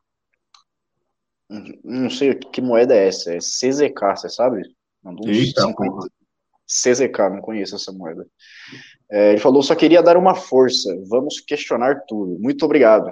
não 1.85 2.11
sei 2.11 2.35
que 2.35 2.61
moeda 2.61 2.95
é 2.95 3.09
essa, 3.09 3.33
é 3.33 3.39
CZK, 3.39 4.17
você 4.17 4.29
sabe? 4.29 4.63
Mandou 5.03 5.29
Eita, 5.29 5.63
50. 5.63 6.09
CZK, 6.67 7.19
não 7.31 7.41
conheço 7.41 7.77
essa 7.77 7.91
moeda. 7.91 8.27
É, 9.11 9.31
ele 9.31 9.41
falou, 9.41 9.63
só 9.63 9.75
queria 9.75 10.03
dar 10.03 10.17
uma 10.17 10.35
força, 10.35 10.95
vamos 11.09 11.41
questionar 11.41 12.03
tudo. 12.07 12.39
Muito 12.39 12.65
obrigado. 12.65 13.11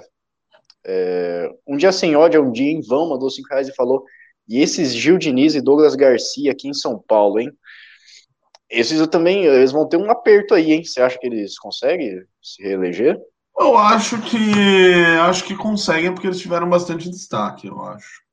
É, 0.85 1.49
um 1.67 1.75
dia 1.75 1.91
sem 1.91 2.15
ódio, 2.15 2.43
um 2.43 2.51
dia 2.51 2.71
em 2.71 2.81
vão, 2.81 3.09
mandou 3.09 3.29
5 3.29 3.49
reais 3.49 3.67
e 3.67 3.75
falou, 3.75 4.03
e 4.47 4.61
esses 4.61 4.93
Gil 4.93 5.17
Diniz 5.17 5.55
e 5.55 5.61
Douglas 5.61 5.95
Garcia 5.95 6.51
aqui 6.51 6.69
em 6.69 6.73
São 6.73 7.03
Paulo, 7.07 7.39
hein? 7.39 7.51
Esses 8.69 8.99
eu 8.99 9.07
também, 9.07 9.45
eles 9.45 9.71
vão 9.71 9.87
ter 9.87 9.97
um 9.97 10.11
aperto 10.11 10.53
aí, 10.53 10.71
hein? 10.71 10.83
Você 10.83 11.01
acha 11.01 11.17
que 11.17 11.25
eles 11.25 11.57
conseguem 11.57 12.21
se 12.41 12.61
reeleger? 12.61 13.19
Eu 13.59 13.75
acho 13.75 14.21
que 14.21 14.37
acho 15.21 15.43
que 15.43 15.55
conseguem 15.55 16.13
porque 16.13 16.27
eles 16.27 16.39
tiveram 16.39 16.69
bastante 16.69 17.09
destaque, 17.09 17.67
eu 17.67 17.81
acho. 17.81 18.26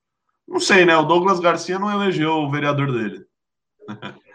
Não 0.46 0.60
sei, 0.60 0.84
né? 0.84 0.96
O 0.96 1.04
Douglas 1.04 1.40
Garcia 1.40 1.78
não 1.78 1.90
elegeu 1.90 2.32
o 2.32 2.50
vereador 2.50 2.92
dele. 2.92 3.24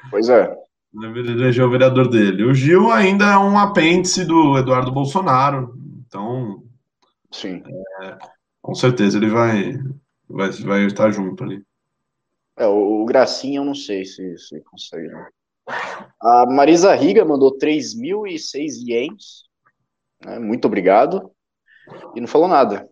Pois 0.10 0.28
é. 0.30 0.56
Não 0.92 1.16
elegeu 1.16 1.68
o 1.68 1.70
vereador 1.70 2.10
dele. 2.10 2.44
O 2.44 2.54
Gil 2.54 2.92
ainda 2.92 3.26
é 3.26 3.38
um 3.38 3.58
apêndice 3.58 4.26
do 4.26 4.58
Eduardo 4.58 4.92
Bolsonaro, 4.92 5.78
então. 6.08 6.64
Sim. 7.32 7.62
É, 8.02 8.18
com 8.62 8.74
certeza 8.74 9.18
ele 9.18 9.30
vai, 9.30 9.78
vai, 10.28 10.50
vai 10.50 10.86
estar 10.86 11.12
junto 11.12 11.44
ali. 11.44 11.64
É, 12.58 12.66
o, 12.66 13.04
o 13.04 13.06
Gracinha 13.06 13.60
eu 13.60 13.66
não 13.66 13.76
sei 13.76 14.04
se, 14.04 14.38
se 14.38 14.60
consegue. 14.62 15.10
Não. 15.10 15.26
A 16.22 16.46
Marisa 16.48 16.94
Riga 16.96 17.24
mandou 17.24 17.58
3.006 17.58 18.88
ienes. 18.88 19.44
Né, 20.26 20.40
muito 20.40 20.66
obrigado. 20.66 21.32
E 22.16 22.20
não 22.20 22.28
falou 22.28 22.48
nada. 22.48 22.90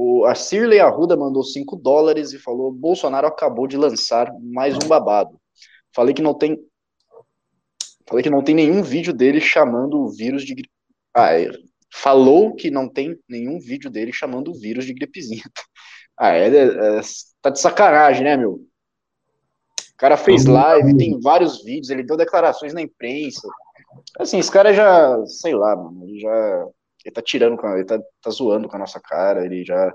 O, 0.00 0.24
a 0.26 0.34
Cirley 0.36 0.78
Arruda 0.78 1.16
mandou 1.16 1.42
5 1.42 1.74
dólares 1.74 2.32
e 2.32 2.38
falou: 2.38 2.70
Bolsonaro 2.70 3.26
acabou 3.26 3.66
de 3.66 3.76
lançar 3.76 4.32
mais 4.40 4.76
um 4.76 4.86
babado. 4.86 5.36
Falei 5.92 6.14
que 6.14 6.22
não 6.22 6.32
tem. 6.32 6.56
Falei 8.08 8.22
que 8.22 8.30
não 8.30 8.40
tem 8.40 8.54
nenhum 8.54 8.80
vídeo 8.80 9.12
dele 9.12 9.40
chamando 9.40 9.98
o 9.98 10.08
vírus 10.08 10.44
de 10.44 10.54
gripe. 10.54 10.70
Ah, 11.12 11.36
é, 11.36 11.50
falou 11.92 12.54
que 12.54 12.70
não 12.70 12.88
tem 12.88 13.18
nenhum 13.28 13.58
vídeo 13.58 13.90
dele 13.90 14.12
chamando 14.12 14.52
o 14.52 14.54
vírus 14.54 14.84
de 14.86 14.94
gripezinha. 14.94 15.42
Ah, 16.20 16.34
é, 16.34 16.48
é, 16.48 17.00
tá 17.40 17.48
de 17.48 17.60
sacanagem, 17.60 18.24
né, 18.24 18.36
meu? 18.36 18.54
O 18.54 19.96
cara 19.96 20.16
fez 20.16 20.46
live, 20.46 20.96
tem 20.96 21.20
vários 21.20 21.62
vídeos, 21.62 21.90
ele 21.90 22.02
deu 22.02 22.16
declarações 22.16 22.74
na 22.74 22.82
imprensa. 22.82 23.46
Assim, 24.18 24.40
esse 24.40 24.50
cara 24.50 24.74
já, 24.74 25.24
sei 25.26 25.54
lá, 25.54 25.76
mano, 25.76 26.02
ele 26.02 26.18
já. 26.18 26.66
Ele 27.04 27.14
tá 27.14 27.22
tirando, 27.22 27.58
ele 27.74 27.84
tá, 27.84 27.98
tá 28.20 28.30
zoando 28.30 28.68
com 28.68 28.76
a 28.76 28.80
nossa 28.80 29.00
cara, 29.00 29.44
ele 29.44 29.64
já. 29.64 29.92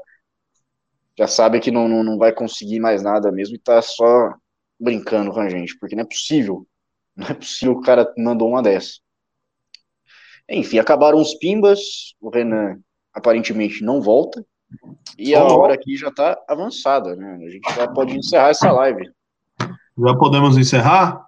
Já 1.15 1.27
sabe 1.27 1.59
que 1.59 1.69
não, 1.69 1.87
não, 1.87 2.03
não 2.03 2.17
vai 2.17 2.33
conseguir 2.33 2.79
mais 2.79 3.03
nada 3.03 3.31
mesmo 3.31 3.55
e 3.55 3.59
tá 3.59 3.79
só 3.83 4.33
brincando 4.79 5.31
com 5.31 5.39
a 5.39 5.47
gente, 5.47 5.77
porque 5.77 5.95
não 5.95 6.03
é 6.03 6.07
possível. 6.07 6.67
Não 7.15 7.27
é 7.27 7.33
possível 7.35 7.75
que 7.75 7.81
o 7.81 7.83
cara 7.83 8.11
mandou 8.17 8.49
uma 8.49 8.63
dessa. 8.63 8.93
Enfim, 10.49 10.79
acabaram 10.79 11.21
os 11.21 11.35
pimbas, 11.35 12.15
o 12.19 12.29
Renan 12.29 12.79
aparentemente 13.13 13.83
não 13.83 14.01
volta, 14.01 14.43
e 15.17 15.35
a 15.35 15.43
hora 15.43 15.75
aqui 15.75 15.95
já 15.95 16.11
tá 16.11 16.37
avançada, 16.47 17.15
né? 17.15 17.39
A 17.45 17.49
gente 17.49 17.75
já 17.75 17.87
pode 17.87 18.17
encerrar 18.17 18.49
essa 18.49 18.71
live. 18.71 19.09
Já 19.59 20.17
podemos 20.17 20.57
encerrar? 20.57 21.27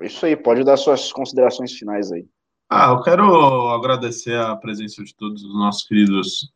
Isso 0.00 0.24
aí, 0.24 0.36
pode 0.36 0.62
dar 0.64 0.76
suas 0.76 1.12
considerações 1.12 1.72
finais 1.72 2.12
aí. 2.12 2.26
Ah, 2.68 2.90
eu 2.90 3.02
quero 3.02 3.68
agradecer 3.70 4.38
a 4.38 4.56
presença 4.56 5.04
de 5.04 5.14
todos 5.14 5.44
os 5.44 5.54
nossos 5.54 5.86
queridos 5.86 6.52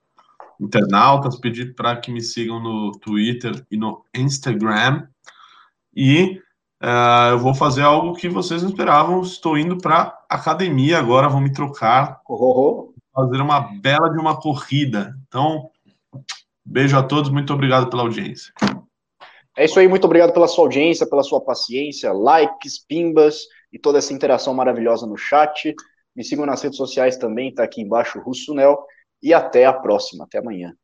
internautas, 0.60 1.39
pedir 1.39 1.74
para 1.74 1.97
que 1.97 2.10
me 2.10 2.20
sigam 2.20 2.60
no 2.60 2.93
Twitter 2.93 3.64
e 3.70 3.76
no 3.76 4.05
Instagram. 4.14 5.06
E 5.94 6.40
uh, 6.82 7.30
eu 7.30 7.39
vou 7.39 7.55
fazer 7.55 7.82
algo 7.82 8.14
que 8.14 8.28
vocês 8.28 8.62
não 8.62 8.70
esperavam. 8.70 9.20
Estou 9.22 9.56
indo 9.56 9.78
para 9.78 10.18
academia 10.28 10.98
agora, 10.98 11.28
vou 11.28 11.40
me 11.40 11.52
trocar. 11.52 12.20
Oh, 12.28 12.93
Fazer 13.14 13.40
uma 13.40 13.60
bela 13.80 14.09
de 14.10 14.18
uma 14.18 14.40
corrida. 14.40 15.14
Então, 15.26 15.70
beijo 16.64 16.97
a 16.97 17.02
todos, 17.02 17.30
muito 17.30 17.52
obrigado 17.52 17.90
pela 17.90 18.02
audiência. 18.02 18.52
É 19.56 19.64
isso 19.64 19.78
aí, 19.78 19.89
muito 19.89 20.05
obrigado 20.05 20.32
pela 20.32 20.47
sua 20.47 20.64
audiência, 20.64 21.09
pela 21.09 21.24
sua 21.24 21.40
paciência, 21.40 22.12
likes, 22.12 22.78
pimbas 22.78 23.40
e 23.72 23.78
toda 23.78 23.98
essa 23.98 24.12
interação 24.12 24.55
maravilhosa 24.55 25.05
no 25.05 25.16
chat. 25.16 25.74
Me 26.18 26.24
sigam 26.24 26.44
nas 26.44 26.60
redes 26.60 26.76
sociais 26.76 27.16
também, 27.16 27.54
tá 27.54 27.62
aqui 27.62 27.80
embaixo 27.80 28.18
o 28.18 28.22
Russo 28.22 28.52
Nel. 28.52 28.84
E 29.22 29.32
até 29.32 29.66
a 29.66 29.72
próxima, 29.72 30.24
até 30.24 30.38
amanhã. 30.38 30.74